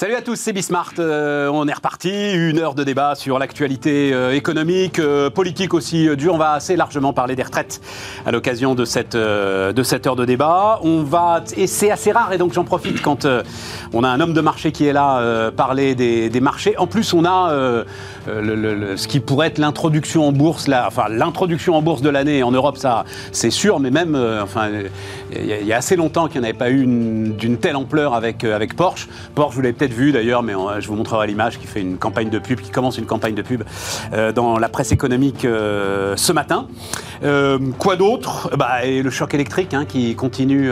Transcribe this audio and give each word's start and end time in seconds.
Salut 0.00 0.14
à 0.14 0.22
tous, 0.22 0.36
c'est 0.36 0.54
Bismart. 0.54 0.94
Euh, 0.98 1.50
on 1.52 1.68
est 1.68 1.74
reparti. 1.74 2.32
Une 2.32 2.58
heure 2.58 2.74
de 2.74 2.84
débat 2.84 3.14
sur 3.14 3.38
l'actualité 3.38 4.14
euh, 4.14 4.34
économique, 4.34 4.98
euh, 4.98 5.28
politique 5.28 5.74
aussi 5.74 6.08
dure. 6.16 6.32
On 6.32 6.38
va 6.38 6.52
assez 6.52 6.74
largement 6.74 7.12
parler 7.12 7.36
des 7.36 7.42
retraites 7.42 7.82
à 8.24 8.30
l'occasion 8.30 8.74
de 8.74 8.86
cette, 8.86 9.14
de 9.14 9.82
cette 9.82 10.06
heure 10.06 10.16
de 10.16 10.24
débat. 10.24 10.80
On 10.84 11.02
va, 11.02 11.44
et 11.54 11.66
c'est 11.66 11.90
assez 11.90 12.12
rare, 12.12 12.32
et 12.32 12.38
donc 12.38 12.54
j'en 12.54 12.64
profite 12.64 13.02
quand 13.02 13.26
on 13.92 14.02
a 14.02 14.08
un 14.08 14.20
homme 14.20 14.32
de 14.32 14.40
marché 14.40 14.72
qui 14.72 14.86
est 14.86 14.94
là, 14.94 15.50
parler 15.50 15.94
des, 15.94 16.30
des, 16.30 16.40
marchés. 16.40 16.78
En 16.78 16.86
plus, 16.86 17.12
on 17.12 17.26
a 17.26 17.84
ce 18.26 19.06
qui 19.06 19.20
pourrait 19.20 19.48
être 19.48 19.58
l'introduction 19.58 20.26
en 20.26 20.32
bourse, 20.32 20.66
là, 20.66 20.84
enfin 20.86 21.08
l'introduction 21.10 21.74
en 21.74 21.82
bourse 21.82 22.00
de 22.00 22.08
l'année 22.08 22.42
en 22.42 22.52
Europe, 22.52 22.78
ça, 22.78 23.04
c'est 23.32 23.50
sûr, 23.50 23.80
mais 23.80 23.90
même, 23.90 24.16
enfin, 24.42 24.68
il 25.32 25.44
y, 25.44 25.66
y, 25.66 25.72
a 25.72 25.76
assez 25.76 25.96
longtemps 25.96 26.28
qu'il 26.28 26.40
n'y 26.40 26.46
en 26.46 26.50
avait 26.50 26.58
pas 26.58 26.70
eu 26.70 26.86
d'une 26.86 27.58
telle 27.58 27.76
ampleur 27.76 28.14
avec, 28.14 28.44
avec 28.44 28.76
Porsche. 28.76 29.08
Porsche, 29.34 29.56
vous 29.56 29.60
l'avez 29.62 29.74
peut-être 29.74 29.89
vu 29.92 30.12
d'ailleurs, 30.12 30.42
mais 30.42 30.54
je 30.80 30.88
vous 30.88 30.94
montrerai 30.94 31.26
l'image 31.26 31.58
qui 31.58 31.66
fait 31.66 31.80
une 31.80 31.98
campagne 31.98 32.30
de 32.30 32.38
pub, 32.38 32.60
qui 32.60 32.70
commence 32.70 32.98
une 32.98 33.06
campagne 33.06 33.34
de 33.34 33.42
pub 33.42 33.62
euh, 34.12 34.32
dans 34.32 34.58
la 34.58 34.68
presse 34.68 34.92
économique 34.92 35.44
euh, 35.44 36.14
ce 36.16 36.32
matin. 36.32 36.66
Euh, 37.22 37.58
quoi 37.78 37.96
d'autre? 37.96 38.50
Bah, 38.56 38.84
et 38.84 39.02
Le 39.02 39.10
choc 39.10 39.34
électrique 39.34 39.74
hein, 39.74 39.84
qui 39.84 40.14
continue 40.14 40.70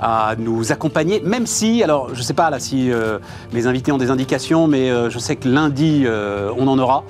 à 0.00 0.34
nous 0.38 0.72
accompagner, 0.72 1.20
même 1.24 1.46
si, 1.46 1.82
alors 1.82 2.10
je 2.12 2.18
ne 2.18 2.24
sais 2.24 2.34
pas 2.34 2.50
là 2.50 2.58
si 2.58 2.90
mes 3.52 3.66
invités 3.66 3.92
ont 3.92 3.98
des 3.98 4.10
indications, 4.10 4.66
mais 4.66 4.90
je 5.10 5.18
sais 5.18 5.36
que 5.36 5.48
lundi 5.48 6.06
on 6.56 6.66
en 6.66 6.78
aura 6.78 7.04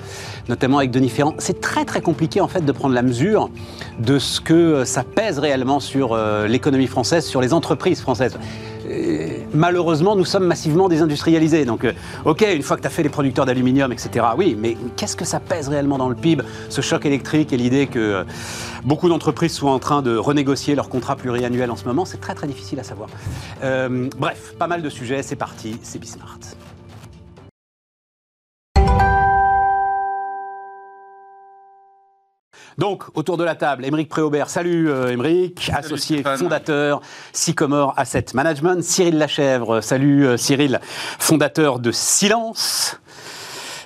notamment 0.48 0.78
avec 0.78 0.90
Denis 0.90 1.08
Ferrand. 1.08 1.34
C'est 1.38 1.60
très 1.60 1.84
très 1.84 2.02
compliqué 2.02 2.40
en 2.40 2.48
fait 2.48 2.64
de 2.64 2.72
prendre 2.72 2.94
la 2.94 3.02
mesure 3.02 3.48
de 3.98 4.18
ce 4.18 4.40
que 4.40 4.84
ça 4.84 5.02
pèse 5.02 5.38
réellement 5.38 5.80
sur 5.80 6.16
l'économie 6.46 6.86
française, 6.86 7.24
sur 7.24 7.40
les 7.40 7.52
entreprises 7.52 8.00
françaises 8.00 8.38
malheureusement, 9.52 10.16
nous 10.16 10.24
sommes 10.24 10.46
massivement 10.46 10.88
désindustrialisés. 10.88 11.64
Donc, 11.64 11.84
euh, 11.84 11.92
ok, 12.24 12.44
une 12.54 12.62
fois 12.62 12.76
que 12.76 12.82
tu 12.82 12.86
as 12.86 12.90
fait 12.90 13.02
les 13.02 13.08
producteurs 13.08 13.46
d'aluminium, 13.46 13.92
etc., 13.92 14.26
oui, 14.36 14.56
mais 14.58 14.76
qu'est-ce 14.96 15.16
que 15.16 15.24
ça 15.24 15.40
pèse 15.40 15.68
réellement 15.68 15.98
dans 15.98 16.08
le 16.08 16.14
PIB, 16.14 16.42
ce 16.68 16.80
choc 16.80 17.06
électrique 17.06 17.52
et 17.52 17.56
l'idée 17.56 17.86
que 17.86 17.98
euh, 17.98 18.24
beaucoup 18.84 19.08
d'entreprises 19.08 19.52
soient 19.52 19.72
en 19.72 19.78
train 19.78 20.02
de 20.02 20.16
renégocier 20.16 20.74
leurs 20.74 20.88
contrats 20.88 21.16
pluriannuels 21.16 21.70
en 21.70 21.76
ce 21.76 21.84
moment? 21.84 22.04
C'est 22.04 22.20
très 22.20 22.34
très 22.34 22.46
difficile 22.46 22.80
à 22.80 22.84
savoir. 22.84 23.08
Euh, 23.62 24.08
bref, 24.18 24.54
pas 24.58 24.66
mal 24.66 24.82
de 24.82 24.90
sujets, 24.90 25.22
c'est 25.22 25.36
parti, 25.36 25.78
c'est 25.82 25.98
Bismart. 25.98 26.38
Donc, 32.78 33.04
autour 33.14 33.36
de 33.36 33.44
la 33.44 33.54
table, 33.54 33.84
Émeric 33.84 34.08
Préaubert. 34.08 34.50
Salut 34.50 34.90
euh, 34.90 35.12
Émeric, 35.12 35.70
associé 35.72 36.24
fondateur 36.24 37.00
Sycomore 37.32 37.94
Asset 37.96 38.26
Management. 38.34 38.82
Cyril 38.82 39.18
Lachèvre. 39.18 39.80
Salut 39.80 40.26
euh, 40.26 40.36
Cyril, 40.36 40.80
fondateur 41.18 41.78
de 41.78 41.92
Silence. 41.92 42.98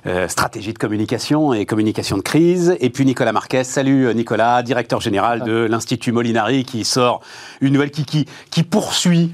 Euh, 0.07 0.27
stratégie 0.29 0.73
de 0.73 0.79
communication 0.79 1.53
et 1.53 1.67
communication 1.67 2.17
de 2.17 2.23
crise. 2.23 2.77
Et 2.81 2.89
puis 2.89 3.05
Nicolas 3.05 3.33
Marquez. 3.33 3.65
Salut 3.65 4.15
Nicolas, 4.15 4.63
directeur 4.63 5.01
général 5.03 5.43
de 5.43 5.67
l'Institut 5.69 6.13
Molinari 6.13 6.65
qui 6.65 6.85
sort 6.85 7.21
une 7.61 7.75
nouvelle 7.75 7.91
qui, 7.91 8.05
qui, 8.05 8.25
qui 8.51 8.63
poursuit 8.63 9.33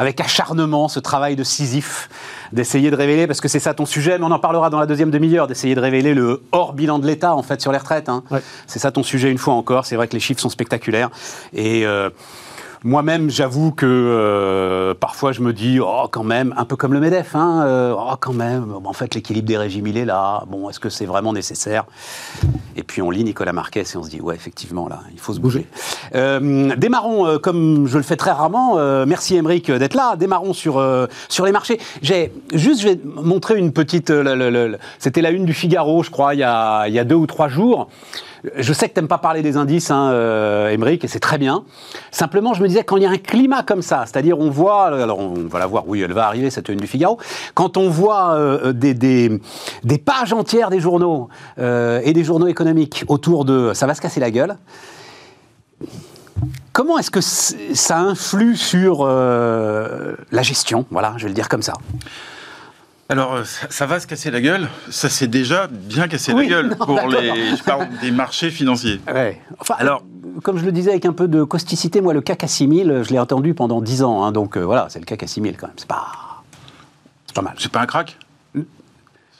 avec 0.00 0.18
acharnement 0.18 0.88
ce 0.88 0.98
travail 0.98 1.36
de 1.36 1.44
Sisyphe 1.44 2.08
d'essayer 2.54 2.90
de 2.90 2.96
révéler, 2.96 3.26
parce 3.26 3.42
que 3.42 3.48
c'est 3.48 3.60
ça 3.60 3.74
ton 3.74 3.84
sujet, 3.84 4.18
mais 4.18 4.24
on 4.24 4.30
en 4.30 4.38
parlera 4.38 4.70
dans 4.70 4.80
la 4.80 4.86
deuxième 4.86 5.10
demi-heure, 5.10 5.46
d'essayer 5.46 5.74
de 5.74 5.80
révéler 5.80 6.14
le 6.14 6.42
hors 6.52 6.72
bilan 6.72 6.98
de 6.98 7.06
l'État 7.06 7.34
en 7.34 7.42
fait 7.42 7.60
sur 7.60 7.70
les 7.70 7.76
retraites. 7.76 8.08
Hein. 8.08 8.24
C'est 8.66 8.78
ça 8.78 8.90
ton 8.92 9.02
sujet 9.02 9.30
une 9.30 9.36
fois 9.36 9.52
encore. 9.52 9.84
C'est 9.84 9.96
vrai 9.96 10.08
que 10.08 10.14
les 10.14 10.20
chiffres 10.20 10.40
sont 10.40 10.48
spectaculaires 10.48 11.10
et 11.52 11.84
euh, 11.84 12.08
moi-même, 12.84 13.30
j'avoue 13.30 13.72
que 13.72 13.86
euh, 13.86 14.94
parfois 14.94 15.32
je 15.32 15.42
me 15.42 15.52
dis, 15.52 15.80
oh, 15.80 16.06
quand 16.10 16.24
même, 16.24 16.54
un 16.56 16.64
peu 16.64 16.76
comme 16.76 16.94
le 16.94 17.00
MEDEF, 17.00 17.34
hein, 17.34 17.62
euh, 17.64 17.94
oh, 17.96 18.14
quand 18.18 18.32
même, 18.32 18.74
en 18.84 18.92
fait, 18.92 19.14
l'équilibre 19.14 19.46
des 19.46 19.58
régimes, 19.58 19.86
il 19.86 19.98
est 19.98 20.04
là. 20.04 20.44
Bon, 20.48 20.70
est-ce 20.70 20.80
que 20.80 20.88
c'est 20.88 21.04
vraiment 21.04 21.32
nécessaire? 21.32 21.84
Et 22.76 22.82
puis 22.82 23.02
on 23.02 23.10
lit 23.10 23.24
Nicolas 23.24 23.52
Marquez 23.52 23.80
et 23.80 23.96
on 23.96 24.02
se 24.02 24.10
dit, 24.10 24.20
ouais, 24.20 24.34
effectivement, 24.34 24.88
là, 24.88 25.00
il 25.12 25.20
faut 25.20 25.34
se 25.34 25.40
bouger. 25.40 25.66
Euh, 26.14 26.74
démarrons, 26.76 27.38
comme 27.38 27.86
je 27.86 27.98
le 27.98 28.02
fais 28.02 28.16
très 28.16 28.30
rarement, 28.30 28.76
merci 29.06 29.36
Émeric 29.36 29.70
d'être 29.70 29.94
là, 29.94 30.16
démarrons 30.16 30.54
sur, 30.54 30.82
sur 31.28 31.44
les 31.44 31.52
marchés. 31.52 31.78
J'ai 32.02 32.32
juste, 32.54 32.80
je 32.80 32.88
vais 32.88 33.00
montrer 33.04 33.58
une 33.58 33.72
petite. 33.72 34.12
C'était 34.98 35.22
la 35.22 35.30
une 35.30 35.44
du 35.44 35.52
Figaro, 35.54 36.02
je 36.02 36.10
crois, 36.10 36.34
il 36.34 36.40
y 36.40 36.44
a, 36.44 36.86
il 36.88 36.94
y 36.94 36.98
a 36.98 37.04
deux 37.04 37.14
ou 37.16 37.26
trois 37.26 37.48
jours. 37.48 37.88
Je 38.56 38.72
sais 38.72 38.88
que 38.88 38.94
tu 38.94 39.00
n'aimes 39.00 39.08
pas 39.08 39.18
parler 39.18 39.42
des 39.42 39.56
indices, 39.56 39.90
hein, 39.90 40.10
euh, 40.12 40.68
et 40.70 41.08
c'est 41.08 41.20
très 41.20 41.38
bien. 41.38 41.64
Simplement, 42.10 42.54
je 42.54 42.62
me 42.62 42.68
disais, 42.68 42.84
quand 42.84 42.96
il 42.96 43.02
y 43.02 43.06
a 43.06 43.10
un 43.10 43.18
climat 43.18 43.62
comme 43.62 43.82
ça, 43.82 44.04
c'est-à-dire 44.06 44.38
on 44.38 44.50
voit, 44.50 44.86
alors 44.86 45.18
on 45.18 45.34
va 45.46 45.58
la 45.58 45.66
voir, 45.66 45.84
oui, 45.86 46.00
elle 46.00 46.12
va 46.12 46.26
arriver, 46.26 46.50
cette 46.50 46.68
une 46.68 46.78
du 46.78 46.86
Figaro, 46.86 47.18
quand 47.54 47.76
on 47.76 47.90
voit 47.90 48.34
euh, 48.34 48.72
des, 48.72 48.94
des, 48.94 49.98
pages 49.98 50.32
entières 50.32 50.70
des 50.70 50.80
journaux 50.80 51.28
euh, 51.58 52.00
et 52.02 52.12
des 52.12 52.24
journaux 52.24 52.46
économiques 52.46 53.04
autour 53.08 53.44
de 53.44 53.72
ça 53.74 53.86
va 53.86 53.94
se 53.94 54.00
casser 54.00 54.20
la 54.20 54.30
gueule, 54.30 54.56
Comment 56.72 56.98
est-ce 56.98 57.10
que 57.10 57.20
ça 57.20 57.98
influe 57.98 58.56
sur 58.56 59.04
la 59.04 60.42
gestion? 60.42 60.86
Voilà, 60.90 61.14
je 61.16 61.24
vais 61.24 61.28
le 61.28 61.34
dire 61.34 61.48
comme 61.48 61.62
ça. 61.62 61.74
Alors, 63.10 63.34
euh, 63.34 63.42
ça, 63.44 63.86
va 63.86 63.98
se 63.98 64.06
casser 64.06 64.30
la 64.30 64.40
gueule. 64.40 64.68
Ça 64.88 65.08
s'est 65.08 65.26
déjà 65.26 65.66
bien 65.66 66.06
cassé 66.06 66.32
la 66.32 66.44
gueule 66.46 66.76
pour 66.78 67.00
les. 67.08 67.56
Je 67.56 67.62
parle 67.64 67.88
des 68.00 68.12
marchés 68.12 68.50
financiers. 68.50 69.00
Enfin, 69.58 69.74
Alors, 69.78 70.04
comme 70.44 70.58
je 70.58 70.64
le 70.64 70.70
disais 70.70 70.90
avec 70.90 71.04
un 71.06 71.12
peu 71.12 71.26
de 71.26 71.42
causticité, 71.42 72.00
moi, 72.00 72.14
le 72.14 72.20
CAC 72.20 72.44
à 72.44 72.46
6000, 72.46 73.02
je 73.02 73.10
l'ai 73.10 73.18
entendu 73.18 73.52
pendant 73.52 73.80
10 73.80 74.04
ans. 74.04 74.22
Hein, 74.22 74.30
donc 74.30 74.56
euh, 74.56 74.60
voilà, 74.60 74.86
c'est 74.90 75.00
le 75.00 75.06
CAC 75.06 75.24
à 75.24 75.26
6000 75.26 75.56
quand 75.56 75.66
même. 75.66 75.76
C'est 75.76 75.88
pas. 75.88 76.44
C'est 77.26 77.34
pas 77.34 77.42
mal. 77.42 77.54
C'est 77.58 77.72
pas 77.72 77.80
un 77.80 77.86
crack? 77.86 78.16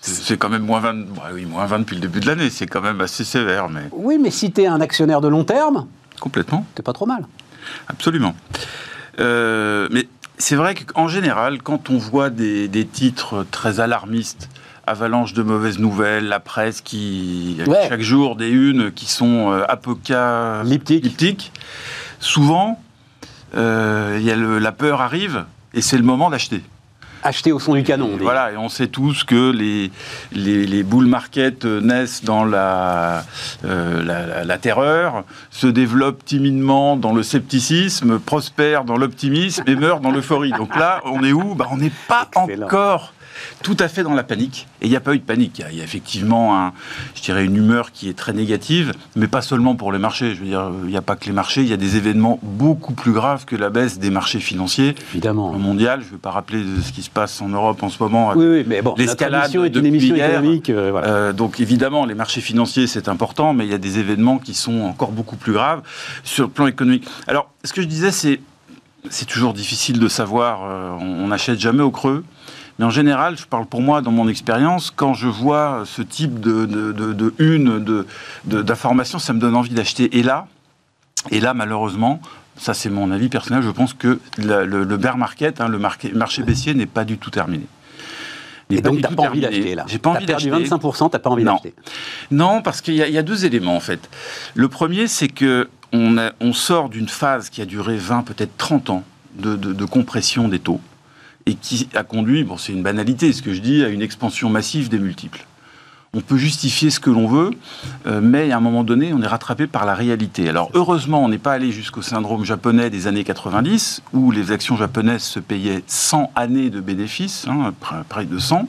C'est 0.01 0.37
quand 0.39 0.49
même 0.49 0.63
moins 0.63 0.81
20, 0.81 0.97
oui, 1.35 1.45
moins 1.45 1.67
20 1.67 1.81
depuis 1.81 1.95
le 1.95 2.01
début 2.01 2.21
de 2.21 2.27
l'année, 2.27 2.49
c'est 2.49 2.67
quand 2.67 2.81
même 2.81 3.03
assez 3.03 3.23
sévère. 3.23 3.69
Mais... 3.69 3.83
Oui, 3.93 4.19
mais 4.19 4.31
si 4.31 4.51
tu 4.51 4.63
es 4.63 4.67
un 4.67 4.81
actionnaire 4.81 5.21
de 5.21 5.29
long 5.29 5.45
terme, 5.45 5.87
complètement. 6.19 6.65
T'es 6.75 6.83
pas 6.83 6.95
trop 6.95 7.05
mal. 7.05 7.27
Absolument. 7.87 8.35
Euh, 9.19 9.89
mais 9.93 10.09
c'est 10.41 10.57
vrai 10.57 10.75
qu'en 10.75 11.07
général, 11.07 11.63
quand 11.63 11.91
on 11.91 11.99
voit 11.99 12.31
des, 12.31 12.89
titres 12.91 13.47
très 13.51 13.79
alarmistes, 13.79 14.49
avalanche 14.87 15.35
de 15.35 15.43
mauvaises 15.43 15.79
nouvelles, 15.79 16.27
la 16.27 16.41
presse 16.41 16.81
qui 16.81 17.59
chaque 17.89 18.01
jour 18.01 18.35
des 18.35 18.49
unes 18.49 18.91
qui 18.91 19.07
sont 19.07 19.53
euh, 19.53 19.65
apocalyptiques, 19.69 21.53
souvent 22.19 22.83
euh, 23.55 24.19
y 24.21 24.31
a 24.31 24.37
la 24.37 24.73
peur 24.73 25.01
arrive 25.01 25.45
et 25.75 25.83
c'est 25.83 25.97
le 25.97 26.03
moment 26.03 26.31
d'acheter 26.31 26.63
acheter 27.23 27.53
au 27.53 27.59
fond 27.59 27.75
du 27.75 27.83
canon. 27.83 28.17
voilà, 28.21 28.53
et 28.53 28.57
on 28.57 28.69
sait 28.69 28.89
tous 28.89 29.25
que 29.25 29.51
les, 29.51 29.91
les, 30.33 30.67
les 30.67 30.83
bull 30.83 31.07
market 31.07 31.65
naissent 31.65 32.25
dans 32.25 32.45
la, 32.45 33.25
euh, 33.65 34.45
la, 34.45 34.59
terreur, 34.59 35.25
se 35.51 35.67
développent 35.67 36.25
timidement 36.25 36.97
dans 36.97 37.13
le 37.13 37.23
scepticisme, 37.23 38.19
prospèrent 38.19 38.85
dans 38.85 38.97
l'optimisme 38.97 39.65
et 39.67 39.77
meurent 39.77 40.01
dans 40.01 40.11
l'euphorie. 40.11 40.53
Donc 40.53 40.77
là, 40.77 41.01
on 41.05 41.23
est 41.23 41.33
où? 41.33 41.55
Bah, 41.55 41.69
On 41.71 41.77
n'est 41.77 41.93
pas 42.09 42.29
encore 42.35 43.13
tout 43.63 43.77
à 43.79 43.89
fait 43.89 44.03
dans 44.03 44.15
la 44.15 44.23
panique. 44.23 44.67
Et 44.81 44.87
il 44.87 44.91
n'y 44.91 44.97
a 44.97 45.01
pas 45.01 45.15
eu 45.15 45.19
de 45.19 45.25
panique. 45.25 45.63
Il 45.71 45.77
y, 45.77 45.81
a, 45.81 45.85
effectivement, 45.85 46.59
un, 46.59 46.73
je 47.15 47.23
dirais, 47.23 47.45
une 47.45 47.57
humeur 47.57 47.93
qui 47.93 48.09
est 48.09 48.15
très 48.17 48.33
négative, 48.33 48.93
mais 49.17 49.27
pas 49.27 49.43
seulement 49.43 49.75
pour 49.75 49.93
les 49.93 49.99
marchés. 49.99 50.35
Je 50.35 50.41
veux 50.41 50.47
dire, 50.47 50.71
il 50.85 50.89
n'y 50.89 50.97
a 50.97 51.03
pas 51.03 51.17
que 51.17 51.27
les 51.27 51.33
marchés. 51.33 51.63
Il 51.63 51.69
y 51.69 51.73
a 51.73 51.77
des 51.77 51.97
événements 51.97 52.39
beaucoup 52.43 52.95
plus 52.95 53.13
graves 53.13 53.45
que 53.45 53.57
la 53.57 53.71
baisse 53.71 53.99
des 53.99 54.11
marchés 54.11 54.41
financiers. 54.41 54.95
Évidemment. 55.13 55.53
Mondial. 55.53 56.01
Je 56.01 56.07
ne 56.07 56.13
vais 56.13 56.19
pas 56.19 56.31
rappeler 56.31 56.63
ce 56.83 56.93
qui 56.93 57.03
se 57.03 57.11
passe 57.11 57.41
en 57.43 57.49
Europe 57.49 57.83
en 57.83 57.89
ce 57.89 58.03
moment. 58.03 58.33
Oui, 58.35 58.47
oui 58.47 58.65
mais 58.67 58.83
bon, 58.83 58.95
l'escalade 58.97 59.55
est 59.55 59.77
une 59.77 59.87
émission 59.87 60.15
économique. 60.15 60.71
Euh, 60.71 60.93
euh, 61.05 61.33
donc 61.33 61.61
évidemment, 61.61 62.07
les 62.07 62.15
marchés 62.15 62.41
financiers, 62.41 62.87
c'est 62.87 63.09
important, 63.09 63.53
mais 63.53 63.67
il 63.67 63.71
y 63.71 63.75
a 63.75 63.79
des 63.79 63.99
événements 63.99 64.39
qui 64.39 64.55
sont 64.55 64.81
encore 64.81 65.13
beaucoup 65.13 65.37
plus 65.37 65.53
graves 65.53 65.83
sur 66.25 66.45
le 66.45 66.51
plan 66.51 66.67
économique. 66.67 67.07
Alors, 67.27 67.51
ce 67.65 67.73
que 67.73 67.83
je 67.83 67.87
disais, 67.87 68.11
c'est 68.11 68.41
c'est 69.09 69.25
toujours 69.25 69.55
difficile 69.55 69.99
de 69.99 70.09
savoir. 70.09 70.61
Euh, 70.65 70.91
on 71.01 71.29
n'achète 71.29 71.59
jamais 71.59 71.83
au 71.83 71.91
creux. 71.91 72.25
Mais 72.81 72.87
en 72.87 72.91
général, 72.91 73.37
je 73.37 73.45
parle 73.45 73.67
pour 73.67 73.83
moi 73.83 74.01
dans 74.01 74.11
mon 74.11 74.27
expérience, 74.27 74.91
quand 74.91 75.13
je 75.13 75.29
vois 75.29 75.83
ce 75.85 76.01
type 76.01 76.41
de, 76.41 76.65
de, 76.65 76.93
de, 76.93 77.13
de 77.13 77.35
une 77.39 77.85
d'information, 78.47 79.19
ça 79.19 79.35
me 79.35 79.39
donne 79.39 79.55
envie 79.55 79.75
d'acheter. 79.75 80.17
Et 80.19 80.23
là, 80.23 80.47
et 81.31 81.41
là, 81.41 81.53
malheureusement, 81.53 82.23
ça 82.57 82.73
c'est 82.73 82.89
mon 82.89 83.11
avis 83.11 83.29
personnel, 83.29 83.63
je 83.63 83.69
pense 83.69 83.93
que 83.93 84.19
le, 84.39 84.97
bear 84.97 85.19
market, 85.19 85.61
hein, 85.61 85.69
le 85.69 85.79
marché 85.79 86.43
baissier 86.43 86.73
n'est 86.73 86.87
pas 86.87 87.05
du 87.05 87.19
tout 87.19 87.29
terminé. 87.29 87.67
Et 88.71 88.81
donc, 88.81 88.97
tu 88.97 89.03
n'as 89.03 89.11
pas 89.11 89.25
envie 89.25 89.41
d'acheter 89.41 89.75
là 89.75 89.85
J'ai 89.87 89.99
pas 89.99 90.11
envie 90.11 90.25
d'acheter. 90.25 90.51
25%, 90.51 90.97
tu 90.97 91.05
n'as 91.13 91.19
pas 91.19 91.29
envie 91.29 91.45
d'acheter 91.45 91.75
Non, 92.31 92.63
parce 92.63 92.81
qu'il 92.81 92.95
y, 92.95 92.99
y, 93.13 93.19
a 93.19 93.23
deux 93.23 93.45
éléments 93.45 93.77
en 93.77 93.81
fait. 93.81 94.09
Le 94.55 94.69
premier, 94.69 95.07
c'est 95.07 95.29
que 95.29 95.69
on, 95.93 96.17
on 96.41 96.53
sort 96.55 96.89
d'une 96.89 97.09
phase 97.09 97.51
qui 97.51 97.61
a 97.61 97.67
duré 97.67 97.99
20, 97.99 98.23
peut-être 98.23 98.57
30 98.57 98.89
ans 98.89 99.05
de, 99.35 99.55
de 99.57 99.85
compression 99.85 100.49
des 100.49 100.61
taux 100.61 100.81
et 101.47 101.55
qui 101.55 101.89
a 101.95 102.03
conduit, 102.03 102.45
bon 102.45 102.57
c'est 102.57 102.73
une 102.73 102.83
banalité 102.83 103.33
ce 103.33 103.43
que 103.43 103.53
je 103.53 103.61
dis, 103.61 103.85
à 103.85 103.89
une 103.89 104.03
expansion 104.03 104.51
massive 104.51 104.89
des 104.89 104.99
multiples. 104.99 105.47
On 106.13 106.21
peut 106.21 106.37
justifier 106.37 106.91
ce 106.91 106.99
que 106.99 107.09
l'on 107.09 107.29
veut, 107.29 107.51
euh, 108.09 108.21
mais 108.21 108.51
à 108.51 108.57
un 108.57 108.61
moment 108.61 108.83
donné, 108.83 109.13
on 109.13 109.23
est 109.23 109.29
rattrapé 109.29 109.69
par 109.69 109.87
la 109.87 109.95
réalité. 109.95 110.49
Alors 110.49 110.69
heureusement, 110.75 111.23
on 111.25 111.29
n'est 111.29 111.39
pas 111.39 111.53
allé 111.53 111.71
jusqu'au 111.71 112.03
syndrome 112.03 112.45
japonais 112.45 112.91
des 112.91 113.07
années 113.07 113.23
90, 113.23 114.03
où 114.13 114.33
les 114.33 114.51
actions 114.51 114.77
japonaises 114.77 115.23
se 115.23 115.39
payaient 115.39 115.85
100 115.87 116.33
années 116.35 116.69
de 116.69 116.81
bénéfices, 116.81 117.47
hein, 117.49 117.73
près 118.09 118.25
de 118.25 118.39
100, 118.39 118.69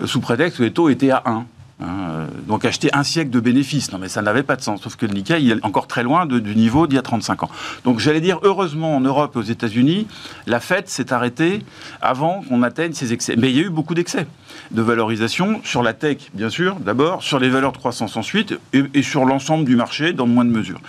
euh, 0.00 0.06
sous 0.06 0.20
prétexte 0.20 0.58
que 0.58 0.62
les 0.62 0.72
taux 0.72 0.88
étaient 0.88 1.10
à 1.10 1.24
1. 1.26 1.44
Hein, 1.82 2.10
euh, 2.10 2.26
donc 2.46 2.64
acheter 2.64 2.90
un 2.92 3.02
siècle 3.02 3.30
de 3.30 3.40
bénéfices, 3.40 3.90
non 3.92 3.98
mais 3.98 4.08
ça 4.08 4.20
n'avait 4.20 4.42
pas 4.42 4.56
de 4.56 4.62
sens. 4.62 4.82
Sauf 4.82 4.96
que 4.96 5.06
le 5.06 5.14
Nikkei, 5.14 5.42
il 5.42 5.50
est 5.52 5.64
encore 5.64 5.86
très 5.86 6.02
loin 6.02 6.26
du 6.26 6.54
niveau 6.54 6.86
d'il 6.86 6.96
y 6.96 6.98
a 6.98 7.02
35 7.02 7.44
ans. 7.44 7.50
Donc 7.84 8.00
j'allais 8.00 8.20
dire, 8.20 8.38
heureusement 8.42 8.96
en 8.96 9.00
Europe 9.00 9.32
et 9.36 9.38
aux 9.38 9.42
États-Unis, 9.42 10.06
la 10.46 10.60
fête 10.60 10.88
s'est 10.88 11.12
arrêtée 11.12 11.64
avant 12.02 12.42
qu'on 12.42 12.62
atteigne 12.62 12.92
ces 12.92 13.12
excès. 13.12 13.34
Mais 13.36 13.50
il 13.50 13.56
y 13.56 13.60
a 13.60 13.62
eu 13.62 13.70
beaucoup 13.70 13.94
d'excès 13.94 14.26
de 14.70 14.82
valorisation 14.82 15.60
sur 15.64 15.82
la 15.82 15.94
tech, 15.94 16.18
bien 16.34 16.50
sûr, 16.50 16.76
d'abord, 16.76 17.22
sur 17.22 17.38
les 17.38 17.48
valeurs 17.48 17.72
de 17.72 17.78
croissance 17.78 18.16
ensuite, 18.16 18.58
et, 18.72 19.02
sur 19.02 19.24
l'ensemble 19.24 19.64
du 19.64 19.76
marché 19.76 20.12
dans 20.12 20.26
moins 20.26 20.44
de 20.44 20.50
mesure. 20.50 20.80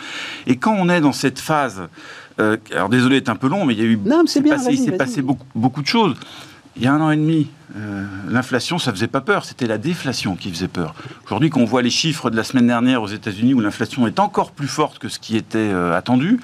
Et 0.46 0.58
quand 0.58 0.76
on 0.78 0.90
est 0.90 1.02
dans 1.02 1.14
cette 1.14 1.40
phase, 1.40 1.84
euh, 2.40 2.58
alors 2.72 2.90
désolé, 2.90 3.22
c'est 3.24 3.30
un 3.30 3.36
peu 3.36 3.48
long, 3.48 3.66
mais 3.66 3.74
il 3.74 3.80
y 3.80 3.84
a 3.84 3.86
eu, 3.86 3.98
non, 3.98 4.24
c'est 4.26 4.42
bien, 4.42 4.56
passé, 4.56 4.74
il 4.74 4.78
s'est 4.78 4.92
passé 4.92 5.22
beaucoup, 5.22 5.46
beaucoup 5.56 5.82
de 5.82 5.88
choses 5.88 6.16
il 6.76 6.84
y 6.84 6.88
a 6.88 6.94
un 6.94 7.02
an 7.02 7.12
et 7.12 7.18
demi, 7.18 7.50
euh, 7.76 8.06
l'inflation, 8.30 8.78
ça 8.78 8.92
faisait 8.92 9.08
pas 9.08 9.22
peur, 9.22 9.46
c'était 9.46 9.68
la 9.68 9.78
déflation 9.78 10.36
qui 10.36 10.50
faisait 10.50 10.68
peur. 10.68 10.96
Aujourd'hui, 11.26 11.50
quand 11.50 11.60
on 11.60 11.66
voit 11.66 11.82
les 11.82 11.90
chiffres 11.90 12.30
de 12.30 12.36
la 12.36 12.44
semaine 12.44 12.68
dernière 12.68 13.02
aux 13.02 13.08
États-Unis, 13.08 13.54
où 13.54 13.60
l'inflation 13.60 14.08
est 14.08 14.20
encore 14.20 14.52
plus 14.52 14.68
forte 14.68 15.00
que 15.00 15.10
ce 15.10 15.20
qui 15.20 15.36
était 15.36 15.58
euh, 15.58 15.96
attendu, 15.96 16.40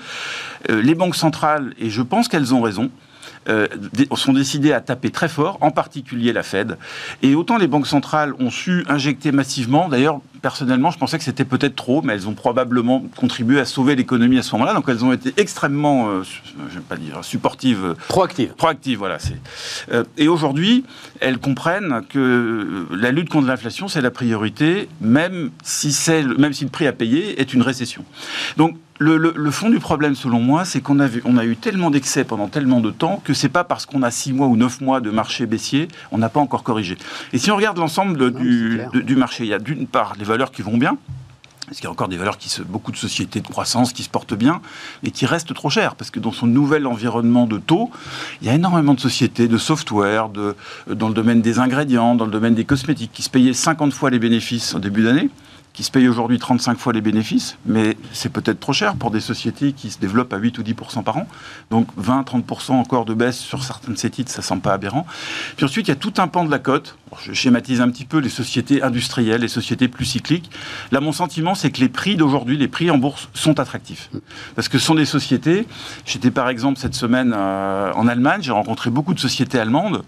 euh, 0.69 0.81
les 0.81 0.95
banques 0.95 1.15
centrales, 1.15 1.73
et 1.79 1.89
je 1.89 2.01
pense 2.01 2.27
qu'elles 2.27 2.53
ont 2.53 2.61
raison, 2.61 2.89
euh, 3.49 3.67
sont 4.15 4.33
décidés 4.33 4.73
à 4.73 4.81
taper 4.81 5.09
très 5.09 5.29
fort, 5.29 5.57
en 5.61 5.71
particulier 5.71 6.33
la 6.33 6.43
Fed. 6.43 6.77
Et 7.21 7.35
autant 7.35 7.57
les 7.57 7.67
banques 7.67 7.87
centrales 7.87 8.33
ont 8.39 8.49
su 8.49 8.85
injecter 8.87 9.31
massivement, 9.31 9.89
d'ailleurs, 9.89 10.21
personnellement, 10.41 10.91
je 10.91 10.97
pensais 10.97 11.17
que 11.17 11.23
c'était 11.23 11.45
peut-être 11.45 11.75
trop, 11.75 12.01
mais 12.01 12.13
elles 12.13 12.27
ont 12.27 12.33
probablement 12.33 13.03
contribué 13.15 13.59
à 13.59 13.65
sauver 13.65 13.95
l'économie 13.95 14.37
à 14.37 14.43
ce 14.43 14.53
moment-là. 14.53 14.73
Donc 14.73 14.85
elles 14.87 15.03
ont 15.03 15.11
été 15.11 15.33
extrêmement, 15.37 16.09
euh, 16.09 16.23
je 16.69 16.75
vais 16.75 16.81
pas 16.81 16.95
dire 16.95 17.23
supportives. 17.23 17.83
Euh, 17.83 17.93
proactives. 18.07 18.53
Proactives, 18.55 18.97
voilà. 18.97 19.17
Euh, 19.91 20.03
et 20.17 20.27
aujourd'hui, 20.27 20.85
elles 21.19 21.39
comprennent 21.39 22.01
que 22.09 22.87
la 22.91 23.11
lutte 23.11 23.29
contre 23.29 23.47
l'inflation, 23.47 23.87
c'est 23.87 24.01
la 24.01 24.11
priorité, 24.11 24.89
même 25.01 25.51
si, 25.63 25.95
même 26.37 26.53
si 26.53 26.63
le 26.63 26.69
prix 26.69 26.87
à 26.87 26.93
payer 26.93 27.39
est 27.41 27.53
une 27.53 27.61
récession. 27.61 28.03
Donc 28.57 28.77
le, 28.99 29.51
fond 29.51 29.69
du 29.69 29.79
problème, 29.79 30.15
selon 30.15 30.39
moi, 30.39 30.65
c'est 30.65 30.81
qu'on 30.81 30.99
a, 30.99 31.07
on 31.25 31.37
a 31.37 31.45
eu 31.45 31.55
tellement 31.55 31.91
d'excès 31.91 32.23
pendant 32.23 32.47
tellement 32.47 32.79
de 32.79 32.91
temps 32.91 33.21
que 33.23 33.33
c'est 33.33 33.49
pas 33.49 33.63
parce 33.63 33.85
qu'on 33.85 34.01
a 34.03 34.11
six 34.11 34.33
mois 34.33 34.47
ou 34.47 34.55
neuf 34.55 34.81
mois 34.81 35.01
de 35.01 35.09
marché 35.11 35.45
baissier, 35.45 35.87
on 36.11 36.17
n'a 36.17 36.29
pas 36.29 36.39
encore 36.39 36.63
corrigé. 36.63 36.97
Et 37.33 37.37
si 37.37 37.51
on 37.51 37.55
regarde 37.55 37.77
l'ensemble 37.77 38.31
du, 38.33 38.81
du, 38.93 39.15
marché, 39.15 39.43
il 39.43 39.49
y 39.49 39.53
a 39.53 39.59
d'une 39.59 39.87
part 39.87 40.15
les 40.17 40.25
valeurs 40.25 40.51
qui 40.51 40.61
vont 40.61 40.77
bien, 40.77 40.97
parce 41.67 41.77
qu'il 41.77 41.83
y 41.83 41.87
a 41.87 41.91
encore 41.91 42.07
des 42.07 42.17
valeurs 42.17 42.37
qui 42.37 42.47
se, 42.47 42.61
beaucoup 42.61 42.93
de 42.93 42.97
sociétés 42.97 43.41
de 43.41 43.47
croissance 43.47 43.91
qui 43.91 44.01
se 44.01 44.09
portent 44.09 44.33
bien, 44.33 44.61
mais 45.03 45.11
qui 45.11 45.25
restent 45.25 45.53
trop 45.53 45.69
chères, 45.69 45.95
parce 45.95 46.11
que 46.11 46.19
dans 46.19 46.31
son 46.31 46.47
nouvel 46.47 46.87
environnement 46.87 47.45
de 47.45 47.57
taux, 47.57 47.91
il 48.41 48.47
y 48.47 48.49
a 48.49 48.53
énormément 48.53 48.93
de 48.93 48.99
sociétés 49.01 49.49
de 49.49 49.57
software, 49.57 50.29
de, 50.29 50.55
dans 50.89 51.09
le 51.09 51.13
domaine 51.13 51.41
des 51.41 51.59
ingrédients, 51.59 52.15
dans 52.15 52.25
le 52.25 52.31
domaine 52.31 52.55
des 52.55 52.63
cosmétiques, 52.63 53.11
qui 53.11 53.21
se 53.21 53.29
payaient 53.29 53.53
50 53.53 53.91
fois 53.91 54.09
les 54.09 54.19
bénéfices 54.19 54.75
au 54.75 54.79
début 54.79 55.03
d'année, 55.03 55.29
qui 55.77 55.83
se 55.83 55.91
payent 55.91 56.07
aujourd'hui 56.07 56.39
35 56.39 56.79
fois 56.79 56.91
les 56.91 57.01
bénéfices, 57.01 57.55
mais 57.67 57.97
c'est 58.11 58.29
peut-être 58.29 58.59
trop 58.59 58.73
cher 58.73 58.95
pour 58.95 59.11
des 59.11 59.19
sociétés 59.19 59.73
qui 59.73 59.91
se 59.91 59.99
développent 59.99 60.33
à 60.33 60.37
8 60.37 60.57
ou 60.57 60.63
10% 60.63 61.03
par 61.03 61.17
an. 61.17 61.27
Donc 61.69 61.87
20-30 62.01 62.71
encore 62.71 63.05
de 63.05 63.13
baisse 63.13 63.37
sur 63.37 63.63
certains 63.63 63.91
de 63.91 63.97
ces 63.97 64.09
titres, 64.09 64.31
ça 64.31 64.39
ne 64.39 64.43
semble 64.43 64.63
pas 64.63 64.73
aberrant. 64.73 65.05
Puis 65.55 65.65
ensuite, 65.65 65.87
il 65.87 65.91
y 65.91 65.93
a 65.93 65.95
tout 65.95 66.15
un 66.17 66.27
pan 66.27 66.45
de 66.45 66.49
la 66.49 66.57
cote. 66.57 66.97
je 67.21 67.31
schématise 67.31 67.79
un 67.79 67.91
petit 67.91 68.05
peu 68.05 68.17
les 68.17 68.29
sociétés 68.29 68.81
industrielles, 68.81 69.41
les 69.41 69.47
sociétés 69.47 69.87
plus 69.87 70.05
cycliques. 70.05 70.49
Là, 70.91 70.99
mon 70.99 71.11
sentiment, 71.11 71.53
c'est 71.53 71.69
que 71.69 71.79
les 71.79 71.89
prix 71.89 72.15
d'aujourd'hui, 72.15 72.57
les 72.57 72.67
prix 72.67 72.89
en 72.89 72.97
bourse 72.97 73.29
sont 73.35 73.59
attractifs. 73.59 74.09
Parce 74.55 74.69
que 74.69 74.79
ce 74.79 74.85
sont 74.87 74.95
des 74.95 75.05
sociétés. 75.05 75.67
J'étais 76.07 76.31
par 76.31 76.49
exemple 76.49 76.79
cette 76.79 76.95
semaine 76.95 77.35
euh, 77.37 77.93
en 77.93 78.07
Allemagne, 78.07 78.41
j'ai 78.41 78.51
rencontré 78.51 78.89
beaucoup 78.89 79.13
de 79.13 79.19
sociétés 79.19 79.59
allemandes. 79.59 80.01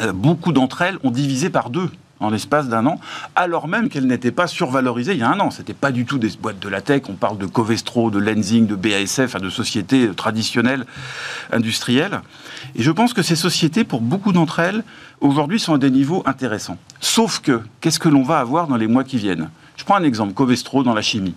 Euh, 0.00 0.12
beaucoup 0.12 0.52
d'entre 0.52 0.82
elles 0.82 0.98
ont 1.04 1.10
divisé 1.10 1.48
par 1.48 1.70
deux 1.70 1.88
en 2.20 2.30
l'espace 2.30 2.68
d'un 2.68 2.86
an, 2.86 3.00
alors 3.34 3.66
même 3.66 3.88
qu'elles 3.88 4.06
n'étaient 4.06 4.30
pas 4.30 4.46
survalorisées 4.46 5.12
il 5.12 5.18
y 5.18 5.22
a 5.22 5.30
un 5.30 5.40
an. 5.40 5.50
C'était 5.50 5.74
pas 5.74 5.90
du 5.90 6.04
tout 6.04 6.18
des 6.18 6.30
boîtes 6.40 6.60
de 6.60 6.68
la 6.68 6.80
tech. 6.80 7.02
On 7.08 7.14
parle 7.14 7.38
de 7.38 7.46
Covestro, 7.46 8.10
de 8.10 8.18
Lenzing, 8.18 8.66
de 8.66 8.76
BASF, 8.76 9.36
de 9.36 9.50
sociétés 9.50 10.10
traditionnelles 10.14 10.84
industrielles. 11.50 12.20
Et 12.76 12.82
je 12.82 12.90
pense 12.90 13.14
que 13.14 13.22
ces 13.22 13.36
sociétés, 13.36 13.84
pour 13.84 14.00
beaucoup 14.00 14.32
d'entre 14.32 14.60
elles, 14.60 14.84
aujourd'hui 15.20 15.58
sont 15.58 15.74
à 15.74 15.78
des 15.78 15.90
niveaux 15.90 16.22
intéressants. 16.26 16.78
Sauf 17.00 17.40
que, 17.40 17.60
qu'est-ce 17.80 17.98
que 17.98 18.08
l'on 18.08 18.22
va 18.22 18.38
avoir 18.38 18.66
dans 18.68 18.76
les 18.76 18.86
mois 18.86 19.04
qui 19.04 19.16
viennent? 19.16 19.50
Je 19.76 19.84
prends 19.84 19.96
un 19.96 20.04
exemple, 20.04 20.34
Covestro 20.34 20.82
dans 20.82 20.94
la 20.94 21.02
chimie. 21.02 21.34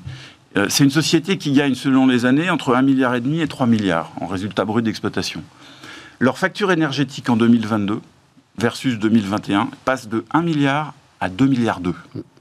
Euh, 0.58 0.68
c'est 0.70 0.84
une 0.84 0.92
société 0.92 1.38
qui 1.38 1.52
gagne, 1.54 1.76
selon 1.76 2.06
les 2.08 2.26
années, 2.26 2.50
entre 2.50 2.74
1,5 2.76 2.84
milliard 2.84 3.16
et 3.16 3.48
3 3.48 3.68
milliards 3.68 4.12
en 4.20 4.28
résultat 4.28 4.66
brut 4.66 4.84
d'exploitation. 4.84 5.42
Leur 6.20 6.38
facture 6.38 6.72
énergétique 6.72 7.30
en 7.30 7.38
2022, 7.38 8.02
versus 8.58 9.00
2021 9.00 9.70
passe 9.86 10.08
de 10.08 10.26
1 10.32 10.42
milliard 10.42 10.94
à 11.20 11.30
2 11.30 11.48
milliards 11.48 11.80
2. 11.80 11.94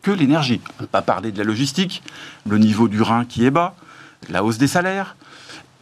Que 0.03 0.11
l'énergie. 0.11 0.61
On 0.81 0.85
pas 0.87 1.03
parler 1.03 1.31
de 1.33 1.39
la 1.39 1.45
logistique, 1.45 2.03
le 2.49 2.59
niveau 2.59 2.89
du 2.89 3.01
Rhin 3.01 3.25
qui 3.25 3.45
est 3.45 3.51
bas, 3.51 3.77
la 4.29 4.43
hausse 4.43 4.59
des 4.59 4.67
salaires, 4.67 5.17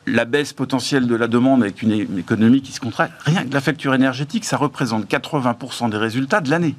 la 0.06 0.24
baisse 0.24 0.52
potentielle 0.52 1.06
de 1.06 1.14
la 1.14 1.26
demande 1.26 1.62
avec 1.62 1.82
une 1.82 2.18
économie 2.18 2.62
qui 2.62 2.72
se 2.72 2.80
contracte. 2.80 3.14
Rien 3.24 3.44
que 3.44 3.52
la 3.52 3.60
facture 3.60 3.94
énergétique, 3.94 4.44
ça 4.44 4.56
représente 4.56 5.06
80% 5.06 5.90
des 5.90 5.96
résultats 5.96 6.40
de 6.40 6.50
l'année. 6.50 6.74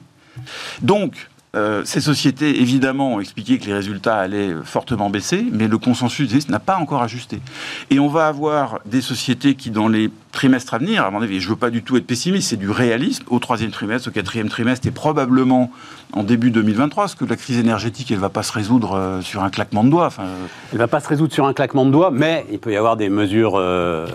Donc, 0.82 1.30
euh, 1.54 1.82
ces 1.84 2.00
sociétés, 2.00 2.62
évidemment, 2.62 3.16
ont 3.16 3.20
expliqué 3.20 3.60
que 3.60 3.66
les 3.66 3.74
résultats 3.74 4.16
allaient 4.16 4.54
fortement 4.64 5.10
baisser, 5.10 5.46
mais 5.52 5.68
le 5.68 5.78
consensus 5.78 6.48
n'a 6.48 6.60
pas 6.60 6.78
encore 6.78 7.02
ajusté. 7.02 7.42
Et 7.90 8.00
on 8.00 8.08
va 8.08 8.28
avoir 8.28 8.80
des 8.86 9.02
sociétés 9.02 9.56
qui, 9.56 9.70
dans 9.70 9.90
les 9.90 10.10
trimestres 10.32 10.74
à 10.74 10.78
venir, 10.78 11.04
à 11.04 11.12
mon 11.12 11.22
avis, 11.22 11.42
je 11.42 11.48
ne 11.48 11.50
veux 11.50 11.58
pas 11.58 11.70
du 11.70 11.84
tout 11.84 11.98
être 11.98 12.08
pessimiste, 12.08 12.50
c'est 12.50 12.58
du 12.58 12.70
réalisme, 12.70 13.26
au 13.28 13.40
troisième 13.40 13.72
trimestre, 13.72 14.08
au 14.08 14.12
quatrième 14.12 14.48
trimestre, 14.48 14.88
et 14.88 14.92
probablement 14.92 15.72
en 16.14 16.24
début 16.24 16.52
2023, 16.52 17.04
parce 17.04 17.16
que 17.16 17.26
la 17.26 17.36
crise 17.36 17.58
énergétique, 17.58 18.12
elle 18.12 18.18
ne 18.18 18.22
va 18.22 18.30
pas 18.30 18.44
se 18.44 18.54
résoudre 18.54 18.94
euh, 18.94 19.22
sur 19.22 19.44
un 19.44 19.50
claquement 19.50 19.84
de 19.84 19.90
doigts. 19.90 20.06
Enfin, 20.06 20.24
Elle 20.72 20.78
ne 20.78 20.84
va 20.84 20.88
pas 20.88 21.02
se 21.02 21.10
résoudre 21.10 21.34
sur 21.34 21.48
un 21.48 21.54
claquement 21.54 21.86
de 21.86 21.92
doigts, 21.92 22.12
mais 22.12 22.46
il 22.50 22.60
peut 22.60 22.72
y 22.72 22.78
avoir 22.78 22.96
des 22.96 23.10
mesures 23.10 23.56
euh, 23.58 24.08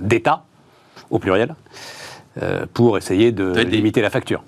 d'État, 0.00 0.42
au 1.08 1.20
pluriel, 1.20 1.54
pour 2.72 2.96
essayer 2.96 3.32
de 3.32 3.60
limiter 3.60 4.00
la 4.00 4.10
facture. 4.10 4.42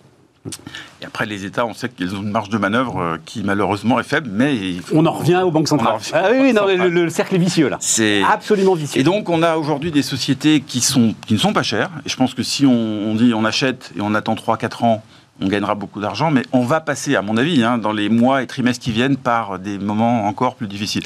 Et 1.01 1.05
après, 1.05 1.27
les 1.27 1.45
États, 1.45 1.67
on 1.67 1.75
sait 1.75 1.89
qu'ils 1.89 2.15
ont 2.15 2.23
une 2.23 2.31
marge 2.31 2.49
de 2.49 2.59
manœuvre 2.59 3.01
euh, 3.01 3.17
qui 3.25 3.43
malheureusement 3.45 4.01
est 4.01 4.05
faible, 4.05 4.29
mais... 4.33 4.77
On 4.93 5.07
en 5.07 5.13
revient 5.13 5.43
aux 5.45 5.51
banques 5.51 5.69
centrales. 5.69 6.01
Ah 6.13 6.31
oui, 6.33 6.53
non, 6.53 6.67
le, 6.67 7.09
cercle 7.11 7.37
est 7.37 7.39
vicieux 7.39 7.69
là. 7.69 7.77
C'est 7.81 8.23
absolument 8.23 8.75
vicieux. 8.75 9.01
Et 9.01 9.05
donc, 9.05 9.29
on 9.29 9.43
a 9.43 9.57
aujourd'hui 9.57 9.93
des 9.93 10.03
sociétés 10.03 10.61
qui, 10.61 10.81
sont, 10.81 11.15
qui 11.27 11.35
ne 11.35 11.39
sont 11.39 11.53
pas 11.53 11.63
chères. 11.63 11.91
Et 12.05 12.09
je 12.09 12.17
pense 12.17 12.35
que 12.35 12.43
si 12.43 12.67
on, 12.67 12.73
on 12.73 13.15
dit 13.15 13.33
on 13.35 13.45
achète 13.45 13.93
et 13.97 14.01
on 14.01 14.15
attend 14.15 14.35
3-4 14.35 14.85
ans 14.85 15.03
on 15.43 15.49
gagnera 15.49 15.75
beaucoup 15.75 16.01
d'argent, 16.01 16.31
mais 16.31 16.43
on 16.53 16.63
va 16.63 16.81
passer, 16.81 17.17
à 17.17 17.23
mon 17.23 17.37
avis, 17.37 17.63
hein, 17.63 17.79
dans 17.79 17.93
les 17.93 18.09
mois 18.09 18.43
et 18.43 18.47
trimestres 18.47 18.83
qui 18.83 18.93
viennent, 18.93 19.17
par 19.17 19.59
des 19.59 19.79
moments 19.79 20.27
encore 20.27 20.55
plus 20.55 20.67
difficiles. 20.67 21.05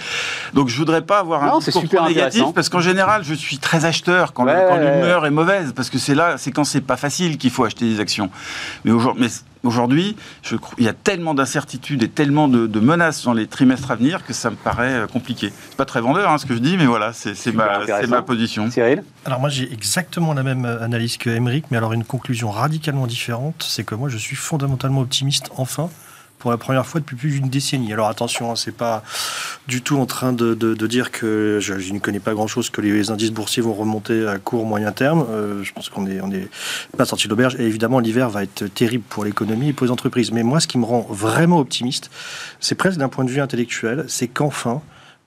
Donc 0.55 0.69
je 0.69 0.77
voudrais 0.77 1.03
pas 1.03 1.19
avoir 1.19 1.43
un 1.43 1.59
discours 1.59 1.83
super 1.83 2.07
négatif, 2.07 2.45
parce 2.55 2.69
qu'en 2.69 2.81
général, 2.81 3.25
je 3.25 3.35
suis 3.35 3.59
très 3.59 3.85
acheteur 3.85 4.33
quand, 4.33 4.45
l'humeur 4.45 5.27
est 5.27 5.31
mauvaise, 5.31 5.73
parce 5.75 5.91
que 5.91 5.99
c'est 5.99 6.15
là, 6.15 6.37
c'est 6.39 6.53
quand 6.53 6.65
c'est 6.65 6.81
pas 6.81 6.97
facile 6.97 7.39
qu'il 7.39 7.51
faut 7.51 7.65
acheter 7.65 7.87
des 7.87 8.01
actions. 8.01 8.31
Mais 8.85 8.91
aujourd'hui, 8.91 9.31
Aujourd'hui, 9.67 10.17
il 10.79 10.85
y 10.85 10.89
a 10.89 10.93
tellement 10.93 11.35
d'incertitudes 11.35 12.03
et 12.03 12.09
tellement 12.09 12.49
de, 12.49 12.81
menaces 12.81 13.25
dans 13.25 13.33
les 13.33 13.47
trimestres 13.47 13.91
à 13.91 13.97
venir 13.97 14.25
que 14.25 14.33
ça 14.33 14.51
me 14.51 14.57
paraît 14.57 14.93
euh, 14.93 15.07
compliqué. 15.07 15.53
C'est 15.71 15.77
pas 15.77 15.85
très 15.85 16.01
vendeur 16.01 16.31
hein, 16.31 16.39
ce 16.39 16.47
que 16.47 16.55
je 16.55 16.61
dis, 16.61 16.77
mais 16.77 16.87
voilà, 16.87 17.13
c'est 17.13 17.35
ma, 17.53 17.81
ma, 18.07 18.23
position. 18.23 18.71
Cyril? 18.71 19.03
Alors 19.25 19.41
moi, 19.41 19.49
j'ai 19.49 19.71
exactement 19.73 20.35
la 20.35 20.43
même 20.43 20.65
euh, 20.65 20.85
analyse 20.85 21.17
que 21.17 21.31
Emeric, 21.31 21.65
mais 21.71 21.77
alors 21.79 21.93
une 21.93 22.05
conclusion 22.05 22.51
radicalement 22.51 23.07
différente, 23.07 23.65
c'est 23.67 23.83
que 23.83 23.95
moi, 23.95 24.09
je 24.09 24.19
suis 24.19 24.37
fondamentalement 24.37 25.01
optimiste, 25.01 25.51
enfin, 25.57 25.91
pour 26.39 26.51
la 26.51 26.57
première 26.57 26.87
fois 26.87 27.01
depuis 27.01 27.17
plus 27.17 27.31
d'une 27.31 27.49
décennie. 27.49 27.93
Alors 27.93 28.09
attention, 28.09 28.51
hein, 28.51 28.57
c'est 28.57 28.77
pas 28.77 29.03
du 29.69 29.83
tout 29.83 29.99
en 29.99 30.07
train 30.07 30.33
de, 30.33 30.55
dire 30.87 31.11
que 31.11 31.59
je, 31.61 31.93
ne 31.93 31.99
connais 31.99 32.21
pas 32.21 32.35
grand-chose 32.35 32.71
que 32.71 32.81
les 32.81 33.11
indices 33.11 33.33
boursiers 33.33 33.63
vont 33.63 33.75
remonter 33.75 34.27
à 34.27 34.39
court 34.39 34.67
moyen 34.67 34.93
terme. 34.93 35.27
Euh, 35.31 35.63
je 35.63 35.73
pense 35.73 35.89
qu'on 35.89 36.07
est 36.07 36.21
on 36.21 36.31
est 36.31 36.49
pas 36.97 37.05
sorti 37.05 37.27
de 37.27 37.31
l'auberge. 37.31 37.57
Et 37.59 37.65
évidemment, 37.65 37.99
l'hiver 37.99 38.31
va 38.31 38.43
être 38.43 38.67
terrible 38.67 39.05
pour 39.09 39.25
l'économie 39.25 39.71
et 39.71 39.73
pour 39.73 39.87
les 39.87 39.93
entreprises. 39.93 40.31
Mais 40.33 40.43
moi, 40.43 40.61
ce 40.61 40.67
qui 40.67 40.79
me 40.79 40.85
rend 40.85 41.07
vraiment 41.09 41.59
optimiste, 41.59 42.11
c'est 42.61 42.75
presque 42.75 42.99
d'un 42.99 43.09
point 43.09 43.25
de 43.25 43.31
vue 43.31 43.41
intellectuel, 43.41 44.05
c'est 44.09 44.29
qu'enfin 44.29 44.83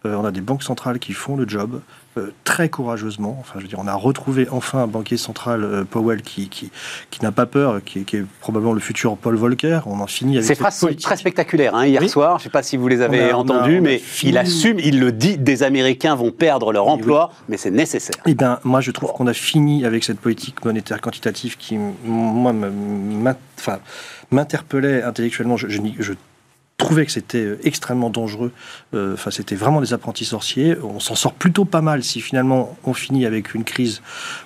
Euh, 0.06 0.16
on 0.16 0.24
a 0.24 0.32
des 0.32 0.42
banques 0.42 0.64
centrales 0.64 1.00
qui 1.00 1.14
font 1.14 1.36
le 1.36 1.48
job 1.48 1.82
euh, 2.18 2.32
très 2.44 2.70
courageusement. 2.70 3.38
Enfin, 3.40 3.54
je 3.58 3.62
veux 3.64 3.68
dire, 3.68 3.80
on 3.80 3.88
a 3.88 3.94
retrouvé 3.94 4.48
enfin 4.52 4.80
un 4.80 4.88
banquier 4.88 5.18
central, 5.18 5.64
euh, 5.64 5.84
Powell, 5.84 6.22
qui, 6.22 6.50
qui, 6.50 6.72
qui 7.12 7.22
n'a 7.22 7.32
pas 7.32 7.46
peur, 7.46 7.82
qui, 7.84 8.04
qui 8.04 8.18
est 8.18 8.26
probablement 8.42 8.74
le 8.74 8.80
futur 8.80 9.16
Paul 9.18 9.36
Volcker. 9.36 9.82
On 9.86 10.00
en 10.00 10.08
finit 10.08 10.38
avec 10.38 10.48
Ces 10.48 10.56
phrases 10.56 10.78
sont 10.78 10.90
très 11.00 11.18
spectaculaires 11.18 11.76
hein, 11.76 11.86
hier 11.86 12.02
Oui. 12.02 12.10
soir. 12.10 12.38
Je 12.40 12.42
ne 12.42 12.44
sais 12.46 12.50
pas 12.50 12.64
si 12.64 12.78
vous 12.78 12.88
les 12.88 13.02
avez 13.02 13.32
entendues, 13.34 13.80
mais 13.82 13.98
fini. 14.00 14.32
il 14.32 14.38
assume, 14.38 14.80
il 14.80 15.00
le 15.00 15.12
dit, 15.12 15.38
des 15.38 15.64
Américains 15.64 16.16
vont 16.16 16.32
perdre 16.32 16.72
leur 16.74 16.88
Oui, 16.88 16.94
emploi, 16.94 17.32
mais 17.48 17.58
c'est 17.58 17.72
nécessaire. 17.72 18.16
Eh 18.26 18.34
bien, 18.34 18.60
moi, 18.64 18.82
je 18.82 18.92
trouve 18.92 19.12
qu'on 19.14 19.28
a 19.28 19.34
fini 19.34 19.86
avec 19.86 20.04
cette 20.04 20.20
politique 20.20 20.64
monétaire 20.66 21.02
quantitative 21.02 21.58
qui, 21.58 21.78
moi, 22.06 22.54
m'interpellait 24.32 25.04
intellectuellement. 25.04 25.58
Je, 25.58 25.68
je, 25.70 25.80
n'y- 25.80 25.96
je 26.00 26.14
trouvais 26.80 27.06
que 27.06 27.12
c'était 27.12 27.46
euh, 27.46 27.60
extrêmement 27.64 28.10
dangereux. 28.10 28.52
Euh, 28.96 29.14
Enfin, 29.14 29.30
c'était 29.30 29.56
vraiment 29.56 29.82
des 29.82 29.94
apprentis 29.94 30.26
sorciers. 30.26 30.78
On 30.82 31.00
s'en 31.00 31.16
sort 31.16 31.34
plutôt 31.34 31.66
pas 31.66 31.82
mal 31.82 32.04
si 32.04 32.22
finalement 32.22 32.76
on 32.86 32.94
finit 32.94 33.26
avec 33.26 33.54
une 33.54 33.64
crise 33.64 34.02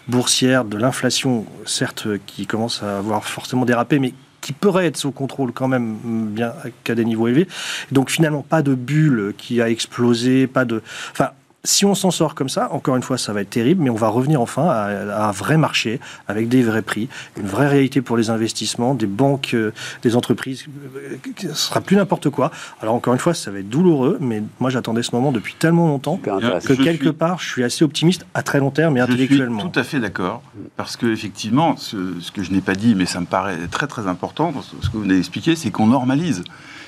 boursière, 0.08 0.66
de 0.66 0.78
l'inflation, 0.78 1.46
certes, 1.66 2.08
euh, 2.08 2.20
qui 2.26 2.46
commence 2.46 2.84
à 2.84 2.98
avoir 2.98 3.24
forcément 3.26 3.66
dérapé, 3.66 4.00
mais 4.00 4.14
qui 4.42 4.52
pourrait 4.52 4.88
être 4.88 4.98
sous 4.98 5.12
contrôle 5.12 5.54
quand 5.54 5.70
même 5.70 5.98
mm, 6.04 6.28
bien 6.34 6.54
qu'à 6.84 6.96
des 6.96 7.06
niveaux 7.06 7.28
élevés. 7.28 7.48
Donc 7.92 8.10
finalement, 8.10 8.42
pas 8.42 8.62
de 8.62 8.76
bulle 8.76 9.34
qui 9.38 9.62
a 9.62 9.70
explosé, 9.70 10.48
pas 10.48 10.66
de... 10.66 10.82
Enfin, 11.12 11.30
si 11.66 11.86
on 11.86 11.96
s'en 11.96 12.12
sort 12.12 12.36
comme 12.36 12.50
ça, 12.50 12.68
encore 12.74 12.98
une 12.98 13.04
fois, 13.04 13.18
ça 13.18 13.32
va 13.32 13.40
être 13.42 13.50
terrible, 13.50 13.82
mais 13.84 13.90
on 13.90 13.96
va 13.96 14.10
revenir 14.10 14.42
enfin 14.42 14.66
à, 14.68 15.24
à 15.24 15.30
un 15.30 15.32
vrai 15.32 15.56
marché 15.56 16.02
avec 16.28 16.50
des 16.50 16.62
vrais 16.62 16.82
prix, 16.82 17.08
une 17.38 17.48
vraie 17.48 17.70
réalité 17.70 18.02
pour 18.02 18.18
les 18.18 18.30
investissements, 18.30 18.94
des 18.96 19.06
banques, 19.06 19.52
euh, 19.54 19.72
des 20.02 20.18
entreprises. 20.18 20.66
euh, 20.98 21.16
Ce 21.42 21.54
sera 21.54 21.80
plus 21.80 21.96
n'importe 21.96 22.30
quoi. 22.30 22.52
Alors 22.82 22.96
encore 22.96 23.14
une 23.14 23.20
fois, 23.22 23.34
ça 23.34 23.50
va 23.50 23.60
être 23.60 23.70
douloureux, 23.70 24.18
mais 24.20 24.44
moi 24.60 24.70
j'attendais 24.72 25.04
ce 25.04 25.16
moment 25.16 25.32
depuis 25.32 25.54
tellement 25.58 25.88
longtemps 25.88 26.18
que 26.18 26.30
Je 26.30 26.74
quelque 26.84 27.04
suis- 27.06 27.14
part, 27.14 27.40
je 27.40 27.48
suis 27.50 27.64
assez 27.64 27.86
optimiste 27.86 28.26
à 28.34 28.44
très 28.44 28.60
long 28.60 28.72
terme 28.72 28.98
et 28.98 29.00
Je 29.00 29.06
suis 29.06 29.14
intellectuellement. 29.14 29.66
tout 29.70 29.80
à 29.80 29.84
fait 29.84 30.02
d'accord, 30.02 30.42
parce 30.76 30.98
que 30.98 31.06
effectivement, 31.06 31.78
ce, 31.78 32.20
ce 32.20 32.32
que 32.34 32.44
je 32.44 32.52
n'ai 32.52 32.62
pas 32.62 32.76
dit, 32.76 32.94
mais 32.94 33.06
ça 33.06 33.22
me 33.22 33.26
paraît 33.26 33.56
très 33.72 33.88
très 33.88 34.08
important, 34.08 34.54
ce 34.62 34.86
ce 34.86 34.90
que 34.90 34.98
vous 34.98 35.06
avez 35.06 35.18
expliqué, 35.18 35.56
c'est 35.56 35.72
qu'on 35.72 35.88
normalise. 35.88 36.44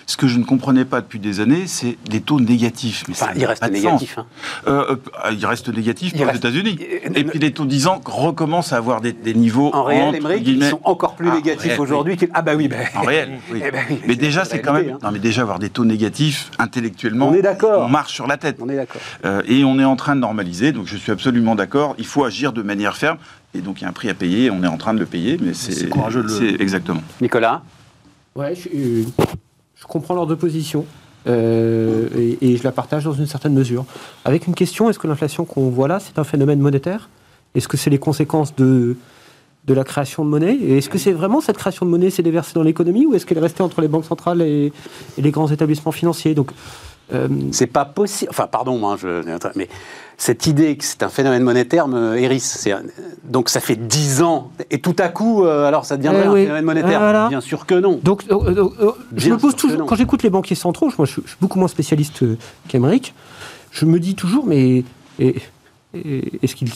Ce 0.08 0.18
que 0.18 0.28
je 0.28 0.38
ne 0.38 0.44
comprenais 0.44 0.86
pas 0.86 1.02
depuis 1.02 1.18
des 1.18 1.40
années, 1.40 1.64
c'est 1.66 1.98
les 2.12 2.22
taux 2.22 2.40
négatifs. 2.40 3.06
Mais 3.08 3.16
Enfin, 3.16 3.26
ça 3.28 3.32
il 3.36 3.42
n'a 3.42 3.48
reste 3.48 3.62
pas 3.62 3.70
de 3.70 3.74
négatif. 3.74 4.14
sens. 4.16 4.24
hein. 4.24 4.68
Euh, 4.68 4.86
euh, 4.92 4.96
ah, 5.24 5.32
il 5.32 5.44
reste 5.48 5.68
négatif 5.70 6.12
Il 6.14 6.18
pour 6.18 6.26
les 6.26 6.32
reste- 6.34 6.46
États-Unis. 6.46 6.78
Euh, 6.80 7.10
Et 7.16 7.24
puis 7.24 7.40
les 7.40 7.52
taux 7.52 7.66
10 7.66 7.88
ans 7.88 8.00
recommencent 8.06 8.72
à 8.72 8.78
avoir 8.78 9.02
des, 9.02 9.14
des 9.14 9.34
niveaux 9.34 9.74
En 9.74 9.84
réel, 9.84 10.04
entre 10.04 10.18
Émeric, 10.18 10.38
ils 10.42 10.44
guillemets- 10.44 10.70
sont 10.70 10.80
encore 10.84 11.16
plus 11.16 11.28
Ah, 11.32 11.36
négatifs 11.36 11.80
aujourd'hui. 11.80 12.18
qu'ils- 12.18 12.30
Ah 12.36 12.44
bah 12.44 12.54
oui, 12.56 12.68
bah, 12.68 12.76
En 12.96 13.02
réel, 13.02 13.40
oui. 13.52 13.62
Eh 13.66 13.72
ben 13.72 13.82
oui, 13.90 14.00
mais 14.08 14.16
déjà, 14.16 14.46
c'est 14.46 14.62
quand 14.62 14.74
même. 14.74 14.92
hein. 14.94 15.00
Non, 15.02 15.12
mais 15.12 15.18
déjà 15.20 15.42
avoir 15.42 15.58
des 15.58 15.72
taux 15.72 15.86
négatifs 15.86 16.52
intellectuellement. 16.60 17.30
On 17.30 17.34
est 17.34 17.42
d'accord. 17.42 17.82
On 17.84 17.90
marche 17.90 18.14
sur 18.14 18.28
la 18.28 18.38
tête. 18.38 18.58
on 18.62 18.70
est 18.70 18.76
d'accord. 18.76 19.02
Euh, 19.26 19.42
et 19.48 19.64
on 19.64 19.80
est 19.80 19.86
en 19.86 19.96
train 19.96 20.16
de 20.16 20.22
normaliser, 20.22 20.72
donc 20.72 20.86
je 20.86 20.98
suis 20.98 21.12
absolument 21.12 21.56
d'accord. 21.56 21.96
Il 21.98 22.06
faut 22.06 22.24
agir 22.24 22.54
de 22.54 22.62
manière 22.62 22.96
ferme. 22.96 23.18
Et 23.56 23.62
donc 23.62 23.80
il 23.82 23.86
y 23.86 23.88
a 23.88 23.90
un 23.90 23.94
prix 23.94 24.10
à 24.10 24.14
payer, 24.14 24.52
on 24.52 24.62
est 24.64 24.68
en 24.68 24.78
train 24.78 24.94
de 24.94 25.00
le 25.00 25.06
payer, 25.08 25.40
mais 25.42 25.54
c'est 25.56 25.72
C'est 25.72 25.88
courageux 25.90 26.22
de 26.24 26.28
le- 26.28 26.62
exactement. 26.62 27.02
Nicolas? 27.22 27.64
Ouais, 28.36 28.54
je, 28.54 29.04
je 29.86 29.92
comprends 29.92 30.16
leur 30.16 30.26
de 30.26 30.36
position 30.36 30.86
euh, 31.28 32.08
et, 32.18 32.38
et 32.42 32.58
je 32.58 32.64
la 32.64 32.72
partage 32.72 33.04
dans 33.04 33.14
une 33.14 33.28
certaine 33.28 33.54
mesure. 33.54 33.86
Avec 34.24 34.48
une 34.48 34.56
question 34.56 34.90
est-ce 34.90 34.98
que 34.98 35.08
l'inflation 35.08 35.46
qu'on 35.46 35.70
voit 35.70 35.88
là, 35.88 36.00
c'est 36.00 36.18
un 36.18 36.24
phénomène 36.24 36.60
monétaire? 36.60 37.10
Est-ce 37.54 37.68
que 37.68 37.78
c'est 37.78 37.92
les 37.92 38.00
conséquences 38.00 38.56
de, 38.56 38.98
de 39.66 39.74
la 39.74 39.84
création 39.84 40.26
de 40.26 40.30
monnaie? 40.30 40.56
Et 40.56 40.80
est-ce 40.80 40.90
que 40.90 40.98
c'est 40.98 41.12
vraiment 41.12 41.40
cette 41.40 41.58
création 41.58 41.86
de 41.86 41.92
monnaie 41.92 42.10
s'est 42.10 42.24
déversée 42.24 42.54
dans 42.56 42.64
l'économie 42.64 43.06
ou 43.06 43.14
est-ce 43.14 43.26
qu'elle 43.26 43.38
est 43.38 43.42
restée 43.42 43.62
entre 43.64 43.82
les 43.82 43.88
banques 43.88 44.06
centrales 44.06 44.42
et, 44.42 44.74
et 45.18 45.22
les 45.22 45.32
grands 45.32 45.50
établissements 45.50 45.92
financiers? 45.92 46.34
Donc, 46.34 46.52
euh, 47.14 47.28
C'est 47.52 47.68
pas 47.68 47.86
possible. 47.86 48.30
Enfin, 48.32 48.48
pardon, 48.48 48.78
moi, 48.78 48.98
je, 49.00 49.24
mais 49.56 49.68
cette 50.18 50.48
idée 50.48 50.78
que 50.78 50.84
c'est 50.84 51.04
un 51.04 51.10
phénomène 51.10 51.44
monétaire 51.44 51.88
me 51.88 52.16
hérisse. 52.18 52.68
Donc, 53.26 53.50
ça 53.50 53.60
fait 53.60 53.76
10 53.76 54.22
ans. 54.22 54.52
Et 54.72 54.80
tout 54.80 54.96
à 55.00 55.10
coup, 55.10 55.44
euh, 55.46 55.66
alors, 55.68 55.86
ça 55.86 55.98
deviendrait 55.98 56.24
Eh 56.24 56.28
un 56.28 56.34
oui. 56.34 56.42
phénomène 56.44 56.66
monétaire. 56.66 56.96
Ah, 57.02 57.12
voilà. 57.12 57.30
Bien 57.30 57.42
sûr 57.42 57.66
que 57.66 57.76
non. 57.76 58.00
Donc, 58.04 58.24
euh, 58.32 58.36
euh, 58.36 58.70
euh, 58.82 58.92
je 59.16 59.30
me 59.30 59.38
pose 59.38 59.56
toujours, 59.56 59.86
quand 59.86 59.96
j'écoute 59.96 60.24
les 60.24 60.30
banquiers 60.30 60.56
centraux, 60.56 60.90
moi 60.98 61.06
je, 61.06 61.12
suis- 61.12 61.22
je 61.26 61.30
suis 61.30 61.38
beaucoup 61.42 61.60
moins 61.60 61.68
spécialiste 61.68 62.24
euh, 62.24 62.38
qu'Emeric, 62.68 63.14
je 63.72 63.86
me 63.86 64.00
dis 64.00 64.16
toujours, 64.16 64.46
mais 64.46 64.84
est-ce 65.94 66.56
qu'ils, 66.56 66.70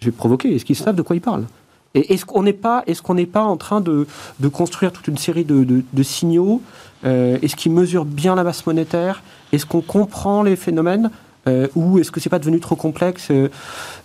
je 0.00 0.06
vais 0.06 0.10
provoquer, 0.12 0.54
est-ce 0.54 0.64
qu'ils 0.64 0.76
savent 0.76 0.94
de 0.96 1.02
quoi 1.02 1.16
ils 1.16 1.20
parlent? 1.22 1.46
Et 1.94 2.14
est-ce 2.14 2.24
qu'on 2.24 2.42
n'est 2.42 2.52
pas, 2.52 2.84
est-ce 2.86 3.02
qu'on 3.02 3.14
n'est 3.14 3.26
pas 3.26 3.42
en 3.42 3.56
train 3.56 3.80
de, 3.80 4.06
de 4.38 4.48
construire 4.48 4.92
toute 4.92 5.08
une 5.08 5.18
série 5.18 5.44
de, 5.44 5.64
de- 5.64 5.82
de 5.92 6.02
signaux 6.02 6.60
Euh, 7.04 7.38
Est-ce 7.42 7.56
qu'ils 7.56 7.72
mesurent 7.72 8.04
bien 8.04 8.34
la 8.34 8.44
masse 8.44 8.64
monétaire? 8.66 9.22
Est-ce 9.52 9.66
qu'on 9.66 9.80
comprend 9.80 10.42
les 10.42 10.56
phénomènes 10.56 11.10
Euh, 11.48 11.66
Ou 11.74 11.98
est-ce 11.98 12.10
que 12.10 12.20
c'est 12.20 12.28
pas 12.28 12.38
devenu 12.38 12.60
trop 12.60 12.76
complexe 12.76 13.28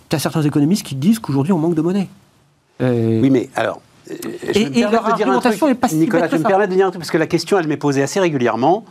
Tu 0.08 0.16
as 0.16 0.18
certains 0.18 0.42
économistes 0.42 0.84
qui 0.86 0.94
disent 0.94 1.18
qu'aujourd'hui 1.18 1.52
on 1.52 1.58
manque 1.58 1.74
de 1.74 1.82
monnaie. 1.82 2.08
Euh, 2.80 3.20
Oui, 3.20 3.30
mais 3.30 3.50
alors. 3.54 3.80
euh, 4.10 4.14
je 4.52 4.58
Et- 4.58 4.64
me 4.64 4.70
et 4.70 4.80
permets 4.80 4.80
leur 4.80 4.90
de 4.90 4.96
dire 4.96 5.26
un 5.28 5.30
argumentation 5.36 5.66
truc. 5.66 5.76
est 5.76 5.80
pas 5.80 5.88
si 5.88 5.96
Nicolas, 5.96 6.28
je 6.28 6.36
me 6.36 6.42
permets 6.42 6.66
de 6.68 6.74
dire 6.74 6.86
un 6.86 6.90
truc 6.90 7.00
parce 7.02 7.10
que 7.10 7.18
la 7.18 7.26
question, 7.26 7.58
elle 7.58 7.68
m'est 7.68 7.76
posée 7.76 8.02
assez 8.02 8.18
régulièrement. 8.18 8.84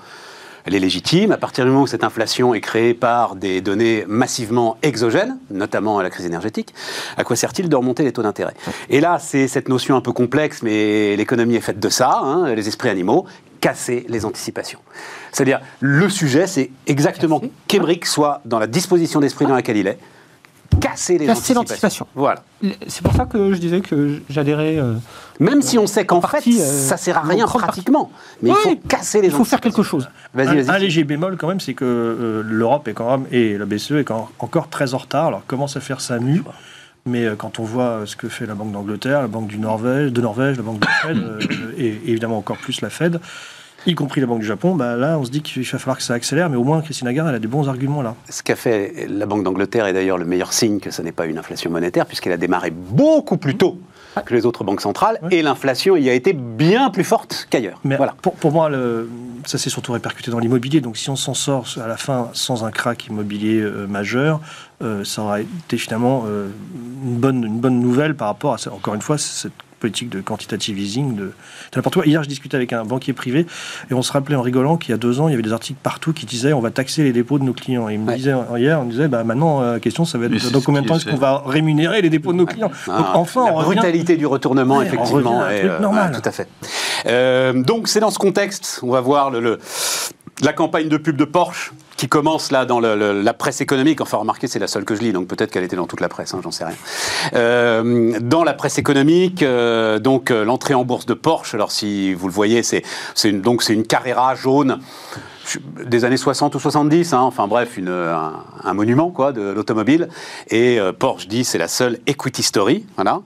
Elle 0.66 0.74
est 0.74 0.80
légitime. 0.80 1.32
À 1.32 1.38
partir 1.38 1.64
du 1.64 1.70
moment 1.70 1.84
où 1.84 1.88
cette 1.88 2.04
inflation 2.04 2.56
est 2.56 2.62
créée 2.62 2.94
par 2.94 3.36
des 3.36 3.62
données 3.62 4.04
massivement 4.08 4.78
exogènes, 4.82 5.38
notamment 5.52 6.00
à 6.00 6.04
la 6.04 6.10
crise 6.10 6.26
énergétique, 6.26 6.74
à 7.18 7.24
quoi 7.24 7.36
sert-il 7.36 7.70
de 7.70 7.76
remonter 7.76 8.04
les 8.04 8.12
taux 8.12 8.24
d'intérêt? 8.24 8.56
Et 8.90 9.00
là, 9.00 9.20
c'est 9.20 9.48
cette 9.48 9.70
notion 9.70 9.96
un 9.96 10.02
peu 10.02 10.12
complexe, 10.12 10.64
mais 10.64 11.16
l'économie 11.16 11.56
est 11.56 11.62
faite 11.62 11.80
de 11.80 11.90
ça, 11.90 12.20
hein, 12.24 12.54
les 12.56 12.68
esprits 12.68 12.90
animaux, 12.90 13.26
casser 13.62 14.06
les 14.10 14.26
anticipations. 14.26 14.80
C'est-à-dire, 15.32 15.62
le 15.80 16.10
sujet, 16.10 16.48
c'est 16.48 16.72
exactement 16.88 17.42
qu'Emeric 17.68 18.06
soit 18.06 18.42
dans 18.46 18.60
la 18.60 18.68
disposition 18.68 19.20
d'esprit 19.20 19.46
dans 19.46 19.56
laquelle 19.56 19.78
il 19.78 19.88
est, 19.88 20.00
casser 20.88 21.18
les 21.18 21.26
Casser 21.26 21.58
anticipations. 21.58 21.60
l'anticipation. 21.62 22.08
Voilà. 22.16 22.44
C'est 22.88 23.02
pour 23.04 23.14
ça 23.14 23.26
que 23.26 23.54
je 23.54 23.60
disais 23.60 23.82
que 23.82 24.22
j'adhérais. 24.30 24.78
euh, 24.78 24.94
Même 25.40 25.62
si 25.62 25.78
on 25.78 25.88
sait 25.88 26.06
qu'en 26.06 26.18
En 26.18 26.22
partie, 26.22 26.54
fait, 26.54 26.62
euh, 26.62 26.88
ça 26.88 26.98
sert 26.98 27.18
à 27.18 27.22
en 27.22 27.28
rien 27.28 27.46
pratiquement. 27.46 28.12
Mais 28.42 28.50
il 28.52 28.56
faut 28.56 28.76
casser 28.88 29.22
les 29.22 29.28
il 29.28 29.34
faut 29.34 29.44
faire 29.46 29.62
quelque 29.62 29.84
chose. 29.84 30.10
Vas-y, 30.34 30.70
un, 30.70 30.78
léger 30.78 31.04
bémol 31.04 31.38
quand 31.38 31.48
même, 31.48 31.60
c'est 31.60 31.74
que 31.74 31.86
euh, 31.86 32.44
l'Europe 32.46 32.88
est 32.88 32.94
quand 32.94 33.10
même, 33.18 33.26
et 33.32 33.58
la 33.58 33.66
BCE 33.66 33.92
est 34.00 34.04
quand- 34.04 34.30
encore 34.40 34.70
très 34.70 34.94
en 34.94 34.98
retard. 35.00 35.28
Alors 35.28 35.46
commence 35.46 35.76
à 35.78 35.80
faire 35.80 36.02
sa 36.02 36.20
mue. 36.20 36.44
Mais 37.08 37.28
quand 37.38 37.60
on 37.60 37.64
voit 37.64 38.02
ce 38.06 38.16
que 38.16 38.28
fait 38.28 38.48
la 38.48 38.56
Banque 38.56 38.72
d'Angleterre, 38.72 39.22
la 39.22 39.28
Banque 39.28 39.46
du 39.46 39.60
Norvège, 39.60 40.12
de 40.12 40.22
Norvège, 40.22 40.58
la 40.58 40.64
Banque 40.64 40.80
de 40.80 40.88
Fed, 41.04 41.18
euh, 41.18 41.40
et, 41.78 41.86
et 41.88 42.02
évidemment 42.10 42.38
encore 42.40 42.58
plus 42.58 42.82
la 42.82 42.90
Fed, 42.90 43.20
y 43.88 43.96
compris 43.96 44.22
la 44.22 44.28
Banque 44.28 44.40
du 44.40 44.46
Japon, 44.46 44.76
bah 44.76 44.96
là 44.96 45.18
on 45.20 45.26
se 45.26 45.32
dit 45.32 45.42
qu'il 45.42 45.64
va 45.64 45.78
falloir 45.80 45.98
que 45.98 46.04
ça 46.04 46.14
accélère, 46.14 46.50
mais 46.50 46.58
au 46.58 46.64
moins 46.64 46.82
Christine 46.82 47.08
Lagarde 47.08 47.30
elle 47.30 47.36
a 47.36 47.40
des 47.40 47.48
bons 47.48 47.68
arguments 47.70 48.02
là. 48.02 48.16
Ce 48.30 48.42
qu'a 48.44 48.56
fait 48.56 49.08
la 49.10 49.26
Banque 49.26 49.44
d'Angleterre 49.44 49.86
est 49.86 49.94
d'ailleurs 49.94 50.18
le 50.18 50.26
meilleur 50.26 50.54
signe 50.54 50.80
que 50.80 50.92
ce 50.92 51.02
n'est 51.02 51.12
pas 51.12 51.26
une 51.26 51.38
inflation 51.38 51.70
monétaire, 51.72 52.06
puisqu'elle 52.06 52.34
a 52.34 52.38
démarré 52.38 52.72
beaucoup 52.72 53.38
plus 53.38 53.56
tôt 53.56 53.78
que 54.26 54.34
les 54.34 54.46
autres 54.46 54.64
banques 54.64 54.80
centrales, 54.80 55.20
et 55.30 55.42
l'inflation 55.42 55.98
y 55.98 56.10
a 56.10 56.14
été 56.14 56.32
bien 56.32 56.90
plus 56.90 57.04
forte 57.04 57.48
qu'ailleurs. 57.50 57.82
Mais 57.84 57.98
Voilà. 57.98 58.16
pour, 58.22 58.34
pour 58.36 58.54
moi, 58.54 58.70
le- 58.70 59.10
ça 59.46 59.58
s'est 59.58 59.70
surtout 59.70 59.92
répercuté 59.92 60.32
dans 60.32 60.40
l'immobilier. 60.40 60.80
Donc 60.80 60.96
si 60.96 61.10
on 61.10 61.18
s'en 61.18 61.34
sort 61.34 61.66
à 61.84 61.88
la 61.88 61.98
fin 61.98 62.30
sans 62.32 62.64
un 62.64 62.72
crack 62.72 63.08
immobilier 63.08 63.60
euh, 63.60 63.86
majeur, 63.88 64.40
euh, 64.82 65.04
ça 65.04 65.22
aurait 65.22 65.42
été 65.44 65.78
finalement 65.78 66.24
euh, 66.28 66.48
une, 67.04 67.18
bonne, 67.18 67.44
une 67.44 67.60
bonne 67.60 67.82
nouvelle 67.82 68.16
par 68.16 68.30
rapport 68.30 68.54
à, 68.54 68.58
ça. 68.58 68.72
encore 68.72 68.96
une 68.96 69.02
fois, 69.02 69.18
cette 69.18 69.52
politique 69.80 70.10
de 70.10 70.22
quantitative 70.22 70.80
easing, 70.80 71.16
de, 71.16 71.22
de 71.26 71.32
n'importe 71.76 71.96
quoi. 71.96 72.06
Hier, 72.06 72.24
je 72.24 72.30
discutais 72.30 72.56
avec 72.56 72.74
un 72.74 72.86
banquier 72.86 73.14
privé 73.14 73.46
et 73.90 73.94
on 73.94 74.02
se 74.02 74.12
rappelait 74.12 74.36
en 74.36 74.42
rigolant 74.42 74.78
qu'il 74.78 74.92
y 74.92 74.94
a 74.94 74.98
deux 74.98 75.20
ans, 75.20 75.28
il 75.28 75.32
y 75.32 75.34
avait 75.34 75.44
des 75.44 75.54
articles 75.54 75.80
partout 75.84 76.14
qui 76.14 76.26
disaient 76.26 76.54
on 76.54 76.60
va 76.62 76.72
taxer 76.72 77.04
les 77.04 77.12
dépôts 77.14 77.40
de 77.40 77.44
nos 77.44 77.54
clients. 77.54 77.90
Et 77.90 77.94
il 77.96 78.00
me 78.00 78.08
Ouais. 78.08 78.16
disait 78.16 78.34
hier, 78.58 78.80
on 78.82 78.86
disait 78.86 79.08
bah, 79.08 79.24
maintenant, 79.24 79.62
euh, 79.62 79.74
la 79.74 79.80
question, 79.80 80.06
ça 80.06 80.18
va 80.18 80.26
être 80.26 80.52
dans 80.52 80.62
combien 80.62 80.82
de 80.82 80.88
temps 80.88 80.96
est 80.96 80.98
est-ce 80.98 81.10
qu'on 81.10 81.18
va 81.18 81.44
rémunérer 81.46 82.02
les 82.02 82.10
dépôts 82.10 82.32
de 82.34 82.38
nos 82.38 82.46
clients? 82.46 82.72
Ah, 82.88 82.98
Donc 82.98 83.06
enfin, 83.16 83.46
la 83.46 83.52
on 83.52 83.56
revient. 83.58 83.68
brutalité 83.80 84.16
du 84.18 84.26
retournement, 84.26 84.78
Ouais, 84.78 84.86
on 84.86 84.88
effectivement. 84.88 85.40
revient 85.40 85.44
à 85.44 85.46
un 85.46 85.50
est, 85.52 85.60
truc 85.60 85.72
euh, 85.72 85.80
normal. 85.80 86.12
ouais, 86.14 86.22
tout 86.22 86.30
à 86.30 86.32
fait. 86.32 86.48
Euh, 87.08 87.54
donc, 87.64 87.88
c'est 87.88 88.00
dans 88.00 88.12
ce 88.12 88.18
contexte, 88.20 88.80
on 88.84 88.92
va 88.92 89.02
voir 89.02 89.30
le, 89.32 89.40
le- 89.40 89.60
la 90.42 90.54
campagne 90.54 90.90
de 90.90 90.98
pub 90.98 91.16
de 91.16 91.26
Porsche 91.26 91.72
qui 91.98 92.10
commence 92.10 92.52
là 92.52 92.66
dans 92.66 92.82
la 92.82 93.34
presse 93.34 93.62
économique. 93.62 94.02
Enfin, 94.02 94.18
remarquez, 94.18 94.48
c'est 94.48 94.60
la 94.60 94.68
seule 94.68 94.84
que 94.84 94.96
je 94.96 95.02
lis, 95.02 95.14
donc 95.14 95.28
peut-être 95.28 95.50
qu'elle 95.50 95.64
était 95.64 95.78
dans 95.78 95.88
toute 95.88 96.02
la 96.02 96.10
presse, 96.10 96.34
hein, 96.34 96.42
j'en 96.44 96.52
sais 96.52 96.66
rien. 96.66 96.76
Euh, 97.36 98.20
dans 98.20 98.44
la 98.44 98.54
presse 98.54 98.78
économique, 98.78 99.44
euh, 99.44 99.98
donc 99.98 100.30
euh, 100.30 100.44
l'entrée 100.44 100.74
en 100.74 100.84
bourse 100.84 101.06
de 101.06 101.14
Porsche. 101.14 101.54
Alors, 101.54 101.72
si 101.72 102.14
vous 102.14 102.28
le 102.28 102.34
voyez, 102.34 102.64
c'est 102.64 102.84
une, 103.24 103.40
donc 103.40 103.64
c'est 103.64 103.74
une 103.74 103.88
Carrera 103.88 104.36
jaune 104.36 104.80
des 105.86 106.06
années 106.06 106.18
60 106.18 106.56
ou 106.56 106.60
70, 106.60 107.14
hein, 107.14 107.20
enfin 107.22 107.48
bref, 107.48 107.78
une, 107.78 107.90
un, 107.90 108.44
un 108.64 108.74
monument 108.74 109.12
quoi 109.12 109.32
de 109.32 109.42
l'automobile. 109.42 110.10
Et 110.50 110.80
euh, 110.80 110.92
Porsche 110.92 111.28
dit 111.28 111.44
c'est 111.44 111.58
la 111.58 111.68
seule 111.68 112.00
equity 112.08 112.44
story. 112.44 112.86
Voilà. 112.96 113.22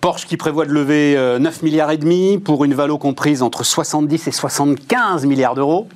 Porsche 0.00 0.26
qui 0.26 0.36
prévoit 0.36 0.66
de 0.66 0.72
lever 0.72 1.16
euh, 1.16 1.38
9 1.38 1.62
milliards 1.62 1.90
et 1.90 1.98
demi 1.98 2.38
pour 2.38 2.64
une 2.64 2.74
valo 2.74 2.98
comprise 2.98 3.42
entre 3.42 3.64
70 3.64 4.28
et 4.28 4.32
75 4.32 5.26
milliards 5.26 5.54
d'euros. 5.54 5.88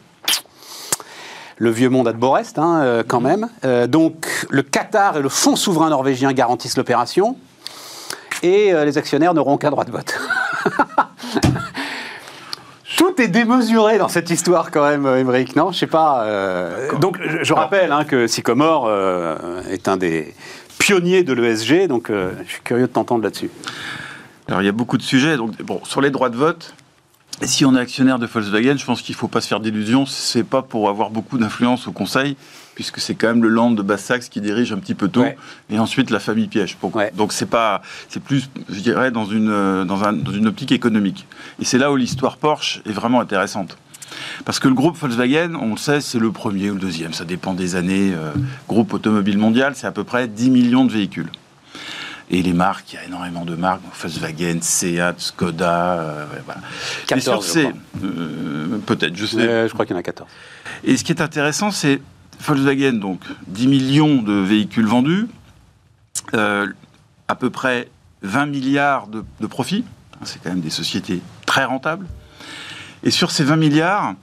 Le 1.58 1.70
vieux 1.70 1.88
monde 1.88 2.08
a 2.08 2.12
de 2.12 2.24
restes, 2.24 2.58
hein, 2.58 2.80
euh, 2.82 3.02
quand 3.06 3.20
même. 3.20 3.48
Euh, 3.64 3.86
donc, 3.86 4.46
le 4.50 4.62
Qatar 4.62 5.16
et 5.18 5.22
le 5.22 5.28
fonds 5.28 5.56
souverain 5.56 5.90
norvégien 5.90 6.32
garantissent 6.32 6.76
l'opération. 6.76 7.36
Et 8.42 8.72
euh, 8.74 8.84
les 8.84 8.98
actionnaires 8.98 9.34
n'auront 9.34 9.54
aucun 9.54 9.70
droit 9.70 9.84
de 9.84 9.92
vote. 9.92 10.18
tout 12.96 13.20
est 13.20 13.28
démesuré 13.28 13.98
dans 13.98 14.08
cette 14.08 14.30
histoire 14.30 14.70
quand 14.70 14.86
même, 14.88 15.06
Émeric, 15.06 15.56
non? 15.56 15.72
Je 15.72 15.78
sais 15.78 15.86
pas. 15.86 16.24
euh, 16.24 16.92
donc 16.98 17.18
je, 17.22 17.42
je 17.42 17.52
rappelle 17.52 17.92
hein, 17.92 18.04
que 18.04 18.26
Sycomore 18.26 18.86
euh, 18.88 19.36
est 19.70 19.88
un 19.88 19.96
des 19.96 20.34
pionniers 20.78 21.22
de 21.22 21.32
l'ESG, 21.32 21.86
donc 21.88 22.10
euh, 22.10 22.32
je 22.44 22.50
suis 22.52 22.62
curieux 22.62 22.86
de 22.86 22.92
t'entendre 22.92 23.24
là-dessus. 23.24 23.50
Alors 24.48 24.60
il 24.60 24.66
y 24.66 24.68
a 24.68 24.72
beaucoup 24.72 24.98
de 24.98 25.02
sujets. 25.02 25.36
Donc 25.36 25.60
bon, 25.62 25.80
sur 25.84 26.00
les 26.00 26.10
droits 26.10 26.28
de 26.28 26.36
vote, 26.36 26.74
si 27.42 27.64
on 27.64 27.74
est 27.76 27.80
actionnaire 27.80 28.18
de 28.18 28.26
Volkswagen, 28.26 28.76
je 28.78 28.84
pense 28.84 29.02
qu'il 29.02 29.14
ne 29.14 29.18
faut 29.18 29.28
pas 29.28 29.40
se 29.40 29.48
faire 29.48 29.60
d'illusions. 29.60 30.06
C'est 30.06 30.44
pas 30.44 30.62
pour 30.62 30.88
avoir 30.88 31.10
beaucoup 31.10 31.36
d'influence 31.38 31.86
au 31.88 31.92
conseil, 31.92 32.36
puisque 32.74 33.00
c'est 33.00 33.14
quand 33.14 33.28
même 33.28 33.42
le 33.42 33.48
land 33.48 33.72
de 33.72 33.82
Bass-Saxe 33.82 34.28
qui 34.28 34.40
dirige 34.40 34.72
un 34.72 34.78
petit 34.78 34.94
peu 34.94 35.08
tout, 35.08 35.20
Ouais. 35.20 35.36
et 35.70 35.78
ensuite 35.78 36.10
la 36.10 36.20
famille 36.20 36.48
piège. 36.48 36.76
Ouais. 36.82 37.12
Donc 37.16 37.32
c'est 37.32 37.46
pas, 37.46 37.82
c'est 38.08 38.22
plus, 38.22 38.48
je 38.70 38.80
dirais, 38.80 39.10
dans 39.10 39.24
une 39.26 39.84
dans, 39.84 40.04
un- 40.04 40.12
dans 40.12 40.32
une 40.32 40.46
optique 40.46 40.72
économique. 40.72 41.26
Et 41.60 41.64
c'est 41.64 41.78
là 41.78 41.92
où 41.92 41.96
l'histoire 41.96 42.36
Porsche 42.36 42.80
est 42.86 42.92
vraiment 42.92 43.20
intéressante. 43.20 43.76
Parce 44.44 44.60
que 44.60 44.68
le 44.68 44.74
groupe 44.74 44.96
Volkswagen, 44.96 45.54
on 45.60 45.70
le 45.72 45.76
sait, 45.76 46.00
c'est 46.00 46.18
le 46.20 46.30
premier 46.30 46.70
ou 46.70 46.74
le 46.74 46.80
deuxième, 46.80 47.12
ça 47.12 47.24
dépend 47.24 47.52
des 47.54 47.74
années. 47.74 48.12
euh, 48.14 48.32
groupe 48.68 48.92
automobile 48.94 49.38
mondial, 49.38 49.72
c'est 49.74 49.86
à 49.88 49.92
peu 49.92 50.04
près 50.04 50.28
10 50.28 50.50
millions 50.50 50.84
de 50.84 50.92
véhicules. 50.92 51.28
Et 52.30 52.42
les 52.42 52.52
marques, 52.54 52.92
il 52.92 52.96
y 52.96 52.98
a 52.98 53.04
énormément 53.04 53.44
de 53.44 53.54
marques, 53.54 53.82
Volkswagen, 54.00 54.58
Seat, 54.62 55.14
Skoda, 55.20 56.00
euh, 56.00 56.26
voilà. 56.44 56.60
Et 57.02 57.06
14, 57.06 57.22
sur 57.22 57.42
je 57.42 57.46
ces- 57.46 57.68
crois. 57.70 58.08
euh, 58.08 58.78
peut-être, 58.86 59.16
je 59.16 59.26
sais. 59.26 59.40
Euh, 59.40 59.68
je 59.68 59.72
crois 59.74 59.84
qu'il 59.84 59.94
y 59.94 59.96
en 59.96 60.00
a 60.00 60.02
14. 60.02 60.28
Et 60.84 60.96
ce 60.96 61.04
qui 61.04 61.12
est 61.12 61.20
intéressant, 61.20 61.70
c'est 61.70 62.00
Volkswagen, 62.40 62.94
donc 62.94 63.20
10 63.48 63.68
millions 63.68 64.22
de 64.22 64.32
véhicules 64.32 64.86
vendus, 64.86 65.26
euh, 66.34 66.66
à 67.28 67.34
peu 67.34 67.50
près 67.50 67.88
20 68.22 68.46
milliards 68.46 69.06
de, 69.06 69.22
de 69.40 69.46
profits. 69.46 69.84
C'est 70.22 70.42
quand 70.42 70.50
même 70.50 70.60
des 70.62 70.70
sociétés 70.70 71.20
très 71.44 71.64
rentables. 71.64 72.06
Et 73.02 73.10
sur 73.10 73.30
ces 73.30 73.44
20 73.44 73.56
milliards, 73.56 74.14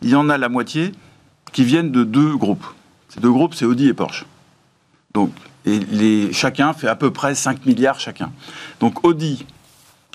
il 0.00 0.08
y 0.08 0.14
en 0.14 0.30
a 0.30 0.38
la 0.38 0.48
moitié 0.48 0.92
qui 1.52 1.64
viennent 1.64 1.92
de 1.92 2.02
deux 2.04 2.34
groupes. 2.36 2.64
Ces 3.10 3.20
deux 3.20 3.30
groupes, 3.30 3.54
c'est 3.54 3.66
Audi 3.66 3.88
et 3.88 3.92
Porsche. 3.94 4.24
Donc, 5.12 5.32
et 5.66 5.78
les, 5.78 6.32
chacun 6.32 6.72
fait 6.72 6.88
à 6.88 6.96
peu 6.96 7.10
près 7.10 7.34
5 7.34 7.66
milliards 7.66 8.00
chacun. 8.00 8.30
Donc 8.80 9.04
Audi, 9.04 9.44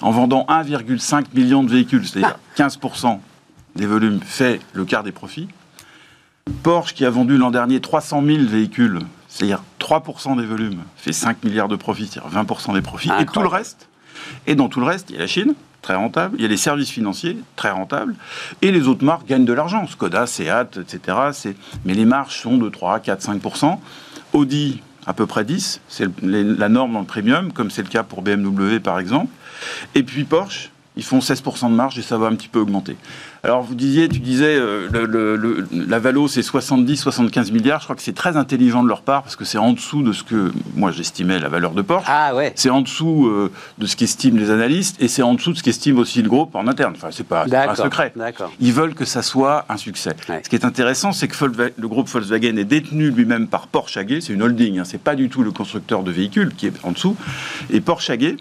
en 0.01 0.11
vendant 0.11 0.45
1,5 0.49 1.25
million 1.33 1.63
de 1.63 1.69
véhicules, 1.69 2.07
c'est-à-dire 2.07 2.37
15% 2.57 3.19
des 3.75 3.85
volumes, 3.85 4.19
fait 4.23 4.59
le 4.73 4.85
quart 4.85 5.03
des 5.03 5.11
profits. 5.11 5.47
Porsche, 6.63 6.93
qui 6.93 7.05
a 7.05 7.09
vendu 7.09 7.37
l'an 7.37 7.51
dernier 7.51 7.79
300 7.79 8.23
000 8.25 8.43
véhicules, 8.45 8.99
c'est-à-dire 9.27 9.63
3% 9.79 10.37
des 10.37 10.45
volumes, 10.45 10.81
fait 10.95 11.13
5 11.13 11.43
milliards 11.43 11.67
de 11.67 11.75
profits, 11.75 12.07
c'est-à-dire 12.07 12.43
20% 12.43 12.73
des 12.73 12.81
profits. 12.81 13.11
Et 13.19 13.25
tout 13.25 13.41
le 13.41 13.47
reste, 13.47 13.89
et 14.47 14.55
dans 14.55 14.67
tout 14.67 14.79
le 14.79 14.85
reste, 14.85 15.09
il 15.09 15.15
y 15.15 15.17
a 15.17 15.21
la 15.21 15.27
Chine, 15.27 15.53
très 15.81 15.95
rentable, 15.95 16.35
il 16.37 16.41
y 16.41 16.45
a 16.45 16.47
les 16.47 16.57
services 16.57 16.89
financiers, 16.89 17.37
très 17.55 17.71
rentables, 17.71 18.15
et 18.61 18.71
les 18.71 18.87
autres 18.87 19.03
marques 19.03 19.27
gagnent 19.27 19.45
de 19.45 19.53
l'argent, 19.53 19.87
Skoda, 19.87 20.27
Seat, 20.27 20.77
etc. 20.77 21.17
Mais 21.85 21.93
les 21.93 22.05
marges 22.05 22.39
sont 22.39 22.57
de 22.57 22.69
3, 22.69 22.99
4, 22.99 23.33
5%. 23.33 23.77
Audi, 24.33 24.81
à 25.05 25.13
peu 25.13 25.25
près 25.25 25.43
10, 25.43 25.81
c'est 25.87 26.07
la 26.21 26.69
norme 26.69 26.95
le 26.95 27.05
premium, 27.05 27.51
comme 27.51 27.71
c'est 27.71 27.83
le 27.83 27.89
cas 27.89 28.03
pour 28.03 28.21
BMW 28.21 28.79
par 28.79 28.99
exemple. 28.99 29.31
Et 29.95 30.03
puis 30.03 30.23
Porsche, 30.23 30.71
ils 30.97 31.03
font 31.03 31.19
16% 31.19 31.69
de 31.69 31.75
marge 31.75 31.97
et 31.97 32.01
ça 32.01 32.17
va 32.17 32.27
un 32.27 32.35
petit 32.35 32.47
peu 32.49 32.59
augmenter. 32.59 32.97
Alors 33.43 33.63
vous 33.63 33.73
disiez, 33.75 34.07
tu 34.09 34.19
disais, 34.19 34.55
euh, 34.55 34.87
le, 34.91 35.05
le- 35.05 35.35
le- 35.35 35.67
la 35.87 35.97
valo 35.99 36.27
c'est 36.27 36.41
70-75 36.41 37.51
milliards. 37.51 37.79
Je 37.79 37.85
crois 37.85 37.95
que 37.95 38.01
c'est 38.01 38.13
très 38.13 38.37
intelligent 38.37 38.83
de 38.83 38.87
leur 38.87 39.01
part 39.01 39.23
parce 39.23 39.35
que 39.35 39.45
c'est 39.45 39.57
en 39.57 39.73
dessous 39.73 40.03
de 40.03 40.13
ce 40.13 40.23
que 40.23 40.51
moi 40.75 40.91
j'estimais 40.91 41.39
la 41.39 41.49
valeur 41.49 41.71
de 41.71 41.81
Porsche. 41.81 42.07
Ah 42.09 42.35
ouais. 42.35 42.51
C'est 42.55 42.69
en 42.69 42.81
dessous 42.81 43.27
euh, 43.27 43.51
de 43.77 43.87
ce 43.87 43.95
qu'estiment 43.95 44.37
les 44.37 44.51
analystes 44.51 45.01
et 45.01 45.07
c'est 45.07 45.21
en 45.23 45.33
dessous 45.33 45.53
de 45.53 45.57
ce 45.57 45.63
qu'estime 45.63 45.97
aussi 45.97 46.21
le 46.21 46.29
groupe 46.29 46.55
en 46.55 46.67
interne. 46.67 46.93
Enfin, 46.95 47.07
c'est 47.11 47.25
pas, 47.25 47.45
un 47.51 47.75
secret. 47.75 48.11
D'accord. 48.15 48.51
Ils 48.59 48.73
veulent 48.73 48.93
que 48.93 49.05
ça 49.05 49.21
soit 49.21 49.65
un 49.69 49.77
succès. 49.77 50.11
Ouais. 50.29 50.41
Ce 50.43 50.49
qui 50.49 50.55
est 50.55 50.65
intéressant, 50.65 51.11
c'est 51.11 51.27
que 51.27 51.45
le 51.45 51.87
groupe 51.87 52.07
Volkswagen 52.09 52.57
est 52.57 52.63
détenu 52.65 53.09
lui-même 53.09 53.47
par 53.47 53.67
Porsche 53.67 53.97
AG. 53.97 54.19
C'est 54.21 54.33
une 54.33 54.43
holding, 54.43 54.79
hein. 54.79 54.83
c'est 54.85 55.01
pas 55.01 55.15
du 55.15 55.29
tout 55.29 55.41
le 55.43 55.51
constructeur 55.51 56.03
de 56.03 56.11
véhicules 56.11 56.51
qui 56.55 56.67
est 56.67 56.73
en 56.83 56.91
dessous. 56.91 57.15
Et 57.71 57.81
Porsche 57.81 58.09
AG, 58.11 58.37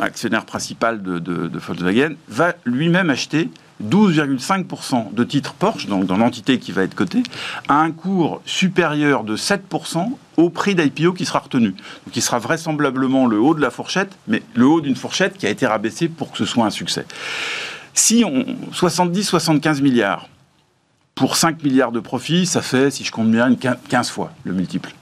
actionnaire 0.00 0.44
principal 0.44 1.02
de, 1.02 1.50
Volkswagen, 1.58 2.14
va 2.28 2.54
lui-même 2.64 3.10
acheter 3.10 3.50
12,5% 3.84 5.14
de 5.14 5.24
titres 5.24 5.54
Porsche, 5.54 5.86
donc 5.86 6.06
dans 6.06 6.16
l'entité 6.16 6.58
qui 6.58 6.72
va 6.72 6.82
être 6.82 6.94
cotée, 6.94 7.22
à 7.68 7.80
un 7.80 7.92
cours 7.92 8.42
supérieur 8.44 9.22
de 9.24 9.36
7% 9.36 10.10
au 10.36 10.50
prix 10.50 10.74
d'IPO 10.74 11.12
qui 11.12 11.24
sera 11.24 11.38
retenu. 11.40 11.70
Donc 11.70 12.16
il 12.16 12.22
sera 12.22 12.38
vraisemblablement 12.38 13.26
le 13.26 13.38
haut 13.38 13.54
de 13.54 13.60
la 13.60 13.70
fourchette, 13.70 14.16
mais 14.26 14.42
le 14.54 14.66
haut 14.66 14.80
d'une 14.80 14.96
fourchette 14.96 15.36
qui 15.36 15.46
a 15.46 15.50
été 15.50 15.66
rabaissée 15.66 16.08
pour 16.08 16.32
que 16.32 16.38
ce 16.38 16.44
soit 16.44 16.64
un 16.64 16.70
succès. 16.70 17.06
Si 17.94 18.24
on 18.24 18.44
70-75 18.72 19.80
milliards 19.80 20.28
pour 21.14 21.36
5 21.36 21.62
milliards 21.64 21.92
de 21.92 22.00
profits, 22.00 22.46
ça 22.46 22.62
fait, 22.62 22.90
si 22.90 23.04
je 23.04 23.10
compte 23.10 23.30
bien, 23.30 23.48
une 23.48 23.56
quin- 23.56 23.76
15 23.88 24.10
fois 24.10 24.32
le 24.44 24.52
multiple. 24.52 24.92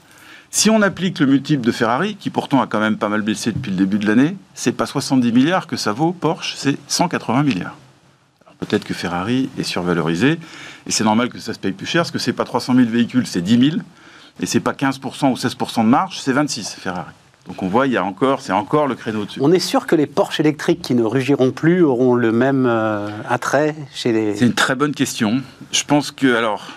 Si 0.49 0.69
on 0.69 0.81
applique 0.81 1.19
le 1.19 1.25
multiple 1.25 1.65
de 1.65 1.71
Ferrari, 1.71 2.15
qui 2.15 2.29
pourtant 2.29 2.61
a 2.61 2.67
quand 2.67 2.79
même 2.79 2.97
pas 2.97 3.09
mal 3.09 3.21
baissé 3.21 3.51
depuis 3.51 3.71
le 3.71 3.77
début 3.77 3.99
de 3.99 4.07
l'année, 4.07 4.35
c'est 4.53 4.71
pas 4.71 4.85
70 4.85 5.31
milliards 5.31 5.67
que 5.67 5.75
ça 5.75 5.91
vaut, 5.91 6.13
Porsche, 6.13 6.55
c'est 6.55 6.77
180 6.87 7.43
milliards. 7.43 7.75
Alors 8.45 8.55
Peut-être 8.59 8.85
que 8.85 8.93
Ferrari 8.93 9.49
est 9.57 9.63
survalorisé, 9.63 10.39
et 10.85 10.91
c'est 10.91 11.03
normal 11.03 11.29
que 11.29 11.39
ça 11.39 11.53
se 11.53 11.59
paye 11.59 11.73
plus 11.73 11.85
cher, 11.85 12.01
parce 12.01 12.11
que 12.11 12.19
c'est 12.19 12.33
pas 12.33 12.45
300 12.45 12.75
000 12.75 12.87
véhicules, 12.89 13.27
c'est 13.27 13.41
10 13.41 13.71
000, 13.71 13.81
et 14.39 14.45
c'est 14.45 14.59
pas 14.59 14.73
15% 14.73 15.31
ou 15.31 15.35
16% 15.35 15.83
de 15.83 15.89
marge, 15.89 16.19
c'est 16.19 16.33
26 16.33 16.75
Ferrari. 16.79 17.13
Donc 17.47 17.63
on 17.63 17.67
voit, 17.67 17.87
il 17.87 17.93
y 17.93 17.97
a 17.97 18.03
encore, 18.03 18.41
c'est 18.41 18.51
encore 18.51 18.87
le 18.87 18.95
créneau 18.95 19.25
dessus. 19.25 19.39
On 19.41 19.51
est 19.53 19.59
sûr 19.59 19.87
que 19.87 19.95
les 19.95 20.05
Porsche 20.05 20.41
électriques 20.41 20.81
qui 20.81 20.95
ne 20.95 21.03
rugiront 21.03 21.51
plus 21.51 21.81
auront 21.81 22.13
le 22.13 22.33
même 22.33 22.65
euh, 22.65 23.07
attrait 23.29 23.73
chez 23.93 24.11
les. 24.11 24.35
C'est 24.35 24.45
une 24.45 24.53
très 24.53 24.75
bonne 24.75 24.93
question. 24.93 25.41
Je 25.71 25.83
pense 25.83 26.11
que, 26.11 26.35
alors, 26.35 26.67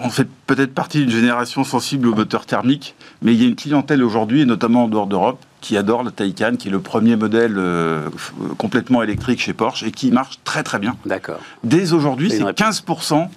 on 0.00 0.10
fait 0.10 0.28
peut-être 0.46 0.74
partie 0.74 0.98
d'une 0.98 1.10
génération 1.10 1.64
sensible 1.64 2.08
aux 2.08 2.14
moteurs 2.14 2.46
thermiques, 2.46 2.94
mais 3.22 3.34
il 3.34 3.40
y 3.40 3.44
a 3.44 3.48
une 3.48 3.56
clientèle 3.56 4.02
aujourd'hui, 4.02 4.42
et 4.42 4.44
notamment 4.44 4.84
en 4.84 4.88
dehors 4.88 5.06
d'Europe, 5.06 5.38
qui 5.60 5.76
adore 5.76 6.02
le 6.02 6.10
Taycan, 6.10 6.56
qui 6.56 6.68
est 6.68 6.70
le 6.70 6.80
premier 6.80 7.16
modèle 7.16 7.56
euh, 7.56 8.08
euh, 8.08 8.54
complètement 8.56 9.02
électrique 9.02 9.40
chez 9.40 9.52
Porsche 9.52 9.82
et 9.82 9.90
qui 9.90 10.10
marche 10.10 10.38
très 10.44 10.62
très 10.62 10.78
bien. 10.78 10.96
D'accord. 11.06 11.40
Dès 11.64 11.92
aujourd'hui, 11.92 12.30
c'est 12.30 12.42
15% 12.42 13.28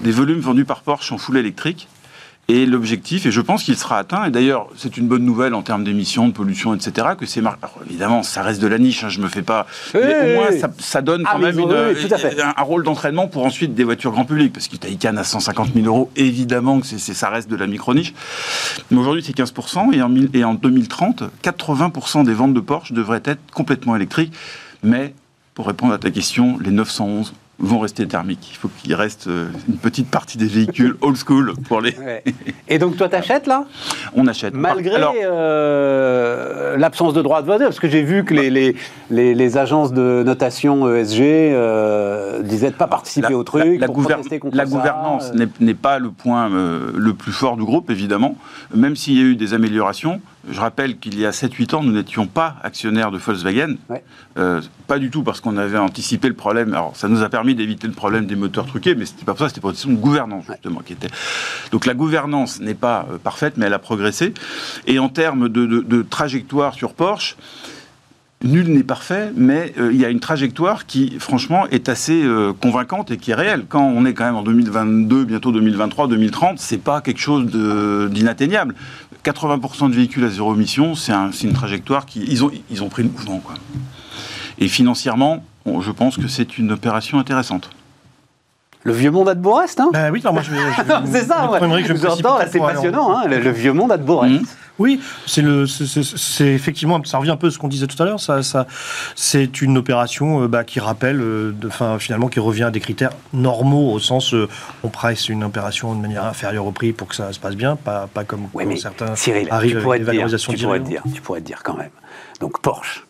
des 0.00 0.10
volumes 0.10 0.40
vendus 0.40 0.64
par 0.64 0.82
Porsche 0.82 1.12
en 1.12 1.18
full 1.18 1.36
électrique. 1.36 1.88
Et 2.48 2.66
l'objectif, 2.66 3.24
et 3.24 3.30
je 3.30 3.40
pense 3.40 3.62
qu'il 3.62 3.76
sera 3.76 3.98
atteint, 3.98 4.24
et 4.24 4.30
d'ailleurs 4.30 4.66
c'est 4.76 4.96
une 4.96 5.06
bonne 5.06 5.24
nouvelle 5.24 5.54
en 5.54 5.62
termes 5.62 5.84
d'émissions, 5.84 6.26
de 6.26 6.32
pollution, 6.32 6.74
etc., 6.74 7.08
que 7.18 7.24
ces 7.24 7.40
marques, 7.40 7.60
évidemment 7.88 8.24
ça 8.24 8.42
reste 8.42 8.60
de 8.60 8.66
la 8.66 8.78
niche, 8.78 9.04
hein, 9.04 9.08
je 9.08 9.20
me 9.20 9.28
fais 9.28 9.42
pas, 9.42 9.66
mais 9.94 10.00
Oui, 10.00 10.10
au 10.10 10.34
moins 10.40 10.48
oui. 10.50 10.58
ça, 10.60 10.68
ça 10.78 11.02
donne 11.02 11.22
quand 11.22 11.38
même 11.38 11.56
une- 11.60 11.68
un, 12.40 12.54
un 12.56 12.62
rôle 12.62 12.82
d'entraînement 12.82 13.28
pour 13.28 13.46
ensuite 13.46 13.74
des 13.74 13.84
voitures 13.84 14.10
grand 14.10 14.24
public, 14.24 14.52
parce 14.52 14.66
que 14.66 14.76
Taycan 14.76 15.16
à 15.18 15.24
150 15.24 15.72
000 15.72 15.86
euros, 15.86 16.10
évidemment 16.16 16.80
que 16.80 16.86
c'est, 16.86 16.98
ça 16.98 17.30
reste 17.30 17.48
de 17.48 17.56
la 17.56 17.68
micro-niche. 17.68 18.12
Mais 18.90 18.98
aujourd'hui 18.98 19.22
c'est 19.24 19.36
15%, 19.36 19.92
et 19.94 20.02
en, 20.02 20.12
et 20.34 20.42
en 20.44 20.54
2030, 20.54 21.22
80% 21.44 22.24
des 22.24 22.34
ventes 22.34 22.54
de 22.54 22.60
Porsche 22.60 22.92
devraient 22.92 23.22
être 23.24 23.40
complètement 23.54 23.94
électriques, 23.94 24.32
mais 24.82 25.14
pour 25.54 25.68
répondre 25.68 25.92
à 25.94 25.98
ta 25.98 26.10
question, 26.10 26.58
les 26.60 26.72
911 26.72 27.32
vont 27.58 27.78
rester 27.78 28.06
thermiques. 28.08 28.48
Il 28.52 28.56
faut 28.56 28.68
qu'il 28.82 28.94
reste 28.94 29.28
euh, 29.28 29.46
une 29.68 29.76
petite 29.76 30.10
partie 30.10 30.36
des 30.36 30.46
véhicules 30.46 30.96
old 31.00 31.16
school 31.16 31.52
pour 31.68 31.80
les. 31.80 31.96
Ouais. 31.98 32.24
Et 32.68 32.78
donc 32.78 32.96
toi 32.96 33.08
t'achètes 33.08 33.46
là? 33.46 33.66
On 34.14 34.26
achète. 34.26 34.54
Malgré 34.54 35.00
euh, 35.24 36.76
l'absence 36.76 37.14
de 37.14 37.22
droit 37.22 37.42
de 37.42 37.46
vote, 37.46 37.60
parce 37.62 37.78
que 37.80 37.88
j'ai 37.88 38.02
vu 38.02 38.24
que 38.24 38.34
les, 38.34 38.50
les, 38.50 38.74
les, 39.10 39.34
les 39.34 39.58
agences 39.58 39.92
de 39.92 40.22
notation 40.24 40.92
ESG 40.92 41.20
euh, 41.20 42.42
disaient 42.42 42.70
de 42.70 42.76
pas 42.76 42.86
participer 42.86 43.34
au 43.34 43.44
truc, 43.44 43.78
la, 43.80 43.86
pour 43.86 43.96
contre 43.96 44.56
la 44.56 44.66
ça, 44.66 44.70
gouvernance 44.70 45.32
n'est- 45.34 45.48
n'est 45.60 45.74
pas 45.74 45.98
le 45.98 46.10
point 46.10 46.50
euh, 46.50 46.90
le 46.96 47.14
plus 47.14 47.32
fort 47.32 47.56
du 47.56 47.64
groupe, 47.64 47.90
évidemment, 47.90 48.36
même 48.74 48.96
s'il 48.96 49.16
y 49.16 49.20
a 49.20 49.24
eu 49.24 49.36
des 49.36 49.54
améliorations. 49.54 50.20
Je 50.50 50.58
rappelle 50.58 50.98
qu'il 50.98 51.18
y 51.18 51.24
a 51.24 51.30
7-8 51.30 51.74
ans, 51.76 51.82
nous 51.84 51.92
n'étions 51.92 52.26
pas 52.26 52.56
actionnaires 52.64 53.12
de 53.12 53.18
Volkswagen. 53.18 53.76
Ouais. 53.88 54.02
Euh, 54.38 54.60
pas 54.88 54.98
du 54.98 55.08
tout 55.10 55.22
parce 55.22 55.40
qu'on 55.40 55.56
avait 55.56 55.78
anticipé 55.78 56.26
le 56.28 56.34
problème. 56.34 56.72
Alors, 56.74 56.96
ça 56.96 57.08
nous 57.08 57.22
a 57.22 57.28
permis 57.28 57.54
d'éviter 57.54 57.86
le 57.86 57.92
problème 57.92 58.26
des 58.26 58.34
moteurs 58.34 58.66
truqués, 58.66 58.94
mais 58.96 59.06
c'était 59.06 59.24
pas 59.24 59.32
pour 59.34 59.40
ça, 59.40 59.48
c'était 59.48 59.60
pour 59.60 59.70
une 59.70 59.74
question 59.76 59.90
de 59.90 59.96
gouvernance, 59.96 60.44
justement, 60.48 60.80
qui 60.80 60.94
était. 60.94 61.08
Donc, 61.70 61.86
la 61.86 61.94
gouvernance 61.94 62.60
n'est 62.60 62.74
pas 62.74 63.06
euh, 63.12 63.18
parfaite, 63.18 63.54
mais 63.56 63.66
elle 63.66 63.74
a 63.74 63.78
progressé. 63.78 64.34
Et 64.88 64.98
en 64.98 65.08
termes 65.08 65.48
de, 65.48 65.64
de- 65.66 65.80
de 65.80 66.02
trajectoire 66.02 66.74
sur 66.74 66.94
Porsche, 66.94 67.36
Nul 68.44 68.72
n'est 68.72 68.82
parfait, 68.82 69.30
mais 69.36 69.72
euh, 69.78 69.92
il 69.92 70.00
y 70.00 70.04
a 70.04 70.08
une 70.08 70.18
trajectoire 70.18 70.86
qui, 70.86 71.16
franchement, 71.20 71.68
est 71.68 71.88
assez 71.88 72.24
euh, 72.24 72.52
convaincante 72.52 73.12
et 73.12 73.16
qui 73.16 73.30
est 73.30 73.34
réelle. 73.36 73.66
Quand 73.68 73.84
on 73.84 74.04
est 74.04 74.14
quand 74.14 74.24
même 74.24 74.34
en 74.34 74.42
2022, 74.42 75.24
bientôt 75.26 75.52
2023, 75.52 76.08
2030, 76.08 76.58
c'est 76.58 76.78
pas 76.82 77.00
quelque 77.00 77.20
chose 77.20 77.46
d'inatteignable. 78.10 78.74
80% 79.24 79.88
de 79.90 79.94
véhicules 79.94 80.24
à 80.24 80.28
zéro 80.28 80.54
émission, 80.54 80.94
c'est 80.94 81.12
un- 81.12 81.30
c'est 81.32 81.46
une 81.46 81.52
trajectoire 81.52 82.06
qui 82.06 82.24
ils 82.28 82.44
ont 82.44 82.50
ils 82.70 82.82
ont 82.82 82.88
pris 82.88 83.02
le 83.02 83.08
mouvement 83.08 83.38
quoi. 83.38 83.54
Et 84.58 84.68
financièrement, 84.68 85.44
je 85.66 85.90
pense 85.90 86.16
que 86.16 86.28
c'est 86.28 86.58
une 86.58 86.72
opération 86.72 87.18
intéressante. 87.18 87.70
Le 88.84 88.92
vieux 88.92 89.12
monde 89.12 89.28
à 89.28 89.34
de 89.34 89.40
hein? 89.80 89.90
Bah 89.92 90.10
oui, 90.10 90.20
alors 90.22 90.34
moi 90.34 90.42
je 90.42 90.50
vais. 90.50 90.58
je 90.76 90.88
Non, 90.88 91.02
C'est 91.12 91.24
ça, 91.24 91.48
ouais. 91.50 91.64
Émeric, 91.64 91.86
je 91.86 91.92
précipiter 91.92 92.28
c'est 92.50 92.58
passionnant, 92.58 93.16
hein, 93.16 93.26
le, 93.28 93.38
le 93.38 93.50
vieux 93.50 93.72
monde 93.72 93.92
à 93.92 93.96
de. 94.04 94.28
Mmh. 94.28 94.42
Oui, 94.78 95.00
c'est 95.26 95.42
le, 95.42 95.66
effectivement, 96.40 97.02
ça 97.04 97.18
revient 97.18 97.30
un 97.30 97.36
peu 97.36 97.48
à 97.48 97.50
ce 97.50 97.58
qu'on 97.58 97.68
disait 97.68 97.86
tout 97.86 98.02
à 98.02 98.06
l'heure. 98.06 98.20
Ça, 98.20 98.42
ça, 98.42 98.66
c'est 99.14 99.60
une 99.60 99.76
opération 99.78 100.42
euh, 100.42 100.48
bah, 100.48 100.64
qui 100.64 100.80
rappelle, 100.80 101.20
euh, 101.20 101.52
de, 101.52 101.68
fin, 101.68 101.98
finalement, 101.98 102.28
qui 102.28 102.40
revient 102.40 102.64
à 102.64 102.70
des 102.70 102.80
critères 102.80 103.12
normaux 103.32 103.92
au 103.92 103.98
sens, 103.98 104.32
euh, 104.34 104.48
on 104.82 104.88
price 104.88 105.28
une 105.28 105.44
opération 105.44 105.94
de 105.94 106.00
manière 106.00 106.24
inférieure 106.24 106.66
au 106.66 106.72
prix 106.72 106.92
pour 106.92 107.08
que 107.08 107.14
ça 107.14 107.32
se 107.32 107.38
passe 107.38 107.54
bien, 107.54 107.76
pas, 107.76 108.08
pas 108.12 108.24
comme 108.24 108.48
mais 108.54 108.76
certains 108.76 109.14
Cyril, 109.14 109.48
arrivent 109.50 109.80
tu 109.80 109.86
avec 109.86 110.00
des 110.00 110.06
te 110.06 110.10
dire, 110.10 110.20
valorisations 110.20 110.52
tu 110.52 110.64
pourrais 110.64 110.80
te 110.80 110.88
dire, 110.88 111.02
tu 111.14 111.20
pourrais 111.20 111.40
te 111.40 111.46
dire 111.46 111.62
quand 111.62 111.76
même. 111.76 111.90
Donc 112.40 112.60
Porsche. 112.60 113.06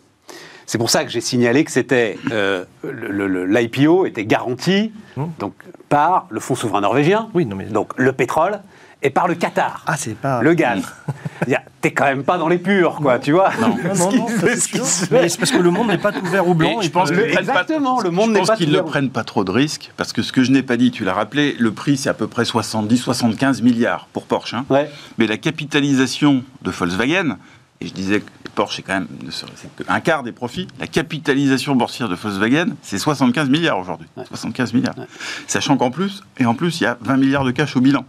C'est 0.67 0.79
pour 0.79 0.91
ça 0.91 1.05
que 1.05 1.11
j'ai 1.11 1.21
signalé 1.21 1.65
que 1.65 1.71
c'était 1.71 2.19
euh, 2.33 2.65
l'IPO 2.85 4.07
était 4.07 4.25
garanti 4.25 4.93
Hum. 5.19 5.31
donc 5.39 5.53
par 5.91 6.27
le 6.31 6.41
fonds 6.41 6.55
souverain 6.55 6.81
norvégien, 6.81 7.29
Oui, 7.35 7.45
non 7.45 7.55
mais 7.55 7.67
donc 7.67 7.93
le 7.99 8.13
pétrole, 8.13 8.61
et 9.03 9.11
par 9.11 9.29
le 9.29 9.35
Qatar. 9.35 9.85
ah, 9.87 9.97
c'est 9.99 10.17
pas 10.17 10.41
Le 10.41 10.55
gaz. 10.55 10.81
Il 11.47 11.53
y 11.53 11.55
a- 11.55 11.63
T'es 11.81 11.91
quand 11.93 12.05
même 12.05 12.23
pas 12.23 12.39
dans 12.39 12.49
les 12.49 12.59
purs, 12.59 12.97
quoi, 12.97 13.19
tu 13.19 13.33
vois 13.33 13.51
Non, 13.61 13.77
c'est 13.95 15.11
Mais 15.11 15.29
parce 15.39 15.51
que 15.51 15.59
le 15.59 15.71
monde 15.71 15.89
n'est 15.89 15.99
pas 15.99 16.13
tout 16.13 16.25
vert 16.27 16.47
ou 16.47 16.55
blanc. 16.55 16.81
Et 16.81 16.85
je 16.85 16.91
pense 16.91 17.11
que- 17.11 17.17
que- 17.17 17.21
Le- 17.21 17.39
exactement, 17.39 18.01
le 18.01 18.11
monde 18.11 18.27
Je 18.29 18.33
n'est 18.35 18.39
pense 18.41 18.49
pas 18.49 18.57
qu'ils 18.57 18.71
ne 18.71 18.81
prennent 18.81 19.11
pas 19.11 19.25
trop 19.25 19.43
de 19.45 19.51
risques, 19.51 19.91
parce 19.97 20.13
que 20.13 20.23
ce 20.23 20.33
que 20.33 20.45
je 20.45 20.53
n'ai 20.53 20.63
pas 20.63 20.77
dit, 20.77 20.91
tu 20.93 21.05
l'as 21.05 21.15
rappelé, 21.15 21.57
le 21.59 21.73
prix 21.73 21.97
c'est 21.97 22.09
à 22.09 22.15
peu 22.15 22.29
près 22.29 22.45
70-75 22.45 23.63
milliards 23.63 24.07
pour 24.13 24.25
Porsche. 24.27 24.55
hein. 24.55 24.65
Ouais. 24.71 24.89
Mais 25.19 25.27
la 25.27 25.37
capitalisation 25.37 26.45
de 26.63 26.71
Volkswagen, 26.71 27.37
et 27.81 27.87
je 27.89 27.93
disais 27.93 28.21
que 28.21 28.27
Porsche 28.55 28.77
c'est 28.77 28.83
quand 28.83 28.93
même 28.95 29.09
c'est 29.31 29.47
un 29.89 30.01
quart 30.01 30.23
des 30.23 30.31
profits, 30.33 30.69
la 30.79 30.87
capitalisation 30.87 31.75
boursière 31.75 32.09
de 32.09 32.15
Volkswagen 32.15 32.67
c'est 32.83 32.99
75 32.99 33.49
milliards 33.49 33.79
aujourd'hui. 33.79 34.07
75 34.29 34.73
milliards. 34.75 34.97
Ouais. 34.99 35.07
Sachant 35.49 35.77
qu'en 35.77 35.91
plus, 35.91 36.23
et 36.39 36.47
en 36.47 36.55
plus 36.55 36.81
il 36.81 36.85
y 36.85 36.87
a 36.87 36.97
20 37.01 37.17
milliards 37.17 37.45
de 37.45 37.51
cash 37.51 37.75
au 37.77 37.81
bilan. 37.81 38.05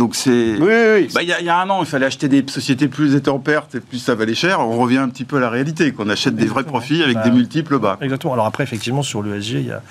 Donc 0.00 0.14
c'est... 0.14 0.30
Oui, 0.30 0.58
oui, 0.60 0.72
oui. 0.94 1.08
Bah, 1.14 1.22
Il 1.22 1.28
y, 1.28 1.32
a- 1.34 1.40
il 1.40 1.44
y 1.46 1.50
a 1.50 1.58
un 1.60 1.68
an, 1.68 1.80
il 1.80 1.86
fallait 1.86 2.06
acheter 2.06 2.26
des 2.26 2.42
sociétés 2.48 2.88
plus 2.88 3.14
étaient 3.14 3.28
en 3.28 3.38
perte 3.38 3.74
et 3.74 3.80
plus 3.80 3.98
ça 3.98 4.14
valait 4.14 4.34
cher. 4.34 4.58
On 4.60 4.78
revient 4.78 4.96
un 4.96 5.10
petit 5.10 5.24
peu 5.26 5.36
à 5.36 5.40
la 5.40 5.50
réalité, 5.50 5.92
qu'on 5.92 6.08
achète 6.08 6.34
des 6.36 6.46
vrais 6.46 6.64
profits 6.64 7.02
avec 7.02 7.16
Bah, 7.16 7.22
des 7.24 7.30
multiples 7.30 7.78
bas. 7.78 7.98
Exactement. 8.00 8.32
Alors 8.32 8.46
après, 8.46 8.64
effectivement, 8.64 9.02
sur 9.02 9.20
le 9.20 9.36
SG, 9.38 9.60
il 9.60 9.66
y 9.66 9.72
a, 9.72 9.82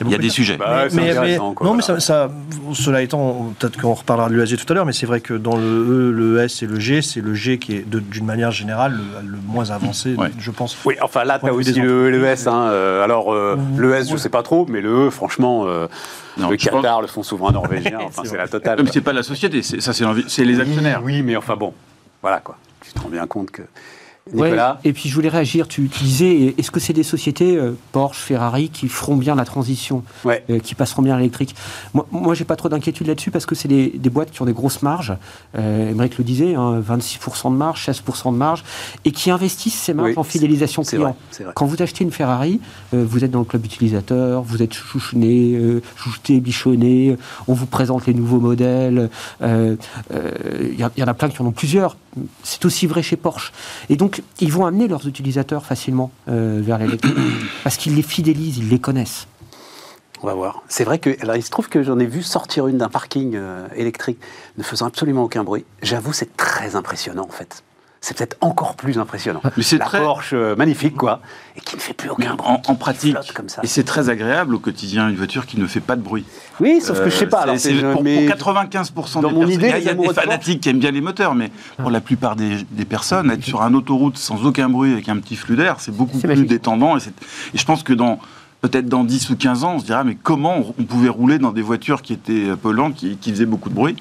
Il 0.00 0.10
y 0.10 0.14
a 0.14 0.18
des 0.18 0.28
de- 0.28 0.32
sujets. 0.32 0.56
Bah, 0.58 0.84
mais, 0.92 1.10
intéressant, 1.10 1.48
mais- 1.48 1.54
quoi, 1.56 1.66
non, 1.66 1.74
mais 1.74 1.82
voilà. 1.84 1.98
ça, 1.98 2.28
ça- 2.28 2.30
cela 2.72 3.02
étant, 3.02 3.52
peut-être 3.58 3.80
qu'on 3.80 3.94
reparlera 3.94 4.28
de 4.28 4.34
l'USG 4.34 4.56
tout 4.64 4.72
à 4.72 4.74
l'heure, 4.74 4.86
mais 4.86 4.92
c'est 4.92 5.06
vrai 5.06 5.20
que 5.20 5.34
dans 5.34 5.56
le 5.56 5.64
E, 5.66 6.12
le 6.12 6.38
S 6.38 6.62
et 6.62 6.66
le 6.66 6.78
G, 6.78 7.02
c'est 7.02 7.20
le 7.20 7.34
G 7.34 7.58
qui 7.58 7.72
est 7.74 7.84
d'une 7.84 8.26
manière 8.26 8.52
générale 8.52 8.92
le, 8.92 9.28
le 9.28 9.38
moins 9.44 9.70
avancé, 9.70 10.14
Ouais. 10.14 10.30
je 10.38 10.52
pense. 10.52 10.76
Oui, 10.84 10.94
enfin 11.02 11.24
là, 11.24 11.40
tu 11.40 11.48
as 11.48 11.52
aussi 11.52 11.72
le, 11.72 12.10
le 12.10 12.18
entreprises. 12.18 12.42
S. 12.42 12.46
Hein, 12.46 12.68
euh, 12.70 13.02
alors, 13.02 13.34
euh, 13.34 13.56
le 13.76 13.92
S, 13.94 14.08
je 14.08 14.16
sais 14.16 14.28
pas 14.28 14.44
trop, 14.44 14.66
mais 14.70 14.80
le 14.80 15.08
E, 15.08 15.10
franchement, 15.10 15.64
euh, 15.66 15.88
Non, 16.38 16.50
le 16.50 16.58
je 16.58 16.68
pense- 16.68 16.82
Qatar, 16.82 17.00
le 17.02 17.06
fonds 17.08 17.22
souverain 17.22 17.52
norvégien, 17.52 17.98
enfin, 18.02 18.22
c'est 18.24 18.36
la 18.36 18.48
totale. 18.48 18.80
Mais 18.82 18.90
c'est 18.92 19.00
pas 19.00 19.12
la 19.12 19.22
société, 19.22 19.62
ça 19.62 19.92
c'est 19.92 20.44
les 20.44 20.60
actionnaires. 20.60 21.00
Oui, 21.02 21.22
mais 21.22 21.36
enfin 21.36 21.56
bon, 21.56 21.72
voilà 22.22 22.38
quoi. 22.40 22.56
Tu 22.82 22.92
te 22.92 23.00
rends 23.00 23.08
bien 23.08 23.26
compte 23.26 23.50
que. 23.50 23.62
Ouais, 24.34 24.56
et 24.84 24.92
puis 24.92 25.08
je 25.08 25.14
voulais 25.14 25.28
réagir. 25.28 25.68
Tu, 25.68 25.88
tu 25.88 26.04
disais, 26.04 26.54
est-ce 26.58 26.70
que 26.70 26.80
c'est 26.80 26.92
des 26.92 27.02
sociétés 27.02 27.56
euh, 27.56 27.72
Porsche, 27.92 28.18
Ferrari 28.18 28.68
qui 28.68 28.88
feront 28.88 29.16
bien 29.16 29.34
la 29.34 29.44
transition, 29.44 30.02
Ouais. 30.24 30.44
euh, 30.50 30.58
qui 30.58 30.74
passeront 30.74 31.02
bien 31.02 31.14
à 31.14 31.18
l'électrique? 31.18 31.54
Moi, 31.94 32.06
moi 32.10 32.34
j'ai 32.34 32.44
pas 32.44 32.56
trop 32.56 32.68
d'inquiétude 32.68 33.06
là-dessus 33.06 33.30
parce 33.30 33.46
que 33.46 33.54
c'est 33.54 33.68
des, 33.68 33.88
des 33.90 34.10
boîtes 34.10 34.30
qui 34.30 34.42
ont 34.42 34.46
des 34.46 34.52
grosses 34.52 34.82
marges. 34.82 35.14
Euh, 35.56 35.92
le 36.18 36.24
disait, 36.24 36.54
hein, 36.54 36.80
26% 36.80 37.52
de 37.52 37.56
marge, 37.56 37.86
16% 37.88 38.32
de 38.32 38.36
marge, 38.36 38.64
et 39.04 39.12
qui 39.12 39.30
investissent 39.30 39.78
ces 39.78 39.94
marges 39.94 40.10
Oui, 40.10 40.14
en 40.18 40.22
fidélisation 40.24 40.82
vrai, 40.82 40.90
client. 40.96 41.16
vrai. 41.40 41.52
Quand 41.54 41.66
vous 41.66 41.80
achetez 41.82 42.02
une 42.04 42.10
Ferrari, 42.10 42.60
euh, 42.94 43.04
vous 43.08 43.24
êtes 43.24 43.30
dans 43.30 43.38
le 43.40 43.44
club 43.44 43.64
utilisateur, 43.64 44.42
vous 44.42 44.62
êtes 44.62 44.74
chouchouné, 44.74 45.54
euh, 45.54 45.82
chouchouté, 45.96 46.40
bichonné, 46.40 47.16
on 47.46 47.54
vous 47.54 47.66
présente 47.66 48.06
les 48.06 48.14
nouveaux 48.14 48.40
modèles. 48.40 49.10
Il 49.42 49.76
y, 50.76 51.00
y 51.00 51.02
en 51.04 51.08
a 51.08 51.14
plein 51.14 51.28
qui 51.28 51.40
en 51.42 51.46
ont 51.46 51.52
plusieurs. 51.52 51.96
C'est 52.42 52.64
aussi 52.64 52.86
vrai 52.86 53.02
chez 53.02 53.16
Porsche. 53.16 53.52
Et 53.88 53.96
donc, 53.96 54.22
ils 54.40 54.52
vont 54.52 54.66
amener 54.66 54.88
leurs 54.88 55.06
utilisateurs 55.06 55.64
facilement 55.64 56.10
euh, 56.28 56.60
vers 56.62 56.78
l'électrique 56.78 57.16
parce 57.64 57.76
qu'ils 57.76 57.94
les 57.96 58.02
fidélisent, 58.02 58.58
ils 58.58 58.68
les 58.68 58.78
connaissent. 58.78 59.26
On 60.22 60.26
va 60.26 60.34
voir. 60.34 60.62
C'est 60.68 60.84
vrai 60.84 60.98
que, 60.98 61.16
alors 61.22 61.36
il 61.36 61.42
se 61.42 61.50
trouve 61.50 61.68
que 61.68 61.82
j'en 61.82 61.98
ai 61.98 62.06
vu 62.06 62.22
sortir 62.22 62.66
une 62.66 62.78
d'un 62.78 62.88
parking 62.88 63.36
euh, 63.36 63.68
électrique 63.76 64.18
ne 64.56 64.62
faisant 64.62 64.86
absolument 64.86 65.24
aucun 65.24 65.44
bruit. 65.44 65.64
J'avoue, 65.82 66.12
c'est 66.12 66.36
très 66.36 66.74
impressionnant 66.74 67.24
en 67.24 67.32
fait. 67.32 67.62
C'est 68.00 68.16
peut-être 68.16 68.36
encore 68.40 68.76
plus 68.76 68.98
impressionnant. 68.98 69.40
Mais 69.56 69.62
c'est 69.64 69.78
La 69.78 69.84
très- 69.84 69.98
Porsche 70.00 70.32
euh, 70.32 70.54
magnifique 70.54 70.96
quoi, 70.96 71.20
et 71.56 71.60
qui 71.60 71.74
ne 71.74 71.80
fait 71.80 71.94
plus 71.94 72.08
aucun 72.10 72.36
bruit. 72.36 72.48
En, 72.68 72.74
pratique, 72.76 73.12
flotte 73.12 73.32
comme 73.32 73.48
ça. 73.48 73.60
et 73.64 73.66
c'est 73.66 73.82
très 73.82 74.08
agréable 74.08 74.54
au 74.54 74.60
quotidien, 74.60 75.08
une 75.08 75.16
voiture 75.16 75.46
qui 75.46 75.58
ne 75.58 75.66
fait 75.66 75.80
pas 75.80 75.96
de 75.96 76.00
bruit. 76.02 76.24
Oui, 76.60 76.80
sauf 76.80 77.00
que 77.02 77.10
je 77.10 77.16
sais 77.16 77.26
pas. 77.26 77.40
Euh, 77.40 77.42
alors, 77.42 77.56
c'est- 77.58 77.70
c'est- 77.74 77.80
c'est 77.80 77.92
pour, 77.92 78.04
mais- 78.04 78.18
pour 78.26 78.36
95% 78.36 79.20
dans 79.20 79.28
des 79.28 79.34
mon 79.34 79.40
personnes, 79.40 79.54
idée, 79.56 79.74
il 79.78 79.84
y 79.84 79.88
a, 79.88 79.94
des 79.94 80.14
fanatiques 80.14 80.60
qui 80.60 80.68
aiment 80.68 80.78
bien 80.78 80.92
les 80.92 81.00
moteurs, 81.00 81.34
mais 81.34 81.50
pour 81.76 81.90
la 81.90 82.00
plupart 82.00 82.36
des, 82.36 82.58
des 82.70 82.84
personnes, 82.84 83.30
être 83.32 83.44
sur 83.44 83.62
un 83.62 83.74
autoroute 83.74 84.16
sans 84.16 84.44
aucun 84.46 84.68
bruit 84.68 84.92
avec 84.92 85.08
un 85.08 85.16
petit 85.18 85.34
flux 85.36 85.56
d'air, 85.56 85.76
c'est 85.80 85.94
beaucoup 85.94 86.18
plus 86.18 86.28
magique. 86.28 86.46
détendant. 86.46 86.96
Et 86.96 87.00
je 87.54 87.64
pense 87.64 87.82
que 87.82 87.92
dans 87.92 88.20
peut-être 88.60 88.86
dans 88.86 89.04
10 89.04 89.30
ou 89.30 89.36
15 89.36 89.62
ans, 89.62 89.74
on 89.74 89.78
se 89.78 89.84
dira 89.84 90.02
mais 90.02 90.16
comment 90.20 90.56
on 90.78 90.82
pouvait 90.84 91.08
rouler 91.08 91.38
dans 91.38 91.52
des 91.52 91.62
voitures 91.62 92.02
qui 92.02 92.12
étaient 92.12 92.56
polluantes, 92.60 92.94
qui, 92.94 93.16
qui 93.16 93.30
faisaient 93.30 93.46
beaucoup 93.46 93.68
de 93.68 93.74
bruit? 93.74 93.94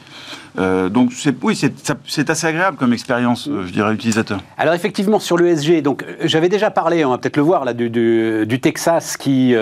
Euh, 0.60 0.90
donc 0.90 1.12
oui, 1.44 1.56
c'est, 1.56 2.30
assez 2.30 2.48
agréable 2.48 2.78
comme 2.78 2.94
expérience, 2.94 3.48
euh, 3.48 3.64
je 3.66 3.72
dirais, 3.72 3.94
utilisateur. 3.94 4.40
Alors 4.58 4.74
effectivement 4.74 5.20
sur 5.20 5.38
l'ESG, 5.38 5.86
euh, 5.86 5.94
j'avais 6.24 6.50
déjà 6.50 6.72
parlé, 6.72 7.06
on 7.06 7.12
va 7.12 7.18
peut-être 7.20 7.38
le 7.38 7.44
voir 7.44 7.64
là, 7.64 7.74
du, 7.74 8.60
Texas 8.62 9.18
qui 9.18 9.54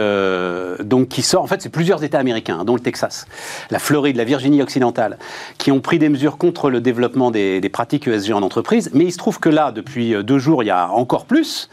donc 0.83 1.09
qui 1.09 1.21
sort. 1.21 1.43
En 1.43 1.47
fait, 1.47 1.61
c'est 1.61 1.69
plusieurs 1.69 2.03
États 2.03 2.19
américains, 2.19 2.63
dont 2.63 2.75
le 2.75 2.79
Texas, 2.79 3.27
la 3.71 3.79
Floride, 3.79 4.15
la 4.15 4.23
Virginie 4.23 4.61
occidentale, 4.61 5.17
qui 5.57 5.71
ont 5.71 5.81
pris 5.81 5.99
des 5.99 6.09
mesures 6.09 6.37
contre 6.37 6.69
le 6.69 6.79
développement 6.79 7.29
des, 7.29 7.69
pratiques 7.71 8.07
ESG 8.07 8.31
en 8.31 8.41
entreprise. 8.41 8.91
Mais 8.93 9.05
il 9.05 9.11
se 9.11 9.17
trouve 9.17 9.39
que 9.39 9.49
là, 9.49 9.71
depuis 9.71 10.15
deux 10.23 10.39
jours, 10.39 10.63
il 10.63 10.67
y 10.67 10.71
a 10.71 10.89
encore 10.91 11.25
plus. 11.25 11.69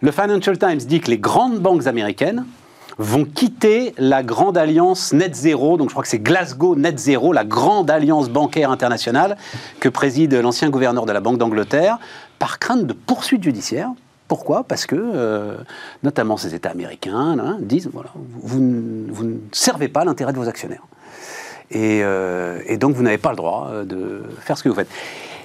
Le 0.00 0.10
Financial 0.10 0.58
Times 0.58 0.78
dit 0.78 1.00
que 1.00 1.10
les 1.10 1.18
grandes 1.18 1.60
banques 1.60 1.86
américaines 1.86 2.44
vont 2.98 3.24
quitter 3.24 3.94
la 3.98 4.22
grande 4.22 4.56
alliance 4.56 5.12
Net 5.12 5.34
Zero, 5.34 5.76
donc 5.76 5.88
je 5.88 5.94
crois 5.94 6.02
que 6.02 6.08
c'est 6.08 6.18
Glasgow 6.18 6.76
Net 6.76 6.98
Zero, 6.98 7.32
la 7.32 7.44
grande 7.44 7.90
alliance 7.90 8.30
bancaire 8.30 8.70
internationale 8.70 9.36
que 9.80 9.88
préside 9.88 10.34
l'ancien 10.34 10.70
gouverneur 10.70 11.04
de 11.04 11.12
la 11.12 11.20
Banque 11.20 11.38
d'Angleterre, 11.38 11.98
par 12.38 12.58
crainte 12.58 12.86
de 12.86 12.92
poursuites 12.92 13.42
judiciaires. 13.42 13.90
Pourquoi? 14.28 14.64
Parce 14.64 14.86
que, 14.86 14.96
euh, 14.96 15.56
notamment 16.02 16.36
ces 16.36 16.54
États 16.54 16.70
américains, 16.70 17.36
là, 17.36 17.56
disent, 17.60 17.88
voilà, 17.92 18.10
vous, 18.14 18.58
vous 19.08 19.24
ne 19.24 19.36
servez 19.52 19.88
pas 19.88 20.04
l'intérêt 20.04 20.32
de 20.32 20.38
vos 20.38 20.48
actionnaires. 20.48 20.82
Et, 21.70 22.00
euh, 22.02 22.76
donc, 22.76 22.94
vous 22.94 23.02
n'avez 23.02 23.18
pas 23.18 23.30
le 23.30 23.36
droit 23.36 23.68
euh, 23.70 23.84
de 23.84 24.22
faire 24.40 24.58
ce 24.58 24.64
que 24.64 24.68
vous 24.68 24.74
faites. 24.74 24.90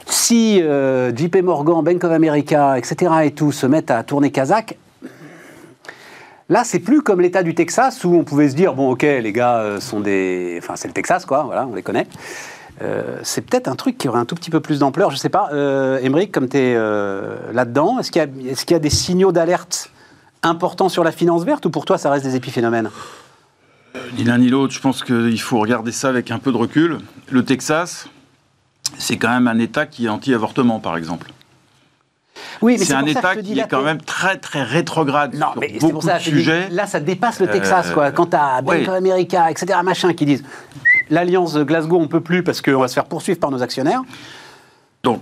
Si 0.07 0.57
JP 0.57 1.37
Morgan, 1.43 1.83
Bank 1.83 2.03
of 2.03 2.11
America, 2.11 2.77
etc. 2.77 3.13
et 3.23 3.31
tout 3.31 3.51
se 3.51 3.65
mettent 3.65 3.91
à 3.91 4.03
tourner 4.03 4.31
Kazakh, 4.31 4.77
Là, 6.51 6.65
c'est 6.65 6.79
plus 6.79 7.01
comme 7.01 7.21
l'État 7.21 7.43
du 7.43 7.55
Texas 7.55 8.03
où 8.03 8.13
on 8.13 8.25
pouvait 8.25 8.49
se 8.49 8.55
dire 8.55 8.73
bon, 8.73 8.91
ok, 8.91 9.03
les 9.03 9.31
gars 9.31 9.59
euh, 9.59 9.79
sont 9.79 10.01
des, 10.01 10.59
enfin, 10.61 10.73
c'est 10.75 10.89
le 10.89 10.93
Texas, 10.93 11.25
quoi. 11.25 11.43
Voilà, 11.43 11.65
on 11.65 11.73
les 11.73 11.81
connaît. 11.81 12.07
Euh, 12.81 13.19
c'est 13.23 13.39
peut-être 13.41 13.69
un 13.69 13.75
truc 13.75 13.97
qui 13.97 14.09
aurait 14.09 14.19
un 14.19 14.25
tout 14.25 14.35
petit 14.35 14.49
peu 14.49 14.59
plus 14.59 14.79
d'ampleur. 14.79 15.11
Je 15.11 15.15
sais 15.15 15.29
pas, 15.29 15.49
euh, 15.53 15.97
Émeric, 16.01 16.29
comme 16.33 16.49
tu 16.49 16.57
es 16.57 16.75
là-dedans, 17.53 17.99
est-ce 17.99 18.11
qu'il 18.11 18.21
y, 18.21 18.25
a- 18.25 18.51
est-ce 18.51 18.65
qu'il 18.65 18.75
y 18.75 18.77
a 18.77 18.79
des 18.79 18.89
signaux 18.89 19.31
d'alerte 19.31 19.91
importants 20.43 20.89
sur 20.89 21.05
la 21.05 21.13
finance 21.13 21.45
verte 21.45 21.65
ou 21.67 21.69
pour 21.69 21.85
toi, 21.85 21.97
ça 21.97 22.11
reste 22.11 22.25
des 22.25 22.35
épiphénomènes? 22.35 22.89
Ni 24.17 24.25
l'un 24.25 24.37
ni 24.37 24.49
l'autre, 24.49 24.73
je 24.73 24.81
pense 24.81 25.03
qu'il 25.05 25.39
faut 25.39 25.59
regarder 25.59 25.93
ça 25.93 26.09
avec 26.09 26.31
un 26.31 26.39
peu 26.39 26.51
de 26.51 26.57
recul. 26.57 26.97
Le 27.29 27.45
Texas, 27.45 28.09
c'est 28.97 29.15
quand 29.15 29.29
même 29.29 29.47
un 29.47 29.57
État 29.59 29.85
qui 29.85 30.07
est 30.07 30.09
anti-avortement, 30.09 30.79
par 30.79 30.97
exemple. 30.97 31.31
Oui, 32.61 32.77
C'est 32.79 32.93
un 32.93 33.05
État 33.05 33.35
qui 33.35 33.59
est 33.59 33.67
quand 33.67 33.81
même 33.83 34.01
très 34.01 34.37
très 34.37 34.63
rétrograde 34.63 35.33
Non, 35.35 35.51
sur 35.53 35.59
mais 35.61 35.67
c'est 35.73 35.79
beaucoup 35.79 35.93
pour 35.93 36.03
ça 36.03 36.19
de 36.19 36.23
dis, 36.23 36.29
sujets. 36.29 36.69
là, 36.69 36.85
ça 36.85 36.99
dépasse 36.99 37.39
le 37.39 37.47
Texas, 37.47 37.87
Euh, 37.89 37.93
quoi. 37.93 38.11
Quand 38.11 38.27
t'as 38.27 38.61
Bank 38.61 38.81
of 38.87 38.89
America, 38.89 39.49
etc., 39.49 39.79
machin, 39.83 40.13
qui 40.13 40.25
disent 40.25 40.43
l'alliance 41.09 41.57
Glasgow, 41.57 41.99
on 41.99 42.07
peut 42.07 42.21
plus 42.21 42.43
parce 42.43 42.61
qu'on 42.61 42.79
va 42.79 42.87
se 42.87 42.93
faire 42.93 43.05
poursuivre 43.05 43.39
par 43.39 43.51
nos 43.51 43.61
actionnaires. 43.63 44.01
Donc, 45.03 45.21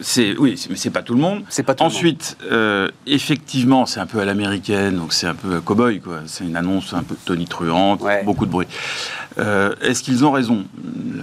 c'est 0.00 0.36
oui, 0.36 0.60
mais 0.68 0.74
c'est 0.76 0.90
pas 0.90 1.02
tout 1.02 1.14
le 1.14 1.20
monde. 1.20 1.44
C'est 1.48 1.62
pas 1.62 1.74
tout 1.76 1.84
le 1.84 1.88
monde. 1.88 1.94
Ensuite, 1.96 2.36
euh, 2.50 2.88
effectivement, 3.06 3.86
c'est 3.86 4.00
un 4.00 4.06
peu 4.06 4.18
à 4.18 4.24
l'américaine, 4.24 4.96
donc 4.96 5.12
c'est 5.12 5.28
un 5.28 5.36
peu 5.36 5.60
cow-boy, 5.60 6.00
quoi. 6.00 6.22
C'est 6.26 6.42
une 6.44 6.56
annonce 6.56 6.92
un 6.92 7.04
peu 7.04 7.14
tonitruante, 7.24 8.02
Ouais. 8.02 8.24
beaucoup 8.24 8.44
de 8.46 8.50
bruit. 8.50 8.66
Euh, 9.38 9.72
Est-ce 9.80 10.02
qu'ils 10.02 10.24
ont 10.24 10.32
raison? 10.32 10.64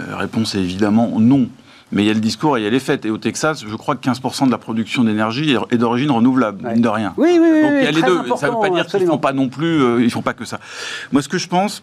La 0.08 0.16
réponse 0.16 0.54
est 0.54 0.60
évidemment 0.60 1.12
non. 1.18 1.48
Mais 1.92 2.02
il 2.04 2.06
y 2.06 2.10
a 2.10 2.14
le 2.14 2.20
discours 2.20 2.56
et 2.56 2.60
il 2.62 2.64
y 2.64 2.66
a 2.66 2.70
les 2.70 2.80
faits. 2.80 3.04
Et 3.04 3.10
au 3.10 3.18
Texas, 3.18 3.64
je 3.68 3.76
crois 3.76 3.94
que 3.96 4.00
15% 4.00 4.46
de 4.46 4.50
la 4.50 4.58
production 4.58 5.04
d'énergie 5.04 5.54
est- 5.70 5.76
d'origine 5.76 6.10
renouvelable, 6.10 6.64
Ouais. 6.64 6.72
mine 6.72 6.82
de 6.82 6.88
rien. 6.88 7.12
Oui, 7.18 7.38
oui, 7.40 7.48
oui. 7.52 7.62
Donc 7.62 7.72
il 7.78 7.84
y 7.84 7.86
a 7.86 7.90
les 7.90 8.02
deux. 8.02 8.20
Ça 8.36 8.48
ne 8.48 8.52
veut 8.54 8.58
pas 8.60 8.68
dire 8.68 8.72
qu'ils 8.72 8.80
absolument. 8.80 9.12
font 9.12 9.18
pas 9.18 9.32
non 9.32 9.48
plus, 9.48 9.82
euh, 9.82 10.02
ils 10.02 10.10
font 10.10 10.22
pas 10.22 10.32
que 10.32 10.44
ça. 10.46 10.58
Moi, 11.12 11.20
ce 11.22 11.28
que 11.28 11.38
je 11.38 11.48
pense, 11.48 11.82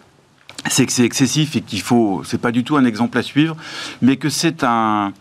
c'est 0.67 0.85
que 0.85 0.91
c'est 0.91 1.03
excessif 1.05 1.55
et 1.55 1.61
qu'il 1.61 1.81
faut, 1.81 2.23
c'est 2.25 2.41
pas 2.41 2.51
du 2.51 2.63
tout 2.63 2.75
un 2.75 2.85
exemple 2.85 3.17
à 3.17 3.21
suivre, 3.21 3.55
mais 4.01 4.17
que 4.17 4.29
c'est 4.29 4.63
un, 4.63 5.13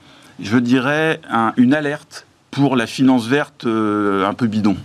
je 0.42 0.56
dirais, 0.58 1.20
un- 1.30 1.52
une 1.58 1.74
alerte 1.74 2.26
pour 2.50 2.74
la 2.74 2.86
finance 2.86 3.26
verte 3.26 3.66
euh, 3.66 4.26
un 4.26 4.32
peu 4.34 4.46
bidon 4.46 4.76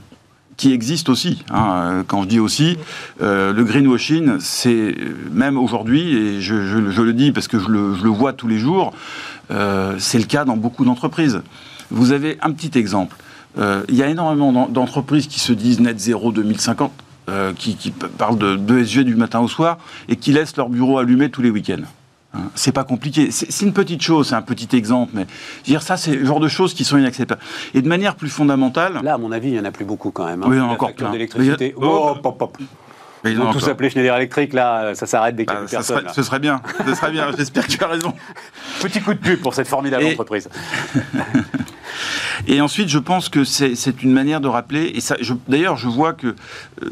qui 0.57 0.71
existe 0.73 1.09
aussi. 1.09 1.43
hein. 1.49 2.03
Quand 2.07 2.21
je 2.23 2.27
dis 2.27 2.39
aussi, 2.39 2.77
euh, 3.21 3.51
le 3.53 3.63
greenwashing, 3.63 4.33
c'est 4.39 4.95
même 5.31 5.57
aujourd'hui, 5.57 6.13
et 6.15 6.41
je, 6.41 6.67
je- 6.67 6.91
je 6.91 7.01
le 7.01 7.13
dis 7.13 7.31
parce 7.31 7.47
que 7.47 7.57
je 7.57 7.69
le, 7.69 7.95
je 7.95 8.03
le 8.03 8.09
vois 8.09 8.33
tous 8.33 8.47
les 8.47 8.59
jours, 8.59 8.93
euh, 9.53 9.95
c'est 9.99 10.19
le 10.19 10.25
cas 10.25 10.45
dans 10.45 10.57
beaucoup 10.57 10.85
d'entreprises. 10.85 11.41
Vous 11.91 12.11
avez 12.11 12.37
un 12.41 12.51
petit 12.51 12.77
exemple. 12.77 13.15
Euh, 13.59 13.83
il 13.89 13.95
y 13.95 14.03
a 14.03 14.07
énormément 14.07 14.51
d'en- 14.51 14.67
d'entreprises 14.67 15.27
qui 15.27 15.39
se 15.39 15.53
disent 15.53 15.79
net 15.79 15.99
zéro 15.99 16.31
2050, 16.31 16.91
euh, 17.29 17.53
qui, 17.53 17.91
parlent 18.17 18.37
de, 18.37 18.55
de 18.55 18.83
SG 18.83 19.03
du 19.03 19.15
matin 19.15 19.39
au 19.41 19.47
soir 19.47 19.77
et 20.09 20.15
qui 20.15 20.31
laissent 20.33 20.57
leur 20.57 20.69
bureau 20.69 20.97
allumé 20.97 21.29
tous 21.29 21.41
les 21.43 21.51
week-ends. 21.51 21.83
Hein, 22.35 22.49
c'est 22.55 22.71
pas 22.71 22.83
compliqué. 22.83 23.29
C'est 23.29 23.63
une 23.63 23.73
petite 23.73 24.01
chose, 24.01 24.29
c'est 24.29 24.35
un 24.35 24.41
petit 24.41 24.75
exemple, 24.75 25.11
mais 25.13 25.27
je 25.63 25.69
veux 25.69 25.73
dire, 25.75 25.83
ça, 25.83 25.97
c'est 25.97 26.15
le 26.15 26.25
genre 26.25 26.39
de 26.39 26.47
choses 26.47 26.73
qui 26.73 26.83
sont 26.83 26.97
inacceptables. 26.97 27.39
Et 27.75 27.81
de 27.83 27.87
manière 27.87 28.15
plus 28.15 28.29
fondamentale, 28.29 28.99
Là, 29.03 29.13
à 29.13 29.17
mon 29.19 29.31
avis, 29.31 29.49
il 29.49 29.53
n'y 29.53 29.59
en 29.59 29.65
a 29.65 29.71
plus 29.71 29.85
beaucoup 29.85 30.09
quand 30.09 30.25
même. 30.25 30.41
hein. 30.41 30.47
Oui, 30.49 30.55
il 30.55 30.59
y 30.59 30.61
en 30.61 30.69
a 30.69 30.73
encore 30.73 30.93
plein. 30.95 31.11
d'électricité. 31.11 31.67
Y 31.69 31.73
Oh, 31.77 32.15
Ils 33.25 33.37
a 33.37 33.41
tous 33.41 33.47
encore. 33.47 33.61
s'appeler 33.61 33.89
Schneider 33.89 34.15
Electric, 34.15 34.53
là, 34.53 34.93
ça 34.95 35.05
s'arrête 35.05 35.35
dès 35.35 35.45
qu'il 35.45 35.55
Ah, 35.57 35.67
ça 35.67 35.77
personne. 35.77 35.99
serait, 36.01 36.13
ce 36.13 36.23
serait 36.23 36.39
bien, 36.39 36.61
ce 36.85 36.93
serait 36.95 37.11
bien. 37.11 37.27
J'espère 37.37 37.65
que 37.67 37.71
tu 37.71 37.83
as 37.83 37.87
raison. 37.87 38.13
Petit 38.81 39.01
coup 39.01 39.13
de 39.13 39.19
pub 39.19 39.39
pour 39.39 39.53
cette 39.53 39.67
formidable 39.67 40.03
Et- 40.03 40.11
entreprise. 40.11 40.49
Et 42.47 42.59
ensuite, 42.59 42.89
je 42.89 42.97
pense 42.99 43.29
que 43.29 43.43
c'est 43.43 44.03
une 44.03 44.11
manière 44.11 44.41
de 44.41 44.47
rappeler. 44.47 44.91
Et 44.95 44.99
ça, 45.01 45.15
d'ailleurs, 45.47 45.77
je 45.77 45.87
vois 45.87 46.13
que 46.13 46.27
euh, 46.27 46.33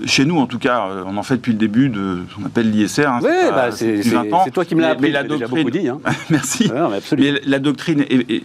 chez 0.06 0.24
nous, 0.24 0.38
en 0.40 0.46
tout 0.46 0.60
cas, 0.60 0.86
euh, 0.88 1.04
on 1.06 1.18
en 1.18 1.24
fait 1.24 1.36
depuis 1.36 1.52
le 1.52 1.58
début 1.58 1.90
de 1.90 2.20
ce 2.30 2.36
qu'on 2.36 2.46
appelle 2.46 2.70
l'ISR. 2.72 3.08
hein, 3.08 3.20
Oui, 3.22 3.30
bah, 3.50 3.72
c'est 3.72 3.98
depuis 3.98 4.10
c'est- 4.10 4.16
20 4.16 4.34
ans. 4.34 4.42
c'est 4.46 4.52
toi 4.52 4.64
qui 4.64 4.76
me 4.76 4.82
l'as 4.82 4.90
appris, 4.92 5.08
mais 5.08 5.12
la 5.12 5.24
j'ai 5.24 5.28
déjà 5.30 5.40
doctrine- 5.48 5.64
beaucoup 5.66 5.78
dit. 5.78 5.90
Hein. 5.90 6.00
Merci. 6.30 6.72
Non, 6.74 6.90
mais 7.18 7.42
la 7.46 7.60
doctrine 7.60 8.02
é- 8.02 8.16
é- 8.16 8.36
é- 8.36 8.44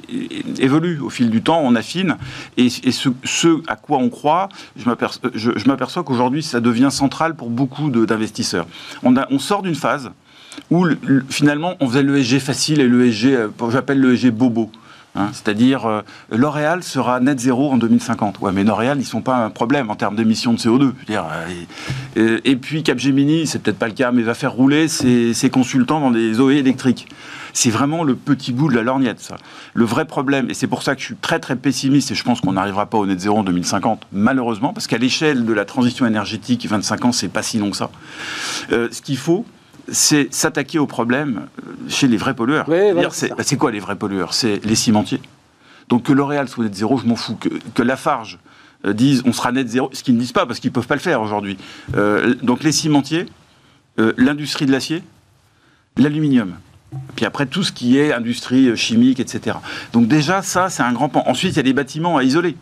évolue 0.64 0.98
au 1.00 1.10
fil 1.10 1.30
du 1.30 1.42
temps, 1.42 1.60
on 1.62 1.74
affine, 1.76 2.16
et, 2.56 2.66
et 2.66 2.92
ce, 2.92 3.10
ce 3.24 3.60
à 3.68 3.76
quoi 3.76 3.98
on 3.98 4.08
croit, 4.08 4.48
je 4.76 4.88
m'aperçois 5.68 6.02
qu'aujourd'hui, 6.02 6.42
ça 6.42 6.60
devient 6.60 6.88
central 6.90 7.36
pour 7.36 7.50
beaucoup 7.50 7.75
d'investisseurs. 7.88 8.66
On, 9.02 9.14
sort 9.38 9.62
d'une 9.62 9.74
phase 9.74 10.10
où 10.70 10.84
le- 10.84 10.98
le- 11.02 11.24
finalement, 11.28 11.74
on 11.80 11.88
faisait 11.88 12.02
l'ESG 12.02 12.38
facile 12.40 12.80
et 12.80 12.88
l'ESG, 12.88 13.26
euh, 13.34 13.48
j'appelle 13.70 14.00
l'ESG 14.00 14.30
bobo. 14.30 14.70
Hein. 15.16 15.30
C'est-à-dire, 15.32 15.86
euh, 15.86 16.02
L'Oréal 16.30 16.82
sera 16.82 17.20
net 17.20 17.38
zéro 17.40 17.70
en 17.72 17.76
2050. 17.76 18.40
Ouais, 18.40 18.52
mais 18.52 18.64
L'Oréal, 18.64 18.98
ils 19.00 19.04
sont 19.04 19.22
pas 19.22 19.36
un 19.36 19.50
problème 19.50 19.90
en 19.90 19.96
termes 19.96 20.16
d'émissions 20.16 20.52
de 20.52 20.58
CO2. 20.58 20.80
Je 20.80 20.86
veux 20.86 20.92
dire, 21.06 21.24
euh, 22.16 22.38
et, 22.44 22.56
puis 22.56 22.82
Capgemini, 22.82 23.46
c'est 23.46 23.58
peut-être 23.60 23.78
pas 23.78 23.88
le 23.88 23.94
cas, 23.94 24.12
mais 24.12 24.22
va 24.22 24.34
faire 24.34 24.52
rouler 24.52 24.88
ses, 24.88 25.34
ses 25.34 25.50
consultants 25.50 26.00
dans 26.00 26.10
des 26.10 26.40
OE 26.40 26.50
électriques. 26.50 27.08
C'est 27.56 27.70
vraiment 27.70 28.04
le 28.04 28.16
petit 28.16 28.52
bout 28.52 28.68
de 28.68 28.74
la 28.74 28.82
lorgnette, 28.82 29.18
ça. 29.18 29.36
Le 29.72 29.86
vrai 29.86 30.04
problème, 30.04 30.50
et 30.50 30.54
c'est 30.54 30.66
pour 30.66 30.82
ça 30.82 30.94
que 30.94 31.00
je 31.00 31.06
suis 31.06 31.16
très 31.16 31.38
très 31.38 31.56
pessimiste, 31.56 32.10
et 32.10 32.14
je 32.14 32.22
pense 32.22 32.42
qu'on 32.42 32.52
n'arrivera 32.52 32.84
pas 32.84 32.98
au 32.98 33.06
net 33.06 33.18
zéro 33.18 33.38
en 33.38 33.44
2050, 33.44 34.06
malheureusement, 34.12 34.74
parce 34.74 34.86
qu'à 34.86 34.98
l'échelle 34.98 35.46
de 35.46 35.52
la 35.54 35.64
transition 35.64 36.04
énergétique, 36.04 36.66
25 36.68 37.06
ans, 37.06 37.12
c'est 37.12 37.28
pas 37.28 37.42
si 37.42 37.58
long 37.58 37.70
que 37.70 37.78
ça. 37.78 37.90
Euh, 38.72 38.88
ce 38.92 39.00
qu'il 39.00 39.16
faut, 39.16 39.46
c'est 39.90 40.32
s'attaquer 40.32 40.78
au 40.78 40.86
problème 40.86 41.46
euh, 41.58 41.72
chez 41.88 42.08
les 42.08 42.16
vrais 42.16 42.34
pollueurs. 42.34 42.68
Oui, 42.68 42.76
C'est-à-dire, 42.76 43.10
voilà, 43.28 43.44
c'est 43.44 43.56
quoi 43.56 43.70
les 43.70 43.80
vrais 43.80 43.96
pollueurs? 43.96 44.34
C'est 44.34 44.64
les 44.64 44.74
cimentiers. 44.74 45.20
Donc 45.88 46.04
que 46.04 46.12
L'Oréal 46.12 46.48
soit 46.48 46.64
net 46.64 46.74
zéro, 46.74 46.98
je 46.98 47.06
m'en 47.06 47.16
fous. 47.16 47.36
Que, 47.36 47.48
que 47.74 47.82
Lafarge 47.82 48.38
euh, 48.84 48.92
dise 48.92 49.22
on 49.24 49.32
sera 49.32 49.52
net 49.52 49.68
zéro, 49.68 49.90
ce 49.92 50.02
qu'ils 50.02 50.14
ne 50.14 50.20
disent 50.20 50.32
pas 50.32 50.46
parce 50.46 50.60
qu'ils 50.60 50.70
ne 50.70 50.74
peuvent 50.74 50.86
pas 50.86 50.94
le 50.94 51.00
faire 51.00 51.20
aujourd'hui. 51.20 51.56
Euh, 51.96 52.34
donc 52.42 52.62
les 52.62 52.72
cimentiers, 52.72 53.26
euh, 53.98 54.12
l'industrie 54.16 54.66
de 54.66 54.72
l'acier, 54.72 55.02
l'aluminium. 55.96 56.56
Puis 57.14 57.26
après, 57.26 57.46
tout 57.46 57.62
ce 57.62 57.72
qui 57.72 57.98
est 57.98 58.12
industrie 58.12 58.76
chimique, 58.76 59.18
etc. 59.20 59.56
Donc 59.92 60.06
déjà, 60.06 60.40
ça, 60.42 60.70
c'est 60.70 60.82
un 60.82 60.92
grand 60.92 61.08
pan. 61.08 61.24
Ensuite, 61.26 61.54
il 61.54 61.56
y 61.56 61.60
a 61.60 61.62
les 61.62 61.72
bâtiments 61.72 62.16
à 62.16 62.22
isoler. 62.22 62.56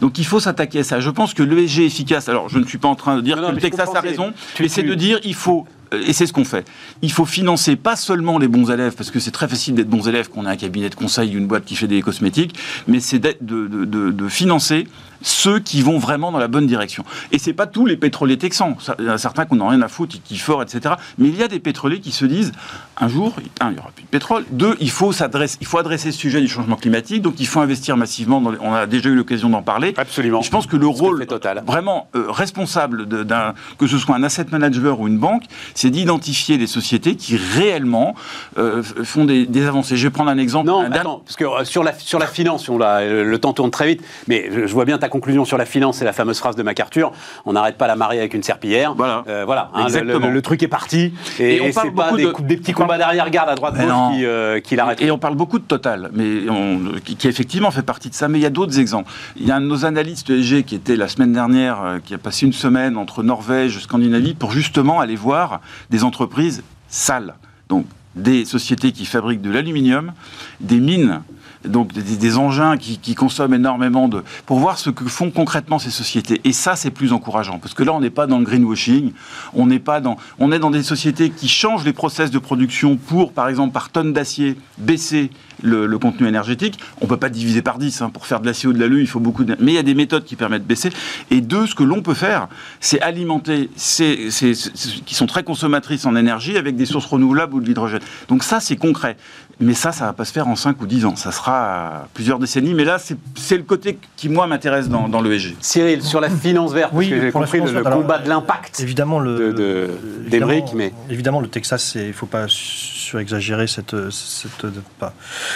Donc 0.00 0.18
il 0.18 0.26
faut 0.26 0.40
s'attaquer 0.40 0.80
à 0.80 0.84
ça. 0.84 1.00
Je 1.00 1.10
pense 1.10 1.34
que 1.34 1.42
l'ESG 1.42 1.80
efficace, 1.80 2.28
alors 2.28 2.48
je 2.48 2.58
ne 2.58 2.64
suis 2.64 2.78
pas 2.78 2.88
en 2.88 2.96
train 2.96 3.16
de 3.16 3.20
dire 3.20 3.36
Non, 3.36 3.42
non, 3.42 3.48
que 3.50 3.54
le 3.56 3.60
Texas 3.60 3.90
a 3.94 4.00
raison, 4.00 4.32
mais 4.58 4.68
c'est 4.68 4.82
de 4.82 4.94
dire 4.94 5.20
il 5.22 5.34
faut, 5.34 5.66
et 6.06 6.12
c'est 6.12 6.26
ce 6.26 6.32
qu'on 6.32 6.44
fait, 6.44 6.66
il 7.02 7.12
faut 7.12 7.24
financer 7.24 7.76
pas 7.76 7.96
seulement 7.96 8.38
les 8.38 8.48
bons 8.48 8.70
élèves, 8.70 8.94
parce 8.94 9.10
que 9.10 9.20
c'est 9.20 9.30
très 9.30 9.48
facile 9.48 9.74
d'être 9.74 9.88
bons 9.88 10.08
élèves 10.08 10.28
qu'on 10.28 10.46
a 10.46 10.50
un 10.50 10.56
cabinet 10.56 10.88
de 10.88 10.94
conseil, 10.94 11.32
une 11.32 11.46
boîte 11.46 11.64
qui 11.64 11.76
fait 11.76 11.88
des 11.88 12.02
cosmétiques, 12.02 12.54
mais 12.88 13.00
c'est 13.00 13.20
de 13.20 14.28
financer 14.28 14.86
ceux 15.22 15.58
qui 15.58 15.82
vont 15.82 15.98
vraiment 15.98 16.32
dans 16.32 16.38
la 16.38 16.48
bonne 16.48 16.66
direction. 16.66 17.04
Et 17.30 17.38
c'est 17.38 17.52
pas 17.52 17.66
tous 17.66 17.86
les 17.86 17.96
pétroliers 17.96 18.38
texans. 18.38 18.76
Il 18.98 19.04
y 19.06 19.08
en 19.08 19.12
a 19.14 19.18
certains 19.18 19.44
qui 19.46 19.54
n'ont 19.54 19.68
rien 19.68 19.82
à 19.82 19.88
foutre, 19.88 20.16
qui 20.24 20.38
fort, 20.38 20.62
etc. 20.62 20.94
Mais 21.18 21.28
il 21.28 21.36
y 21.36 21.42
a 21.42 21.48
des 21.48 21.58
pétroliers 21.60 22.00
qui 22.00 22.12
se 22.12 22.24
disent 22.24 22.52
un 23.00 23.08
jour, 23.08 23.34
un, 23.60 23.70
il 23.70 23.74
n'y 23.74 23.78
aura 23.80 23.90
plus 23.94 24.04
de 24.04 24.08
pétrole. 24.08 24.44
Deux, 24.50 24.76
il 24.80 24.90
faut 24.90 25.12
s'adresser, 25.12 25.56
il 25.60 25.66
faut 25.66 25.78
adresser 25.78 26.12
ce 26.12 26.18
sujet 26.18 26.40
du 26.40 26.48
changement 26.48 26.76
climatique. 26.76 27.22
Donc 27.22 27.34
il 27.40 27.46
faut 27.46 27.60
investir 27.60 27.96
massivement. 27.96 28.40
Dans 28.40 28.50
les- 28.50 28.58
on 28.60 28.72
a 28.74 28.86
déjà 28.86 29.08
eu 29.08 29.14
l'occasion 29.14 29.48
d'en 29.48 29.62
parler. 29.62 29.94
Absolument. 29.96 30.40
Et 30.40 30.44
je 30.44 30.50
pense 30.50 30.66
que 30.66 30.76
le 30.76 30.82
que 30.82 30.98
rôle 30.98 31.26
Total. 31.26 31.62
vraiment 31.66 32.08
euh, 32.16 32.26
responsable 32.28 33.06
d'un, 33.06 33.54
que 33.78 33.86
ce 33.86 33.98
soit 33.98 34.14
un 34.14 34.22
asset 34.22 34.46
manager 34.52 35.00
ou 35.00 35.08
une 35.08 35.18
banque, 35.18 35.44
c'est 35.74 35.90
d'identifier 35.90 36.58
les 36.58 36.66
sociétés 36.66 37.16
qui 37.16 37.36
réellement 37.36 38.14
euh, 38.58 38.82
font 39.04 39.24
des, 39.24 39.46
des 39.46 39.64
avancées. 39.66 39.96
Je 39.96 40.06
vais 40.06 40.10
prendre 40.10 40.30
un 40.30 40.38
exemple. 40.38 40.66
Non, 40.68 40.80
Un 40.80 40.92
attends, 40.92 41.22
parce 41.24 41.36
que 41.36 41.44
euh, 41.44 41.64
sur 41.64 41.82
la, 41.82 41.92
sur 41.98 42.18
la 42.18 42.26
finance, 42.26 42.68
on 42.68 42.78
l'a- 42.78 43.04
le, 43.06 43.24
le 43.24 43.38
temps 43.38 43.52
tourne 43.52 43.70
très 43.70 43.86
vite, 43.86 44.02
mais 44.28 44.50
je, 44.52 44.66
je 44.66 44.72
vois 44.72 44.84
bien 44.84 44.98
ta 44.98 45.08
conclusion 45.12 45.44
sur 45.44 45.58
la 45.58 45.66
finance, 45.66 45.98
c'est 45.98 46.04
la 46.04 46.12
fameuse 46.14 46.38
phrase 46.38 46.56
de 46.56 46.62
MacArthur, 46.62 47.12
on 47.44 47.52
n'arrête 47.52 47.76
pas 47.76 47.86
la 47.86 47.96
marée 47.96 48.18
avec 48.18 48.32
une 48.34 48.42
serpillière. 48.42 48.94
Voilà. 48.94 49.22
Euh, 49.28 49.44
voilà 49.44 49.70
hein, 49.74 49.80
le- 49.80 49.84
Exactement. 49.84 50.26
le, 50.26 50.32
le 50.32 50.42
truc 50.42 50.62
est 50.62 50.68
parti, 50.68 51.12
et, 51.38 51.56
Et 51.56 51.60
on 51.60 51.66
et 51.66 51.72
parle 51.72 51.92
pas 51.94 52.04
beaucoup 52.06 52.16
des, 52.16 52.24
de- 52.24 52.30
coups- 52.30 52.48
des 52.48 52.56
petits 52.56 52.72
combats 52.72 52.96
d'arrière-garde 52.98 53.48
à 53.50 53.54
droite 53.54 53.74
gauche 53.76 54.14
qui, 54.16 54.24
euh, 54.24 54.60
qui 54.60 54.74
l'arrêtent. 54.74 55.02
Et 55.02 55.10
on 55.10 55.18
parle 55.18 55.36
beaucoup 55.36 55.58
de 55.58 55.64
Total, 55.64 56.10
mais 56.14 56.48
on- 56.50 56.98
qui, 57.04 57.16
qui 57.16 57.28
effectivement 57.28 57.70
fait 57.70 57.82
partie 57.82 58.08
de 58.08 58.14
ça. 58.14 58.26
Mais 58.28 58.38
il 58.38 58.42
y 58.42 58.46
a 58.46 58.50
d'autres 58.50 58.78
exemples. 58.80 59.10
Il 59.36 59.46
y 59.46 59.50
a 59.50 59.56
un 59.56 59.60
de 59.60 59.66
nos 59.66 59.84
analystes 59.84 60.30
ESG 60.30 60.64
qui 60.64 60.74
était 60.74 60.96
la 60.96 61.08
semaine 61.08 61.32
dernière, 61.32 61.82
euh, 61.82 61.98
qui 62.04 62.14
a 62.14 62.18
passé 62.18 62.46
une 62.46 62.52
semaine 62.54 62.96
entre 62.96 63.22
Norvège 63.22 63.76
et 63.76 63.80
Scandinavie 63.80 64.34
pour 64.34 64.50
justement 64.52 64.98
aller 65.00 65.16
voir 65.16 65.60
des 65.90 66.04
entreprises 66.04 66.62
sales. 66.88 67.34
Donc 67.68 67.84
des 68.16 68.44
sociétés 68.44 68.92
qui 68.92 69.04
fabriquent 69.06 69.40
de 69.42 69.50
l'aluminium, 69.50 70.12
des 70.60 70.80
mines. 70.80 71.22
Donc 71.64 71.92
des, 71.92 72.02
des 72.16 72.38
engins 72.38 72.76
qui, 72.76 73.14
consomment 73.14 73.54
énormément 73.54 74.08
de... 74.08 74.24
pour 74.46 74.58
voir 74.58 74.78
ce 74.78 74.90
que 74.90 75.04
font 75.04 75.30
concrètement 75.30 75.78
ces 75.78 75.90
sociétés. 75.90 76.40
Et 76.44 76.52
ça, 76.52 76.76
c'est 76.76 76.90
plus 76.90 77.12
encourageant. 77.12 77.58
Parce 77.58 77.74
que 77.74 77.82
là, 77.82 77.92
on 77.92 78.00
n'est 78.00 78.10
pas 78.10 78.26
dans 78.26 78.38
le 78.38 78.44
greenwashing, 78.44 79.12
on 79.54 79.66
n'est 79.66 79.78
pas 79.78 80.00
dans... 80.00 80.16
On 80.38 80.50
est 80.52 80.58
dans 80.58 80.70
des 80.70 80.82
sociétés 80.82 81.30
qui 81.30 81.48
changent 81.48 81.84
les 81.84 81.92
process 81.92 82.30
de 82.30 82.38
production 82.38 82.96
pour, 82.96 83.32
par 83.32 83.48
exemple, 83.48 83.72
par 83.72 83.90
tonne 83.90 84.12
d'acier, 84.12 84.56
baisser 84.78 85.30
le, 85.62 85.86
le 85.86 85.98
contenu 85.98 86.26
énergétique. 86.28 86.78
On 87.00 87.04
ne 87.04 87.08
peut 87.10 87.16
pas 87.16 87.28
diviser 87.28 87.62
par 87.62 87.78
10. 87.78 88.02
hein. 88.02 88.10
Pour 88.10 88.26
faire 88.26 88.40
de 88.40 88.46
l'acier 88.46 88.68
ou 88.68 88.72
de 88.72 88.78
l'alu, 88.80 89.00
il 89.00 89.06
faut 89.06 89.20
beaucoup 89.20 89.44
de... 89.44 89.56
Mais 89.60 89.72
il 89.72 89.74
y 89.74 89.78
a 89.78 89.82
des 89.82 89.94
méthodes 89.94 90.24
qui 90.24 90.36
permettent 90.36 90.62
de 90.64 90.68
baisser. 90.68 90.90
Et 91.30 91.40
deux, 91.40 91.66
ce 91.66 91.74
que 91.74 91.82
l'on 91.82 92.02
peut 92.02 92.14
faire, 92.14 92.48
c'est 92.80 93.00
alimenter 93.00 93.70
ces, 93.76 94.30
ces- 94.30 94.54
ces- 94.54 94.70
qui 95.04 95.14
sont 95.14 95.26
très 95.26 95.42
consommatrices 95.44 96.04
en 96.06 96.16
énergie 96.16 96.56
avec 96.56 96.76
des 96.76 96.86
sources 96.86 97.06
renouvelables 97.06 97.54
ou 97.54 97.60
de 97.60 97.66
l'hydrogène. 97.66 98.00
Donc 98.28 98.42
ça, 98.44 98.60
c'est 98.60 98.76
concret. 98.76 99.16
Mais 99.60 99.74
ça, 99.74 99.92
ça 99.92 100.06
va 100.06 100.12
pas 100.12 100.24
se 100.24 100.32
faire 100.32 100.48
en 100.48 100.56
5 100.56 100.80
ou 100.82 100.86
10 100.86 101.04
ans. 101.04 101.14
Ça 101.14 101.30
sera 101.30 102.08
plusieurs 102.14 102.38
décennies. 102.38 102.74
Mais 102.74 102.84
là, 102.84 102.98
c'est 102.98 103.16
c'est 103.36 103.56
le 103.56 103.62
côté 103.62 103.98
qui, 104.16 104.28
moi, 104.28 104.46
m'intéresse 104.46 104.88
dans, 104.88 105.08
dans 105.08 105.20
l'ESG. 105.20 105.54
Cyril, 105.60 106.02
sur 106.02 106.20
la 106.20 106.30
finance 106.30 106.72
verte, 106.72 106.90
Oui, 106.94 107.06
j'ai 107.08 107.20
la 107.20 107.32
compris 107.32 107.60
le, 107.60 107.66
combat 107.82 108.14
alors, 108.14 108.22
de 108.24 108.28
l'impact. 108.28 108.80
Évidemment, 108.80 109.20
le, 109.20 109.36
de- 109.38 109.52
de- 109.52 109.90
le- 110.24 110.30
d'Emeric, 110.30 110.64
évidemment- 110.64 110.72
mais- 110.74 110.92
évidemment, 111.10 111.40
le 111.40 111.48
Texas, 111.48 111.92
il 111.96 112.08
ne 112.08 112.12
faut 112.12 112.26
pas 112.26 112.46
surexagérer 112.48 113.66
cette, 113.66 113.94
cette, 114.10 114.66
pas, 114.98 115.12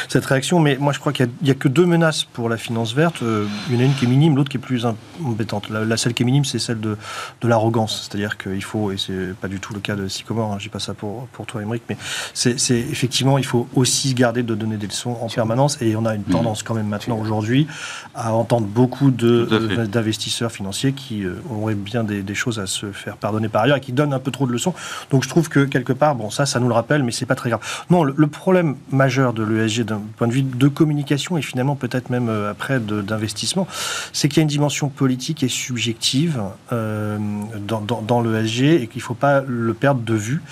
cette 0.09 0.25
réaction. 0.27 0.61
Mais 0.61 0.77
moi, 0.81 0.93
je 0.93 0.99
crois 1.01 1.13
qu'il 1.13 1.29
n'y 1.43 1.51
a, 1.51 1.55
que 1.55 1.69
deux 1.69 1.87
menaces 1.87 2.25
pour 2.25 2.49
la 2.49 2.57
finance 2.57 2.95
verte. 2.95 3.23
Il 3.69 3.75
y 3.75 3.79
en 3.79 3.81
a 3.81 3.85
une 3.85 3.95
qui 3.95 4.05
est 4.05 4.09
minime, 4.09 4.37
l'autre 4.37 4.49
qui 4.51 4.57
est 4.57 4.61
plus 4.61 4.87
embêtante. 5.25 5.69
La, 5.71 5.85
la 5.85 5.97
celle 5.97 6.15
qui 6.15 6.23
est 6.23 6.27
minime, 6.27 6.45
c'est 6.45 6.59
celle 6.59 6.81
de, 6.81 6.97
de 7.41 7.49
l'arrogance. 7.49 8.09
C'est-à-dire 8.09 8.37
qu'il 8.39 8.63
faut, 8.63 8.93
et 8.93 8.97
c'est 8.99 9.35
pas 9.41 9.49
du 9.49 9.61
tout 9.61 9.75
le 9.75 9.81
cas 9.81 9.97
de 9.97 10.09
Sycomore, 10.09 10.53
hein, 10.53 10.57
je 10.59 10.65
dis 10.65 10.69
pas 10.71 10.79
ça 10.79 10.95
pour, 10.95 11.27
pour 11.29 11.47
toi, 11.47 11.63
Émeric, 11.63 11.83
mais 11.89 11.97
c'est 12.35 12.59
c'est- 12.59 12.79
effectivement, 12.79 13.39
il 13.39 13.45
faut 13.47 13.69
aussi 13.75 14.15
garder 14.15 14.43
de 14.43 14.55
donner 14.55 14.77
des 14.77 14.87
leçons 14.87 15.17
en 15.21 15.29
permanence. 15.29 15.79
Et 15.81 15.97
on 15.97 16.05
a 16.07 16.15
une 16.15 16.23
tendance 16.25 16.63
quand 16.63 16.75
même 16.75 16.89
maintenant, 16.89 17.19
aujourd'hui, 17.19 17.67
à 18.15 18.33
entendre 18.35 18.67
beaucoup 18.67 19.11
de- 19.11 19.49
euh, 19.51 19.87
d'investisseurs 19.87 20.53
financiers 20.53 20.93
qui 20.93 21.25
euh, 21.25 21.35
auraient 21.51 21.75
bien 21.75 22.05
des, 22.05 22.23
des 22.23 22.35
choses 22.35 22.59
à 22.59 22.67
se 22.67 22.93
faire 22.93 23.17
pardonner 23.17 23.49
par 23.49 23.63
ailleurs 23.63 23.77
et 23.77 23.81
qui 23.81 23.93
donnent 23.93 24.13
un 24.13 24.19
peu 24.19 24.31
trop 24.31 24.47
de 24.47 24.53
leçons. 24.53 24.75
Donc 25.11 25.25
je 25.25 25.29
trouve 25.29 25.49
que 25.49 25.65
quelque 25.65 25.93
part, 25.93 26.15
bon, 26.15 26.31
ça, 26.31 26.47
ça 26.47 26.61
nous 26.61 26.69
le 26.69 26.75
rappelle, 26.75 27.03
mais 27.03 27.13
c'est 27.13 27.27
pas 27.27 27.35
très 27.35 27.51
grave. 27.51 27.61
Non, 27.91 28.05
le, 28.05 28.15
le 28.17 28.27
problème 28.27 28.77
majeur 28.91 29.33
de 29.33 29.43
l'ESG 29.43 29.76
d'un 29.85 30.01
point 30.17 30.27
de 30.29 30.33
vue 30.33 30.43
de 30.43 30.69
communication 30.69 31.37
et 31.39 31.43
finalement 31.43 31.77
peut-être 31.77 32.11
même 32.11 32.29
euh, 32.29 32.51
après 32.51 32.81
d'investissement, 32.81 33.67
c'est 34.13 34.29
qu'il 34.29 34.39
y 34.39 34.41
a 34.41 34.43
une 34.43 34.49
dimension 34.49 34.89
politique 34.89 35.43
et 35.43 35.49
subjective 35.49 36.41
euh, 36.73 37.19
dans, 37.67 37.81
dans, 37.81 38.03
dans 38.03 38.21
l'ESG 38.21 38.63
et 38.83 38.87
qu'il 38.87 39.01
ne 39.01 39.05
faut 39.05 39.15
pas 39.15 39.43
le 39.47 39.75
perdre 39.75 40.01
de 40.01 40.15
vue. 40.15 40.43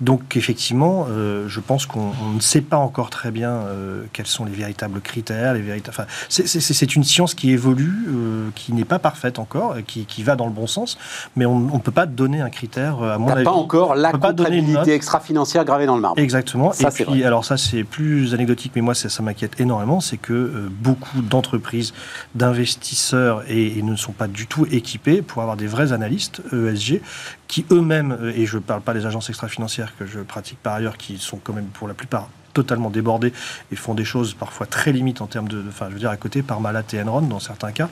Donc 0.00 0.36
effectivement, 0.36 1.06
euh, 1.10 1.48
je 1.48 1.60
pense 1.60 1.86
qu'on 1.86 2.12
on 2.24 2.30
ne 2.36 2.40
sait 2.40 2.60
pas 2.60 2.76
encore 2.76 3.10
très 3.10 3.30
bien 3.30 3.50
euh, 3.50 4.04
quels 4.12 4.26
sont 4.26 4.44
les 4.44 4.52
véritables 4.52 5.00
critères, 5.00 5.54
les 5.54 5.60
véritables. 5.60 5.96
Enfin, 5.98 6.06
c'est- 6.28 6.94
une 6.94 7.02
science 7.04 7.34
qui 7.34 7.50
évolue, 7.50 8.06
qui 8.54 8.72
n'est 8.72 8.84
pas 8.84 8.98
parfaite 8.98 9.38
encore, 9.38 9.76
qui, 9.86 10.04
qui 10.04 10.22
va 10.22 10.36
dans 10.36 10.46
le 10.46 10.52
bon 10.52 10.66
sens, 10.66 10.98
mais 11.34 11.46
on 11.46 11.58
ne 11.58 11.78
peut 11.78 11.90
pas 11.92 12.06
donner 12.06 12.40
un 12.40 12.50
critère. 12.50 13.02
À 13.02 13.18
mon 13.18 13.26
avis, 13.28 13.42
pas 13.44 13.50
encore 13.52 13.94
la 13.94 14.12
comptabilité 14.12 14.92
extra-financière 14.92 15.64
gravée 15.64 15.86
dans 15.86 15.96
le 15.96 16.02
marbre. 16.02 16.20
Exactement. 16.20 16.72
Ça, 16.72 16.90
et 16.90 17.04
puis, 17.04 17.24
alors 17.24 17.44
ça, 17.44 17.56
c'est 17.56 17.84
plus 17.84 18.34
anecdotique, 18.34 18.72
mais 18.74 18.82
moi, 18.82 18.94
ça, 18.94 19.08
ça 19.08 19.22
m'inquiète 19.22 19.60
énormément, 19.60 20.00
c'est 20.00 20.16
que 20.16 20.32
euh, 20.32 20.68
beaucoup 20.70 21.20
d'entreprises, 21.22 21.92
d'investisseurs 22.34 23.42
et, 23.48 23.78
et 23.78 23.82
ne 23.82 23.96
sont 23.96 24.12
pas 24.12 24.26
du 24.28 24.46
tout 24.46 24.66
équipés 24.70 25.22
pour 25.22 25.42
avoir 25.42 25.56
des 25.56 25.66
vrais 25.66 25.92
analystes 25.92 26.42
ESG 26.52 27.00
qui 27.48 27.64
eux-mêmes, 27.70 28.16
euh, 28.20 28.32
et 28.36 28.46
je 28.46 28.56
ne 28.56 28.62
parle 28.62 28.80
pas 28.80 28.94
des 28.94 29.06
agences 29.06 29.28
extra-financières 29.28 29.92
que 29.98 30.06
je 30.06 30.20
pratique 30.20 30.58
par 30.62 30.74
ailleurs, 30.74 30.96
qui 30.96 31.18
sont 31.18 31.38
quand 31.42 31.52
même 31.52 31.66
pour 31.66 31.88
la 31.88 31.94
plupart 31.94 32.28
totalement 32.52 32.88
débordés 32.88 33.32
et 33.72 33.76
font 33.76 33.94
des 33.94 34.04
choses 34.04 34.32
parfois 34.34 34.66
très 34.66 34.92
limites 34.92 35.20
en 35.20 35.26
termes 35.26 35.48
de, 35.48 35.60
enfin, 35.68 35.86
je 35.88 35.94
veux 35.94 35.98
dire, 35.98 36.10
à 36.10 36.16
côté, 36.16 36.40
par 36.42 36.60
Malat 36.60 36.84
et 36.92 37.02
Enron, 37.02 37.22
dans 37.22 37.40
certains 37.40 37.72
cas, 37.72 37.88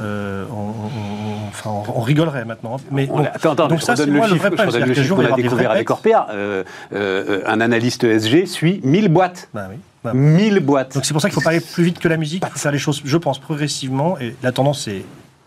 euh, 0.00 0.44
on, 0.52 0.54
on- 0.54 1.48
enfin, 1.48 1.70
on, 1.70 1.98
on 1.98 2.00
rigolerait 2.00 2.44
maintenant. 2.44 2.76
Mais 2.92 3.08
On 3.10 3.16
bon, 3.18 3.24
a- 3.24 3.30
attends, 3.30 3.52
attends, 3.54 3.66
donc 3.66 3.82
ça, 3.82 3.96
c'est 3.96 4.06
moi 4.06 4.28
le 4.28 4.34
chiffre, 4.34 4.46
vrai 4.50 4.56
problème. 4.56 4.88
le 4.88 4.94
chiffre 4.94 5.06
jour, 5.06 5.16
qu'on 5.18 5.24
a 5.32 5.36
découvert 5.36 5.72
avec 5.72 5.90
Orpea. 5.90 6.28
Euh, 6.30 6.62
euh, 6.92 7.42
un 7.46 7.60
analyste 7.60 8.04
ESG 8.04 8.46
suit 8.46 8.80
1000 8.84 9.08
boîtes. 9.08 9.48
Bah 9.52 9.66
oui. 9.68 9.76
Bah, 10.04 10.12
1000 10.12 10.60
boîtes. 10.60 10.94
Donc 10.94 11.06
c'est 11.06 11.14
pour 11.14 11.22
ça 11.22 11.28
qu'il 11.28 11.34
faut 11.34 11.40
pas 11.40 11.50
aller 11.50 11.60
plus 11.60 11.82
vite 11.82 11.98
que 11.98 12.08
la 12.08 12.18
musique, 12.18 12.42
il 12.46 12.52
faut 12.52 12.58
faire 12.58 12.72
les 12.72 12.78
choses, 12.78 13.00
je 13.04 13.16
pense, 13.16 13.38
progressivement, 13.38 14.18
et 14.18 14.36
la 14.42 14.52
tendance 14.52 14.86
est 14.86 15.04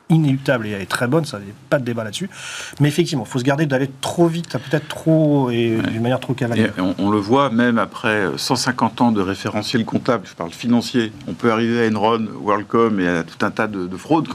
inéluctable 0.09 0.67
et 0.67 0.71
elle 0.71 0.81
est 0.81 0.85
très 0.85 1.05
bonne, 1.07 1.25
ça 1.25 1.37
n'est 1.37 1.53
pas 1.69 1.79
de 1.79 1.83
débat 1.85 2.03
là-dessus. 2.03 2.29
Mais 2.79 2.87
effectivement, 2.87 3.25
il 3.27 3.29
faut 3.29 3.39
se 3.39 3.43
garder 3.43 3.65
d'aller 3.65 3.89
trop 4.01 4.27
vite, 4.27 4.49
peut-être 4.49 4.87
trop, 4.87 5.51
et 5.51 5.77
d'une 5.91 6.01
manière 6.01 6.19
trop 6.19 6.33
Et 6.33 6.37
cavalière. 6.37 6.73
on, 6.77 6.95
on 6.97 7.09
le 7.09 7.17
voit 7.19 7.49
même 7.49 7.77
après 7.77 8.25
150 8.35 9.01
ans 9.01 9.11
de 9.11 9.21
référentiel 9.21 9.85
comptable, 9.85 10.25
je 10.27 10.33
parle 10.33 10.51
financier, 10.51 11.11
on 11.27 11.33
peut 11.33 11.51
arriver 11.51 11.85
à 11.85 11.89
Enron, 11.91 12.25
WorldCom 12.41 12.99
et 12.99 13.07
à 13.07 13.23
tout 13.23 13.45
un 13.45 13.51
tas 13.51 13.67
de, 13.67 13.85
de 13.85 13.97
fraudes, 13.97 14.27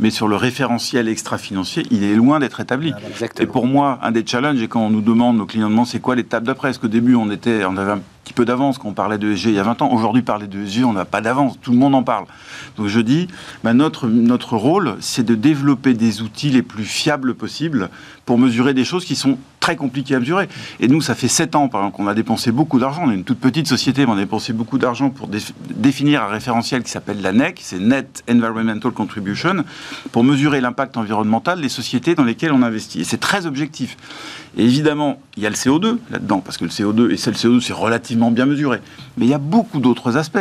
mais 0.00 0.10
sur 0.10 0.28
le 0.28 0.36
référentiel 0.36 1.08
extra-financier, 1.08 1.86
il 1.90 2.02
est 2.02 2.14
loin 2.14 2.40
d'être 2.40 2.60
établi. 2.60 2.92
Ah, 2.94 2.98
voilà. 3.16 3.32
Et 3.38 3.46
pour 3.46 3.66
moi, 3.66 3.98
un 4.02 4.10
des 4.10 4.26
challenges, 4.26 4.60
et 4.60 4.68
quand 4.68 4.80
on 4.80 4.90
nous 4.90 5.02
demande, 5.02 5.36
nos 5.36 5.46
clients 5.46 5.70
demandent, 5.70 5.86
c'est 5.86 6.00
quoi 6.00 6.16
l'étape 6.16 6.44
d'après? 6.44 6.68
Parce 6.68 6.78
qu'au 6.78 6.88
début, 6.88 7.14
on, 7.14 7.30
était, 7.30 7.64
on 7.64 7.76
avait 7.76 7.92
un 7.92 8.00
peu 8.36 8.44
d'avance 8.44 8.78
quand 8.78 8.90
on 8.90 8.92
parlait 8.92 9.18
de 9.18 9.32
ESG 9.32 9.46
il 9.46 9.54
y 9.54 9.58
a 9.58 9.64
20 9.64 9.82
ans. 9.82 9.92
Aujourd'hui, 9.92 10.22
parler 10.22 10.46
de 10.46 10.62
ESG, 10.62 10.84
on 10.84 10.92
n'a 10.92 11.06
pas 11.06 11.20
d'avance. 11.20 11.58
Tout 11.60 11.72
le 11.72 11.78
monde 11.78 11.94
en 11.94 12.04
parle. 12.04 12.26
Donc 12.76 12.86
je 12.86 13.00
dis, 13.00 13.26
bah, 13.64 13.72
notre, 13.72 14.06
notre 14.06 14.56
rôle, 14.56 14.96
c'est 15.00 15.24
de 15.24 15.34
développer 15.34 15.94
des 15.94 16.22
outils 16.22 16.50
les 16.50 16.62
plus 16.62 16.84
fiables 16.84 17.34
possibles 17.34 17.88
pour 18.26 18.38
mesurer 18.38 18.74
des 18.74 18.84
choses 18.84 19.04
qui 19.04 19.14
sont 19.14 19.38
très 19.60 19.76
compliquées 19.76 20.16
à 20.16 20.20
mesurer. 20.20 20.48
Et 20.80 20.88
nous, 20.88 21.00
ça 21.00 21.14
fait 21.14 21.28
7 21.28 21.54
ans, 21.54 21.68
par 21.68 21.80
exemple, 21.82 21.96
qu'on 21.96 22.08
a 22.08 22.14
dépensé 22.14 22.50
beaucoup 22.50 22.78
d'argent. 22.80 23.02
On 23.06 23.10
est 23.12 23.14
une 23.14 23.24
toute 23.24 23.38
petite 23.38 23.68
société, 23.68 24.04
mais 24.04 24.12
on 24.12 24.16
a 24.16 24.20
dépensé 24.20 24.52
beaucoup 24.52 24.78
d'argent 24.78 25.10
pour 25.10 25.28
dé- 25.28 25.38
définir 25.70 26.22
un 26.24 26.26
référentiel 26.26 26.82
qui 26.82 26.90
s'appelle 26.90 27.22
la 27.22 27.32
NEC, 27.32 27.60
c'est 27.62 27.78
Net 27.78 28.24
Environmental 28.28 28.90
Contribution, 28.90 29.64
pour 30.10 30.24
mesurer 30.24 30.60
l'impact 30.60 30.96
environnemental 30.96 31.60
des 31.60 31.68
sociétés 31.68 32.16
dans 32.16 32.24
lesquelles 32.24 32.52
on 32.52 32.62
investit. 32.62 33.00
Et 33.00 33.04
c'est 33.04 33.16
très 33.18 33.46
objectif. 33.46 33.96
Et 34.58 34.64
évidemment, 34.64 35.20
il 35.36 35.44
y 35.44 35.46
a 35.46 35.50
le 35.50 35.56
CO2 35.56 35.98
là-dedans, 36.10 36.40
parce 36.40 36.58
que 36.58 36.64
le 36.64 36.70
CO2, 36.70 37.12
et 37.12 37.16
c'est 37.16 37.30
le 37.30 37.36
CO2, 37.36 37.60
c'est 37.60 37.72
relativement 37.72 38.32
bien 38.32 38.46
mesuré. 38.46 38.80
Mais 39.16 39.26
il 39.26 39.28
y 39.30 39.34
a 39.34 39.38
beaucoup 39.38 39.78
d'autres 39.78 40.16
aspects. 40.16 40.38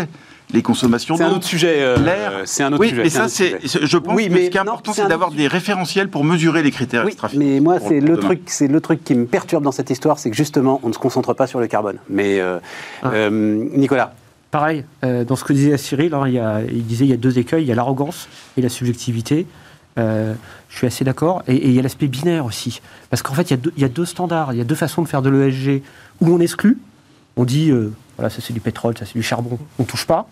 Les 0.56 0.62
consommations 0.62 1.16
C'est 1.18 1.24
un 1.24 1.32
autre 1.32 1.46
sujet. 1.46 1.76
euh, 1.82 1.98
l'air. 1.98 2.42
C'est 2.46 2.64
un 2.64 2.72
autre 2.74 2.82
oui, 2.82 2.90
sujet. 2.90 3.04
mais 3.04 3.10
ça, 3.10 3.28
c'est, 3.28 3.60
je 3.64 3.98
pense 3.98 4.16
Oui, 4.16 4.28
que 4.28 4.34
mais 4.34 4.46
ce 4.46 4.50
qui 4.52 4.58
est 4.58 4.62
important, 4.62 4.94
c'est 4.94 5.08
d'avoir 5.08 5.32
des 5.32 5.48
référentiels 5.48 6.10
pour 6.10 6.24
mesurer 6.24 6.64
les 6.64 6.72
critères 6.72 7.06
Oui, 7.06 7.16
mais 7.36 7.60
moi, 7.60 7.78
c'est 7.80 8.00
le 8.00 8.18
truc, 8.18 8.42
c'est 8.48 8.68
le 8.68 8.82
truc 8.82 9.04
qui 9.04 9.14
me 9.16 9.26
perturbe 9.26 9.64
dans 9.64 9.72
cette 9.72 9.90
histoire, 9.90 10.18
c'est 10.18 10.30
que 10.32 10.36
justement, 10.36 10.80
on 10.84 10.88
ne 10.88 10.94
se 10.94 11.00
concentre 11.00 11.34
pas 11.34 11.46
sur 11.48 11.60
le 11.60 11.68
carbone. 11.68 11.98
Mais 12.10 12.40
euh, 12.40 12.58
Ah. 13.04 13.12
euh, 13.14 13.30
Nicolas, 13.76 14.14
Pareil, 14.52 14.86
euh, 15.04 15.26
dans 15.26 15.36
ce 15.36 15.44
que 15.44 15.52
disait 15.52 15.76
Cyril, 15.78 16.14
hein, 16.14 16.24
il, 16.28 16.34
y 16.36 16.40
a- 16.40 16.62
il 16.62 16.86
disait 16.86 17.04
il 17.04 17.10
y 17.10 17.14
a 17.14 17.18
deux 17.18 17.38
écueils, 17.40 17.64
il 17.64 17.68
y 17.68 17.74
a 17.74 17.76
l'arrogance 17.76 18.30
et 18.56 18.62
la 18.62 18.70
subjectivité. 18.70 19.46
Euh, 19.98 20.34
je 20.70 20.78
suis 20.78 20.88
assez 20.88 21.04
d'accord. 21.04 21.44
Et, 21.50 21.56
et 21.56 21.68
il 21.68 21.74
y 21.74 21.80
a 21.80 21.82
l'aspect 21.82 22.08
binaire 22.08 22.46
aussi. 22.46 22.80
Parce 23.10 23.22
qu'en 23.22 23.34
fait, 23.34 23.50
il 23.50 23.52
y, 23.52 23.54
a 23.56 23.58
deux, 23.58 23.74
il 23.76 23.82
y 23.82 23.86
a 23.86 23.90
deux 23.90 24.06
standards, 24.06 24.54
il 24.54 24.58
y 24.58 24.62
a 24.62 24.64
deux 24.64 24.76
façons 24.76 25.02
de 25.02 25.10
faire 25.10 25.22
de 25.22 25.30
l'ESG. 25.30 25.82
Où 26.22 26.30
on 26.34 26.40
exclut, 26.40 26.78
on 27.36 27.44
dit, 27.44 27.70
euh, 27.72 27.92
voilà, 28.18 28.30
ça 28.30 28.38
c'est 28.42 28.54
du 28.54 28.60
pétrole, 28.60 28.98
ça 28.98 29.06
c'est 29.06 29.14
du 29.14 29.24
charbon, 29.24 29.58
on 29.80 29.84
ne 29.84 29.88
touche 29.88 30.06
pas. 30.06 30.28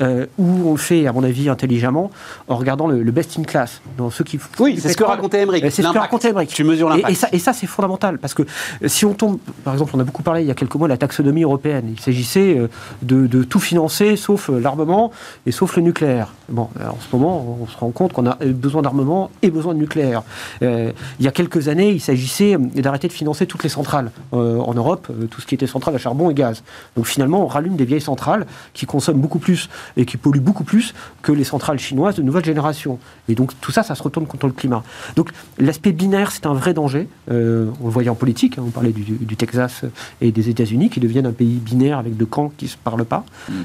Euh, 0.00 0.26
ou 0.38 0.68
on 0.68 0.72
le 0.72 0.78
fait, 0.78 1.06
à 1.06 1.12
mon 1.12 1.24
avis, 1.24 1.48
intelligemment, 1.48 2.10
en 2.48 2.56
regardant 2.56 2.86
le, 2.86 3.02
le 3.02 3.12
best 3.12 3.38
in 3.38 3.42
class. 3.42 3.80
Dans 3.96 4.10
ceux 4.10 4.24
qui 4.24 4.38
oui, 4.58 4.78
c'est 4.80 4.90
ce 4.90 4.96
que 4.96 5.04
racontait 5.04 5.40
Emmerich. 5.42 5.64
Euh, 5.64 5.70
C'est 5.70 5.82
ce 5.82 5.92
que 5.92 5.98
racontait 5.98 6.28
Emmerich. 6.30 6.50
Tu 6.50 6.64
mesures 6.64 6.92
Et, 6.92 6.96
l'impact. 6.96 7.12
et 7.12 7.14
ça, 7.16 7.28
et 7.32 7.38
ça, 7.38 7.52
c'est 7.52 7.66
fondamental, 7.66 8.18
parce 8.18 8.34
que 8.34 8.42
euh, 8.42 8.88
si 8.88 9.04
on 9.04 9.14
tombe, 9.14 9.38
par 9.64 9.72
exemple, 9.72 9.92
on 9.94 10.00
a 10.00 10.04
beaucoup 10.04 10.22
parlé 10.22 10.42
il 10.42 10.48
y 10.48 10.50
a 10.50 10.54
quelques 10.54 10.74
mois 10.74 10.88
de 10.88 10.92
la 10.92 10.98
taxonomie 10.98 11.42
européenne. 11.42 11.86
Il 11.96 12.00
s'agissait 12.00 12.58
de, 13.02 13.26
de 13.26 13.42
tout 13.44 13.60
financer, 13.60 14.16
sauf 14.16 14.48
l'armement 14.48 15.10
et 15.46 15.52
sauf 15.52 15.76
le 15.76 15.82
nucléaire. 15.82 16.32
Bon, 16.48 16.68
en 16.80 16.96
ce 17.00 17.14
moment, 17.14 17.58
on 17.60 17.66
se 17.66 17.76
rend 17.76 17.90
compte 17.90 18.12
qu'on 18.12 18.26
a 18.26 18.36
besoin 18.36 18.82
d'armement 18.82 19.30
et 19.42 19.50
besoin 19.50 19.74
de 19.74 19.78
nucléaire. 19.78 20.22
Euh, 20.62 20.92
il 21.18 21.24
y 21.24 21.28
a 21.28 21.30
quelques 21.30 21.68
années, 21.68 21.90
il 21.90 22.00
s'agissait 22.00 22.56
d'arrêter 22.58 23.06
de 23.08 23.12
financer 23.12 23.46
toutes 23.46 23.62
les 23.64 23.68
centrales 23.68 24.10
euh, 24.32 24.58
en 24.58 24.72
Europe, 24.74 25.08
tout 25.30 25.40
ce 25.40 25.46
qui 25.46 25.54
était 25.54 25.66
centrale 25.66 25.94
à 25.94 25.98
charbon 25.98 26.30
et 26.30 26.34
gaz. 26.34 26.62
Donc 26.96 27.06
finalement, 27.06 27.27
on 27.36 27.46
rallume 27.46 27.76
des 27.76 27.84
vieilles 27.84 28.00
centrales 28.00 28.46
qui 28.72 28.86
consomment 28.86 29.20
beaucoup 29.20 29.38
plus 29.38 29.68
et 29.96 30.04
qui 30.04 30.16
polluent 30.16 30.40
beaucoup 30.40 30.64
plus 30.64 30.94
que 31.22 31.32
les 31.32 31.44
centrales 31.44 31.78
chinoises 31.78 32.16
de 32.16 32.22
nouvelle 32.22 32.44
génération. 32.44 32.98
Et 33.28 33.34
donc 33.34 33.52
tout 33.60 33.72
ça, 33.72 33.82
ça 33.82 33.94
se 33.94 34.02
retourne 34.02 34.26
contre 34.26 34.46
le 34.46 34.52
climat. 34.52 34.82
Donc 35.16 35.30
l'aspect 35.58 35.92
binaire, 35.92 36.30
c'est 36.32 36.46
un 36.46 36.54
vrai 36.54 36.74
danger. 36.74 37.08
Euh, 37.30 37.70
on 37.82 37.86
le 37.86 37.92
voyait 37.92 38.08
en 38.08 38.14
politique, 38.14 38.58
hein, 38.58 38.64
on 38.66 38.70
parlait 38.70 38.92
du, 38.92 39.36
Texas 39.36 39.84
et 40.20 40.32
des 40.32 40.48
États-Unis 40.48 40.90
qui 40.90 41.00
deviennent 41.00 41.26
un 41.26 41.32
pays 41.32 41.58
binaire 41.58 41.98
avec 41.98 42.16
deux 42.16 42.26
camps 42.26 42.52
qui 42.56 42.64
ne 42.64 42.70
se 42.70 42.76
parlent 42.76 43.04
pas. 43.04 43.24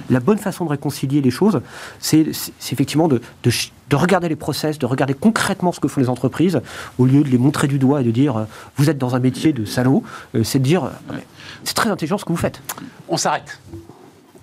La 0.10 0.20
bonne 0.20 0.38
façon 0.38 0.66
de 0.66 0.70
réconcilier 0.70 1.22
les 1.22 1.32
choses, 1.32 1.62
c'est 2.00 2.28
effectivement 2.72 3.08
de, 3.08 3.22
de 3.90 3.96
regarder 3.96 4.30
les 4.30 4.36
process, 4.36 4.80
de 4.80 4.86
regarder 4.86 5.14
concrètement 5.14 5.72
ce 5.72 5.80
que 5.80 5.88
font 5.88 6.02
les 6.02 6.10
entreprises, 6.10 6.62
au 6.98 7.06
lieu 7.06 7.24
de 7.24 7.30
les 7.30 7.38
montrer 7.38 7.68
du 7.68 7.80
doigt 7.80 8.02
et 8.02 8.04
de 8.04 8.12
dire 8.12 8.38
euh, 8.38 8.44
vous 8.78 8.90
êtes 8.90 8.98
dans 8.98 9.16
un 9.16 9.20
métier 9.20 9.54
de 9.54 9.66
salaud, 9.66 10.04
euh, 10.36 10.44
c'est 10.44 10.60
de 10.60 10.64
dire 10.64 10.86
euh, 10.86 11.18
c'est 11.64 11.76
très 11.76 11.90
intelligent 11.90 12.18
ce 12.18 12.26
que 12.26 12.32
vous 12.32 12.38
faites. 12.38 12.62
On 13.08 13.18
s'arrête. 13.18 13.60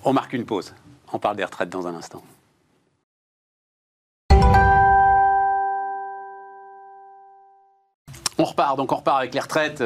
On 0.03 0.13
marque 0.13 0.33
une 0.33 0.45
pause. 0.45 0.73
On 1.13 1.19
parle 1.19 1.35
des 1.35 1.43
retraites 1.43 1.69
dans 1.69 1.87
un 1.87 1.95
instant. 1.95 2.23
On 8.37 8.43
repart, 8.43 8.77
donc 8.77 8.91
on 8.91 8.95
repart 8.95 9.19
avec 9.19 9.33
les 9.33 9.39
retraites. 9.39 9.83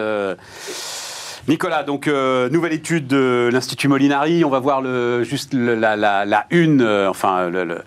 Nicolas, 1.48 1.84
donc 1.84 2.08
nouvelle 2.08 2.74
étude 2.74 3.08
de 3.08 3.50
l'Institut 3.52 3.88
Molinari. 3.88 4.46
On 4.46 4.50
va 4.50 4.60
voir 4.60 4.82
juste 5.24 5.54
la, 5.54 6.46
une, 6.52 6.84
enfin 7.10 7.50
le- 7.50 7.84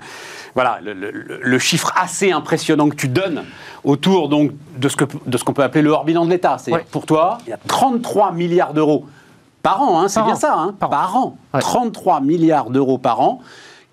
voilà, 0.54 0.78
le, 0.82 0.92
le- 0.94 1.40
le 1.42 1.58
chiffre 1.58 1.92
assez 1.96 2.32
impressionnant 2.32 2.88
que 2.88 2.96
tu 2.96 3.08
donnes 3.08 3.44
autour 3.84 4.28
donc 4.28 4.52
de 4.76 4.88
ce 4.88 5.44
qu'on 5.44 5.52
peut 5.52 5.62
appeler 5.62 5.82
le 5.82 5.90
hors 5.90 6.04
bilan 6.04 6.24
de 6.24 6.30
l'État. 6.30 6.56
C'est 6.58 6.72
Ouais. 6.72 6.84
pour 6.90 7.06
toi, 7.06 7.38
il 7.46 7.50
y 7.50 7.52
a 7.52 7.58
33 7.66 8.32
milliards 8.32 8.74
d'euros 8.74 9.06
par 9.62 9.82
an, 9.82 10.00
hein, 10.00 10.08
c'est 10.08 10.20
Par 10.20 10.26
bien 10.26 10.34
an. 10.34 10.38
ça, 10.38 10.54
hein, 10.56 10.74
par, 10.78 10.90
Par 10.90 11.16
an. 11.16 11.36
Ouais. 11.54 11.60
33 11.60 12.20
milliards 12.20 12.70
d'euros 12.70 12.98
par 12.98 13.20
an 13.20 13.40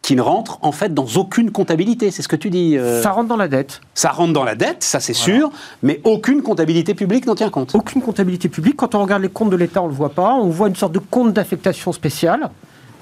qui 0.01 0.15
ne 0.15 0.21
rentrent 0.21 0.59
en 0.61 0.71
fait 0.71 0.93
dans 0.93 1.07
aucune 1.15 1.49
comptabilité. 1.49 2.11
C'est 2.11 2.21
ce 2.21 2.27
que 2.27 2.35
tu 2.35 2.51
dis. 2.51 2.77
euh, 2.77 3.01
Ça 3.01 3.09
rentre 3.09 3.27
dans 3.27 3.37
la 3.37 3.47
dette. 3.47 3.81
ça 3.95 4.11
rentre 4.11 4.33
dans 4.33 4.43
la 4.43 4.53
dette, 4.53 4.83
ça 4.83 4.99
c'est 4.99 5.13
sûr, 5.13 5.49
mais 5.81 5.99
aucune 6.03 6.43
comptabilité 6.43 6.93
publique 6.93 7.25
n'en 7.25 7.33
tient 7.33 7.49
compte. 7.49 7.73
Aucune 7.73 8.03
comptabilité 8.03 8.47
publique. 8.47 8.75
Quand 8.77 8.93
on 8.93 9.01
regarde 9.01 9.23
les 9.23 9.29
comptes 9.29 9.49
de 9.49 9.55
l'État, 9.55 9.81
on 9.81 9.85
ne 9.85 9.89
le 9.89 9.95
voit 9.95 10.09
pas. 10.11 10.33
On 10.35 10.49
voit 10.49 10.67
une 10.67 10.75
sorte 10.75 10.91
de 10.93 10.99
compte 10.99 11.33
d'affectation 11.33 11.91
spéciale 11.91 12.51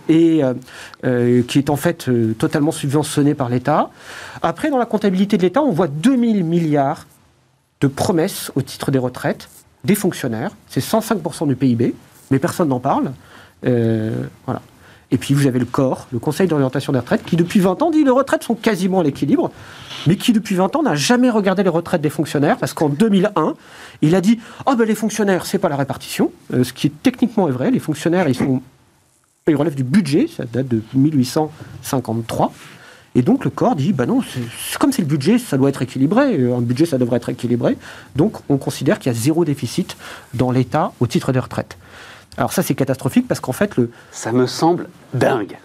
et 0.09 0.43
euh, 0.43 0.53
euh, 1.05 1.43
qui 1.43 1.57
est 1.57 1.69
en 1.69 1.75
fait 1.75 2.09
euh, 2.09 2.33
totalement 2.33 2.71
subventionné 2.71 3.33
par 3.33 3.49
l'État. 3.49 3.89
Après, 4.41 4.69
dans 4.69 4.77
la 4.77 4.85
comptabilité 4.85 5.37
de 5.37 5.43
l'État, 5.43 5.61
on 5.61 5.71
voit 5.71 5.87
2000 5.87 6.43
milliards 6.43 7.05
de 7.81 7.87
promesses 7.87 8.51
au 8.55 8.61
titre 8.61 8.91
des 8.91 8.99
retraites 8.99 9.49
des 9.83 9.95
fonctionnaires. 9.95 10.51
C'est 10.69 10.83
105% 10.83 11.47
du 11.47 11.55
PIB, 11.55 11.93
mais 12.31 12.39
personne 12.39 12.69
n'en 12.69 12.79
parle. 12.79 13.11
Voilà. 13.61 14.61
Et 15.11 15.17
puis 15.17 15.33
vous 15.33 15.45
avez 15.45 15.59
le 15.59 15.65
corps, 15.65 16.07
le 16.11 16.19
Conseil 16.19 16.47
d'orientation 16.47 16.91
des 16.93 16.99
retraites, 16.99 17.23
qui 17.23 17.35
depuis 17.35 17.59
20 17.59 17.81
ans 17.81 17.91
dit 17.91 17.99
que 17.99 18.05
les 18.05 18.11
retraites 18.11 18.43
sont 18.43 18.55
quasiment 18.55 19.01
à 19.01 19.03
l'équilibre, 19.03 19.51
mais 20.07 20.15
qui 20.15 20.33
depuis 20.33 20.55
20 20.55 20.75
ans 20.77 20.83
n'a 20.83 20.95
jamais 20.95 21.29
regardé 21.29 21.63
les 21.63 21.69
retraites 21.69 22.01
des 22.01 22.09
fonctionnaires, 22.09 22.57
parce 22.57 22.73
qu'en 22.73 22.89
2001, 22.89 23.55
il 24.01 24.15
a 24.15 24.21
dit 24.21 24.39
Ah 24.65 24.75
ben 24.75 24.85
les 24.85 24.95
fonctionnaires, 24.95 25.45
c'est 25.45 25.59
pas 25.59 25.69
la 25.69 25.75
répartition, 25.75 26.31
ce 26.51 26.73
qui 26.73 26.89
techniquement 26.89 27.47
est 27.47 27.51
vrai, 27.51 27.71
les 27.71 27.79
fonctionnaires, 27.79 28.27
ils, 28.27 28.35
sont, 28.35 28.61
ils 29.51 29.55
relèvent 29.55 29.75
du 29.75 29.83
budget, 29.83 30.27
ça 30.27 30.45
date 30.45 30.67
de 30.67 30.81
1853. 30.93 32.53
Et 33.15 33.21
donc 33.21 33.43
le 33.43 33.51
corps 33.51 33.75
dit, 33.75 33.93
bah 33.93 34.05
non, 34.05 34.21
comme 34.79 34.91
c'est 34.91 35.01
le 35.01 35.07
budget, 35.07 35.37
ça 35.37 35.57
doit 35.57 35.69
être 35.69 35.81
équilibré, 35.81 36.35
euh, 36.39 36.55
un 36.55 36.61
budget 36.61 36.85
ça 36.85 36.97
devrait 36.97 37.17
être 37.17 37.29
équilibré. 37.29 37.77
Donc 38.15 38.37
on 38.49 38.57
considère 38.57 38.99
qu'il 38.99 39.11
y 39.11 39.15
a 39.15 39.17
zéro 39.17 39.45
déficit 39.45 39.97
dans 40.33 40.49
l'État 40.49 40.93
au 40.99 41.07
titre 41.07 41.31
des 41.31 41.39
retraites. 41.39 41.77
Alors 42.37 42.53
ça 42.53 42.63
c'est 42.63 42.73
catastrophique 42.73 43.27
parce 43.27 43.39
qu'en 43.39 43.51
fait 43.51 43.77
le... 43.77 43.91
Ça 44.11 44.31
me 44.31 44.47
semble 44.47 44.89
dingue. 45.13 45.57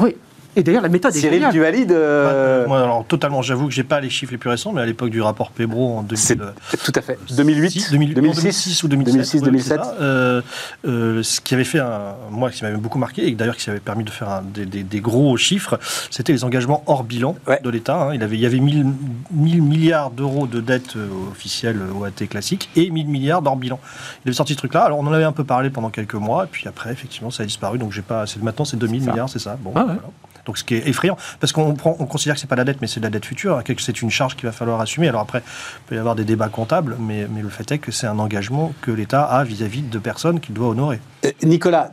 Oui, 0.00 0.16
et 0.58 0.62
d'ailleurs 0.62 0.82
la 0.82 0.88
méthode 0.88 1.14
est 1.14 1.18
Cyril, 1.20 1.34
géniale. 1.38 1.52
tu 1.52 1.60
valides 1.60 1.92
euh, 1.92 2.66
Moi, 2.66 2.78
alors, 2.82 3.04
totalement, 3.06 3.42
j'avoue 3.42 3.66
que 3.68 3.72
j'ai 3.72 3.84
pas 3.84 4.00
les 4.00 4.10
chiffres 4.10 4.32
les 4.32 4.38
plus 4.38 4.50
récents, 4.50 4.72
mais 4.72 4.80
à 4.80 4.86
l'époque 4.86 5.10
du 5.10 5.22
rapport 5.22 5.50
Pébro 5.50 5.96
en 5.98 6.02
2000, 6.02 6.18
C'est 6.18 6.40
euh, 6.40 6.50
tout 6.84 6.92
à 6.94 7.00
fait. 7.00 7.18
2008, 7.36 7.90
2006, 7.92 8.14
2006, 8.14 8.14
2006 8.14 8.82
ou 8.82 8.88
2007. 8.88 9.12
2006, 9.14 9.34
oui, 9.38 9.44
2007. 9.44 9.78
c'est 9.80 9.84
ça. 9.88 9.94
Euh, 10.00 10.42
euh, 10.86 11.22
ce 11.22 11.40
qui 11.40 11.54
avait 11.54 11.64
fait, 11.64 11.78
un, 11.78 12.14
moi, 12.30 12.50
qui 12.50 12.64
m'avait 12.64 12.76
beaucoup 12.76 12.98
marqué, 12.98 13.28
et 13.28 13.32
d'ailleurs 13.32 13.56
qui 13.56 13.70
avait 13.70 13.80
permis 13.80 14.04
de 14.04 14.10
faire 14.10 14.28
un- 14.28 14.42
des, 14.42 14.66
des- 14.66 14.82
des 14.82 15.00
gros 15.00 15.36
chiffres, 15.36 15.78
c'était 16.10 16.32
les 16.32 16.44
engagements 16.44 16.82
hors 16.86 17.04
bilan 17.04 17.36
Ouais. 17.46 17.60
de 17.62 17.70
l'État. 17.70 17.96
hein. 18.02 18.14
Il, 18.14 18.22
avait, 18.22 18.36
il 18.36 18.40
y 18.40 18.46
avait 18.46 18.58
1000, 18.60 18.86
1000 19.32 19.62
milliards 19.62 20.10
d'euros 20.10 20.46
de 20.46 20.60
dettes 20.60 20.96
euh, 20.96 21.06
officielles 21.30 21.78
euh, 21.80 21.98
OAT 22.00 22.26
classiques 22.28 22.68
et 22.76 22.90
1000 22.90 23.06
milliards 23.08 23.42
d'hors 23.42 23.56
bilan. 23.56 23.78
Il 24.24 24.28
avait 24.28 24.36
sorti 24.36 24.54
ce 24.54 24.58
truc-là. 24.58 24.82
Alors, 24.84 24.98
on 24.98 25.06
en 25.06 25.12
avait 25.12 25.24
un 25.24 25.32
peu 25.32 25.44
parlé 25.44 25.70
pendant 25.70 25.90
quelques 25.90 26.14
mois, 26.14 26.44
et 26.44 26.48
puis 26.50 26.66
après, 26.66 26.90
effectivement, 26.92 27.30
ça 27.30 27.42
a 27.42 27.46
disparu. 27.46 27.78
Donc, 27.78 27.92
j'ai 27.92 28.02
pas. 28.02 28.24
Maintenant, 28.42 28.64
c'est 28.64 28.76
2000 28.76 29.04
Ça. 29.04 29.10
milliards, 29.10 29.28
c'est 29.28 29.38
ça. 29.38 29.56
Bon, 29.60 29.72
Ah 29.74 29.80
ouais. 29.80 29.84
voilà. 29.86 30.00
Donc 30.48 30.56
ce 30.56 30.64
qui 30.64 30.76
est 30.76 30.88
effrayant, 30.88 31.18
parce 31.40 31.52
qu'on 31.52 31.74
considère 31.74 32.34
que 32.34 32.40
c'est 32.40 32.46
pas 32.46 32.56
la 32.56 32.64
dette, 32.64 32.78
mais 32.80 32.86
c'est 32.86 33.00
de 33.00 33.04
la 33.04 33.10
dette 33.10 33.26
future, 33.26 33.62
que 33.62 33.82
c'est 33.82 34.00
une 34.00 34.10
charge 34.10 34.34
qu'il 34.34 34.46
va 34.46 34.52
falloir 34.52 34.80
assumer. 34.80 35.06
Alors 35.06 35.20
après, 35.20 35.42
il 35.44 35.88
peut 35.88 35.94
y 35.94 35.98
avoir 35.98 36.14
des 36.14 36.24
débats 36.24 36.48
comptables, 36.48 36.96
mais, 36.98 37.26
le 37.38 37.50
fait 37.50 37.70
est 37.70 37.78
que 37.78 37.92
c'est 37.92 38.06
un 38.06 38.18
engagement 38.18 38.72
que 38.80 38.90
l'État 38.90 39.24
a 39.24 39.44
vis-à-vis 39.44 39.82
de 39.82 39.98
personnes 39.98 40.40
qu'il 40.40 40.54
doit 40.54 40.68
honorer. 40.68 41.00
Euh, 41.26 41.30
Nicolas, 41.42 41.92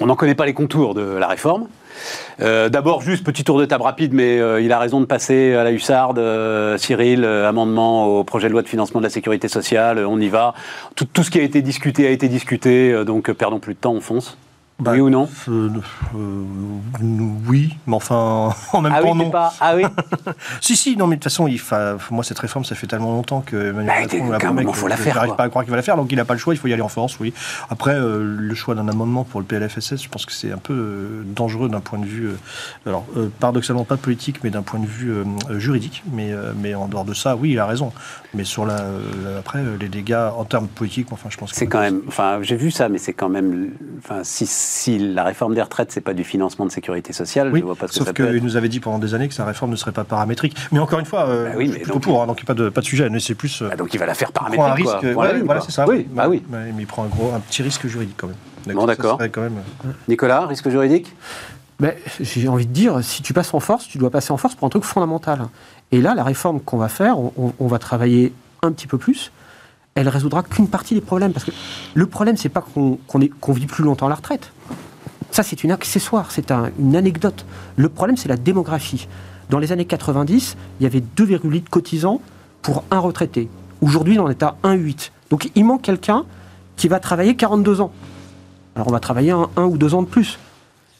on 0.00 0.06
n'en 0.06 0.14
connaît 0.14 0.36
pas 0.36 0.46
les 0.46 0.54
contours 0.54 0.94
de 0.94 1.02
la 1.02 1.26
réforme. 1.26 1.66
Euh, 2.40 2.68
D'abord, 2.68 3.02
juste 3.02 3.24
petit 3.24 3.42
tour 3.42 3.58
de 3.58 3.64
table 3.64 3.82
rapide, 3.82 4.12
mais 4.14 4.38
euh, 4.38 4.60
il 4.60 4.70
a 4.70 4.78
raison 4.78 5.00
de 5.00 5.06
passer 5.06 5.54
à 5.54 5.64
la 5.64 5.72
hussarde. 5.72 6.20
Cyril, 6.78 7.24
amendement 7.24 8.06
au 8.06 8.22
projet 8.22 8.46
de 8.46 8.52
loi 8.52 8.62
de 8.62 8.68
financement 8.68 9.00
de 9.00 9.06
la 9.06 9.10
sécurité 9.10 9.48
sociale, 9.48 10.06
on 10.06 10.20
y 10.20 10.28
va. 10.28 10.54
Tout, 10.94 11.24
ce 11.24 11.30
qui 11.30 11.40
a 11.40 11.42
été 11.42 11.60
discuté 11.60 12.06
a 12.06 12.10
été 12.10 12.28
discuté, 12.28 13.04
donc 13.04 13.32
perdons 13.32 13.58
plus 13.58 13.74
de 13.74 13.80
temps, 13.80 13.94
on 13.94 14.00
fonce. 14.00 14.38
Bah, 14.80 14.92
oui 14.92 15.00
ou 15.00 15.10
non 15.10 15.28
Euh, 15.48 15.70
euh, 16.14 16.44
oui, 17.48 17.76
mais 17.88 17.96
enfin, 17.96 18.54
en 18.72 18.80
même 18.80 18.92
Ah 18.94 19.02
temps, 19.02 19.10
oui, 19.12 19.18
non. 19.18 19.30
pas. 19.30 19.52
Ah 19.60 19.74
oui 19.74 19.82
Si, 20.60 20.76
si, 20.76 20.96
non, 20.96 21.08
mais 21.08 21.16
de 21.16 21.20
toute 21.20 21.24
façon, 21.32 21.48
il 21.48 21.58
fa... 21.58 21.96
moi, 22.12 22.22
cette 22.22 22.38
réforme, 22.38 22.64
ça 22.64 22.76
fait 22.76 22.86
tellement 22.86 23.10
longtemps 23.12 23.40
que 23.40 23.56
Emmanuel 23.70 23.86
Bah, 23.86 24.18
Macron 24.18 24.30
l'a 24.30 24.38
promis 24.38 24.66
J'arrive 25.04 25.28
quoi. 25.30 25.36
pas 25.36 25.42
à 25.44 25.48
croire 25.48 25.64
qu'il 25.64 25.70
va 25.72 25.76
la 25.76 25.82
faire, 25.82 25.96
donc 25.96 26.12
il 26.12 26.16
n'a 26.16 26.24
pas 26.24 26.34
le 26.34 26.38
choix, 26.38 26.54
il 26.54 26.58
faut 26.58 26.68
y 26.68 26.72
aller 26.72 26.82
en 26.82 26.88
force, 26.88 27.18
oui. 27.18 27.32
Après, 27.70 27.94
euh, 27.94 28.22
le 28.22 28.54
choix 28.54 28.76
d'un 28.76 28.86
amendement 28.86 29.24
pour 29.24 29.40
le 29.40 29.46
PLFSS, 29.46 30.00
je 30.00 30.08
pense 30.08 30.24
que 30.26 30.32
c'est 30.32 30.52
un 30.52 30.58
peu 30.58 30.72
euh, 30.74 31.22
dangereux 31.26 31.68
d'un 31.68 31.80
point 31.80 31.98
de 31.98 32.06
vue, 32.06 32.26
euh, 32.28 32.36
alors, 32.86 33.04
euh, 33.16 33.30
paradoxalement 33.40 33.82
pas 33.84 33.96
politique, 33.96 34.44
mais 34.44 34.50
d'un 34.50 34.62
point 34.62 34.78
de 34.78 34.86
vue 34.86 35.10
euh, 35.10 35.24
euh, 35.50 35.58
juridique. 35.58 36.04
Mais, 36.12 36.32
euh, 36.32 36.52
mais 36.56 36.76
en 36.76 36.86
dehors 36.86 37.04
de 37.04 37.14
ça, 37.14 37.34
oui, 37.34 37.50
il 37.50 37.58
a 37.58 37.66
raison. 37.66 37.92
Mais 38.34 38.44
sur 38.44 38.66
la, 38.66 38.76
après, 39.38 39.60
euh, 39.60 39.76
les 39.80 39.88
dégâts 39.88 40.12
en 40.36 40.44
termes 40.44 40.68
politiques, 40.68 41.08
enfin, 41.12 41.30
je 41.30 41.38
pense 41.38 41.50
que 41.52 41.56
C'est 41.56 41.66
quand 41.66 41.80
même. 41.80 42.02
Enfin, 42.08 42.40
j'ai 42.42 42.56
vu 42.56 42.70
ça, 42.70 42.90
mais 42.90 42.98
c'est 42.98 43.14
quand 43.14 43.30
même. 43.30 43.70
Enfin, 43.98 44.20
si, 44.22 44.44
si 44.46 44.98
la 44.98 45.24
réforme 45.24 45.54
des 45.54 45.62
retraites, 45.62 45.90
c'est 45.92 46.02
pas 46.02 46.12
du 46.12 46.24
financement 46.24 46.66
de 46.66 46.70
sécurité 46.70 47.14
sociale, 47.14 47.50
Oui, 47.52 47.60
je 47.60 47.64
vois 47.64 47.74
pas 47.74 47.86
ce 47.86 47.92
que 47.92 47.98
sauf 48.00 48.06
ça 48.08 48.12
peut 48.12 48.26
qu'il 48.26 48.36
être. 48.36 48.42
nous 48.42 48.56
avait 48.56 48.68
dit 48.68 48.80
pendant 48.80 48.98
des 48.98 49.14
années 49.14 49.28
que 49.28 49.34
sa 49.34 49.46
réforme 49.46 49.70
ne 49.70 49.76
serait 49.76 49.92
pas 49.92 50.04
paramétrique. 50.04 50.54
Mais 50.72 50.78
encore 50.78 50.98
une 50.98 51.06
fois, 51.06 51.26
euh, 51.26 51.48
Bah 51.48 51.54
oui, 51.56 51.72
je 51.72 51.78
mais 51.78 51.84
donc- 51.86 52.02
pour, 52.02 52.22
hein, 52.22 52.26
donc 52.26 52.44
pas 52.44 52.52
de, 52.54 52.68
pas 52.68 52.82
de 52.82 52.86
sujet, 52.86 53.08
mais 53.08 53.18
c'est 53.20 53.34
plus... 53.34 53.62
euh, 53.62 53.70
Ah, 53.72 53.76
donc 53.76 53.94
il 53.94 53.98
va 53.98 54.04
la 54.04 54.14
faire 54.14 54.30
prend 54.30 54.46
un 54.46 54.50
paramétrique. 54.50 54.86
risque, 55.00 55.14
quoi. 55.14 55.24
ouais, 55.24 55.34
ligne, 55.34 55.44
voilà, 55.46 55.60
c'est 55.62 55.72
ça. 55.72 55.86
Oui, 55.88 56.06
bah 56.10 56.28
oui. 56.28 56.42
Mais 56.50 56.70
il 56.78 56.86
prend 56.86 57.04
un, 57.04 57.08
gros, 57.08 57.32
un 57.34 57.40
petit 57.40 57.62
risque 57.62 57.86
juridique 57.86 58.16
quand 58.18 58.26
même. 58.28 58.76
Bon, 58.76 58.84
d'accord. 58.84 59.18
même... 59.18 59.52
Nicolas, 60.06 60.44
risque 60.46 60.68
juridique? 60.68 61.14
Ben, 61.80 61.94
j'ai 62.20 62.48
envie 62.48 62.66
de 62.66 62.72
dire, 62.72 62.98
si 63.04 63.22
tu 63.22 63.32
passes 63.32 63.54
en 63.54 63.60
force, 63.60 63.86
tu 63.86 63.98
dois 63.98 64.10
passer 64.10 64.32
en 64.32 64.36
force 64.36 64.56
pour 64.56 64.66
un 64.66 64.68
truc 64.68 64.82
fondamental. 64.82 65.46
Et 65.92 66.00
là, 66.00 66.14
la 66.14 66.22
réforme 66.24 66.60
qu'on 66.60 66.76
va 66.76 66.88
faire, 66.88 67.16
on, 67.18 67.66
va 67.66 67.78
travailler 67.78 68.32
un 68.62 68.72
petit 68.72 68.86
peu 68.86 68.98
plus. 68.98 69.32
Elle 69.94 70.08
résoudra 70.08 70.42
qu'une 70.42 70.68
partie 70.68 70.94
des 70.94 71.00
problèmes. 71.00 71.32
Parce 71.32 71.44
que 71.44 71.50
le 71.94 72.06
problème, 72.06 72.36
c'est 72.36 72.48
pas 72.50 72.62
qu'on 72.62 73.52
vit 73.52 73.66
plus 73.66 73.84
longtemps 73.84 74.06
à 74.06 74.10
la 74.10 74.14
retraite. 74.16 74.52
Ça, 75.30 75.42
c'est 75.42 75.64
une 75.64 75.72
accessoire, 75.72 76.30
c'est 76.30 76.50
un- 76.50 76.70
une 76.78 76.96
anecdote. 76.96 77.44
Le 77.76 77.88
problème, 77.88 78.16
c'est 78.16 78.28
la 78.28 78.36
démographie. 78.36 79.08
Dans 79.50 79.58
les 79.58 79.72
années 79.72 79.86
90, 79.86 80.56
il 80.80 80.82
y 80.82 80.86
avait 80.86 81.00
2,8 81.00 81.68
cotisants 81.68 82.20
pour 82.60 82.84
un 82.90 82.98
retraité. 82.98 83.48
Aujourd'hui, 83.80 84.18
on 84.18 84.28
est 84.28 84.42
à 84.42 84.56
1,8. 84.62 85.12
Donc, 85.30 85.50
il 85.54 85.64
manque 85.64 85.82
quelqu'un 85.82 86.24
qui 86.76 86.88
va 86.88 87.00
travailler 87.00 87.34
42 87.34 87.80
ans. 87.80 87.92
Alors, 88.74 88.88
on 88.88 88.92
va 88.92 89.00
travailler 89.00 89.30
un, 89.30 89.48
un 89.56 89.64
ou 89.64 89.78
deux 89.78 89.94
ans 89.94 90.02
de 90.02 90.06
plus. 90.08 90.38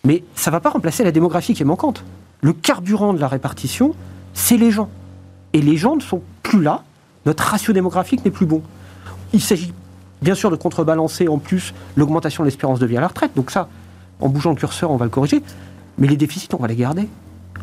Mais 0.04 0.24
ça 0.34 0.50
ne 0.50 0.52
va 0.52 0.60
pas 0.60 0.70
remplacer 0.70 1.04
la 1.04 1.12
démographie 1.12 1.54
qui 1.54 1.62
est 1.62 1.66
manquante. 1.66 2.04
Le 2.40 2.52
carburant 2.52 3.12
de 3.12 3.18
la 3.18 3.28
répartition, 3.28 3.94
c'est 4.38 4.56
les 4.56 4.70
gens. 4.70 4.88
Et 5.52 5.60
les 5.60 5.76
gens 5.76 5.96
ne 5.96 6.00
sont 6.00 6.22
plus 6.42 6.62
là. 6.62 6.82
Notre 7.26 7.42
ratio 7.44 7.72
démographique 7.72 8.24
n'est 8.24 8.30
plus 8.30 8.46
bon. 8.46 8.62
Il 9.32 9.40
s'agit 9.42 9.72
bien 10.22 10.34
sûr 10.34 10.50
de 10.50 10.56
contrebalancer 10.56 11.28
en 11.28 11.38
plus 11.38 11.74
l'augmentation 11.96 12.42
de 12.42 12.48
l'espérance 12.48 12.78
de 12.78 12.86
vie 12.86 12.96
à 12.96 13.00
la 13.00 13.08
retraite. 13.08 13.32
Donc 13.36 13.50
ça, 13.50 13.68
en 14.20 14.28
bougeant 14.28 14.50
le 14.50 14.56
curseur, 14.56 14.90
on 14.90 14.96
va 14.96 15.04
le 15.04 15.10
corriger. 15.10 15.42
Mais 15.98 16.06
les 16.06 16.16
déficits, 16.16 16.48
on 16.54 16.62
va 16.62 16.68
les 16.68 16.76
garder. 16.76 17.08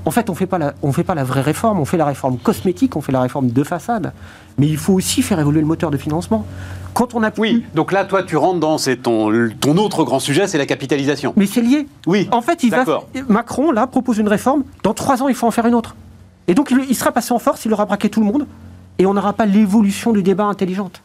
En 0.05 0.11
fait, 0.11 0.29
on 0.29 0.33
ne 0.33 0.37
fait 0.37 0.45
pas 1.03 1.15
la- 1.15 1.23
vraie 1.23 1.41
réforme, 1.41 1.79
on 1.79 1.85
fait 1.85 1.97
la 1.97 2.05
réforme 2.05 2.37
cosmétique, 2.37 2.95
on 2.95 3.01
fait 3.01 3.11
la 3.11 3.21
réforme 3.21 3.49
de 3.49 3.63
façade. 3.63 4.13
Mais 4.59 4.67
il 4.67 4.77
faut 4.77 4.93
aussi 4.93 5.21
faire 5.23 5.39
évoluer 5.39 5.61
le 5.61 5.65
moteur 5.67 5.89
de 5.89 5.97
financement. 5.97 6.45
Quand 6.93 7.15
on 7.15 7.23
a 7.23 7.31
Oui. 7.37 7.63
Donc 7.73 7.91
là, 7.91 8.05
toi, 8.05 8.21
tu 8.23 8.37
rentres 8.37 8.59
dans 8.59 8.77
ton, 9.01 9.49
ton 9.59 9.77
autre 9.77 10.03
grand 10.03 10.19
sujet, 10.19 10.47
c'est 10.47 10.57
la 10.59 10.65
capitalisation. 10.67 11.33
Mais 11.35 11.45
c'est 11.47 11.61
lié. 11.61 11.87
Oui. 12.05 12.27
En 12.31 12.41
fait, 12.41 12.61
il 12.63 12.69
va. 12.71 12.85
Macron, 13.29 13.71
là, 13.71 13.87
propose 13.87 14.17
une 14.19 14.27
réforme. 14.27 14.63
Dans 14.83 14.93
trois 14.93 15.23
ans, 15.23 15.27
il 15.27 15.35
faut 15.35 15.47
en 15.47 15.51
faire 15.51 15.65
une 15.65 15.73
autre. 15.75 15.95
Et 16.47 16.53
donc, 16.53 16.71
il, 16.71 16.79
il 16.89 16.95
sera 16.95 17.11
passé 17.11 17.33
en 17.33 17.39
force, 17.39 17.65
il 17.65 17.73
aura 17.73 17.85
braqué 17.85 18.09
tout 18.09 18.19
le 18.19 18.25
monde. 18.25 18.45
Et 18.97 19.05
on 19.05 19.13
n'aura 19.13 19.33
pas 19.33 19.45
l'évolution 19.45 20.13
du 20.13 20.23
débat 20.23 20.45
intelligente. 20.45 21.01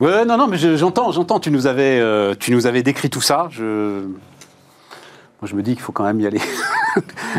Ouais, 0.00 0.24
non, 0.24 0.36
non, 0.38 0.46
mais 0.46 0.56
je- 0.56 0.76
j'entends, 0.76 1.12
j'entends. 1.12 1.40
Tu 1.40 1.50
nous 1.50 1.66
avais, 1.66 2.00
euh, 2.00 2.34
tu 2.38 2.52
nous 2.52 2.66
avais 2.66 2.82
décrit 2.82 3.10
tout 3.10 3.20
ça. 3.20 3.48
Je, 3.50 4.00
moi, 4.04 5.44
je 5.44 5.54
me 5.54 5.62
dis 5.62 5.72
qu'il 5.72 5.82
faut 5.82 5.92
quand 5.92 6.04
même 6.04 6.20
y 6.20 6.26
aller. 6.26 6.40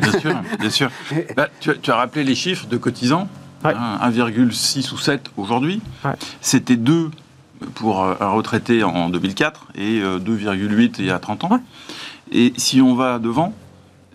Bien 0.01 0.19
sûr, 0.19 0.35
bien 0.59 0.69
sûr. 0.69 0.91
Bah, 1.35 1.47
tu, 1.59 1.71
as- 1.71 1.75
tu 1.75 1.89
as 1.91 1.95
rappelé 1.95 2.23
les 2.23 2.35
chiffres 2.35 2.67
de 2.67 2.77
cotisants. 2.77 3.27
Ouais. 3.65 3.73
hein, 3.75 3.99
1,6 4.09 4.91
ou 4.93 4.97
7 4.97 5.29
aujourd'hui. 5.37 5.81
Ouais. 6.05 6.11
C'était 6.39 6.75
2 6.77 7.09
pour 7.75 8.03
euh, 8.03 8.15
un 8.19 8.29
retraité 8.29 8.83
en 8.83 9.09
2004 9.09 9.67
et 9.75 9.99
euh, 10.01 10.19
2,8 10.19 10.95
il 10.99 11.05
y 11.05 11.11
a 11.11 11.19
30 11.19 11.43
ans. 11.45 11.49
Ouais. 11.51 11.59
Et 12.31 12.53
si 12.57 12.81
on 12.81 12.95
va 12.95 13.17
devant, 13.19 13.53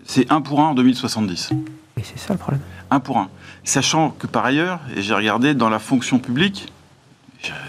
c'est 0.05 0.29
1 0.31 0.41
pour 0.41 0.61
1 0.61 0.69
en 0.69 0.73
2070. 0.73 1.49
Et 1.97 2.01
c'est 2.03 2.19
ça 2.19 2.33
le 2.33 2.39
problème. 2.39 2.61
1 2.91 2.99
pour 2.99 3.17
1. 3.17 3.29
Sachant 3.63 4.11
que 4.11 4.27
par 4.27 4.45
ailleurs, 4.45 4.79
et 4.95 5.01
j'ai 5.01 5.13
regardé 5.13 5.53
dans 5.53 5.69
la 5.69 5.79
fonction 5.79 6.19
publique, 6.19 6.71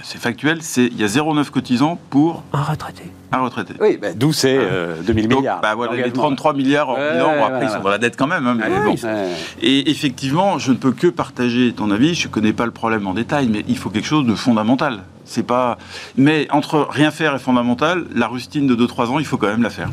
c'est 0.02 0.18
factuel, 0.18 0.62
c'est 0.62 0.86
il 0.86 0.96
y 0.98 1.04
a 1.04 1.06
0,9 1.06 1.50
cotisants 1.50 1.98
pour 2.10 2.42
Un 2.52 2.62
retraité. 2.62 3.04
un 3.32 3.38
retraité. 3.40 3.74
Oui, 3.80 3.98
bah, 4.00 4.08
d'où 4.14 4.32
c'est 4.32 4.56
euh, 4.58 5.00
2000 5.02 5.28
Donc, 5.28 5.38
milliards. 5.40 5.60
bah 5.60 5.74
voilà, 5.74 5.92
les 5.92 5.98
d'engagement. 6.02 6.22
33 6.22 6.52
milliards 6.54 6.88
en 6.88 6.94
Ouais, 6.94 7.12
bilan, 7.12 7.26
bon, 7.26 7.32
ouais, 7.32 7.42
après 7.42 7.58
ouais, 7.58 7.64
ils 7.66 7.70
sont 7.70 7.80
dans 7.82 7.88
la 7.90 7.98
dette 7.98 8.16
quand 8.16 8.26
même, 8.26 8.46
hein, 8.46 8.54
mais 8.56 8.64
Ah 8.66 8.80
bon. 8.84 8.92
oui, 8.94 9.00
ouais. 9.04 9.28
Et 9.60 9.90
effectivement, 9.90 10.58
je 10.58 10.72
ne 10.72 10.76
peux 10.76 10.92
que 10.92 11.06
partager 11.06 11.72
ton 11.72 11.90
avis. 11.90 12.14
Je 12.14 12.28
ne 12.28 12.32
connais 12.32 12.52
pas 12.54 12.64
le 12.64 12.72
problème 12.72 13.06
en 13.06 13.14
détail, 13.14 13.48
mais 13.48 13.64
il 13.68 13.76
faut 13.76 13.90
quelque 13.90 14.06
chose 14.06 14.26
de 14.26 14.34
fondamental. 14.34 15.02
C'est 15.24 15.42
pas. 15.46 15.76
Mais 16.16 16.48
entre 16.50 16.86
rien 16.90 17.10
faire 17.10 17.34
et 17.34 17.38
fondamental, 17.38 18.06
la 18.14 18.26
rustine 18.26 18.66
de 18.66 18.74
2-3 18.74 19.08
ans, 19.08 19.18
il 19.18 19.26
faut 19.26 19.36
quand 19.36 19.48
même 19.48 19.62
la 19.62 19.70
faire. 19.70 19.90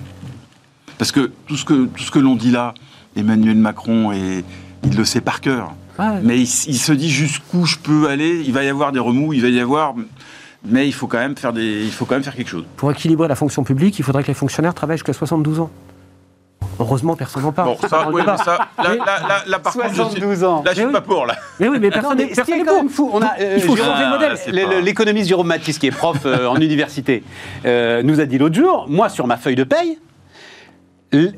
Parce 0.98 1.12
que 1.12 1.32
tout 1.48 1.58
ce 1.58 1.66
que, 1.66 1.86
tout 1.88 2.04
ce 2.04 2.12
que 2.12 2.20
l'on 2.20 2.36
dit 2.36 2.52
là, 2.52 2.74
Emmanuel 3.16 3.58
Macron, 3.58 4.12
et 4.12 4.44
il 4.84 4.96
le 4.98 5.06
sait 5.06 5.22
par 5.22 5.42
cœur. 5.42 5.74
Ouais. 5.98 6.06
Mais 6.24 6.38
il, 6.40 6.46
se 6.48 6.92
dit 6.92 7.10
jusqu'où 7.10 7.66
je 7.66 7.78
peux 7.78 8.10
aller. 8.10 8.42
Il 8.46 8.52
va 8.54 8.64
y 8.64 8.68
avoir 8.70 8.92
des 8.92 9.00
remous, 9.00 9.34
il 9.34 9.42
va 9.42 9.48
y 9.50 9.60
avoir. 9.60 9.94
Mais 10.68 10.88
il 10.88 10.94
faut 10.94 11.08
quand 11.08 11.20
même 11.20 11.38
faire 11.38 11.54
des. 11.54 11.84
Il 11.86 11.92
faut 11.92 12.06
quand 12.06 12.16
même 12.16 12.24
faire 12.24 12.36
quelque 12.36 12.50
chose. 12.50 12.66
Pour 12.76 12.92
équilibrer 12.92 13.28
la 13.28 13.36
fonction 13.36 13.64
publique, 13.64 13.98
il 14.00 14.04
faudrait 14.04 14.24
que 14.24 14.28
les 14.28 14.34
fonctionnaires 14.34 14.74
travaillent 14.74 14.98
jusqu'à 14.98 15.14
72 15.14 15.60
ans. 15.60 15.70
Heureusement, 16.80 17.16
personne 17.16 17.44
n'en 17.44 17.54
parle. 17.54 17.70
Bon, 17.82 17.88
ça, 17.88 18.10
oui, 18.12 18.22
mais 18.26 18.38
ça, 18.38 18.58
là, 18.78 18.90
Mais- 18.90 18.98
là, 18.98 19.06
là, 19.06 19.44
là, 19.48 19.60
par 19.60 19.72
contre, 19.72 19.88
je 19.90 19.94
suis, 19.94 20.02
72 20.02 20.44
ans. 20.44 20.62
là, 20.66 20.72
je 20.72 20.78
suis 20.78 20.86
oui. 20.86 20.92
pas 20.92 21.00
pour 21.02 21.26
là. 21.26 21.36
Mais 21.60 21.70
oui, 21.70 21.78
mais 21.80 21.90
personne 21.90 22.18
n'est 22.18 22.24
ce 22.26 22.30
qui 22.30 22.36
personne 22.36 22.56
est 22.56 22.58
n'est 22.58 22.64
quand 22.66 22.72
pour. 22.74 22.82
même 22.84 22.90
fou, 22.90 23.10
on 23.14 23.22
a, 23.22 23.32
euh, 23.40 23.54
Il 23.58 23.62
faut 23.64 23.78
Jérôme- 23.78 23.92
changer 23.94 24.04
le 24.04 24.10
modèle. 24.10 24.38
le- 24.80 24.82
L'économiste 24.82 25.30
Jérôme 25.30 25.48
Matisse, 25.48 25.78
qui 25.80 25.88
est 25.88 25.92
prof 25.92 26.18
euh, 26.26 26.48
en 26.48 26.56
université, 26.60 27.24
euh, 27.66 28.04
nous 28.04 28.20
a 28.20 28.26
dit 28.26 28.38
l'autre 28.38 28.56
jour, 28.56 28.88
moi, 28.90 29.08
sur 29.08 29.26
ma 29.28 29.38
feuille 29.38 29.56
de 29.56 29.64
paye, 29.64 30.00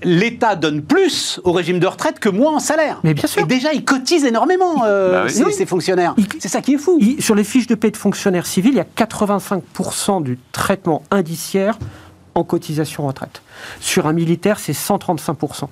l'État 0.03 0.55
donne 0.55 0.81
plus 0.81 1.39
au 1.43 1.51
régime 1.51 1.79
de 1.79 1.87
retraite 1.87 2.19
que 2.19 2.29
moi 2.29 2.51
en 2.51 2.59
salaire. 2.59 2.99
Mais 3.03 3.13
bien 3.13 3.27
sûr. 3.27 3.43
Et 3.43 3.45
déjà, 3.45 3.73
ils 3.73 3.83
cotisent 3.85 4.25
énormément, 4.25 4.83
euh, 4.85 5.11
Bah 5.11 5.23
oui. 5.25 5.31
ces, 5.31 5.43
Oui. 5.43 5.53
ces 5.53 5.65
fonctionnaires. 5.65 6.15
C'est 6.39 6.47
ça 6.47 6.61
qui 6.61 6.73
est 6.73 6.77
fou. 6.77 6.97
Il- 6.99 7.21
sur 7.21 7.35
les 7.35 7.43
fiches 7.43 7.67
de 7.67 7.75
paie 7.75 7.91
de 7.91 7.97
fonctionnaires 7.97 8.45
civils, 8.47 8.71
il 8.73 8.77
y 8.77 8.79
a 8.79 8.85
85% 8.85 10.21
du 10.21 10.39
traitement 10.51 11.03
indiciaire 11.11 11.77
en 12.35 12.43
cotisation 12.43 13.05
retraite. 13.07 13.41
Sur 13.79 14.07
un 14.07 14.13
militaire, 14.13 14.59
c'est 14.59 14.73
135%. 14.73 15.69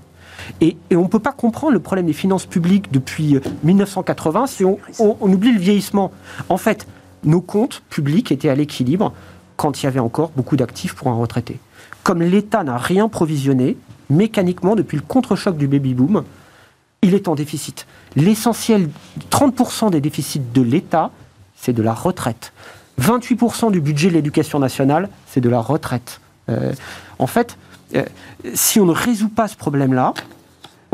Et, 0.61 0.77
et 0.91 0.95
on 0.95 1.03
ne 1.03 1.07
peut 1.07 1.19
pas 1.19 1.31
comprendre 1.31 1.73
le 1.73 1.79
problème 1.79 2.05
des 2.05 2.13
finances 2.13 2.45
publiques 2.45 2.91
depuis 2.91 3.35
euh, 3.37 3.41
1980 3.63 4.47
si 4.47 4.65
on, 4.65 4.77
on- 4.99 5.17
on 5.21 5.31
oublie 5.31 5.51
le 5.51 5.59
vieillissement. 5.59 6.11
En 6.49 6.57
fait, 6.57 6.85
nos 7.23 7.41
comptes 7.41 7.81
publics 7.89 8.31
étaient 8.31 8.49
à 8.49 8.55
l'équilibre 8.55 9.13
quand 9.57 9.81
il 9.81 9.85
y 9.85 9.87
avait 9.87 9.99
encore 9.99 10.31
beaucoup 10.35 10.57
d'actifs 10.57 10.93
pour 10.93 11.07
un 11.07 11.15
retraité. 11.15 11.59
Comme 12.05 12.21
l'État 12.21 12.63
n'a 12.63 12.77
rien 12.77 13.09
provisionné, 13.09 13.77
mécaniquement, 14.11 14.75
depuis 14.75 14.95
le 14.95 15.01
contre-choc 15.01 15.57
du 15.57 15.67
baby-boom, 15.67 16.23
il 17.01 17.15
est 17.15 17.27
en 17.27 17.33
déficit. 17.33 17.87
L'essentiel, 18.15 18.89
30% 19.31 19.89
des 19.89 20.01
déficits 20.01 20.39
de 20.53 20.61
l'État, 20.61 21.09
c'est 21.55 21.73
de 21.73 21.81
la 21.81 21.95
retraite. 21.95 22.53
28% 23.01 23.71
du 23.71 23.81
budget 23.81 24.09
de 24.09 24.13
l'éducation 24.13 24.59
nationale, 24.59 25.09
c'est 25.25 25.41
de 25.41 25.49
la 25.49 25.59
retraite. 25.59 26.21
Euh, 26.49 26.73
en 27.17 27.25
fait, 27.25 27.57
euh, 27.95 28.03
si 28.53 28.79
on 28.79 28.85
ne 28.85 28.91
résout 28.91 29.29
pas 29.29 29.47
ce 29.47 29.55
problème-là, 29.55 30.13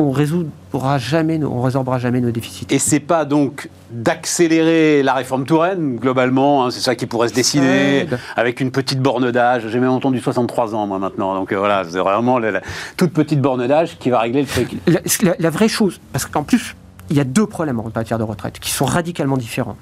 on 0.02 0.10
résoudra 0.10 0.98
jamais, 0.98 1.38
nos- 1.38 1.50
on 1.50 1.62
résorbera 1.62 1.98
jamais 1.98 2.20
nos 2.20 2.30
déficits. 2.30 2.66
Et 2.70 2.78
c'est 2.78 3.00
pas 3.00 3.24
donc 3.24 3.68
d'accélérer 3.90 5.02
la 5.02 5.14
réforme 5.14 5.44
Touraine, 5.44 5.96
globalement, 5.96 6.64
hein, 6.64 6.70
c'est 6.70 6.80
ça 6.80 6.94
qui 6.94 7.06
pourrait 7.06 7.28
se 7.28 7.34
dessiner, 7.34 8.00
aide. 8.00 8.18
avec 8.36 8.60
une 8.60 8.70
petite 8.70 9.00
borne 9.00 9.30
d'âge. 9.30 9.64
J'ai 9.68 9.80
même 9.80 9.90
entendu 9.90 10.20
63 10.20 10.74
ans, 10.74 10.86
moi, 10.86 10.98
maintenant. 10.98 11.34
Donc 11.34 11.52
euh, 11.52 11.58
voilà, 11.58 11.82
c'est 11.88 11.98
vraiment 11.98 12.38
la, 12.38 12.50
la 12.50 12.60
toute 12.96 13.12
petite 13.12 13.40
borne 13.40 13.66
d'âge 13.66 13.98
qui 13.98 14.10
va 14.10 14.20
régler 14.20 14.42
le 14.42 14.46
truc. 14.48 14.70
La, 14.86 15.00
la- 15.22 15.36
la 15.38 15.50
vraie 15.50 15.68
chose, 15.68 16.00
parce 16.12 16.26
qu'en 16.26 16.42
plus, 16.42 16.76
il 17.10 17.16
y 17.16 17.20
a 17.20 17.24
deux 17.24 17.46
problèmes 17.46 17.80
en 17.80 17.90
matière 17.94 18.18
de 18.18 18.24
retraite 18.24 18.58
qui 18.60 18.70
sont 18.70 18.84
radicalement 18.84 19.36
différents. 19.36 19.76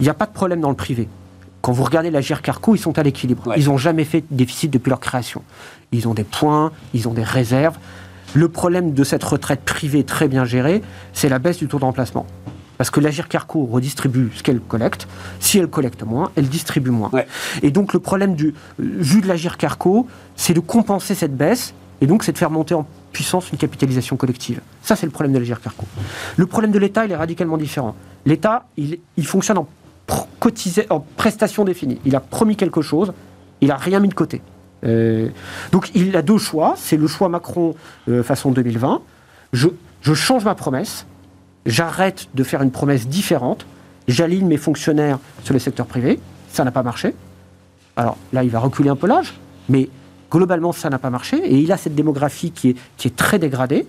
Il 0.00 0.04
n'y 0.04 0.08
a 0.10 0.14
pas 0.14 0.26
de 0.26 0.32
problème 0.32 0.60
dans 0.60 0.70
le 0.70 0.76
privé. 0.76 1.08
quand 1.60 1.72
vous 1.72 1.84
regardez 1.84 2.10
la 2.10 2.20
Carco, 2.22 2.74
ils 2.74 2.78
sont 2.78 2.98
à 2.98 3.02
l'équilibre. 3.02 3.46
Ouais. 3.48 3.54
Ils 3.58 3.66
n'ont 3.66 3.78
jamais 3.78 4.04
fait 4.04 4.20
de 4.20 4.26
déficit 4.36 4.70
depuis 4.70 4.90
leur 4.90 5.00
création. 5.00 5.42
Ils 5.92 6.08
ont 6.08 6.14
des 6.14 6.24
points, 6.24 6.72
ils 6.92 7.08
ont 7.08 7.14
des 7.14 7.22
réserves. 7.22 7.76
Le 8.34 8.48
problème 8.48 8.92
de 8.92 9.04
cette 9.04 9.22
retraite 9.22 9.60
privée 9.60 10.02
très 10.02 10.26
bien 10.26 10.44
gérée, 10.44 10.82
c'est 11.12 11.28
la 11.28 11.38
baisse 11.38 11.58
du 11.58 11.68
taux 11.68 11.78
de 11.78 11.84
remplacement. 11.84 12.26
Parce 12.76 12.90
que 12.90 12.98
la 12.98 13.12
Carco 13.12 13.64
redistribue 13.66 14.32
ce 14.34 14.42
qu'elle 14.42 14.58
collecte. 14.58 15.06
Si 15.38 15.58
elle 15.58 15.68
collecte 15.68 16.02
moins, 16.02 16.32
elle 16.34 16.48
distribue 16.48 16.90
moins. 16.90 17.10
Ouais. 17.12 17.28
Et 17.62 17.70
donc 17.70 17.92
le 17.92 18.00
problème 18.00 18.34
du, 18.34 18.52
vu 18.78 19.20
de 19.20 19.28
la 19.28 19.36
Carco, 19.38 20.08
c'est 20.34 20.52
de 20.52 20.58
compenser 20.58 21.14
cette 21.14 21.36
baisse 21.36 21.74
et 22.00 22.08
donc 22.08 22.24
c'est 22.24 22.32
de 22.32 22.38
faire 22.38 22.50
monter 22.50 22.74
en 22.74 22.84
puissance 23.12 23.52
une 23.52 23.58
capitalisation 23.58 24.16
collective. 24.16 24.60
Ça, 24.82 24.96
c'est 24.96 25.06
le 25.06 25.12
problème 25.12 25.32
de 25.32 25.38
la 25.38 25.54
Carco. 25.54 25.86
Le 26.36 26.46
problème 26.46 26.72
de 26.72 26.78
l'État, 26.80 27.04
il 27.04 27.12
est 27.12 27.16
radicalement 27.16 27.56
différent. 27.56 27.94
L'État, 28.26 28.66
il, 28.76 28.98
il 29.16 29.26
fonctionne 29.26 29.58
en, 29.58 29.68
cotisé- 30.40 30.86
en 30.90 30.98
prestation 30.98 31.64
définie. 31.64 32.00
Il 32.04 32.16
a 32.16 32.20
promis 32.20 32.56
quelque 32.56 32.82
chose, 32.82 33.12
il 33.60 33.68
n'a 33.68 33.76
rien 33.76 34.00
mis 34.00 34.08
de 34.08 34.14
côté. 34.14 34.42
Euh, 34.84 35.28
donc 35.72 35.90
il 35.94 36.16
a 36.16 36.22
deux 36.22 36.38
choix. 36.38 36.74
C'est 36.76 36.96
le 36.96 37.06
choix 37.06 37.28
Macron 37.28 37.74
euh, 38.08 38.22
façon 38.22 38.50
2020. 38.50 39.02
Je, 39.52 39.68
change 40.14 40.44
ma 40.44 40.54
promesse, 40.54 41.06
j'arrête 41.64 42.28
de 42.34 42.44
faire 42.44 42.62
une 42.62 42.70
promesse 42.70 43.06
différente, 43.06 43.66
j'aligne 44.08 44.46
mes 44.46 44.56
fonctionnaires 44.56 45.18
sur 45.44 45.54
le 45.54 45.60
secteur 45.60 45.86
privé. 45.86 46.20
Ça 46.50 46.64
n'a 46.64 46.70
pas 46.70 46.82
marché. 46.82 47.14
Alors 47.96 48.16
là, 48.32 48.42
il 48.42 48.50
va 48.50 48.58
reculer 48.58 48.90
un 48.90 48.96
peu 48.96 49.06
l'âge, 49.06 49.34
mais 49.68 49.88
globalement, 50.30 50.72
ça 50.72 50.90
n'a 50.90 50.98
pas 50.98 51.10
marché. 51.10 51.36
Et 51.36 51.58
il 51.58 51.70
a 51.72 51.76
cette 51.76 51.94
démographie 51.94 52.50
qui 52.50 52.76
est 53.04 53.16
très 53.16 53.38
dégradée. 53.38 53.86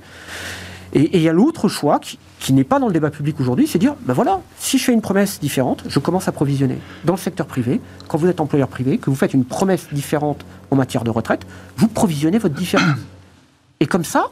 Et 0.95 1.17
il 1.17 1.21
y 1.21 1.27
a 1.27 1.33
l'autre 1.33 1.67
choix 1.67 1.99
qui, 1.99 2.17
qui 2.39 2.53
n'est 2.53 2.63
pas 2.63 2.79
dans 2.79 2.87
le 2.87 2.93
débat 2.93 3.11
public 3.11 3.37
aujourd'hui, 3.41 3.67
c'est 3.67 3.77
dire, 3.77 3.95
ben 4.01 4.13
voilà, 4.13 4.39
si 4.57 4.77
je 4.77 4.85
fais 4.85 4.93
une 4.93 5.01
promesse 5.01 5.41
différente, 5.41 5.83
je 5.89 5.99
commence 5.99 6.29
à 6.29 6.31
provisionner. 6.31 6.77
Dans 7.03 7.13
le 7.13 7.19
secteur 7.19 7.47
privé, 7.47 7.81
quand 8.07 8.17
vous 8.17 8.27
êtes 8.27 8.39
employeur 8.39 8.69
privé, 8.69 8.97
que 8.97 9.09
vous 9.09 9.15
faites 9.17 9.33
une 9.33 9.43
promesse 9.43 9.87
différente 9.91 10.45
en 10.71 10.77
matière 10.77 11.03
de 11.03 11.09
retraite, 11.09 11.41
vous 11.75 11.89
provisionnez 11.89 12.37
votre 12.37 12.55
différence. 12.55 12.97
Et 13.81 13.87
comme 13.87 14.05
ça, 14.05 14.27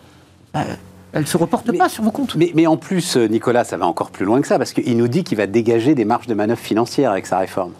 ben, 0.54 0.64
elle 1.12 1.24
ne 1.24 1.28
se 1.28 1.36
reporte 1.36 1.70
Mais- 1.70 1.78
pas 1.78 1.90
sur 1.90 2.02
vos 2.02 2.12
comptes. 2.12 2.36
Mais, 2.36 2.54
mais 2.56 2.66
en 2.66 2.78
plus, 2.78 3.18
euh, 3.18 3.28
Nicolas, 3.28 3.66
ça 3.66 3.76
va 3.76 3.86
encore 3.86 4.10
plus 4.10 4.26
loin 4.26 4.40
que 4.40 4.48
ça, 4.48 4.58
parce 4.58 4.72
qu'il 4.72 4.96
nous 4.96 5.10
dit 5.10 5.26
qu'il 5.26 5.38
va 5.38 5.48
dégager 5.48 5.96
des 5.96 6.06
marges 6.06 6.28
de 6.28 6.34
manœuvre 6.34 6.62
financières 6.62 7.12
avec 7.12 7.28
sa 7.28 7.40
réforme. 7.40 7.74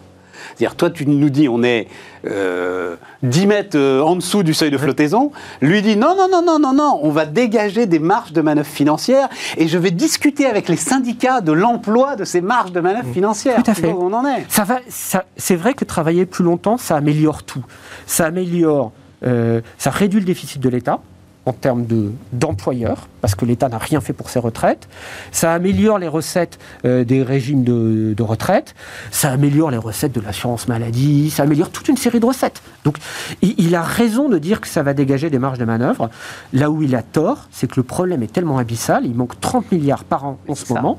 C'est-à-dire, 0.48 0.74
toi, 0.76 0.90
tu 0.90 1.06
nous 1.06 1.30
dis, 1.30 1.48
on 1.48 1.62
est 1.62 1.88
euh, 2.26 2.96
10 3.22 3.46
mètres 3.46 3.76
euh, 3.78 4.00
en 4.00 4.16
dessous 4.16 4.42
du 4.42 4.54
seuil 4.54 4.70
de 4.70 4.78
flottaison. 4.78 5.32
Lui 5.60 5.82
dit, 5.82 5.96
non, 5.96 6.14
non, 6.16 6.28
non, 6.30 6.42
non, 6.42 6.58
non, 6.58 6.72
non, 6.72 7.00
on 7.02 7.10
va 7.10 7.26
dégager 7.26 7.86
des 7.86 7.98
marges 7.98 8.32
de 8.32 8.40
manœuvre 8.40 8.68
financières 8.68 9.28
et 9.56 9.68
je 9.68 9.78
vais 9.78 9.90
discuter 9.90 10.46
avec 10.46 10.68
les 10.68 10.76
syndicats 10.76 11.40
de 11.40 11.52
l'emploi 11.52 12.16
de 12.16 12.24
ces 12.24 12.40
marges 12.40 12.72
de 12.72 12.80
manœuvre 12.80 13.12
financières. 13.12 13.62
Tout 13.62 13.70
à 13.70 13.74
fait. 13.74 13.82
Donc, 13.88 14.00
on 14.00 14.12
en 14.12 14.24
est. 14.26 14.44
Ça 14.48 14.64
va, 14.64 14.78
ça- 14.88 15.24
c'est 15.36 15.56
vrai 15.56 15.74
que 15.74 15.84
travailler 15.84 16.26
plus 16.26 16.44
longtemps, 16.44 16.76
ça 16.78 16.96
améliore 16.96 17.42
tout. 17.42 17.64
Ça 18.06 18.26
améliore, 18.26 18.92
euh, 19.26 19.60
ça 19.78 19.90
réduit 19.90 20.20
le 20.20 20.26
déficit 20.26 20.60
de 20.60 20.68
l'État 20.68 21.00
en 21.46 21.52
termes 21.52 21.86
de, 21.86 22.12
d'employeurs, 22.32 23.08
parce 23.20 23.34
que 23.34 23.44
l'État 23.44 23.68
n'a 23.68 23.78
rien 23.78 24.00
fait 24.00 24.12
pour 24.12 24.30
ses 24.30 24.38
retraites. 24.38 24.88
Ça 25.32 25.52
améliore 25.52 25.98
les 25.98 26.08
recettes 26.08 26.58
euh, 26.84 27.04
des 27.04 27.22
régimes 27.22 27.64
de, 27.64 28.14
de 28.16 28.22
retraite. 28.22 28.74
Ça 29.10 29.30
améliore 29.30 29.70
les 29.70 29.76
recettes 29.76 30.12
de 30.12 30.20
l'assurance 30.20 30.68
maladie. 30.68 31.30
Ça 31.30 31.42
améliore 31.42 31.70
toute 31.70 31.88
une 31.88 31.96
série 31.96 32.20
de 32.20 32.26
recettes. 32.26 32.62
Donc, 32.84 32.98
il, 33.42 33.54
il 33.58 33.74
a 33.74 33.82
raison 33.82 34.28
de 34.28 34.38
dire 34.38 34.60
que 34.60 34.68
ça 34.68 34.82
va 34.82 34.94
dégager 34.94 35.30
des 35.30 35.38
marges 35.38 35.58
de 35.58 35.64
manœuvre. 35.64 36.10
Là 36.52 36.70
où 36.70 36.82
il 36.82 36.94
a 36.94 37.02
tort, 37.02 37.48
c'est 37.50 37.66
que 37.66 37.76
le 37.76 37.82
problème 37.82 38.22
est 38.22 38.32
tellement 38.32 38.58
abyssal, 38.58 39.04
il 39.04 39.14
manque 39.14 39.38
30 39.40 39.70
milliards 39.72 40.04
par 40.04 40.24
an 40.24 40.38
en 40.48 40.54
ce 40.54 40.66
ça. 40.66 40.74
moment, 40.74 40.98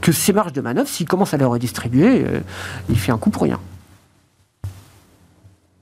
que 0.00 0.12
ces 0.12 0.32
marges 0.32 0.52
de 0.52 0.60
manœuvre, 0.60 0.88
s'il 0.88 1.06
commence 1.06 1.34
à 1.34 1.36
les 1.36 1.44
redistribuer, 1.44 2.24
euh, 2.26 2.40
il 2.88 2.98
fait 2.98 3.12
un 3.12 3.18
coup 3.18 3.30
pour 3.30 3.42
rien. 3.42 3.58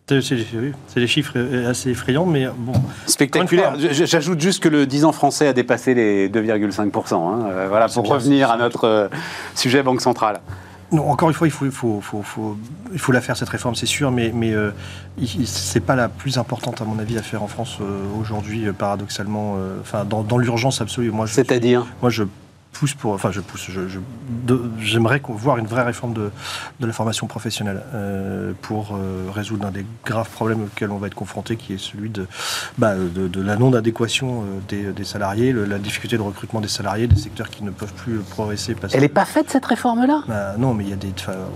C'est 0.07 1.01
des 1.01 1.07
chiffres 1.07 1.33
euh, 1.37 1.71
assez 1.71 1.91
effrayants, 1.91 2.27
mais 2.27 2.47
bon. 2.55 2.75
Spectaculaire. 3.07 3.75
J'ajoute 3.79 4.39
juste 4.41 4.63
que 4.63 4.69
le 4.69 4.85
10 4.85 5.07
ans 5.07 5.13
français 5.13 5.49
a 5.49 5.53
dépassé 5.55 5.95
les 5.95 6.29
2,5%. 6.29 7.15
hein. 7.15 7.47
Euh, 7.49 7.67
voilà, 7.71 7.89
pour 7.89 8.03
bien, 8.03 8.13
revenir 8.13 8.51
à 8.51 8.59
notre 8.59 8.85
euh, 8.85 9.09
sujet 9.55 9.83
Banque 9.83 10.03
centrale. 10.03 10.41
Non, 10.93 11.09
encore 11.11 11.31
une 11.31 11.35
fois, 11.35 11.47
il 11.49 11.51
faut, 11.51 11.65
il 11.65 11.71
faut, 11.73 12.01
faut, 12.03 12.21
faut- 12.23 12.57
il 12.93 12.99
faut 12.99 13.13
la 13.13 13.23
faire 13.23 13.37
cette 13.39 13.49
réforme, 13.49 13.75
c'est 13.75 13.87
sûr, 13.87 14.11
mais, 14.11 14.31
mais 14.35 14.53
euh, 14.53 14.71
il- 15.17 15.47
c'est 15.49 15.81
pas 15.81 15.97
la 15.97 16.11
plus 16.11 16.37
importante 16.37 16.83
à 16.83 16.85
mon 16.85 16.99
avis 16.99 17.17
à 17.17 17.23
faire 17.23 17.43
en 17.43 17.49
France 17.49 17.79
euh, 17.81 18.03
aujourd'hui, 18.21 18.67
paradoxalement. 18.79 19.57
Enfin, 19.81 20.05
dans, 20.05 20.23
dans 20.23 20.37
l'urgence 20.37 20.83
absolue. 20.83 21.11
C'est-à-dire? 21.27 21.87
Moi, 22.03 22.11
je 22.11 22.25
pousse 22.75 22.93
pour, 22.95 23.13
enfin, 23.13 23.31
je 23.33 23.41
pousse. 23.41 23.67
je- 23.71 23.89
je- 23.89 23.99
de- 24.47 24.61
J'aimerais 24.81 25.21
voir 25.27 25.57
une 25.59 25.67
vraie 25.67 25.83
réforme 25.85 26.13
de, 26.13 26.31
de 26.81 26.87
la 26.87 26.93
formation 26.93 27.27
professionnelle 27.27 27.81
euh, 27.95 28.53
pour 28.63 28.95
euh, 28.95 29.31
résoudre 29.35 29.67
un 29.67 29.71
des 29.71 29.87
graves 30.05 30.29
problèmes 30.29 30.63
auxquels 30.65 30.91
on 30.91 30.99
va 30.99 31.07
être 31.07 31.15
confronté, 31.15 31.57
qui 31.57 31.73
est 31.75 31.79
celui 31.79 32.11
de, 32.11 32.27
bah, 32.77 32.95
de, 32.97 33.29
de 33.29 33.41
la 33.43 33.57
non-adéquation 33.57 34.43
euh, 34.43 34.45
des, 34.69 34.93
des 34.93 35.05
salariés, 35.05 35.53
le- 35.53 35.65
la 35.65 35.79
difficulté 35.79 36.17
de 36.17 36.23
recrutement 36.23 36.61
des 36.61 36.69
salariés, 36.69 37.07
des 37.07 37.17
secteurs 37.17 37.49
qui 37.49 37.65
ne 37.65 37.71
peuvent 37.71 37.95
plus 37.95 38.19
progresser 38.19 38.75
parce 38.75 38.95
Elle 38.95 39.01
n'est 39.01 39.09
pas 39.09 39.25
faite 39.25 39.51
cette 39.51 39.65
réforme-là? 39.67 40.23
Bah, 40.29 40.55
non, 40.59 40.75
mais 40.75 40.85
il 40.85 40.91
y 40.91 40.93
a 40.93 40.97
des. 40.97 41.13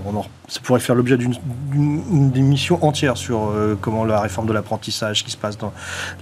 on 0.06 0.16
en- 0.16 0.26
ça 0.46 0.60
pourrait 0.62 0.80
faire 0.80 0.94
l'objet 0.94 1.16
d'une 1.18 1.34
d'une- 1.70 2.30
d'une 2.30 2.36
émission 2.44 2.82
entière 2.84 3.16
sur 3.18 3.50
euh, 3.50 3.76
comment 3.80 4.04
la 4.04 4.20
réforme 4.20 4.46
de 4.46 4.52
l'apprentissage 4.54 5.24
qui 5.24 5.30
se 5.30 5.36
passe 5.36 5.58
dans 5.58 5.72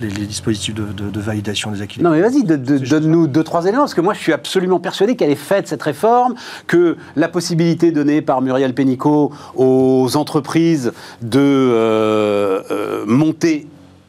les, 0.00 0.08
les 0.08 0.26
dispositifs 0.26 0.74
de, 0.74 0.84
de- 0.86 1.10
de 1.10 1.20
validation 1.20 1.70
des 1.70 1.82
acquis. 1.82 2.02
Non 2.02 2.10
mais 2.10 2.20
vas-y, 2.22 2.42
donne-nous 2.42 3.26
deux, 3.28 3.44
trois 3.44 3.64
éléments, 3.66 3.82
parce 3.82 3.94
que 3.94 4.00
moi 4.00 4.14
je 4.14 4.18
suis 4.20 4.32
absolument 4.32 4.80
persuadé 4.86 5.16
qu'elle 5.16 5.30
est 5.30 5.34
faite 5.34 5.66
cette 5.66 5.82
réforme, 5.82 6.36
que 6.68 6.96
la 7.16 7.26
possibilité 7.26 7.90
donnée 7.90 8.22
par 8.22 8.40
Muriel 8.40 8.72
Pénicaud 8.72 9.32
aux 9.56 10.16
entreprises 10.16 10.92
de 11.22 11.40
euh, 11.40 12.62
euh, 12.70 13.04
monter 13.04 13.66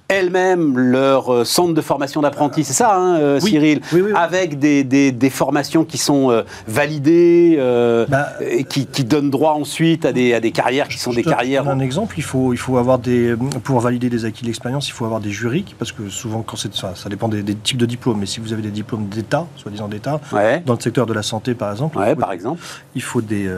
elles-mêmes 0.09 0.77
leur 0.77 1.33
euh, 1.33 1.43
centre 1.43 1.73
de 1.73 1.81
formation 1.81 2.21
d'apprentis, 2.21 2.63
c'est 2.63 2.73
ça, 2.73 2.95
hein, 2.95 3.17
euh, 3.19 3.39
Oui. 3.43 3.49
Cyril 3.51 3.81
Oui, 3.91 4.01
oui, 4.01 4.11
oui. 4.11 4.17
Avec 4.17 4.57
des, 4.59 4.83
des- 4.83 5.11
des 5.11 5.29
formations 5.29 5.83
qui 5.83 5.97
sont 5.97 6.31
euh, 6.31 6.43
validées, 6.67 7.55
euh, 7.59 8.05
Bah, 8.07 8.29
et 8.41 8.63
qui, 8.63 8.85
qui 8.85 9.03
donnent 9.03 9.29
droit 9.29 9.53
ensuite 9.53 10.05
à 10.05 10.13
des, 10.13 10.33
à 10.33 10.39
des 10.39 10.51
carrières 10.51 10.87
qui 10.87 10.97
sont 10.97 11.11
des 11.11 11.23
carrières... 11.23 11.67
Un 11.67 11.79
exemple, 11.79 12.15
il 12.17 12.23
faut, 12.23 12.53
il 12.53 12.57
faut 12.57 12.77
avoir 12.77 12.99
des, 12.99 13.35
pour 13.63 13.79
valider 13.79 14.09
des 14.09 14.25
acquis 14.25 14.43
de 14.43 14.47
l'expérience, 14.47 14.87
il 14.87 14.93
faut 14.93 15.05
avoir 15.05 15.19
des 15.19 15.31
jurys, 15.31 15.65
parce 15.77 15.91
que 15.91 16.09
souvent, 16.09 16.41
quand 16.41 16.55
c'est, 16.57 16.73
ça, 16.73 16.93
ça 16.95 17.09
dépend 17.09 17.27
des, 17.27 17.43
des 17.43 17.55
types 17.55 17.77
de 17.77 17.85
diplômes, 17.85 18.19
mais 18.19 18.25
si 18.25 18.39
vous 18.39 18.53
avez 18.53 18.61
des 18.61 18.71
diplômes 18.71 19.07
d'État, 19.07 19.45
soi-disant 19.57 19.87
d'État, 19.87 20.21
Ouais, 20.31 20.61
dans 20.65 20.73
le 20.73 20.79
secteur 20.79 21.05
de 21.05 21.13
la 21.13 21.23
santé 21.23 21.53
par 21.53 21.71
exemple, 21.71 21.97
ouais 21.97 22.11
il 22.11 22.15
faut- 22.15 22.21
par 22.21 22.31
exemple. 22.31 22.61
il 22.95 23.01
faut 23.01 23.21
des, 23.21 23.49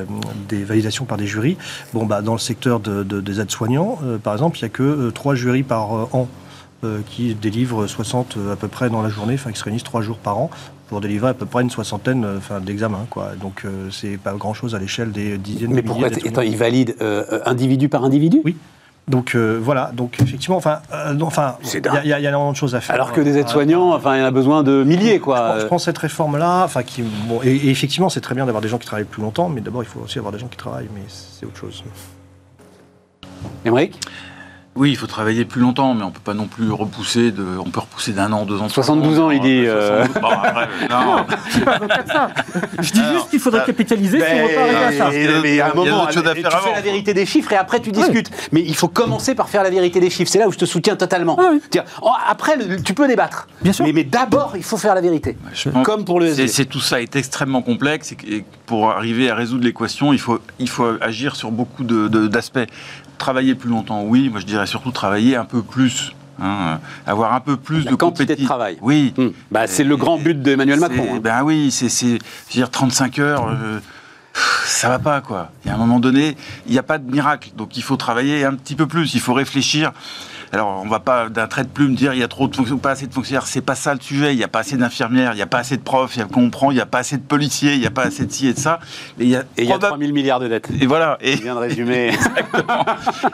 des 0.47 0.63
validations 0.63 1.05
par 1.05 1.17
des 1.17 1.25
jurys. 1.27 1.57
Bon, 1.93 2.05
bah, 2.05 2.21
dans 2.21 2.33
le 2.33 2.39
secteur 2.39 2.79
de- 2.79 3.03
de- 3.03 3.21
des 3.21 3.39
aides-soignants, 3.39 3.97
euh, 4.03 4.17
par 4.17 4.33
exemple, 4.33 4.57
il 4.57 4.63
n'y 4.63 4.67
a 4.67 4.69
que 4.69 5.09
trois 5.11 5.35
jurys 5.35 5.63
par 5.63 5.91
an 5.91 6.27
qui 7.09 7.35
délivrent 7.35 7.87
60 7.87 8.35
euh, 8.37 8.53
à 8.53 8.55
peu 8.55 8.67
près 8.67 8.89
dans 8.89 9.01
la 9.01 9.09
journée, 9.09 9.33
enfin, 9.35 9.51
qui 9.51 9.59
se 9.59 9.63
réunissent 9.63 9.83
trois 9.83 10.01
jours 10.01 10.17
par 10.17 10.37
an 10.37 10.49
pour 10.87 11.01
délivrer 11.01 11.29
à 11.29 11.33
peu 11.33 11.45
près 11.45 11.61
une 11.61 11.69
soixantaine 11.69 12.23
euh, 12.25 12.37
enfin, 12.37 12.59
d'examens. 12.59 13.05
Quoi. 13.09 13.31
Donc, 13.39 13.63
euh, 13.65 13.89
c'est 13.91 14.17
pas 14.17 14.33
grand-chose 14.33 14.75
à 14.75 14.79
l'échelle 14.79 15.11
des 15.11 15.37
dizaines 15.37 15.73
Mais 15.73 15.81
de 15.81 15.87
pourquoi 15.87 16.07
Attends, 16.07 16.41
ils 16.41 16.57
valident 16.57 16.95
euh, 17.01 17.23
euh, 17.31 17.39
individu 17.45 17.89
par 17.89 18.03
individu? 18.03 18.41
Oui. 18.45 18.55
Donc 19.07 19.33
euh, 19.33 19.59
voilà, 19.59 19.89
donc 19.91 20.17
effectivement, 20.21 20.57
enfin, 20.57 20.81
euh, 20.93 21.15
enfin, 21.21 21.55
il 21.63 21.81
y 22.05 22.13
a- 22.13 22.19
y, 22.19 22.25
énormément 22.27 22.51
de 22.51 22.57
choses 22.57 22.75
à 22.75 22.79
faire. 22.79 22.93
Alors 22.93 23.11
que 23.11 23.21
des 23.21 23.39
aides-soignants, 23.39 23.91
enfin, 23.95 24.15
il 24.15 24.19
y 24.19 24.21
en 24.21 24.25
a 24.25 24.29
besoin 24.31 24.61
de 24.61 24.83
milliers, 24.83 25.17
quoi. 25.19 25.55
Je 25.55 25.61
je 25.61 25.65
pense 25.65 25.85
cette 25.85 25.97
réforme-là, 25.97 26.63
enfin, 26.63 26.83
qui, 26.83 27.01
bon, 27.27 27.39
et, 27.43 27.47
et 27.55 27.69
effectivement, 27.71 28.09
c'est 28.09 28.21
très 28.21 28.35
bien 28.35 28.45
d'avoir 28.45 28.61
des 28.61 28.67
gens 28.67 28.77
qui 28.77 28.85
travaillent 28.85 29.05
plus 29.05 29.23
longtemps, 29.23 29.49
mais 29.49 29.61
d'abord, 29.61 29.81
il 29.81 29.87
faut 29.87 30.01
aussi 30.01 30.19
avoir 30.19 30.31
des 30.31 30.37
gens 30.37 30.47
qui 30.47 30.57
travaillent, 30.57 30.89
mais 30.93 31.01
c'est 31.07 31.47
autre 31.47 31.57
chose. 31.57 31.83
Émeric? 33.65 33.99
Oui, 34.79 34.91
il 34.91 34.95
faut 34.95 35.07
travailler 35.07 35.43
plus 35.43 35.59
longtemps, 35.59 35.93
mais 35.93 36.03
on 36.03 36.11
peut 36.11 36.21
pas 36.23 36.33
non 36.33 36.47
plus 36.47 36.71
repousser 36.71 37.31
de. 37.31 37.45
On 37.59 37.69
peut 37.69 37.81
repousser 37.81 38.13
d'un 38.13 38.31
an, 38.31 38.45
deux 38.45 38.55
ans, 38.61 38.67
trois 38.69 38.81
72 38.83 39.19
ans, 39.19 39.29
il 39.29 39.41
dit, 39.41 39.63
euh. 39.67 40.05
72. 40.05 40.21
Bon, 40.21 40.29
après, 40.29 40.67
non. 40.89 41.25
Je 41.47 41.51
suis 41.51 41.61
pas 41.61 41.71
avocat 41.73 42.03
de 42.03 42.07
ça. 42.09 42.29
Je 42.79 42.91
dis 42.93 42.99
Alors, 43.01 43.13
juste 43.13 43.29
qu'il 43.29 43.39
faudrait 43.41 43.65
capitaliser 43.65 44.19
si 44.19 44.25
on 44.25 44.47
veut 44.47 44.55
pas 44.55 44.61
arriver 44.61 44.75
à 44.85 44.91
ça. 44.93 45.09
Mais- 45.11 45.27
à 45.27 45.37
un 45.37 45.41
Il 45.43 45.55
y 45.55 45.59
a 45.61 45.73
moment, 45.75 46.07
tu 46.07 46.19
faire 46.21 46.33
fais 46.33 46.45
avant. 46.45 46.71
la 46.73 46.79
vérité 46.81 47.13
des 47.13 47.25
chiffres 47.25 47.51
et 47.51 47.57
après 47.57 47.81
tu 47.81 47.91
discutes. 47.91 48.31
Mais 48.53 48.61
il 48.65 48.73
faut 48.75 48.87
commencer 48.87 49.35
par 49.35 49.49
faire 49.49 49.63
la 49.63 49.69
vérité 49.69 49.99
des 49.99 50.09
chiffres. 50.09 50.31
C'est 50.31 50.39
là 50.39 50.47
où 50.47 50.51
je 50.53 50.57
te 50.57 50.63
soutiens 50.65 50.95
totalement. 50.95 51.35
Ah 51.37 51.49
oui. 51.51 51.61
Dire, 51.71 51.83
après, 52.27 52.55
le- 52.55 52.81
tu 52.81 52.93
peux 52.93 53.07
débattre. 53.07 53.47
Bien 53.61 53.73
sûr. 53.73 53.83
Mais, 53.85 53.91
mais 53.91 54.05
d'abord, 54.05 54.53
il 54.55 54.63
faut 54.63 54.77
faire 54.77 54.95
la 54.95 55.01
vérité. 55.01 55.37
Je 55.53 55.69
pense- 55.71 55.85
Comme 55.85 56.05
pour 56.05 56.21
le 56.21 56.33
C'est- 56.33 56.65
tout 56.65 56.79
ça 56.79 57.01
est 57.01 57.17
extrêmement 57.17 57.61
complexe 57.61 58.13
et 58.25 58.45
pour 58.65 58.91
arriver 58.91 59.29
à 59.29 59.35
résoudre 59.35 59.65
l'équation, 59.65 60.13
il 60.13 60.19
faut, 60.19 60.39
il 60.57 60.69
faut 60.69 60.87
agir 61.01 61.35
sur 61.35 61.51
beaucoup 61.51 61.83
de- 61.83 62.07
de- 62.07 62.27
d'aspects. 62.27 62.59
Travailler 63.19 63.53
plus 63.53 63.69
longtemps, 63.69 64.01
oui. 64.03 64.29
Moi, 64.29 64.39
je 64.39 64.45
dirais 64.47 64.65
surtout 64.65 64.91
travailler 64.91 65.35
un 65.35 65.45
peu 65.45 65.61
plus. 65.61 66.13
hein, 66.41 66.79
avoir 67.05 67.33
un 67.33 67.41
peu 67.41 67.57
plus 67.57 67.83
La 67.85 67.91
de 67.91 67.95
quantité 67.95 68.35
de 68.35 68.43
travail. 68.45 68.77
Oui. 68.81 69.13
Hum. 69.17 69.33
Bah, 69.51 69.67
c'est 69.67 69.83
le 69.83 69.95
grand 69.97 70.17
but 70.17 70.41
d'Emmanuel 70.41 70.79
Macron. 70.79 71.15
hein. 71.15 71.19
Ben 71.21 71.43
oui, 71.43 71.69
c'est 71.69 72.17
dire 72.49 72.69
35 72.71 73.19
heures. 73.19 73.47
euh, 73.49 73.79
ça 74.65 74.87
va 74.89 74.99
pas, 74.99 75.19
quoi. 75.21 75.51
Il 75.65 75.67
y 75.67 75.71
a 75.71 75.75
un 75.75 75.77
moment 75.77 75.99
donné, 75.99 76.37
il 76.65 76.71
n'y 76.71 76.77
a 76.79 76.83
pas 76.83 76.97
de 76.97 77.11
miracle. 77.11 77.49
Donc 77.57 77.75
il 77.77 77.83
faut 77.83 77.97
travailler 77.97 78.45
un 78.45 78.53
petit 78.55 78.75
peu 78.75 78.87
plus, 78.87 79.13
il 79.13 79.19
faut 79.19 79.33
réfléchir. 79.33 79.91
Alors, 80.51 80.81
on 80.83 80.87
va 80.87 80.99
pas 80.99 81.29
d'un 81.29 81.47
trait 81.47 81.63
de 81.63 81.69
plume 81.69 81.95
dire 81.95 82.13
il 82.13 82.19
y 82.19 82.23
a 82.23 82.27
trop 82.27 82.47
de 82.47 82.55
fonctionnaires, 82.55 82.81
pas 82.81 82.91
assez 82.91 83.07
de 83.07 83.13
fonctionnaires. 83.13 83.47
C'est 83.47 83.61
pas 83.61 83.75
ça 83.75 83.93
le 83.93 83.99
sujet. 84.01 84.33
Il 84.33 84.37
n'y 84.37 84.43
a 84.43 84.47
pas 84.47 84.59
assez 84.59 84.77
d'infirmières, 84.77 85.33
il 85.33 85.35
n'y 85.35 85.41
a 85.41 85.47
pas 85.47 85.59
assez 85.59 85.77
de 85.77 85.81
profs, 85.81 86.15
il 86.15 86.19
y 86.19 86.21
a, 86.21 86.25
comprend, 86.25 86.71
il 86.71 86.75
n'y 86.75 86.81
a 86.81 86.85
pas 86.85 86.99
assez 86.99 87.17
de 87.17 87.21
policiers, 87.21 87.73
il 87.73 87.79
n'y 87.79 87.85
a 87.85 87.91
pas 87.91 88.03
assez 88.03 88.25
de 88.25 88.31
ci 88.31 88.47
et 88.47 88.53
de 88.53 88.59
ça. 88.59 88.79
Et 89.19 89.23
il 89.23 89.29
y 89.29 89.35
a, 89.35 89.41
et 89.57 89.63
il 89.63 89.65
y 89.65 89.73
a 89.73 89.77
3 89.77 89.97
000 89.97 90.11
milliards 90.11 90.39
de 90.39 90.47
dettes. 90.47 90.69
Et 90.81 90.87
voilà. 90.87 91.17
Et 91.21 91.35
vient 91.35 91.55
de 91.55 91.59
résumer. 91.59 92.07
Exactement. 92.13 92.85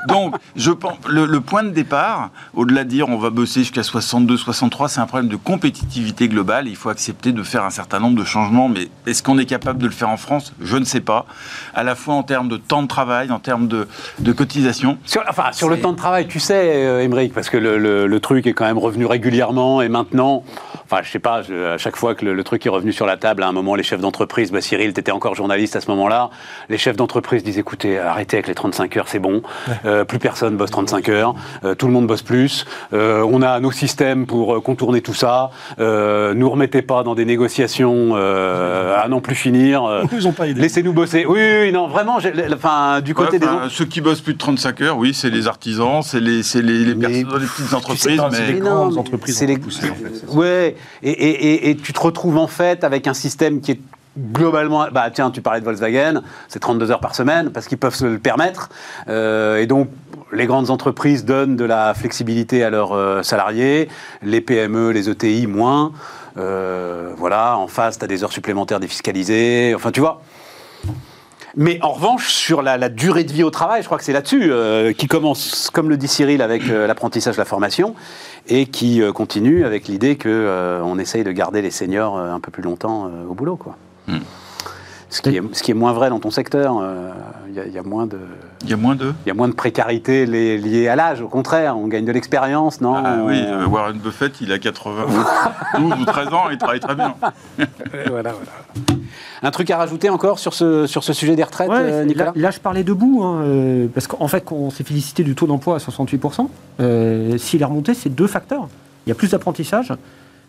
Donc, 0.07 0.35
je 0.55 0.71
pense, 0.71 0.97
le, 1.07 1.25
le 1.25 1.41
point 1.41 1.63
de 1.63 1.69
départ, 1.69 2.31
au-delà 2.53 2.83
de 2.83 2.89
dire 2.89 3.07
on 3.09 3.17
va 3.17 3.29
bosser 3.29 3.61
jusqu'à 3.61 3.83
62, 3.83 4.37
63, 4.37 4.89
c'est 4.89 4.99
un 4.99 5.05
problème 5.07 5.29
de 5.29 5.37
compétitivité 5.37 6.27
globale. 6.27 6.67
Il 6.67 6.75
faut 6.75 6.89
accepter 6.89 7.31
de 7.31 7.43
faire 7.43 7.63
un 7.63 7.69
certain 7.69 7.99
nombre 7.99 8.17
de 8.17 8.25
changements. 8.25 8.67
Mais 8.67 8.89
est-ce 9.05 9.23
qu'on 9.23 9.37
est 9.37 9.45
capable 9.45 9.79
de 9.79 9.85
le 9.85 9.93
faire 9.93 10.09
en 10.09 10.17
France? 10.17 10.53
Je 10.61 10.77
ne 10.77 10.85
sais 10.85 11.01
pas. 11.01 11.25
À 11.73 11.83
la 11.83 11.95
fois 11.95 12.15
en 12.15 12.23
termes 12.23 12.49
de 12.49 12.57
temps 12.57 12.83
de 12.83 12.87
travail, 12.87 13.31
en 13.31 13.39
termes 13.39 13.67
de, 13.67 13.87
de 14.19 14.31
cotisation. 14.31 14.97
Sur, 15.05 15.23
enfin, 15.29 15.51
sur 15.53 15.69
le 15.69 15.79
temps 15.79 15.93
de 15.93 15.97
travail, 15.97 16.27
tu 16.27 16.39
sais, 16.39 16.83
euh, 16.85 17.04
parce 17.33 17.49
que 17.49 17.57
le, 17.57 18.19
truc 18.19 18.47
est 18.47 18.53
quand 18.53 18.65
même 18.65 18.77
revenu 18.77 19.05
régulièrement 19.05 19.81
et 19.81 19.89
maintenant, 19.89 20.43
enfin, 20.85 21.01
je 21.03 21.11
sais 21.11 21.19
pas, 21.19 21.41
à 21.73 21.77
chaque 21.77 21.95
fois 21.95 22.15
que 22.15 22.25
le, 22.25 22.43
truc 22.43 22.65
est 22.65 22.69
revenu 22.69 22.93
sur 22.93 23.05
la 23.05 23.17
table, 23.17 23.43
à 23.43 23.47
un 23.47 23.51
moment, 23.51 23.75
les 23.75 23.83
chefs 23.83 23.99
d'entreprise, 23.99 24.51
bah, 24.51 24.61
Cyril, 24.61 24.93
tu 24.93 24.99
étais 24.99 25.11
encore 25.11 25.35
journaliste 25.35 25.75
à 25.75 25.81
ce 25.81 25.89
moment-là, 25.91 26.29
les 26.69 26.77
chefs 26.77 26.95
d'entreprise 26.95 27.43
disent 27.43 27.57
écoutez, 27.57 27.97
arrêtez 27.97 28.37
avec 28.37 28.47
les 28.47 28.55
35 28.55 28.97
heures, 28.97 29.07
c'est 29.07 29.19
bon, 29.19 29.41
euh, 29.85 30.05
plus 30.05 30.19
personne 30.19 30.57
bosse 30.57 30.71
35 30.71 31.09
heures, 31.09 31.35
euh, 31.63 31.75
tout 31.75 31.87
le 31.87 31.93
monde 31.93 32.07
bosse 32.07 32.21
plus, 32.21 32.65
euh, 32.93 33.27
on 33.29 33.41
a 33.41 33.59
nos 33.59 33.71
systèmes 33.71 34.27
pour 34.27 34.61
contourner 34.61 35.01
tout 35.01 35.13
ça, 35.13 35.49
nous 35.79 36.49
remettez 36.49 36.81
pas 36.81 37.03
dans 37.03 37.15
des 37.15 37.25
négociations 37.25 38.15
à 38.15 39.07
n'en 39.07 39.21
plus 39.21 39.35
finir, 39.35 40.05
laissez-nous 40.55 40.93
bosser. 40.93 41.25
Oui, 41.25 41.39
oui, 41.61 41.71
non, 41.71 41.87
vraiment, 41.87 42.17
enfin, 42.53 43.01
du 43.01 43.13
côté 43.13 43.39
des... 43.39 43.47
Ceux 43.69 43.85
qui 43.85 44.01
bossent 44.01 44.21
plus 44.21 44.33
de 44.33 44.39
35 44.39 44.81
heures, 44.81 44.97
oui, 44.97 45.13
c'est 45.13 45.29
les 45.29 45.47
artisans, 45.47 46.01
c'est 46.03 46.19
les, 46.19 46.41
les, 46.55 46.85
les 46.85 46.95
personnes 46.95 47.39
les 47.39 47.47
petites 47.47 47.73
entreprises, 47.73 48.21
mais... 48.31 48.37
C'est 48.37 48.51
les 48.53 48.59
grandes 48.59 48.97
entreprises 48.97 49.41
les... 49.41 49.57
poussées, 49.57 49.89
en 49.89 49.95
fait. 49.95 50.33
Ouais, 50.33 50.75
et, 51.03 51.77
tu 51.83 51.93
te 51.93 51.99
retrouves 51.99 52.37
en 52.37 52.47
fait 52.47 52.83
avec 52.83 53.07
un 53.07 53.13
système 53.13 53.61
qui 53.61 53.71
est 53.71 53.79
globalement, 54.17 54.87
bah 54.91 55.09
tiens, 55.11 55.31
tu 55.31 55.41
parlais 55.41 55.59
de 55.59 55.65
Volkswagen, 55.65 56.21
c'est 56.47 56.59
32 56.59 56.91
heures 56.91 56.99
par 56.99 57.15
semaine 57.15 57.51
parce 57.51 57.67
qu'ils 57.67 57.77
peuvent 57.77 57.95
se 57.95 58.05
le 58.05 58.19
permettre. 58.19 58.69
Euh, 59.07 59.57
et 59.57 59.67
donc, 59.67 59.89
les 60.31 60.45
grandes 60.45 60.69
entreprises 60.69 61.25
donnent 61.25 61.55
de 61.55 61.65
la 61.65 61.93
flexibilité 61.93 62.63
à 62.63 62.69
leurs 62.69 62.93
euh, 62.93 63.23
salariés, 63.23 63.89
les 64.21 64.41
PME, 64.41 64.91
les 64.91 65.09
ETI 65.09 65.47
moins. 65.47 65.91
Euh, 66.37 67.13
voilà, 67.17 67.57
en 67.57 67.67
face, 67.67 67.97
tu 67.97 68.05
as 68.05 68.07
des 68.07 68.23
heures 68.23 68.31
supplémentaires 68.31 68.79
défiscalisées. 68.79 69.73
Enfin, 69.75 69.91
tu 69.91 69.99
vois. 69.99 70.21
Mais 71.57 71.79
en 71.81 71.93
revanche, 71.93 72.33
sur 72.33 72.61
la, 72.61 72.89
durée 72.89 73.23
de 73.23 73.31
vie 73.31 73.43
au 73.43 73.49
travail, 73.49 73.81
je 73.81 73.85
crois 73.85 73.97
que 73.97 74.03
c'est 74.03 74.11
là-dessus, 74.11 74.51
qui 74.97 75.07
commence, 75.07 75.69
comme 75.71 75.89
le 75.89 75.95
dit 75.95 76.09
Cyril, 76.09 76.41
avec 76.41 76.67
l'apprentissage, 76.67 77.37
la 77.37 77.45
formation, 77.45 77.95
et 78.47 78.65
qui 78.67 79.01
euh, 79.01 79.11
continue 79.11 79.65
avec 79.65 79.87
l'idée 79.87 80.17
qu'on 80.17 80.99
essaye 80.99 81.23
de 81.23 81.31
garder 81.31 81.61
les 81.61 81.71
seniors 81.71 82.17
un 82.17 82.39
peu 82.39 82.51
plus 82.51 82.63
longtemps 82.63 83.11
au 83.29 83.33
boulot. 83.33 83.55
Quoi. 83.55 83.75
Hmm. 84.07 84.19
Ce, 85.09 85.21
qui 85.21 85.37
est, 85.37 85.41
ce 85.53 85.63
qui 85.63 85.71
est 85.71 85.75
moins 85.75 85.93
vrai 85.93 86.09
dans 86.09 86.19
ton 86.19 86.31
secteur. 86.31 86.83
Il 87.55 87.73
y, 87.73 87.77
a 87.77 87.83
moins 87.83 88.05
de. 88.05 88.19
Il 88.63 88.69
y 88.69 88.73
a 88.73 88.77
moins 88.77 88.95
de. 88.95 89.13
Il 89.25 89.29
y 89.29 89.31
a 89.31 89.33
moins 89.33 89.47
de 89.47 89.53
précarité 89.53 90.25
liée 90.25 90.89
à 90.89 90.97
l'âge. 90.97 91.21
Au 91.21 91.29
contraire, 91.29 91.77
on 91.77 91.87
gagne 91.87 92.03
de 92.03 92.11
l'expérience, 92.11 92.81
non 92.81 92.95
Ah 92.95 93.19
oui, 93.23 93.41
Warren 93.69 93.97
Buffett, 93.97 94.41
il 94.41 94.51
a 94.51 94.59
80, 94.59 95.05
12 95.79 95.93
ou 96.01 96.05
13 96.05 96.27
ans, 96.33 96.49
il 96.51 96.57
travaille 96.57 96.81
très 96.81 96.95
bien. 96.95 97.15
voilà, 98.07 98.33
voilà. 98.33 99.01
Un 99.41 99.51
truc 99.51 99.69
à 99.69 99.77
rajouter 99.77 100.09
encore 100.09 100.39
sur 100.39 100.53
ce, 100.53 100.87
sur 100.87 101.03
ce 101.03 101.13
sujet 101.13 101.35
des 101.35 101.43
retraites, 101.43 101.69
euh, 101.69 102.03
Nicolas 102.03 102.33
là, 102.35 102.51
je 102.51 102.59
parlais 102.59 102.83
debout, 102.83 103.23
hein, 103.23 103.41
euh, 103.43 103.87
parce 103.93 104.07
qu'en 104.07 104.27
fait, 104.27 104.51
on 104.51 104.69
s'est 104.69 104.83
félicité 104.83 105.23
du 105.23 105.35
taux 105.35 105.47
d'emploi 105.47 105.75
à 105.75 105.79
68%. 105.79 106.49
Euh, 106.79 107.37
S'il 107.37 107.61
est 107.61 107.65
remonté, 107.65 107.93
c'est 107.93 108.09
deux 108.09 108.27
facteurs. 108.27 108.67
Il 109.05 109.09
y 109.09 109.11
a 109.11 109.15
plus 109.15 109.31
d'apprentissage. 109.31 109.93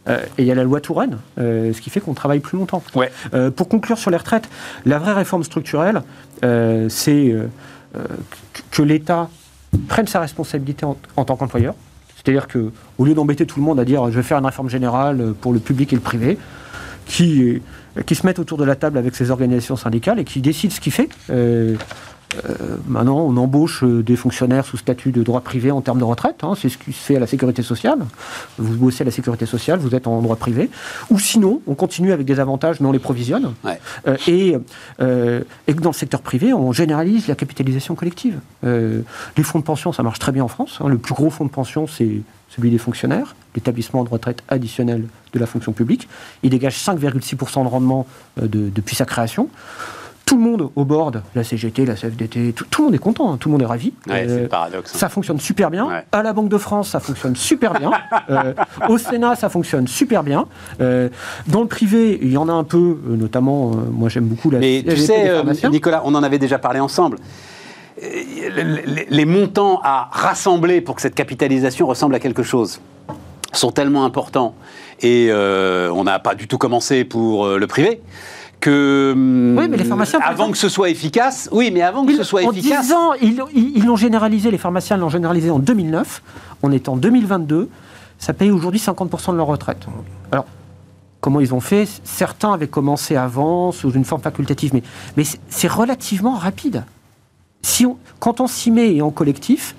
Et 0.09 0.13
il 0.39 0.45
y 0.45 0.53
a 0.53 0.55
la 0.55 0.65
loi 0.65 0.81
Touraine, 0.81 1.19
ce 1.37 1.81
qui 1.81 1.91
fait 1.91 2.01
qu'on 2.01 2.15
travaille 2.15 2.41
plus 2.41 2.59
longtemps. 2.59 2.83
Ouais. 2.95 3.11
pour 3.57 3.69
conclure 3.69 3.99
sur 3.99 4.11
les 4.11 4.17
retraites, 4.17 4.49
la 4.85 4.99
vraie 4.99 5.13
réforme 5.13 5.43
structurelle, 5.43 6.03
c'est 6.43 7.35
que 8.71 8.83
l'État 8.83 9.29
prenne 9.89 10.07
sa 10.07 10.21
responsabilité 10.21 10.85
en, 10.87 10.97
en 11.17 11.25
tant 11.25 11.37
qu'employeur. 11.37 11.75
C'est-à-dire 12.17 12.49
qu'au 12.49 13.05
lieu 13.05 13.15
d'embêter 13.15 13.47
tout 13.47 13.61
le 13.61 13.65
monde 13.65 13.79
à 13.79 13.85
dire 13.85 14.11
je 14.11 14.17
vais 14.17 14.23
faire 14.23 14.39
une 14.39 14.47
réforme 14.47 14.69
générale 14.69 15.35
pour 15.41 15.53
le 15.53 15.61
public 15.61 15.93
et 15.93 15.97
le 15.97 16.03
privé, 16.03 16.39
qui 17.07 17.63
qui 18.05 18.15
se 18.15 18.27
mettent 18.27 18.39
autour 18.39 18.59
de 18.59 18.65
la 18.65 18.77
table 18.77 18.99
avec 18.99 19.17
ces 19.17 19.31
organisations 19.31 19.77
syndicales 19.77 20.19
et 20.19 20.25
qui 20.25 20.41
décident 20.41 20.75
ce 20.75 20.81
qu'il 20.81 20.93
fait. 20.93 21.09
Euh, 22.45 22.55
euh, 22.61 22.77
maintenant, 22.87 23.19
on 23.19 23.37
embauche 23.37 23.83
euh, 23.85 24.03
des 24.03 24.17
fonctionnaires 24.17 24.65
sous 24.65 24.77
statut 24.77 25.13
de 25.13 25.23
droit 25.23 25.41
privé 25.41 25.71
en 25.71 25.81
termes 25.81 25.99
de 25.99 26.05
retraite. 26.05 26.43
Hein, 26.43 26.55
c'est 26.57 26.69
ce 26.69 26.79
qui 26.79 26.93
se 26.93 26.99
fait 26.99 27.17
à 27.17 27.21
la 27.21 27.27
sécurité 27.27 27.63
sociale. 27.63 27.99
Vous 28.59 28.77
bossez 28.77 29.03
à 29.03 29.05
la 29.05 29.11
sécurité 29.11 29.47
sociale, 29.47 29.79
vous 29.79 29.95
êtes 29.95 30.07
en 30.07 30.21
droit 30.23 30.37
privé. 30.37 30.71
Ou 31.11 31.19
sinon, 31.19 31.61
on 31.67 31.75
continue 31.75 32.13
avec 32.13 32.27
des 32.27 32.41
avantages, 32.41 32.81
mais 32.81 32.87
on 32.87 32.93
les 32.93 32.99
provisionne. 32.99 33.55
et, 34.27 34.57
et 35.01 35.75
dans 35.75 35.91
le 35.91 35.95
secteur 35.95 36.23
privé, 36.23 36.53
on 36.53 36.73
généralise 36.73 37.29
la 37.29 37.35
capitalisation 37.35 37.95
collective. 37.95 38.39
les 38.63 39.43
fonds 39.43 39.59
de 39.59 39.65
pension, 39.65 39.93
ça 39.93 40.03
marche 40.03 40.19
très 40.19 40.33
bien 40.33 40.45
en 40.45 40.49
France. 40.49 40.79
Hein. 40.81 40.89
le 40.89 40.99
plus 40.99 41.15
gros 41.15 41.31
fonds 41.31 41.45
de 41.45 41.51
pension, 41.51 41.87
c'est 41.87 42.21
celui 42.49 42.71
des 42.71 42.79
fonctionnaires, 42.79 43.35
l'établissement 43.55 44.05
de 44.05 44.09
retraite 44.09 44.43
additionnel 44.49 45.07
de 45.33 45.39
la 45.39 45.47
fonction 45.47 45.73
publique. 45.73 46.09
Il 46.43 46.51
dégage 46.51 46.77
5,6% 46.79 47.65
de 47.65 47.69
rendement 47.69 48.07
euh, 48.41 48.47
depuis 48.49 48.97
sa 48.97 49.05
création. 49.05 49.49
Tout 50.27 50.37
le 50.37 50.43
monde 50.43 50.71
au 50.77 50.85
board, 50.85 51.23
la 51.35 51.45
CGT, 51.45 51.87
la 51.87 51.95
CFDT, 51.95 52.53
tout, 52.53 52.67
le 52.79 52.85
monde 52.85 52.95
est 52.95 52.99
content, 52.99 53.33
hein, 53.33 53.37
tout 53.39 53.49
le 53.49 53.53
monde 53.53 53.63
est 53.63 53.67
ravi. 53.67 53.95
c'est 54.07 54.13
euh, 54.13 54.49
paradoxe. 54.49 54.93
Ça 54.93 55.09
fonctionne 55.09 55.39
super 55.41 55.71
bien. 55.71 55.89
À 56.13 56.23
la 56.23 56.33
Banque 56.33 56.49
de 56.49 56.59
France, 56.59 56.91
ça 56.91 57.01
fonctionne 57.01 57.37
super 57.37 57.73
bien. 57.75 57.91
Euh, 58.29 58.55
au 58.89 58.99
Sénat, 58.99 59.37
ça 59.37 59.49
fonctionne 59.49 59.87
super 59.87 60.25
bien. 60.25 60.47
dans 60.81 61.61
le 61.61 61.67
privé, 61.69 62.19
il 62.21 62.33
y 62.33 62.37
en 62.37 62.49
a 62.49 62.53
un 62.53 62.65
peu, 62.65 62.99
notamment, 63.07 63.71
moi 63.93 64.09
j'aime 64.09 64.25
beaucoup 64.25 64.51
la 64.51 64.59
Mais 64.59 64.83
tu 64.87 64.97
sais, 64.97 65.31
Nicolas, 65.71 66.03
on 66.05 66.15
en 66.15 66.23
avait 66.25 66.39
déjà 66.39 66.59
parlé 66.59 66.81
ensemble 66.81 67.19
les 67.99 69.25
montants 69.25 69.81
à 69.83 70.09
rassembler 70.13 70.81
pour 70.81 70.97
que 70.97 71.03
cette 71.03 71.15
capitalisation 71.15 71.87
ressemble 71.87 72.15
à 72.15 72.19
quelque 72.19 72.43
chose 72.43 72.81
sont 73.53 73.73
tellement 73.73 74.05
importants 74.05 74.55
et 75.01 75.29
euh, 75.31 75.91
on 75.91 76.05
n'a 76.05 76.19
pas 76.19 76.35
du 76.35 76.47
tout 76.47 76.59
commencé 76.59 77.05
pour 77.05 77.47
euh, 77.47 77.59
le 77.59 77.67
privé 77.67 78.01
que 78.61 79.13
oui, 79.17 79.69
mais 79.69 79.77
les 79.77 79.85
pharmaciens, 79.85 80.19
avant 80.21 80.51
que 80.51 80.59
ce 80.59 80.69
soit 80.69 80.91
efficace, 80.91 81.49
oui, 81.53 81.71
mais 81.73 81.83
avant 81.83 82.05
que 82.05 82.17
ce 82.17 82.23
soit 82.23 82.43
efficace, 82.43 82.91
en 82.93 83.15
10 83.15 83.35
ans, 83.35 83.47
ils 83.55 83.85
l'ont 83.85 83.97
généralisé, 83.97 84.51
les 84.51 84.59
pharmaciens 84.59 84.97
l'ont 84.97 85.09
généralisé 85.09 85.51
en 85.51 85.59
2009, 85.59 86.23
on 86.63 86.73
est 86.73 86.89
en 86.89 86.97
2022, 86.97 87.69
ça 88.19 88.33
paye 88.33 88.51
aujourd'hui 88.51 88.81
50% 88.81 89.33
de 89.33 89.37
leur 89.37 89.47
retraite. 89.47 89.87
Alors, 90.33 90.47
comment 91.21 91.41
ils 91.41 91.55
ont 91.55 91.61
fait? 91.61 91.89
Certains 92.05 92.53
avaient 92.53 92.67
commencé 92.69 93.15
avant, 93.17 93.73
sous 93.73 93.93
une 93.93 94.05
forme 94.05 94.23
facultative, 94.23 94.73
mais, 94.75 94.83
mais 95.17 95.25
c'est 95.49 95.69
relativement 95.69 96.35
rapide. 96.35 96.85
Si 97.63 97.87
quand 98.21 98.41
on 98.41 98.47
s'y 98.47 98.71
met 98.71 98.95
et 98.95 99.03
en 99.03 99.11
collectif, 99.11 99.75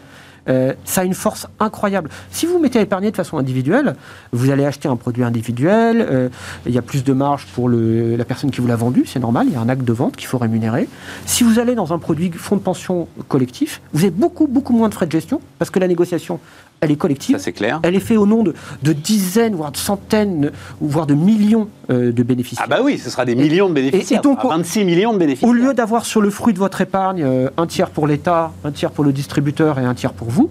euh, 0.49 0.73
ça 0.85 1.01
a 1.01 1.03
une 1.03 1.13
force 1.13 1.47
incroyable. 1.59 2.09
Si 2.31 2.45
vous 2.45 2.59
mettez 2.59 2.79
à 2.79 2.81
épargner 2.81 3.11
de 3.11 3.15
façon 3.15 3.37
individuelle, 3.37 3.95
vous 4.31 4.49
allez 4.49 4.65
acheter 4.65 4.87
un 4.87 4.95
produit 4.95 5.23
individuel, 5.23 6.05
euh, 6.09 6.29
il 6.65 6.73
y 6.73 6.77
a 6.77 6.81
plus 6.81 7.03
de 7.03 7.13
marge 7.13 7.45
pour 7.53 7.69
la 7.69 8.25
personne 8.25 8.51
qui 8.51 8.61
vous 8.61 8.67
l'a 8.67 8.75
vendu, 8.75 9.05
c'est 9.05 9.19
normal, 9.19 9.47
il 9.47 9.53
y 9.53 9.55
a 9.55 9.61
un 9.61 9.69
acte 9.69 9.83
de 9.83 9.93
vente 9.93 10.15
qu'il 10.15 10.27
faut 10.27 10.37
rémunérer. 10.37 10.87
Si 11.25 11.43
vous 11.43 11.59
allez 11.59 11.75
dans 11.75 11.93
un 11.93 11.99
produit 11.99 12.31
fonds 12.31 12.55
de 12.55 12.61
pension 12.61 13.07
collectif, 13.27 13.81
vous 13.93 14.01
avez 14.01 14.11
beaucoup, 14.11 14.47
beaucoup 14.47 14.73
moins 14.73 14.89
de 14.89 14.93
frais 14.93 15.05
de 15.05 15.11
gestion, 15.11 15.41
parce 15.59 15.71
que 15.71 15.79
la 15.79 15.87
négociation, 15.87 16.39
elle 16.82 16.91
est 16.91 16.95
collective. 16.95 17.38
c'est 17.39 17.53
clair. 17.53 17.80
Elle 17.84 17.95
est 17.95 17.99
faite 17.99 18.17
au 18.17 18.25
nom 18.25 18.43
de, 18.43 18.93
dizaines, 18.93 19.55
voire 19.55 19.71
de 19.71 19.78
centaines, 19.78 20.51
voire 20.80 21.07
de 21.07 21.13
millions 21.13 21.69
euh, 21.89 22.11
de 22.11 22.23
bénéficiaires. 22.23 22.67
Ah 22.69 22.75
bah 22.78 22.82
oui, 22.84 22.97
ce 22.97 23.09
sera 23.09 23.25
des 23.25 23.36
millions 23.36 23.69
de 23.69 23.73
bénéficiaires. 23.73 24.19
Et, 24.19 24.23
donc, 24.23 24.45
26 24.45 24.86
millions 24.86 25.13
de 25.13 25.17
bénéficiaires. 25.17 25.49
Au 25.49 25.53
lieu 25.53 25.73
d'avoir 25.73 26.05
sur 26.05 26.21
le 26.21 26.30
fruit 26.30 26.53
de 26.53 26.59
votre 26.59 26.82
épargne 26.82 27.25
un 27.57 27.67
tiers 27.67 27.89
pour 27.89 28.07
l'État, 28.07 28.51
un 28.63 28.71
tiers 28.71 28.91
pour 28.91 29.03
le 29.03 29.11
distributeur 29.11 29.80
et 29.80 29.86
un 29.86 29.93
tiers 29.93 30.13
pour 30.13 30.30
vous, 30.30 30.49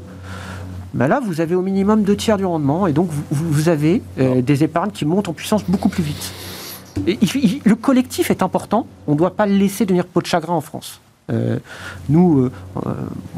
ben 0.97 1.09
là, 1.09 1.21
vous 1.21 1.43
avez 1.43 1.55
au 1.55 1.61
minimum 1.61 2.05
deux 2.05 2.17
tiers 2.17 2.39
du 2.39 2.47
rendement, 2.47 2.87
et 2.87 2.95
donc 2.95 3.11
vous, 3.31 3.69
avez 3.69 4.03
euh, 4.19 4.41
des 4.41 4.65
épargnes 4.65 4.91
qui 4.91 5.05
montent 5.05 5.29
en 5.29 5.35
puissance 5.35 5.63
beaucoup 5.69 5.91
plus 5.91 6.03
vite. 6.03 6.33
Et, 7.07 7.19
le 7.65 7.75
collectif 7.75 8.31
est 8.31 8.43
important, 8.43 8.87
on 9.07 9.13
ne 9.13 9.19
doit 9.19 9.37
pas 9.37 9.47
le 9.47 9.55
laisser 9.55 9.85
devenir 9.85 10.07
peau 10.07 10.23
de 10.23 10.27
chagrin 10.27 10.55
en 10.55 10.63
France. 10.63 11.03
Euh, 11.31 11.59
nous, 12.09 12.45
euh, 12.45 12.51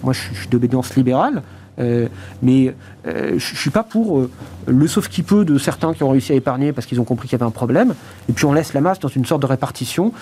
moi 0.04 0.12
je 0.12 0.34
suis 0.34 0.48
d'obédience 0.48 0.94
libérale, 0.94 1.42
mais 1.78 2.74
je 3.04 3.32
ne 3.32 3.38
suis 3.38 3.70
pas 3.70 3.82
pour 3.82 4.28
le 4.66 4.86
sauf 4.88 5.08
qui 5.08 5.22
peut 5.22 5.44
de 5.44 5.58
certains 5.58 5.94
qui 5.94 6.02
ont 6.02 6.10
réussi 6.10 6.32
à 6.32 6.34
épargner 6.34 6.72
parce 6.72 6.86
qu'ils 6.86 7.00
ont 7.00 7.04
compris 7.04 7.28
qu'il 7.28 7.38
y 7.38 7.40
avait 7.40 7.48
un 7.48 7.52
problème, 7.52 7.94
et 8.28 8.32
puis 8.32 8.44
on 8.44 8.52
laisse 8.52 8.74
la 8.74 8.80
masse 8.80 8.98
dans 8.98 9.08
une 9.08 9.24
sorte 9.24 9.42
de 9.42 9.46
répartition 9.46 10.12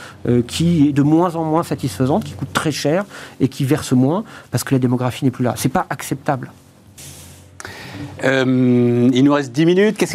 qui 0.47 0.89
est 0.89 0.93
de 0.93 1.03
moins 1.03 1.35
en 1.37 1.45
moins 1.45 1.63
satisfaisante, 1.63 2.25
qui 2.25 2.33
coûte 2.33 2.53
très 2.53 2.73
cher 2.73 3.05
et 3.41 3.49
qui 3.49 3.65
verse 3.65 3.93
moins 3.93 4.25
parce 4.51 4.65
que 4.65 4.75
la 4.75 4.79
démographie 4.79 5.25
n'est 5.25 5.31
plus 5.31 5.45
là. 5.45 5.55
C'est 5.57 5.69
pas 5.69 5.87
acceptable. 5.91 6.51
Euh, 8.25 9.11
il 9.13 9.25
nous 9.25 9.33
reste 9.33 9.53
10 9.53 9.67
minutes. 9.67 9.99
Que, 9.99 10.07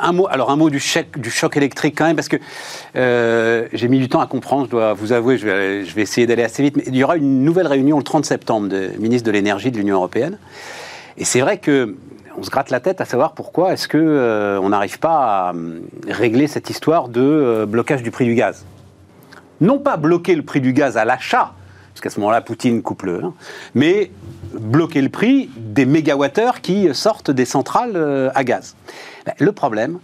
un 0.00 0.12
mot, 0.12 0.26
alors 0.30 0.50
un 0.50 0.56
mot 0.56 0.70
du 0.70 0.80
choc, 0.80 1.56
électrique 1.56 1.94
quand 1.96 2.06
même, 2.06 2.16
parce 2.16 2.28
que 2.28 2.36
euh, 2.96 3.66
j'ai 3.72 3.88
mis 3.88 3.98
du 3.98 4.08
temps 4.08 4.20
à 4.20 4.26
comprendre, 4.26 4.66
je 4.66 4.70
dois 4.70 4.92
vous 4.94 5.12
avouer, 5.12 5.38
je 5.38 5.46
vais, 5.46 5.84
je 5.84 5.94
vais 5.94 6.02
essayer 6.02 6.26
d'aller 6.26 6.42
assez 6.42 6.62
vite, 6.62 6.76
mais 6.76 6.84
il 6.86 6.96
y 6.96 7.04
aura 7.04 7.16
une 7.16 7.44
nouvelle 7.44 7.66
réunion 7.66 7.98
le 7.98 8.04
30 8.04 8.24
septembre 8.24 8.68
des 8.68 8.90
ministres 8.98 9.26
de 9.26 9.32
l'énergie 9.32 9.70
de 9.70 9.78
l'Union 9.78 9.96
européenne. 9.96 10.38
Et 11.16 11.24
c'est 11.24 11.40
vrai 11.40 11.58
que 11.58 11.94
on 12.38 12.42
se 12.42 12.50
gratte 12.50 12.70
la 12.70 12.80
tête 12.80 13.00
à 13.00 13.04
savoir 13.04 13.32
pourquoi 13.32 13.72
est-ce 13.72 13.86
que 13.88 13.98
euh, 13.98 14.58
on 14.60 14.70
n'arrive 14.70 14.98
pas 14.98 15.48
à 15.48 15.50
hum, 15.50 15.82
régler 16.08 16.46
cette 16.46 16.70
histoire 16.70 17.08
de 17.08 17.20
euh, 17.20 17.66
blocage 17.66 18.02
du 18.02 18.10
prix 18.10 18.24
du 18.24 18.34
gaz. 18.34 18.64
Non 19.60 19.78
pas 19.78 19.96
bloquer 19.96 20.34
le 20.34 20.42
prix 20.42 20.60
du 20.60 20.72
gaz 20.72 20.96
à 20.96 21.04
l'achat, 21.04 21.52
parce 21.92 22.00
qu'à 22.00 22.10
ce 22.10 22.18
moment-là, 22.20 22.40
Poutine 22.40 22.82
coupe 22.82 23.02
le. 23.02 23.22
hein, 23.22 23.34
mais 23.74 24.10
bloquer 24.54 25.02
le 25.02 25.08
prix 25.08 25.50
des 25.56 25.84
mégawattheures 25.84 26.60
qui 26.62 26.92
sortent 26.94 27.30
des 27.30 27.44
centrales 27.44 27.92
euh, 27.96 28.30
à 28.34 28.44
gaz. 28.44 28.76
Le 29.38 29.52
problème, 29.52 29.98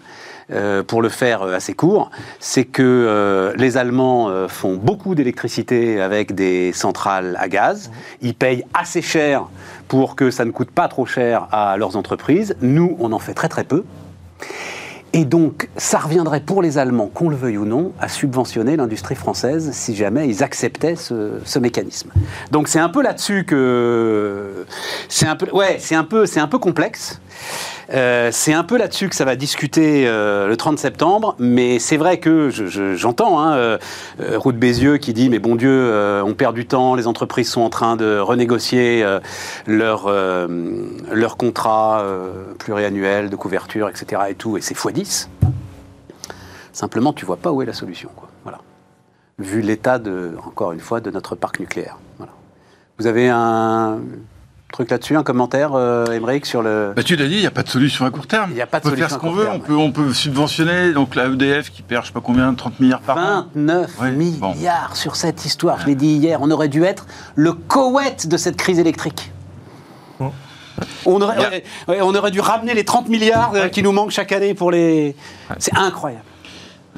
euh, 0.50 0.82
pour 0.82 1.02
le 1.02 1.08
faire 1.08 1.42
euh, 1.42 1.56
assez 1.56 1.74
court, 1.74 2.10
c'est 2.40 2.64
que 2.64 2.82
euh, 2.82 3.52
les 3.56 3.76
Allemands 3.76 4.28
euh, 4.30 4.48
font 4.48 4.76
beaucoup 4.76 5.14
d'électricité 5.14 6.00
avec 6.00 6.34
des 6.34 6.72
centrales 6.72 7.36
à 7.38 7.48
gaz. 7.48 7.90
Ils 8.22 8.34
payent 8.34 8.64
assez 8.72 9.02
cher 9.02 9.46
pour 9.88 10.16
que 10.16 10.30
ça 10.30 10.44
ne 10.44 10.50
coûte 10.50 10.70
pas 10.70 10.88
trop 10.88 11.06
cher 11.06 11.48
à 11.50 11.76
leurs 11.76 11.96
entreprises. 11.96 12.56
Nous, 12.60 12.96
on 13.00 13.12
en 13.12 13.18
fait 13.18 13.34
très 13.34 13.48
très 13.48 13.64
peu. 13.64 13.84
Et 15.14 15.24
donc, 15.24 15.70
ça 15.78 15.98
reviendrait 15.98 16.40
pour 16.40 16.60
les 16.60 16.76
Allemands, 16.76 17.06
qu'on 17.06 17.30
le 17.30 17.36
veuille 17.36 17.56
ou 17.56 17.64
non, 17.64 17.92
à 17.98 18.08
subventionner 18.08 18.76
l'industrie 18.76 19.14
française 19.14 19.70
si 19.72 19.96
jamais 19.96 20.28
ils 20.28 20.42
acceptaient 20.42 20.96
ce, 20.96 21.58
mécanisme. 21.58 22.10
Donc, 22.50 22.68
c'est 22.68 22.78
un 22.78 22.90
peu 22.90 23.02
là-dessus 23.02 23.44
que 23.44 24.66
ouais, 25.52 25.78
c'est 25.78 25.94
un 25.94 26.04
peu 26.04 26.58
complexe. 26.58 27.20
Euh, 27.92 28.28
c'est 28.32 28.52
un 28.52 28.64
peu 28.64 28.76
là-dessus 28.76 29.08
que 29.08 29.14
ça 29.14 29.24
va 29.24 29.34
discuter 29.36 30.06
euh, 30.06 30.46
le 30.48 30.56
30 30.56 30.78
septembre, 30.78 31.34
mais 31.38 31.78
c'est 31.78 31.96
vrai 31.96 32.18
que 32.18 32.50
je- 32.50 32.66
je- 32.66 32.94
j'entends 32.94 33.40
hein, 33.40 33.56
euh, 33.56 33.78
Ruth 34.20 34.56
Bézieux 34.56 34.98
qui 34.98 35.12
dit 35.14 35.30
mais 35.30 35.38
bon 35.38 35.56
Dieu, 35.56 36.20
on 36.24 36.34
perd 36.34 36.54
du 36.54 36.66
temps, 36.66 36.94
les 36.94 37.06
entreprises 37.06 37.48
sont 37.48 37.62
en 37.62 37.70
train 37.70 37.96
de 37.96 38.18
renégocier 38.18 39.04
leur 39.66 40.10
leur 41.10 41.36
contrat 41.36 42.04
pluriannuel 42.58 43.30
de 43.30 43.36
couverture, 43.36 43.88
etc. 43.88 44.22
et 44.28 44.34
tout, 44.34 44.56
et 44.56 44.60
c'est 44.60 44.76
x10. 44.76 45.28
Simplement, 46.72 47.12
tu 47.12 47.24
vois 47.24 47.36
pas 47.38 47.50
où 47.52 47.62
est 47.62 47.66
la 47.66 47.72
solution. 47.72 48.10
Voilà. 48.44 48.58
Vu 49.38 49.60
l'état 49.62 49.98
de, 49.98 50.32
encore 50.46 50.72
une 50.72 50.80
fois, 50.80 51.00
de 51.00 51.10
notre 51.10 51.34
parc 51.34 51.58
nucléaire. 51.60 51.96
Voilà. 52.18 52.32
Vous 52.98 53.06
avez 53.06 53.28
un 53.28 53.98
truc 54.78 54.92
là-dessus, 54.92 55.16
un 55.16 55.24
commentaire, 55.24 55.72
euh, 55.74 56.04
Émeric, 56.12 56.46
sur 56.46 56.62
le. 56.62 56.92
Bah, 56.94 57.02
tu 57.02 57.16
l'as 57.16 57.26
dit, 57.26 57.34
il 57.34 57.40
n'y 57.40 57.46
a 57.46 57.50
pas 57.50 57.64
de 57.64 57.68
solution 57.68 58.04
à 58.06 58.10
court 58.12 58.28
terme. 58.28 58.50
Il 58.52 58.56
y 58.56 58.62
a 58.62 58.66
pas 58.66 58.78
de 58.78 58.86
on 58.86 58.90
peut 58.90 58.96
faire 58.96 59.10
ce 59.10 59.18
qu'on 59.18 59.32
veut. 59.32 59.42
terme, 59.42 59.56
On 59.56 59.58
peut, 59.58 59.74
on 59.74 59.90
peut 59.90 60.12
subventionner 60.14 60.92
donc 60.92 61.16
la 61.16 61.26
EDF 61.26 61.70
qui 61.70 61.82
perd 61.82 62.04
je 62.04 62.08
sais 62.08 62.12
pas 62.12 62.20
combien, 62.20 62.54
30 62.54 62.78
milliards 62.78 63.00
par 63.00 63.18
an. 63.18 63.46
29 63.56 64.00
Ouais, 64.00 64.10
bon. 64.12 64.54
milliards 64.54 64.94
sur 64.94 65.16
cette 65.16 65.44
histoire. 65.44 65.80
Je 65.80 65.86
l'ai 65.86 65.96
dit 65.96 66.06
hier, 66.06 66.38
on 66.42 66.50
aurait 66.52 66.68
dû 66.68 66.84
être 66.84 67.06
le 67.34 67.54
Koweït 67.54 68.28
de 68.28 68.36
cette 68.36 68.56
crise 68.56 68.78
électrique. 68.78 69.32
Bon. 70.20 70.32
On 71.06 71.20
aurait, 71.20 71.64
ouais, 71.88 71.98
on 72.00 72.14
aurait 72.14 72.30
dû 72.30 72.38
ramener 72.38 72.72
les 72.72 72.84
30 72.84 73.08
milliards 73.08 73.50
euh, 73.56 73.66
qui 73.66 73.82
nous 73.82 73.90
manquent 73.90 74.12
chaque 74.12 74.30
année 74.30 74.54
pour 74.54 74.70
les. 74.70 75.16
C'est 75.58 75.76
incroyable. 75.76 76.22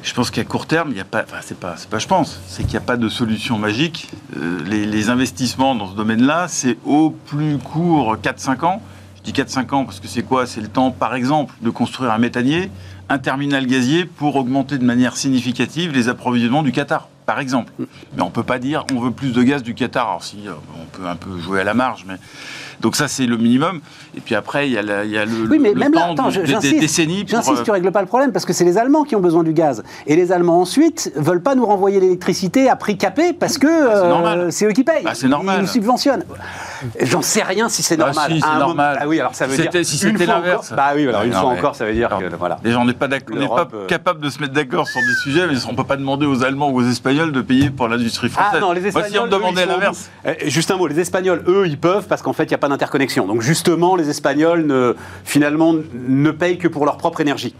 Je 0.03 0.13
pense 0.13 0.31
qu'à 0.31 0.43
court 0.43 0.65
terme, 0.65 0.89
il 0.89 0.95
n'y 0.95 0.99
a 0.99 1.05
pas. 1.05 1.25
C'est 1.41 1.59
pas, 1.59 1.75
pas. 1.89 1.99
Je 1.99 2.07
pense. 2.07 2.39
C'est 2.47 2.63
qu'il 2.63 2.71
n'y 2.71 2.77
a 2.77 2.81
pas 2.81 2.97
de 2.97 3.07
solution 3.07 3.57
magique. 3.57 4.09
Euh, 4.35 4.59
les, 4.65 4.85
les 4.85 5.09
investissements 5.09 5.75
dans 5.75 5.91
ce 5.91 5.95
domaine-là, 5.95 6.47
c'est 6.47 6.77
au 6.85 7.11
plus 7.11 7.57
court 7.59 8.17
4-5 8.17 8.65
ans. 8.65 8.81
Je 9.17 9.31
dis 9.31 9.39
4-5 9.39 9.75
ans 9.75 9.85
parce 9.85 9.99
que 9.99 10.07
c'est 10.07 10.23
quoi? 10.23 10.47
C'est 10.47 10.61
le 10.61 10.67
temps, 10.67 10.89
par 10.89 11.13
exemple, 11.13 11.53
de 11.61 11.69
construire 11.69 12.11
un 12.11 12.17
méthanier, 12.17 12.71
un 13.09 13.19
terminal 13.19 13.67
gazier 13.67 14.05
pour 14.05 14.35
augmenter 14.35 14.79
de 14.79 14.85
manière 14.85 15.15
significative 15.15 15.91
les 15.91 16.09
approvisionnements 16.09 16.63
du 16.63 16.71
Qatar, 16.71 17.07
par 17.27 17.39
exemple. 17.39 17.71
Mais 17.77 18.23
on 18.23 18.27
ne 18.27 18.31
peut 18.31 18.43
pas 18.43 18.57
dire 18.57 18.85
on 18.91 18.99
veut 18.99 19.11
plus 19.11 19.31
de 19.31 19.43
gaz 19.43 19.61
du 19.61 19.75
Qatar. 19.75 20.07
Alors 20.07 20.23
si, 20.23 20.47
euh, 20.47 20.53
on 20.81 20.85
peut 20.85 21.07
un 21.07 21.15
peu 21.15 21.37
jouer 21.37 21.61
à 21.61 21.63
la 21.63 21.75
marge, 21.75 22.05
mais 22.07 22.15
donc 22.81 22.95
ça 22.95 23.07
c'est 23.07 23.25
le 23.25 23.37
minimum. 23.37 23.79
Et 24.15 24.21
puis 24.21 24.35
après 24.35 24.67
il 24.67 24.73
y 24.73 24.77
a, 24.77 24.81
la- 24.81 25.05
il 25.05 25.11
y 25.11 25.17
a 25.17 25.25
le, 25.25 25.47
Oui, 25.49 25.59
mais 25.59 25.73
le 25.73 25.79
même 25.79 25.93
là, 25.93 26.01
temps 26.01 26.11
attends, 26.13 26.29
de- 26.29 26.59
des- 26.61 26.79
décennies 26.79 27.23
pour. 27.23 27.29
J'insiste, 27.31 27.59
euh, 27.59 27.63
tu 27.63 27.71
règles 27.71 27.91
pas 27.91 28.01
le 28.01 28.07
problème 28.07 28.31
parce 28.31 28.45
que 28.45 28.53
c'est 28.53 28.65
les 28.65 28.77
Allemands 28.77 29.03
qui 29.03 29.15
ont 29.15 29.19
besoin 29.21 29.43
du 29.43 29.53
gaz. 29.53 29.83
Et 30.07 30.15
les 30.15 30.31
Allemands 30.31 30.61
ensuite 30.61 31.11
veulent 31.15 31.41
pas 31.41 31.55
nous 31.55 31.65
renvoyer 31.65 31.99
l'électricité 31.99 32.69
à 32.69 32.75
prix 32.75 32.97
capé 32.97 33.33
parce 33.33 33.57
que 33.57 33.67
c'est 33.67 33.93
euh, 33.93 34.51
c'est 34.51 34.65
eux 34.65 34.71
qui 34.73 34.83
payent. 34.83 35.03
Bah, 35.03 35.11
c'est 35.13 35.27
normal. 35.27 35.57
Ils 35.59 35.61
nous 35.61 35.67
subventionnent. 35.67 36.23
J'en 37.01 37.21
sais 37.21 37.43
rien 37.43 37.69
si 37.69 37.83
c'est 37.83 37.95
Ah, 38.01 38.05
normal. 38.07 38.31
si, 38.31 38.39
c'est 38.41 38.47
moment- 38.47 38.59
normal. 38.59 38.97
Ah 38.99 39.07
oui, 39.07 39.19
alors 39.19 39.35
ça 39.35 39.45
veut 39.45 39.55
Si 39.55 39.61
dire. 39.61 39.71
c'était- 39.71 39.83
si 39.83 39.97
c'était 39.97 40.25
l'inverse. 40.25 40.73
Bah 40.75 40.91
oui, 40.95 41.07
alors 41.07 41.23
une 41.23 41.31
non, 41.31 41.41
fois 41.41 41.49
encore, 41.51 41.75
ça 41.75 41.85
veut 41.85 41.93
dire 41.93 42.07
Alors, 42.07 42.19
que 42.19 42.35
voilà. 42.35 42.57
Déjà, 42.63 42.79
on 42.79 42.85
n'est 42.85 42.93
pas, 42.93 43.07
n'est 43.07 43.19
pas 43.19 43.67
euh, 43.73 43.85
capable 43.87 44.19
de 44.21 44.29
se 44.29 44.39
mettre 44.39 44.53
d'accord 44.53 44.87
sur 44.87 44.99
des 44.99 45.13
sujets, 45.23 45.45
mais 45.47 45.55
on 45.67 45.71
ne 45.71 45.77
peut 45.77 45.83
pas 45.83 45.97
demander 45.97 46.25
aux 46.25 46.43
Allemands 46.43 46.69
ou 46.71 46.79
aux 46.81 46.87
Espagnols 46.89 47.31
de 47.31 47.41
payer 47.41 47.69
pour 47.69 47.87
l'industrie 47.87 48.29
française. 48.29 48.53
Ah 48.57 48.59
non, 48.59 48.71
les 48.71 48.79
Moi, 48.81 48.87
Espagnols. 48.89 49.11
si 49.11 49.19
on 49.19 49.25
me 49.25 49.29
demandait 49.31 49.65
l'inverse. 49.65 50.09
Euh, 50.25 50.33
Juste 50.47 50.71
un 50.71 50.77
mot, 50.77 50.87
les 50.87 50.99
Espagnols, 50.99 51.43
eux, 51.47 51.67
ils 51.67 51.77
peuvent 51.77 52.07
parce 52.07 52.21
qu'en 52.21 52.33
fait, 52.33 52.43
il 52.45 52.49
n'y 52.49 52.53
a 52.55 52.59
pas 52.59 52.67
d'interconnexion. 52.71 53.27
Donc 53.27 53.41
justement, 53.41 53.95
les 53.95 54.09
Espagnols, 54.09 54.65
ne, 54.65 54.95
finalement, 55.23 55.73
ne 56.07 56.31
payent 56.31 56.57
que 56.57 56.67
pour 56.67 56.85
leur 56.85 56.97
propre 56.97 57.21
énergie. 57.21 57.53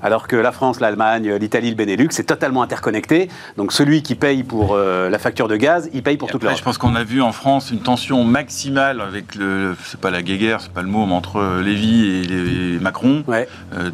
Alors 0.00 0.28
que 0.28 0.36
la 0.36 0.52
France, 0.52 0.78
l'Allemagne, 0.78 1.34
l'Italie, 1.40 1.70
le 1.70 1.74
Benelux, 1.74 2.06
c'est 2.12 2.22
totalement 2.22 2.62
interconnecté. 2.62 3.28
Donc 3.56 3.72
celui 3.72 4.02
qui 4.04 4.14
paye 4.14 4.44
pour 4.44 4.74
euh, 4.74 5.10
la 5.10 5.18
facture 5.18 5.48
de 5.48 5.56
gaz, 5.56 5.90
il 5.92 6.04
paye 6.04 6.16
pour 6.16 6.28
Et 6.28 6.30
toute 6.32 6.42
l'Europe. 6.44 6.56
je 6.56 6.62
pense 6.62 6.78
qu'on 6.78 6.94
a 6.94 7.02
vu 7.02 7.20
en 7.20 7.32
France 7.32 7.72
une 7.72 7.80
tension 7.80 8.22
maximale 8.22 9.00
avec 9.00 9.34
le, 9.34 9.74
c'est 9.84 9.98
pas 10.00 10.12
la 10.12 10.22
guéguerre, 10.22 10.60
c'est 10.60 10.70
pas 10.72 10.82
le 10.82 10.88
mot, 10.88 11.04
mais 11.04 11.14
entre 11.14 11.38
euh, 11.40 11.62
Lévy 11.62 12.06
et, 12.06 12.22
les- 12.22 12.74
et 12.76 12.78
Macron. 12.78 13.24
Ouais. 13.26 13.48
Euh, 13.76 13.90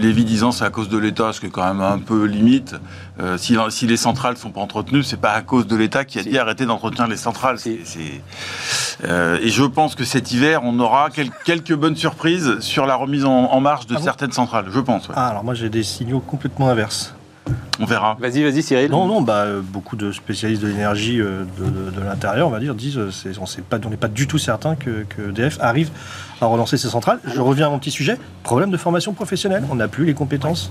Lévy 0.00 0.24
disant 0.24 0.50
c'est 0.50 0.64
à 0.64 0.70
cause 0.70 0.88
de 0.88 0.98
l'État, 0.98 1.32
ce 1.32 1.38
qui 1.38 1.46
est 1.46 1.50
quand 1.50 1.64
même 1.66 1.80
un 1.80 1.98
peu 1.98 2.24
limite. 2.24 2.74
Euh, 3.18 3.38
si, 3.38 3.56
si 3.70 3.86
les 3.86 3.96
centrales 3.96 4.36
sont 4.36 4.50
pas 4.50 4.60
entretenues, 4.60 5.02
c'est 5.02 5.16
pas 5.16 5.32
à 5.32 5.40
cause 5.40 5.66
de 5.66 5.74
l'État 5.74 6.04
qui 6.04 6.18
a 6.18 6.22
dit 6.22 6.36
arrêtez 6.38 6.66
d'entretenir 6.66 7.06
les 7.08 7.16
centrales. 7.16 7.56
Euh, 9.04 9.38
et 9.42 9.48
je 9.48 9.62
pense 9.64 9.94
que 9.94 10.04
cet 10.04 10.32
hiver, 10.32 10.60
on 10.64 10.78
aura 10.78 11.08
quel- 11.12 11.30
quelques 11.44 11.74
bonnes 11.74 11.96
surprises 11.96 12.58
sur 12.60 12.86
la 12.86 12.94
remise 12.94 13.24
en, 13.24 13.32
en 13.52 13.60
marche 13.60 13.86
de 13.86 13.94
Ah 13.94 13.98
bon 13.98 14.04
certaines 14.04 14.32
centrales. 14.32 14.66
Je 14.70 14.80
pense. 14.80 15.08
ouais. 15.08 15.14
Ah, 15.16 15.28
alors 15.28 15.44
moi 15.44 15.54
j'ai 15.54 15.68
des 15.68 15.82
signaux 15.82 16.20
complètement 16.20 16.68
inverses. 16.68 17.14
On 17.78 17.84
verra. 17.84 18.16
Vas-y, 18.18 18.42
vas-y, 18.42 18.62
Cyril. 18.62 18.90
Non, 18.90 19.06
non, 19.06 19.20
bah, 19.22 19.42
euh, 19.44 19.60
beaucoup 19.62 19.96
de 19.96 20.10
spécialistes 20.10 20.62
de 20.62 20.66
l'énergie 20.68 21.20
euh, 21.20 21.44
de, 21.58 21.64
de- 21.66 21.90
de 21.90 22.00
l'intérieur, 22.00 22.48
on 22.48 22.50
va 22.50 22.58
dire, 22.58 22.74
disent 22.74 22.98
euh, 22.98 23.10
c'est- 23.10 23.38
on 23.38 23.44
n'est 23.44 23.62
pas, 23.68 23.78
on 23.86 23.90
n'est 23.90 23.96
pas 23.98 24.08
du 24.08 24.26
tout 24.26 24.38
certain 24.38 24.74
que, 24.76 25.04
que 25.08 25.30
EDF 25.30 25.58
arrive 25.60 25.90
à 26.40 26.46
relancer 26.46 26.76
ses 26.78 26.88
centrales. 26.88 27.20
Je 27.26 27.40
reviens 27.40 27.66
à 27.66 27.70
mon 27.70 27.78
petit 27.78 27.90
sujet, 27.90 28.18
problème 28.42 28.70
de 28.70 28.76
formation 28.76 29.12
professionnelle. 29.12 29.62
On 29.70 29.74
n'a 29.76 29.88
plus 29.88 30.04
les 30.06 30.14
compétences. 30.14 30.70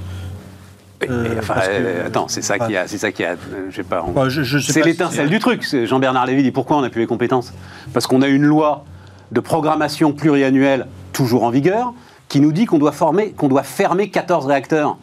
Euh, 1.09 1.35
enfin, 1.39 1.55
euh, 1.69 2.07
attends, 2.07 2.27
c'est 2.27 2.41
ça 2.41 2.57
qui 2.59 2.75
a, 2.75 2.87
c'est 2.87 2.97
ça 2.97 3.11
qui 3.11 3.23
a, 3.23 3.31
euh, 3.31 3.35
je 3.69 3.75
sais 3.75 3.83
pas. 3.83 4.03
on- 4.07 4.11
Moi, 4.11 4.29
je- 4.29 4.43
je 4.43 4.57
sais 4.59 4.73
C'est 4.73 4.79
pas 4.79 4.85
si- 4.85 4.91
l'étincelle 4.91 5.29
du 5.29 5.39
truc. 5.39 5.63
Jean-Bernard 5.85 6.25
Lévy 6.25 6.43
dit 6.43 6.51
pourquoi 6.51 6.77
on 6.77 6.81
n'a 6.81 6.89
plus 6.89 7.01
les 7.01 7.07
compétences? 7.07 7.53
Parce 7.93 8.07
qu'on 8.07 8.21
a 8.21 8.27
une 8.27 8.43
loi 8.45 8.85
de 9.31 9.39
programmation 9.39 10.11
pluriannuelle 10.13 10.87
toujours 11.13 11.43
en 11.43 11.49
vigueur 11.49 11.93
qui 12.36 12.41
nous 12.41 12.51
dit 12.51 12.65
qu'on 12.65 12.79
doit 12.79 12.91
former, 12.91 13.31
qu'on 13.31 13.47
doit 13.47 13.63
fermer 13.63 14.09
14 14.09 14.45
réacteurs. 14.45 14.97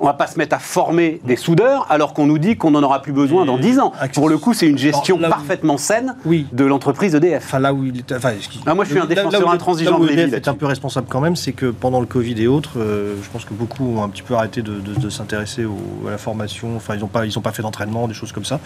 On 0.00 0.06
va 0.06 0.14
pas 0.14 0.26
se 0.26 0.38
mettre 0.38 0.56
à 0.56 0.58
former 0.58 1.20
des 1.26 1.36
soudeurs 1.36 1.86
alors 1.90 2.14
qu'on 2.14 2.24
nous 2.24 2.38
dit 2.38 2.56
qu'on 2.56 2.70
n'en 2.70 2.82
aura 2.82 3.02
plus 3.02 3.12
besoin 3.12 3.44
dans 3.44 3.58
10 3.58 3.78
ans. 3.78 3.92
Pour 4.14 4.30
le 4.30 4.38
coup, 4.38 4.54
c'est 4.54 4.66
une 4.66 4.78
gestion 4.78 5.18
Alors, 5.18 5.28
parfaitement 5.28 5.76
saine 5.76 6.16
Oui. 6.24 6.46
de 6.50 6.64
l'entreprise 6.64 7.14
EDF. 7.14 7.44
Enfin, 7.44 7.58
là 7.58 7.74
où 7.74 7.84
il 7.84 7.98
est. 7.98 8.12
Enfin, 8.14 8.30
Ah, 8.64 8.74
moi, 8.74 8.86
je 8.86 8.90
suis 8.92 8.98
un 8.98 9.02
là 9.02 9.06
défenseur 9.14 9.46
où- 9.46 9.50
intransigeant 9.50 9.90
là 9.90 9.98
où 9.98 10.06
de 10.06 10.12
EDF 10.12 10.32
est 10.32 10.48
un 10.48 10.54
peu 10.54 10.64
responsable 10.64 11.08
quand 11.10 11.20
même, 11.20 11.36
c'est 11.36 11.52
que 11.52 11.66
pendant 11.66 12.00
le 12.00 12.06
Covid 12.06 12.40
et 12.42 12.46
autres, 12.46 12.78
euh, 12.78 13.16
je 13.22 13.28
pense 13.28 13.44
que 13.44 13.52
beaucoup 13.52 13.98
ont 13.98 14.02
un 14.02 14.08
petit 14.08 14.22
peu 14.22 14.32
arrêté 14.32 14.62
de, 14.62 14.72
de- 14.80 14.98
de 14.98 15.10
s'intéresser 15.10 15.66
à 16.06 16.10
la 16.12 16.16
formation. 16.16 16.74
Enfin, 16.76 16.94
ils 16.94 17.00
n'ont 17.00 17.06
pas, 17.08 17.26
ils 17.26 17.38
ont 17.38 17.42
pas 17.42 17.52
fait 17.52 17.60
d'entraînement, 17.60 18.08
des 18.08 18.14
choses 18.14 18.32
comme 18.32 18.46
ça. 18.46 18.60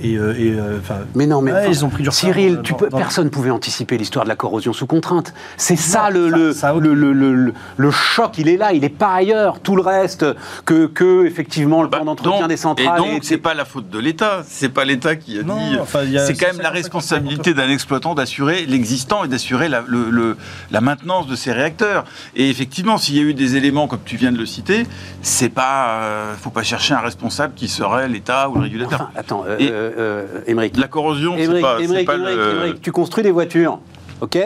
Et, 0.00 0.16
euh, 0.16 0.32
et, 0.38 0.52
euh, 0.58 0.78
Mais 1.14 1.26
non, 1.26 1.42
mais 1.42 1.52
ouais, 1.52 1.58
enfin, 1.60 1.68
ils 1.70 1.84
ont 1.84 1.90
pris 1.90 2.04
du. 2.04 2.10
Cyril, 2.10 2.56
dans- 2.56 2.62
tu 2.62 2.72
dans- 2.72 2.78
peux, 2.78 2.88
dans- 2.88 2.96
personne 2.96 3.24
ne 3.24 3.30
pouvait 3.30 3.50
anticiper 3.50 3.98
l'histoire 3.98 4.24
de 4.24 4.30
la 4.30 4.36
corrosion 4.36 4.72
sous 4.72 4.86
contrainte. 4.86 5.34
C'est 5.58 5.76
ça, 5.76 6.08
le, 6.08 6.30
ça- 6.30 6.36
le, 6.38 6.52
ça- 6.54 6.72
le, 6.74 6.94
le, 6.94 7.12
le- 7.12 7.52
le- 7.76 7.90
choc, 7.90 8.38
il 8.38 8.48
est 8.48 8.56
là, 8.56 8.72
il 8.72 8.84
est 8.84 8.88
pas 8.88 9.12
ailleurs. 9.14 9.60
Tout 9.60 9.76
le 9.76 9.82
reste, 9.82 10.24
que, 10.64 10.86
que 10.86 11.24
effectivement, 11.26 11.82
le 11.82 11.88
Bah, 11.88 11.98
plan 11.98 12.06
d'entretien 12.06 12.40
donc- 12.40 12.48
des 12.48 12.56
centrales. 12.56 12.94
Et 12.96 12.98
donc, 13.12 13.22
est- 13.22 13.26
c'est 13.26 13.38
pas 13.38 13.54
la 13.54 13.64
faute 13.64 13.88
de 13.90 13.98
l'État. 13.98 14.42
C'est 14.46 14.68
pas 14.68 14.84
l'État 14.84 15.16
qui 15.16 15.38
a 15.38 15.42
Non, 15.42 15.56
dit. 15.56 15.78
enfin, 15.80 16.00
il 16.04 16.12
y 16.12 16.18
a- 16.18 16.24
c'est 16.26 16.34
quand 16.34 16.46
même 16.46 16.56
la 16.58 16.64
50, 16.64 16.74
responsabilité 16.74 17.54
d'un 17.54 17.68
exploitant 17.68 18.14
d'assurer 18.14 18.66
l'existant 18.66 19.24
et 19.24 19.28
d'assurer 19.28 19.68
la, 19.68 19.82
le- 19.86 20.10
le- 20.10 20.36
la 20.70 20.80
maintenance 20.80 21.26
de 21.26 21.34
ses 21.36 21.52
réacteurs. 21.52 22.04
Et 22.34 22.50
effectivement, 22.50 22.98
s'il 22.98 23.16
y 23.16 23.20
a 23.20 23.22
eu 23.22 23.34
des 23.34 23.56
éléments 23.56 23.86
comme 23.88 24.00
tu 24.04 24.16
viens 24.16 24.32
de 24.32 24.38
le 24.38 24.46
citer, 24.46 24.86
c'est 25.22 25.48
pas, 25.48 26.00
euh, 26.00 26.34
faut 26.40 26.50
pas 26.50 26.62
chercher 26.62 26.94
un 26.94 27.00
responsable 27.00 27.54
qui 27.54 27.68
serait 27.68 28.08
l'État 28.08 28.48
ou 28.48 28.54
le 28.56 28.62
régulateur. 28.62 29.00
Enfin, 29.02 29.10
attends, 29.16 29.44
euh, 29.46 29.56
Et- 29.58 29.68
euh, 29.70 29.90
euh, 29.98 30.26
Émeric. 30.46 30.76
la 30.76 30.88
corrosion, 30.88 31.34
c'est 31.36 31.44
Émeric, 31.44 31.62
pas, 31.62 31.76
c'est 31.78 31.84
Émeric, 31.84 32.06
pas 32.06 32.14
Émeric, 32.16 32.36
le- 32.36 32.50
Émeric, 32.52 32.82
tu 32.82 32.92
construis 32.92 33.22
des 33.24 33.30
voitures, 33.30 33.78
ok? 34.20 34.38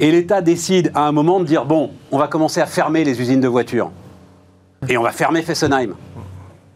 Et 0.00 0.10
l'État 0.10 0.40
décide 0.40 0.90
à 0.94 1.06
un 1.06 1.12
moment 1.12 1.38
de 1.40 1.44
dire 1.44 1.64
bon, 1.64 1.90
on 2.10 2.18
va 2.18 2.26
commencer 2.26 2.60
à 2.60 2.66
fermer 2.66 3.04
les 3.04 3.20
usines 3.20 3.40
de 3.40 3.48
voitures. 3.48 3.90
Et 4.88 4.98
on 4.98 5.02
va 5.02 5.12
fermer 5.12 5.42
Fessenheim. 5.42 5.94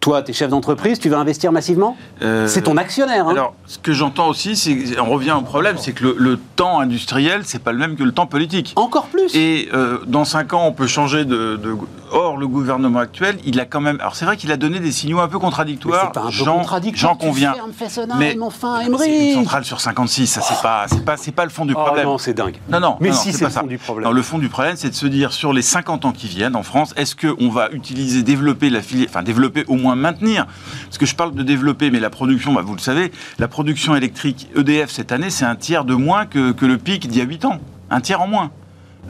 Toi, 0.01 0.22
tu 0.22 0.30
es 0.30 0.34
chef 0.34 0.49
d'entreprise, 0.49 1.01
tu 1.01 1.09
vas 1.09 1.18
investir 1.18 1.51
massivement 1.51 1.96
Euh, 2.22 2.46
C'est 2.46 2.62
ton 2.62 2.76
actionnaire. 2.76 3.26
hein. 3.26 3.32
Alors, 3.32 3.55
ce 3.66 3.78
que 3.78 3.92
j'entends 3.92 4.28
aussi, 4.28 4.55
c'est, 4.57 4.99
on 5.01 5.07
revient 5.11 5.32
au 5.32 5.42
problème, 5.42 5.76
c'est 5.78 5.92
que 5.92 6.05
le, 6.05 6.16
le 6.18 6.38
temps 6.57 6.78
industriel, 6.78 7.42
c'est 7.44 7.59
pas 7.62 7.72
le 7.72 7.78
même 7.78 7.96
que 7.96 8.05
le 8.05 8.12
temps 8.12 8.26
politique. 8.26 8.72
Encore 8.76 9.07
plus. 9.09 9.34
Et 9.34 9.68
euh, 9.74 9.99
dans 10.07 10.24
cinq 10.24 10.53
ans, 10.55 10.66
on 10.66 10.72
peut 10.72 10.86
changer 10.86 11.24
de, 11.24 11.57
de- 11.57 11.76
Or, 12.11 12.36
le 12.38 12.46
gouvernement 12.49 13.01
actuel, 13.01 13.36
il 13.44 13.61
a 13.61 13.66
quand 13.66 13.80
même. 13.82 13.99
Alors, 14.01 14.14
c'est 14.16 14.24
vrai 14.24 14.36
qu'il 14.38 14.51
a 14.53 14.57
donné 14.57 14.78
des 14.80 14.92
signaux 14.92 15.18
un 15.18 15.28
peu 15.28 15.34
Mais 15.36 15.40
contradictoires. 15.42 16.05
c'est 16.07 16.14
pas 16.14 16.20
un 16.26 16.26
peu 16.26 16.32
J'en- 16.32 16.59
contradictoire. 16.59 17.12
J'en 17.12 17.16
conviens. 17.18 17.55
Mais- 18.18 18.36
enfin, 18.40 18.78
C'est 18.99 19.28
une 19.32 19.34
centrale 19.34 19.64
sur 19.64 19.80
56, 19.80 20.26
ça 20.26 20.40
c'est 20.40 20.62
pas, 20.62 20.86
c'est 20.88 21.05
pas, 21.05 21.16
c'est 21.16 21.32
pas 21.32 21.44
le 21.44 21.51
fond 21.51 21.66
du 21.66 21.74
Oh 21.76 21.84
problème. 21.84 22.07
non, 22.07 22.18
c'est 22.18 22.32
dingue. 22.34 22.57
Non, 22.70 22.80
non, 22.80 22.96
Mais 23.01 23.11
non, 23.11 23.14
si, 23.14 23.32
c'est 23.32 23.40
pas 23.40 23.46
le 23.46 23.53
ça. 23.53 23.61
fond 23.61 23.66
du 23.66 23.78
problème. 23.78 24.09
Non, 24.09 24.12
le 24.14 24.22
fond 24.22 24.38
du 24.38 24.49
problème, 24.49 24.74
c'est 24.76 24.90
de 24.90 24.94
se 24.94 25.07
dire 25.07 25.32
sur 25.32 25.53
les 25.53 25.61
50 25.62 26.05
ans 26.07 26.12
qui 26.12 26.28
viennent 26.28 26.57
en 26.57 26.62
France, 26.62 26.94
est-ce 26.96 27.14
qu'on 27.14 27.51
va 27.51 27.68
utiliser, 27.72 28.22
développer 28.22 28.70
la 28.70 28.80
filière, 28.80 29.09
enfin 29.11 29.22
développer, 29.22 29.64
au 29.68 29.74
moins 29.74 29.88
maintenir 29.97 30.47
Parce 30.84 30.99
que 30.99 31.07
je 31.07 31.14
parle 31.14 31.34
de 31.34 31.43
développer, 31.43 31.91
mais 31.91 32.01
la 32.01 32.11
production, 32.11 32.53
bah, 32.53 32.62
vous 32.62 32.74
le 32.74 32.80
savez, 32.80 33.12
la 33.39 33.49
production 33.49 33.95
électrique 33.97 34.49
EDF 34.57 34.91
cette 34.91 35.12
année, 35.12 35.30
c'est 35.30 35.45
un 35.45 35.57
tiers 35.57 35.84
de 35.84 35.95
moins 35.95 36.26
que, 36.26 36.53
que 36.53 36.66
le 36.66 36.78
pic 36.78 37.07
d'il 37.09 37.18
y 37.18 37.20
a 37.20 37.24
8 37.24 37.45
ans. 37.45 37.59
Un 37.91 38.01
tiers 38.01 38.20
en 38.20 38.26
moins. 38.28 38.51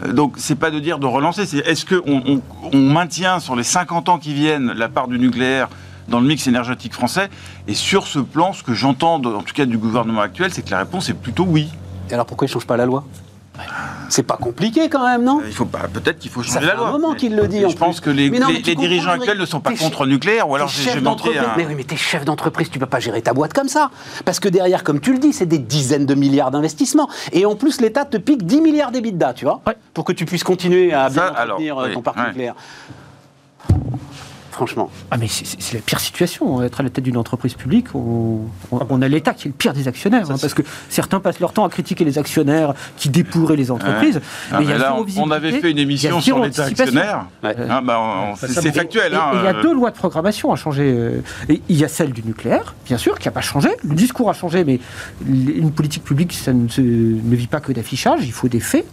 Euh, 0.05 0.13
Donc, 0.13 0.35
c'est 0.37 0.55
pas 0.55 0.71
de 0.71 0.79
dire 0.79 0.99
de 0.99 1.07
relancer, 1.07 1.47
c'est 1.47 1.59
est-ce 1.59 1.85
qu'on 1.87 2.23
on, 2.27 2.43
on 2.73 2.79
maintient 2.93 3.41
sur 3.41 3.57
les 3.57 3.65
50 3.65 4.09
ans 4.09 4.19
qui 4.19 4.35
viennent 4.35 4.73
la 4.73 4.89
part 4.89 5.09
du 5.09 5.19
nucléaire 5.19 5.69
dans 6.09 6.21
le 6.21 6.27
mix 6.27 6.47
énergétique 6.47 6.93
français? 6.95 7.29
Et 7.67 7.75
sur 7.75 8.07
ce 8.07 8.19
plan, 8.19 8.53
ce 8.53 8.63
que 8.63 8.75
j'entends, 8.75 9.15
en 9.17 9.43
tout 9.43 9.55
cas 9.55 9.67
du 9.67 9.79
gouvernement 9.79 10.21
actuel, 10.21 10.53
c'est 10.53 10.63
que 10.65 10.71
la 10.71 10.79
réponse 10.79 11.09
est 11.09 11.15
plutôt 11.15 11.45
oui. 11.45 11.69
Et 12.11 12.15
alors 12.15 12.27
pourquoi 12.27 12.47
il 12.47 12.51
ne 12.51 12.53
change 12.55 12.67
pas 12.67 12.77
la 12.77 12.87
loi? 12.87 13.05
C'est 14.11 14.23
pas 14.23 14.37
compliqué 14.39 14.89
quand 14.89 15.05
même, 15.07 15.23
non 15.23 15.43
Il 15.47 15.53
faut 15.53 15.67
pas, 15.67 15.81
peut-être 15.93 16.19
qu'il 16.19 16.31
faut 16.31 16.43
Ça 16.43 16.55
changer 16.55 16.61
fait 16.61 16.67
la 16.73 16.75
loi. 16.79 16.89
un 16.89 16.93
moment 16.93 17.15
qu'il 17.15 17.37
le 17.37 17.47
dit, 17.47 17.61
mais 17.61 17.69
Je 17.71 17.77
pense 17.77 18.01
que 18.01 18.09
les, 18.09 18.31
Mais 18.31 18.39
non, 18.39 18.47
mais 18.49 18.55
les- 18.55 18.63
tu 18.63 18.71
les 18.71 18.77
dirigeants 18.77 19.11
actuels 19.11 19.39
ne 19.39 19.45
sont 19.45 19.61
pas 19.61 19.75
contre 19.75 20.05
le 20.07 20.13
nucléaire, 20.13 20.49
ou 20.49 20.55
alors 20.55 20.69
j'ai 20.69 21.01
d'entreprise. 21.01 21.39
un. 21.41 21.57
Mais 21.57 21.67
oui, 21.67 21.75
mais 21.77 21.85
t'es 21.85 21.97
chef 21.97 22.25
d'entreprise, 22.25 22.71
tu 22.71 22.79
peux 22.79 22.87
pas 22.87 23.01
gérer 23.01 23.21
ta 23.21 23.35
boîte 23.35 23.53
comme 23.53 23.69
ça. 23.69 23.91
Parce 24.25 24.41
que 24.41 24.49
derrière, 24.49 24.83
comme 24.83 25.01
tu 25.01 25.13
le 25.13 25.19
dis, 25.19 25.33
c'est 25.33 25.47
des 25.47 25.59
dizaines 25.59 26.07
de 26.07 26.15
milliards 26.15 26.51
d'investissements. 26.51 27.09
Et 27.33 27.45
en 27.45 27.55
plus, 27.55 27.81
l'État 27.81 28.05
te 28.07 28.17
pique 28.17 28.47
10 28.47 28.61
milliards 28.63 28.91
d'EBITDA, 28.93 29.35
tu 29.35 29.45
vois, 29.45 29.61
Ouais. 29.67 29.77
pour 29.93 30.05
que 30.05 30.13
tu 30.13 30.25
puisses 30.25 30.45
continuer 30.45 30.93
à 30.95 31.09
bien 31.11 31.23
Ça, 31.23 31.31
entretenir 31.33 31.75
alors, 31.75 31.81
euh, 31.85 31.89
oui, 31.89 31.95
ton 31.95 32.03
parc 32.03 32.17
ouais. 32.17 32.27
nucléaire. 32.29 32.55
Franchement. 34.59 34.91
Ah 35.13 35.17
mais 35.19 35.29
c'est- 35.29 35.73
la 35.73 35.81
pire 35.81 36.01
situation, 36.01 36.63
être 36.65 36.81
à 36.81 36.83
la 36.83 36.91
tête 36.91 37.05
d'une 37.05 37.17
entreprise 37.17 37.55
publique, 37.55 37.95
on, 37.95 38.41
on- 38.73 38.81
on 38.91 39.03
a 39.03 39.07
l'État 39.07 39.33
qui 39.35 39.47
est 39.47 39.51
le 39.53 39.55
pire 39.57 39.73
des 39.73 39.87
actionnaires, 39.87 40.29
hein, 40.33 40.37
parce 40.41 40.53
que 40.53 40.63
certains 40.89 41.21
passent 41.21 41.39
leur 41.39 41.53
temps 41.53 41.65
à 41.65 41.69
critiquer 41.69 42.05
les 42.05 42.19
actionnaires 42.19 42.75
qui 42.97 43.09
dépourraient 43.09 43.55
les 43.55 43.71
entreprises. 43.71 44.21
Ah, 44.51 44.59
mais 44.59 44.67
mais 44.67 44.79
là, 44.79 44.97
on, 45.17 45.31
avait 45.31 45.53
fait 45.61 45.71
une 45.71 45.79
émission 45.79 46.21
sur 46.21 46.39
l'État 46.41 46.65
actionnaire. 46.65 47.27
Ouais. 47.45 47.55
Hein, 47.71 47.83
bah, 47.83 48.01
on- 48.33 48.35
c'est 48.37 48.73
factuel. 48.73 49.13
Et- 49.13 49.17
hein, 49.17 49.31
et 49.35 49.37
il 49.39 49.45
y 49.45 49.47
a 49.47 49.63
deux 49.63 49.73
lois 49.73 49.91
de 49.93 49.97
programmation 49.97 50.53
à 50.53 50.57
changer. 50.57 50.93
euh, 50.93 51.21
et 51.49 51.63
il 51.69 51.77
y 51.77 51.85
a 51.85 51.89
celle 51.89 52.13
du 52.13 52.23
nucléaire, 52.25 52.75
bien 52.85 52.99
sûr, 52.99 53.17
qui 53.19 53.29
n'a 53.29 53.33
pas 53.33 53.41
changé. 53.41 53.69
Le 53.85 53.95
discours 53.95 54.29
a 54.29 54.33
changé, 54.33 54.65
mais 54.65 54.81
une 55.29 55.71
politique 55.71 56.03
publique, 56.03 56.33
ça 56.33 56.53
ne, 56.53 56.67
se- 56.69 56.81
ne 56.81 57.37
vit 57.37 57.47
pas 57.47 57.61
que 57.61 57.73
d'affichage, 57.73 58.21
il 58.25 58.33
faut 58.33 58.49
des 58.49 58.61
faits. 58.61 58.85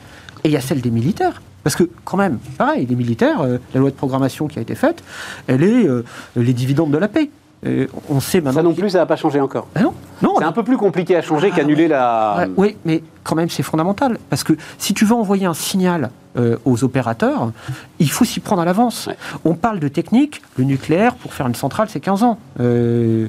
Et 0.43 0.49
il 0.49 0.51
y 0.51 0.57
a 0.57 0.61
celle 0.61 0.81
des 0.81 0.91
militaires. 0.91 1.41
Parce 1.65 1.75
que, 1.75 1.89
quand 2.03 2.17
même, 2.17 2.37
pareil, 2.59 2.85
les 2.85 2.95
militaires, 2.95 3.41
euh, 3.41 3.57
la 3.73 3.79
loi 3.79 3.89
de 3.89 3.95
programmation 3.95 4.47
qui 4.47 4.59
a 4.59 4.61
été 4.61 4.75
faite, 4.75 5.03
elle 5.47 5.63
est 5.63 5.87
euh, 5.87 6.05
les 6.35 6.53
dividendes 6.53 6.91
de 6.91 6.97
la 6.99 7.07
paix. 7.07 7.31
Euh, 7.65 7.87
on 8.09 8.19
sait 8.19 8.41
maintenant. 8.41 8.59
Ça 8.59 8.63
non 8.63 8.73
plus, 8.73 8.91
ça 8.91 8.99
n'a 8.99 9.05
pas 9.05 9.15
changé 9.15 9.39
encore. 9.39 9.67
Ah 9.75 9.81
non, 9.81 9.93
non, 10.21 10.35
C'est 10.37 10.43
un 10.43 10.51
peu 10.51 10.63
plus 10.63 10.77
compliqué 10.77 11.15
à 11.15 11.21
changer 11.21 11.49
Ah, 11.51 11.55
qu'annuler 11.55 11.87
la. 11.87 12.35
Ouais, 12.37 12.49
oui, 12.57 12.77
mais 12.85 13.01
quand 13.23 13.35
même, 13.35 13.49
c'est 13.49 13.63
fondamental. 13.63 14.17
Parce 14.29 14.43
que 14.43 14.53
si 14.77 14.93
tu 14.93 15.03
veux 15.05 15.15
envoyer 15.15 15.45
un 15.47 15.53
signal 15.55 16.11
euh, 16.37 16.57
aux 16.65 16.83
opérateurs, 16.83 17.51
il 17.99 18.11
faut 18.11 18.23
s'y 18.25 18.39
prendre 18.39 18.61
à 18.61 18.65
l'avance. 18.65 19.07
Ouais. 19.07 19.15
On 19.45 19.55
parle 19.55 19.79
de 19.79 19.87
technique. 19.87 20.41
Le 20.57 20.63
nucléaire, 20.63 21.15
pour 21.15 21.33
faire 21.33 21.47
une 21.47 21.55
centrale, 21.55 21.87
c'est 21.89 21.99
15 21.99 22.21
ans. 22.23 22.37
Euh, 22.59 23.27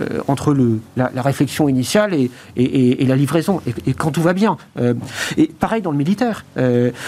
euh, 0.00 0.20
entre 0.28 0.52
le, 0.52 0.80
la, 0.96 1.10
la 1.14 1.22
réflexion 1.22 1.68
initiale 1.68 2.12
et, 2.14 2.30
et- 2.56 2.62
et- 2.64 3.02
et 3.02 3.06
la 3.06 3.16
livraison. 3.16 3.62
Et, 3.86 3.94
quand 3.94 4.10
tout 4.10 4.22
va 4.22 4.32
bien. 4.34 4.58
Et 5.38 5.46
pareil 5.46 5.80
dans 5.82 5.92
le 5.92 5.96
militaire. 5.96 6.44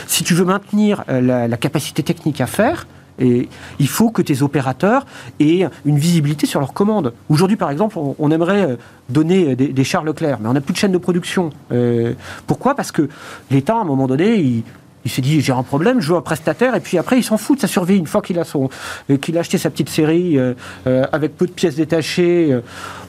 Si 0.06 0.24
tu 0.24 0.32
veux 0.34 0.44
maintenir 0.44 1.04
la, 1.08 1.46
la 1.46 1.56
capacité 1.56 2.02
technique 2.02 2.40
à 2.40 2.46
faire, 2.46 2.86
et 3.20 3.48
il 3.78 3.88
faut 3.88 4.10
que 4.10 4.22
tes 4.22 4.42
opérateurs 4.42 5.06
aient 5.38 5.68
une 5.84 5.98
visibilité 5.98 6.46
sur 6.46 6.60
leurs 6.60 6.72
commandes. 6.72 7.12
Aujourd'hui, 7.28 7.56
par 7.56 7.70
exemple, 7.70 7.98
on, 8.18 8.30
aimerait 8.30 8.62
euh, 8.62 8.76
donner 9.08 9.54
des, 9.56 9.68
des 9.68 9.84
chars 9.84 10.04
Leclerc, 10.04 10.38
mais 10.40 10.48
on 10.48 10.52
n'a 10.54 10.60
plus 10.60 10.72
de 10.72 10.78
chaîne 10.78 10.92
de 10.92 10.98
production. 10.98 11.50
Euh, 11.72 12.14
pourquoi? 12.46 12.74
Parce 12.74 12.92
que 12.92 13.08
l'État, 13.50 13.76
à 13.76 13.80
un 13.80 13.84
moment 13.84 14.06
donné, 14.06 14.36
il, 14.36 14.62
il 15.04 15.10
s'est 15.10 15.22
dit 15.22 15.40
j'ai 15.40 15.52
un 15.52 15.62
problème, 15.62 16.00
je 16.00 16.12
veux 16.12 16.18
un 16.18 16.22
prestataire, 16.22 16.74
et 16.74 16.80
puis 16.80 16.98
après 16.98 17.18
il 17.18 17.22
s'en 17.22 17.36
fout 17.36 17.56
de 17.56 17.60
sa 17.62 17.66
survie. 17.68 17.96
Une 17.96 18.06
fois 18.06 18.20
qu'il 18.22 18.38
a, 18.38 18.44
son, 18.44 18.68
euh, 19.10 19.16
qu'il 19.16 19.36
a 19.36 19.40
acheté 19.40 19.58
sa 19.58 19.70
petite 19.70 19.88
série 19.88 20.38
euh, 20.38 20.54
euh, 20.86 21.04
avec 21.12 21.36
peu 21.36 21.46
de 21.46 21.52
pièces 21.52 21.76
détachées, 21.76 22.48
euh, 22.52 22.60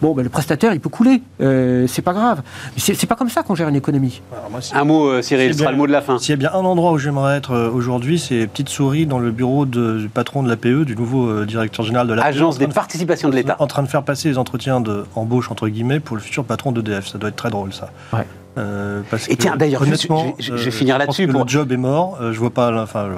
bon, 0.01 0.13
ben, 0.13 0.23
le 0.23 0.29
prestataire 0.29 0.73
il 0.73 0.79
peut 0.79 0.89
couler, 0.89 1.21
euh, 1.41 1.85
c'est 1.87 2.01
pas 2.01 2.13
grave. 2.13 2.41
Mais 2.75 2.79
c'est, 2.81 2.93
c'est 2.93 3.07
pas 3.07 3.15
comme 3.15 3.29
ça 3.29 3.43
qu'on 3.43 3.55
gère 3.55 3.67
une 3.69 3.75
économie. 3.75 4.21
Alors, 4.31 4.49
moi, 4.49 4.61
si- 4.61 4.73
Un 4.75 4.83
mot, 4.83 5.07
euh, 5.09 5.21
Cyril, 5.21 5.51
ce 5.53 5.59
sera 5.59 5.65
bien. 5.65 5.71
le 5.71 5.77
mot 5.77 5.87
de 5.87 5.91
la 5.91 6.01
fin. 6.01 6.17
S'il 6.17 6.29
y 6.31 6.33
a 6.33 6.37
bien 6.37 6.51
un 6.53 6.63
endroit 6.65 6.91
où 6.91 6.97
j'aimerais 6.97 7.37
être 7.37 7.51
euh, 7.51 7.69
aujourd'hui, 7.69 8.19
c'est 8.19 8.47
Petite 8.47 8.69
Souris 8.69 9.05
dans 9.05 9.19
le 9.19 9.31
bureau 9.31 9.65
de- 9.65 9.97
du 9.99 10.09
patron 10.09 10.43
de 10.43 10.49
l'APE, 10.49 10.85
du 10.85 10.95
nouveau 10.95 11.27
euh, 11.29 11.45
directeur 11.45 11.85
général 11.85 12.07
de 12.07 12.13
l'APE. 12.13 12.25
Agence 12.27 12.55
en 12.55 12.59
des 12.59 12.67
participations 12.67 13.29
de 13.29 13.35
l'État. 13.35 13.55
En 13.59 13.67
train 13.67 13.83
de 13.83 13.87
faire 13.87 14.03
passer 14.03 14.29
les 14.29 14.37
entretiens 14.37 14.81
d'embauche, 14.81 15.51
entre 15.51 15.67
guillemets, 15.67 15.99
pour 15.99 16.15
le 16.15 16.21
futur 16.21 16.43
patron 16.45 16.71
d'EDF. 16.71 17.07
Ça 17.07 17.17
doit 17.17 17.29
être 17.29 17.35
très 17.35 17.49
drôle, 17.49 17.73
ça. 17.73 17.89
Ouais. 18.13 18.25
Euh, 18.57 19.01
parce 19.09 19.29
Et 19.29 19.35
tiens, 19.37 19.55
d'ailleurs, 19.55 19.83
je- 19.85 19.95
je- 20.39 20.57
je 20.57 20.63
vais 20.65 20.71
finir 20.71 20.97
là-dessus 20.97 21.27
pour- 21.27 21.43
Le 21.43 21.47
job 21.47 21.71
est 21.71 21.77
mort. 21.77 22.17
je 22.31 22.37
vois 22.39 22.49
pas. 22.49 22.83
Enfin, 22.83 23.09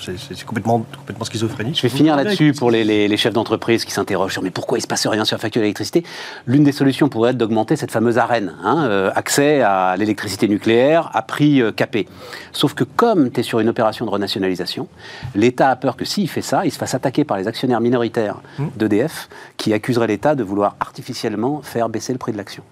c'est- 0.00 0.44
complètement, 0.44 0.84
complètement 0.96 1.24
schizophrénique. 1.24 1.76
Je 1.76 1.82
vais 1.82 1.88
finir 1.88 2.14
là-dessus 2.16 2.52
pour 2.52 2.70
les, 2.70 2.84
les- 2.84 3.08
les 3.08 3.16
chefs 3.16 3.32
d'entreprise 3.32 3.84
qui 3.84 3.90
s'interrogent 3.92 4.32
sur 4.34 4.42
mais 4.42 4.50
pourquoi 4.50 4.78
il 4.78 4.80
se 4.80 4.86
passe 4.86 5.06
rien 5.06 5.24
sur 5.24 5.36
la 5.36 5.40
facture 5.40 5.60
d'électricité? 5.60 6.04
L'une 6.46 6.62
des 6.64 6.70
solutions 6.72 7.08
pourrait 7.08 7.30
être 7.30 7.36
d'augmenter 7.38 7.74
cette 7.76 7.90
fameuse 7.90 8.16
arène, 8.18 8.54
hein, 8.62 8.84
euh, 8.88 9.10
accès 9.14 9.60
à 9.62 9.96
l'électricité 9.96 10.46
nucléaire 10.48 11.10
à 11.14 11.22
prix 11.22 11.60
euh, 11.62 11.72
capé. 11.72 12.06
Sauf 12.52 12.74
que 12.74 12.84
comme 12.84 13.30
tu 13.30 13.40
es 13.40 13.42
sur 13.42 13.58
une 13.60 13.68
opération 13.68 14.04
de 14.04 14.10
renationalisation, 14.10 14.86
l'État 15.34 15.68
a 15.70 15.76
peur 15.76 15.96
que 15.96 16.04
s'il 16.04 16.28
fait 16.28 16.42
ça, 16.42 16.64
il 16.64 16.70
se 16.70 16.78
fasse 16.78 16.94
attaquer 16.94 17.24
par 17.24 17.36
les 17.38 17.48
actionnaires 17.48 17.80
minoritaires 17.80 18.36
d'EDF 18.76 19.28
qui 19.56 19.72
accuseraient 19.72 20.06
l'État 20.06 20.34
de 20.36 20.44
vouloir 20.44 20.76
artificiellement 20.78 21.60
faire 21.62 21.88
baisser 21.88 22.12
le 22.12 22.18
prix 22.18 22.32
de 22.32 22.36
l'action. 22.36 22.62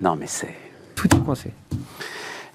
Non 0.00 0.16
mais 0.16 0.26
c'est... 0.26 0.54
Tout 0.96 1.14
est 1.14 1.20
coincé. 1.24 1.52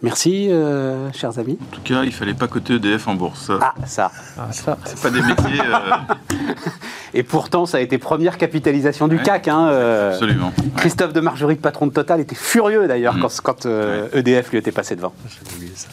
Merci, 0.04 0.48
euh, 0.50 1.12
chers 1.14 1.38
amis. 1.38 1.60
En 1.62 1.76
tout 1.76 1.82
cas, 1.84 2.04
il 2.04 2.12
fallait 2.12 2.34
pas 2.34 2.48
coter 2.48 2.74
EDF 2.76 3.08
en 3.08 3.14
bourse. 3.14 3.52
Ah, 3.62 3.76
ça. 3.86 4.12
Ah, 4.38 4.52
ça, 4.52 4.76
C'est 4.84 5.00
pas 5.00 5.12
des 5.12 5.22
métiers. 5.22 5.62
euh, 5.62 6.36
Et 7.14 7.22
pourtant, 7.22 7.68
ça 7.68 7.78
a 7.78 7.82
été 7.82 8.00
première 8.00 8.38
capitalisation 8.39 9.08
du 9.08 9.18
Ouais. 9.18 9.22
CAC. 9.24 9.48
Hein, 9.48 9.68
euh, 9.70 10.12
absolument. 10.14 10.52
Ouais. 10.58 10.64
Christophe 10.78 11.14
de 11.14 11.20
Margerie, 11.20 11.56
patron 11.56 11.86
de 11.86 11.92
Total, 11.94 12.20
était 12.20 12.34
furieux 12.36 12.88
d'ailleurs 12.88 13.16
Mm. 13.16 13.22
quand, 13.22 13.42
quand, 13.44 13.66
euh, 13.68 14.08
EDF 14.14 14.50
lui 14.50 14.58
était 14.58 14.72
passé 14.72 14.96
devant. 14.96 15.14
J'avais 15.28 15.56
oublié 15.56 15.74
ça. 15.76 15.88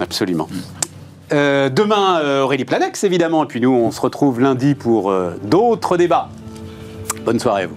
Absolument. 0.00 0.48
Euh, 1.34 1.68
demain, 1.68 2.20
euh, 2.22 2.42
Aurélie 2.44 2.64
Planex, 2.64 3.04
évidemment. 3.04 3.44
Et 3.44 3.46
puis 3.46 3.60
nous, 3.60 3.70
on 3.72 3.90
se 3.90 4.00
retrouve 4.00 4.40
lundi 4.40 4.74
pour 4.74 5.10
euh, 5.10 5.32
d'autres 5.42 5.98
débats. 5.98 6.30
Bonne 7.26 7.38
soirée 7.40 7.64
à 7.64 7.66
vous. 7.66 7.76